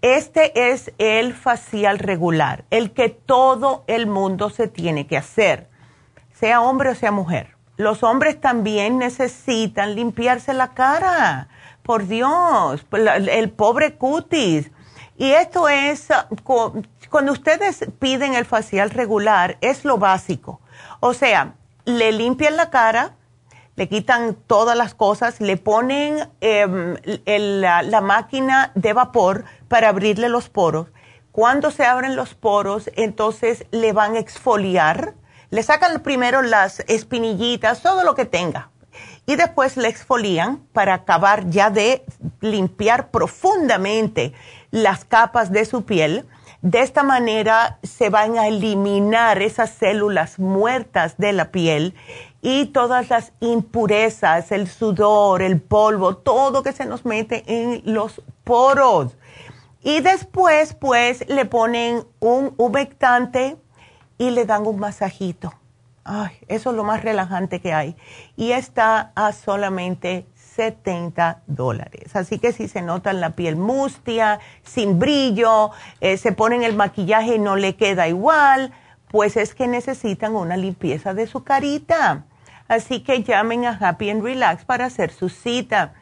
Este 0.00 0.70
es 0.70 0.92
el 0.98 1.34
facial 1.34 1.98
regular, 1.98 2.64
el 2.70 2.92
que 2.92 3.08
todo 3.08 3.84
el 3.88 4.06
mundo 4.06 4.48
se 4.48 4.68
tiene 4.68 5.06
que 5.06 5.16
hacer, 5.16 5.68
sea 6.32 6.60
hombre 6.60 6.90
o 6.90 6.94
sea 6.94 7.10
mujer. 7.10 7.56
Los 7.76 8.02
hombres 8.02 8.40
también 8.40 8.98
necesitan 8.98 9.94
limpiarse 9.94 10.52
la 10.52 10.74
cara, 10.74 11.48
por 11.82 12.06
Dios, 12.06 12.84
el 12.92 13.50
pobre 13.50 13.94
cutis 13.94 14.70
y 15.18 15.32
esto 15.32 15.68
es, 15.68 16.10
ah, 16.12 16.28
cuando 17.10 17.32
ustedes 17.32 17.84
piden 17.98 18.34
el 18.34 18.44
facial 18.44 18.90
regular, 18.90 19.58
es 19.60 19.84
lo 19.84 19.98
básico. 19.98 20.60
O 21.00 21.12
sea, 21.12 21.54
le 21.84 22.12
limpian 22.12 22.56
la 22.56 22.70
cara, 22.70 23.16
le 23.74 23.88
quitan 23.88 24.36
todas 24.46 24.76
las 24.76 24.94
cosas, 24.94 25.40
le 25.40 25.56
ponen 25.56 26.28
em, 26.40 26.96
la, 27.26 28.00
máquina 28.00 28.70
de 28.76 28.92
vapor 28.92 29.44
para 29.66 29.88
abrirle 29.88 30.28
los 30.28 30.48
poros. 30.48 30.86
Cuando 31.32 31.72
se 31.72 31.84
abren 31.84 32.14
los 32.14 32.34
poros, 32.34 32.88
entonces 32.94 33.66
le 33.72 33.92
van 33.92 34.14
a 34.14 34.20
exfoliar, 34.20 35.14
le 35.50 35.62
sacan 35.64 36.00
primero 36.00 36.42
las 36.42 36.80
espinillitas, 36.86 37.82
todo 37.82 38.04
lo 38.04 38.14
que 38.14 38.24
tenga, 38.24 38.70
y 39.26 39.36
después 39.36 39.76
le 39.76 39.88
exfolian 39.88 40.58
para 40.72 40.94
acabar 40.94 41.48
ya 41.50 41.70
de 41.70 42.04
limpiar 42.40 43.10
profundamente 43.10 44.32
las 44.70 45.04
capas 45.04 45.50
de 45.50 45.64
su 45.64 45.84
piel. 45.84 46.26
De 46.60 46.80
esta 46.80 47.02
manera 47.02 47.78
se 47.82 48.10
van 48.10 48.36
a 48.36 48.48
eliminar 48.48 49.40
esas 49.42 49.70
células 49.70 50.38
muertas 50.38 51.16
de 51.16 51.32
la 51.32 51.52
piel 51.52 51.94
y 52.42 52.66
todas 52.66 53.10
las 53.10 53.32
impurezas, 53.40 54.50
el 54.52 54.68
sudor, 54.68 55.42
el 55.42 55.60
polvo, 55.60 56.16
todo 56.16 56.62
que 56.62 56.72
se 56.72 56.84
nos 56.84 57.04
mete 57.04 57.44
en 57.46 57.82
los 57.84 58.22
poros. 58.44 59.16
Y 59.82 60.00
después, 60.00 60.74
pues, 60.74 61.28
le 61.28 61.44
ponen 61.44 62.04
un 62.20 62.54
humectante 62.56 63.56
y 64.18 64.30
le 64.30 64.44
dan 64.44 64.66
un 64.66 64.78
masajito. 64.78 65.54
Ay, 66.04 66.32
eso 66.48 66.70
es 66.70 66.76
lo 66.76 66.84
más 66.84 67.02
relajante 67.02 67.60
que 67.60 67.72
hay. 67.72 67.96
Y 68.36 68.52
está 68.52 69.12
a 69.14 69.32
solamente 69.32 70.26
70 70.58 71.42
dólares. 71.46 72.16
Así 72.16 72.40
que 72.40 72.52
si 72.52 72.66
se 72.66 72.82
nota 72.82 73.12
la 73.12 73.30
piel 73.36 73.54
mustia, 73.54 74.40
sin 74.64 74.98
brillo, 74.98 75.70
eh, 76.00 76.16
se 76.16 76.32
ponen 76.32 76.64
el 76.64 76.74
maquillaje 76.74 77.36
y 77.36 77.38
no 77.38 77.54
le 77.54 77.76
queda 77.76 78.08
igual, 78.08 78.72
pues 79.08 79.36
es 79.36 79.54
que 79.54 79.68
necesitan 79.68 80.34
una 80.34 80.56
limpieza 80.56 81.14
de 81.14 81.28
su 81.28 81.44
carita. 81.44 82.24
Así 82.66 83.04
que 83.04 83.22
llamen 83.22 83.66
a 83.66 83.78
Happy 83.80 84.10
and 84.10 84.24
Relax 84.24 84.64
para 84.64 84.86
hacer 84.86 85.12
su 85.12 85.28
cita. 85.28 85.94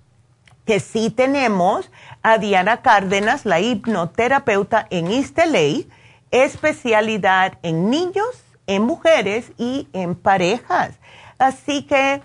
que 0.66 0.80
sí 0.80 1.12
tenemos 1.12 1.92
a 2.24 2.38
Diana 2.38 2.82
Cárdenas, 2.82 3.46
la 3.46 3.60
hipnoterapeuta 3.60 4.88
en 4.90 5.12
Isteley, 5.12 5.90
especialidad 6.32 7.60
en 7.62 7.90
niños, 7.90 8.44
en 8.68 8.84
mujeres 8.84 9.52
y 9.58 9.88
en 9.94 10.16
parejas. 10.16 10.96
Así 11.38 11.84
que 11.84 12.22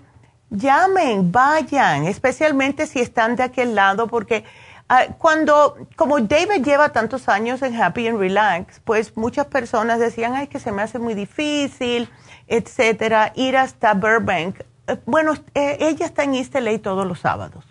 llamen, 0.50 1.32
vayan, 1.32 2.06
especialmente 2.06 2.86
si 2.86 3.00
están 3.00 3.36
de 3.36 3.42
aquel 3.42 3.74
lado, 3.74 4.06
porque 4.06 4.44
ah, 4.88 5.06
cuando, 5.18 5.76
como 5.96 6.20
David 6.20 6.64
lleva 6.64 6.90
tantos 6.90 7.28
años 7.28 7.62
en 7.62 7.80
Happy 7.80 8.06
and 8.06 8.18
Relax, 8.18 8.80
pues 8.84 9.16
muchas 9.16 9.46
personas 9.46 9.98
decían, 9.98 10.34
ay, 10.34 10.46
que 10.46 10.60
se 10.60 10.72
me 10.72 10.82
hace 10.82 10.98
muy 10.98 11.14
difícil, 11.14 12.08
etcétera, 12.46 13.32
ir 13.34 13.56
hasta 13.56 13.94
Burbank 13.94 14.60
eh, 14.86 15.00
bueno, 15.06 15.34
eh, 15.54 15.76
ella 15.80 16.06
está 16.06 16.24
en 16.24 16.34
East 16.34 16.54
LA 16.54 16.78
todos 16.78 17.06
los 17.06 17.20
sábados. 17.20 17.64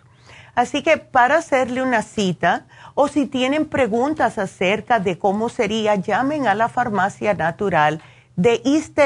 Así 0.54 0.82
que 0.82 0.96
para 0.96 1.36
hacerle 1.36 1.82
una 1.82 2.02
cita 2.02 2.66
o 2.98 3.08
si 3.08 3.26
tienen 3.26 3.66
preguntas 3.66 4.38
acerca 4.38 5.00
de 5.00 5.18
cómo 5.18 5.50
sería, 5.50 5.96
llamen 5.96 6.48
a 6.48 6.54
la 6.54 6.70
farmacia 6.70 7.34
natural 7.34 8.00
de 8.36 8.62
East. 8.64 8.98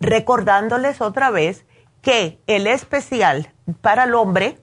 recordándoles 0.00 1.00
otra 1.00 1.30
vez 1.30 1.64
que 2.02 2.40
el 2.46 2.66
especial 2.66 3.52
para 3.80 4.04
el 4.04 4.14
hombre, 4.14 4.58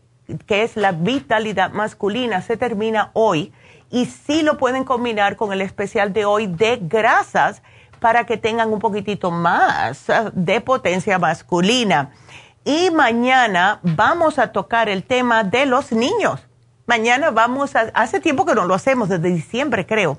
que 0.45 0.63
es 0.63 0.75
la 0.75 0.91
vitalidad 0.91 1.71
masculina, 1.71 2.41
se 2.41 2.57
termina 2.57 3.11
hoy 3.13 3.53
y 3.89 4.05
sí 4.05 4.41
lo 4.41 4.57
pueden 4.57 4.83
combinar 4.83 5.35
con 5.35 5.53
el 5.53 5.61
especial 5.61 6.13
de 6.13 6.25
hoy 6.25 6.47
de 6.47 6.79
grasas 6.81 7.61
para 7.99 8.25
que 8.25 8.37
tengan 8.37 8.73
un 8.73 8.79
poquitito 8.79 9.31
más 9.31 10.07
de 10.33 10.61
potencia 10.61 11.19
masculina. 11.19 12.11
Y 12.65 12.89
mañana 12.91 13.79
vamos 13.83 14.39
a 14.39 14.51
tocar 14.51 14.89
el 14.89 15.03
tema 15.03 15.43
de 15.43 15.65
los 15.65 15.91
niños. 15.91 16.45
Mañana 16.85 17.31
vamos 17.31 17.75
a, 17.75 17.91
hace 17.93 18.19
tiempo 18.19 18.45
que 18.45 18.55
no 18.55 18.65
lo 18.65 18.73
hacemos, 18.73 19.09
desde 19.09 19.29
diciembre 19.29 19.85
creo. 19.85 20.17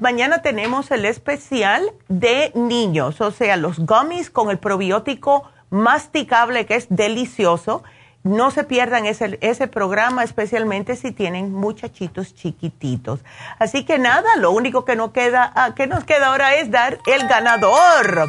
mañana 0.00 0.42
tenemos 0.42 0.90
el 0.90 1.04
especial 1.04 1.92
de 2.08 2.52
niños, 2.54 3.20
o 3.20 3.30
sea, 3.30 3.56
los 3.56 3.80
gummies 3.80 4.30
con 4.30 4.50
el 4.50 4.58
probiótico 4.58 5.44
masticable 5.70 6.66
que 6.66 6.76
es 6.76 6.86
delicioso. 6.88 7.82
No 8.24 8.52
se 8.52 8.62
pierdan 8.62 9.06
ese, 9.06 9.36
ese 9.40 9.66
programa, 9.66 10.22
especialmente 10.22 10.94
si 10.94 11.10
tienen 11.10 11.52
muchachitos 11.52 12.36
chiquititos. 12.36 13.18
Así 13.58 13.84
que 13.84 13.98
nada, 13.98 14.36
lo 14.36 14.52
único 14.52 14.84
que, 14.84 14.94
no 14.94 15.12
queda, 15.12 15.52
ah, 15.56 15.74
que 15.74 15.88
nos 15.88 16.04
queda 16.04 16.28
ahora 16.28 16.54
es 16.54 16.70
dar 16.70 17.00
el 17.06 17.26
ganador 17.26 18.28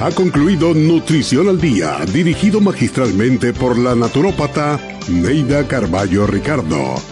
Ha 0.03 0.11
concluido 0.11 0.75
Nutrición 0.75 1.49
al 1.49 1.61
Día, 1.61 1.97
dirigido 2.13 2.61
magistralmente 2.61 3.53
por 3.53 3.79
la 3.79 3.95
naturópata 3.95 4.81
Neida 5.09 5.69
Carballo 5.69 6.27
Ricardo. 6.27 7.12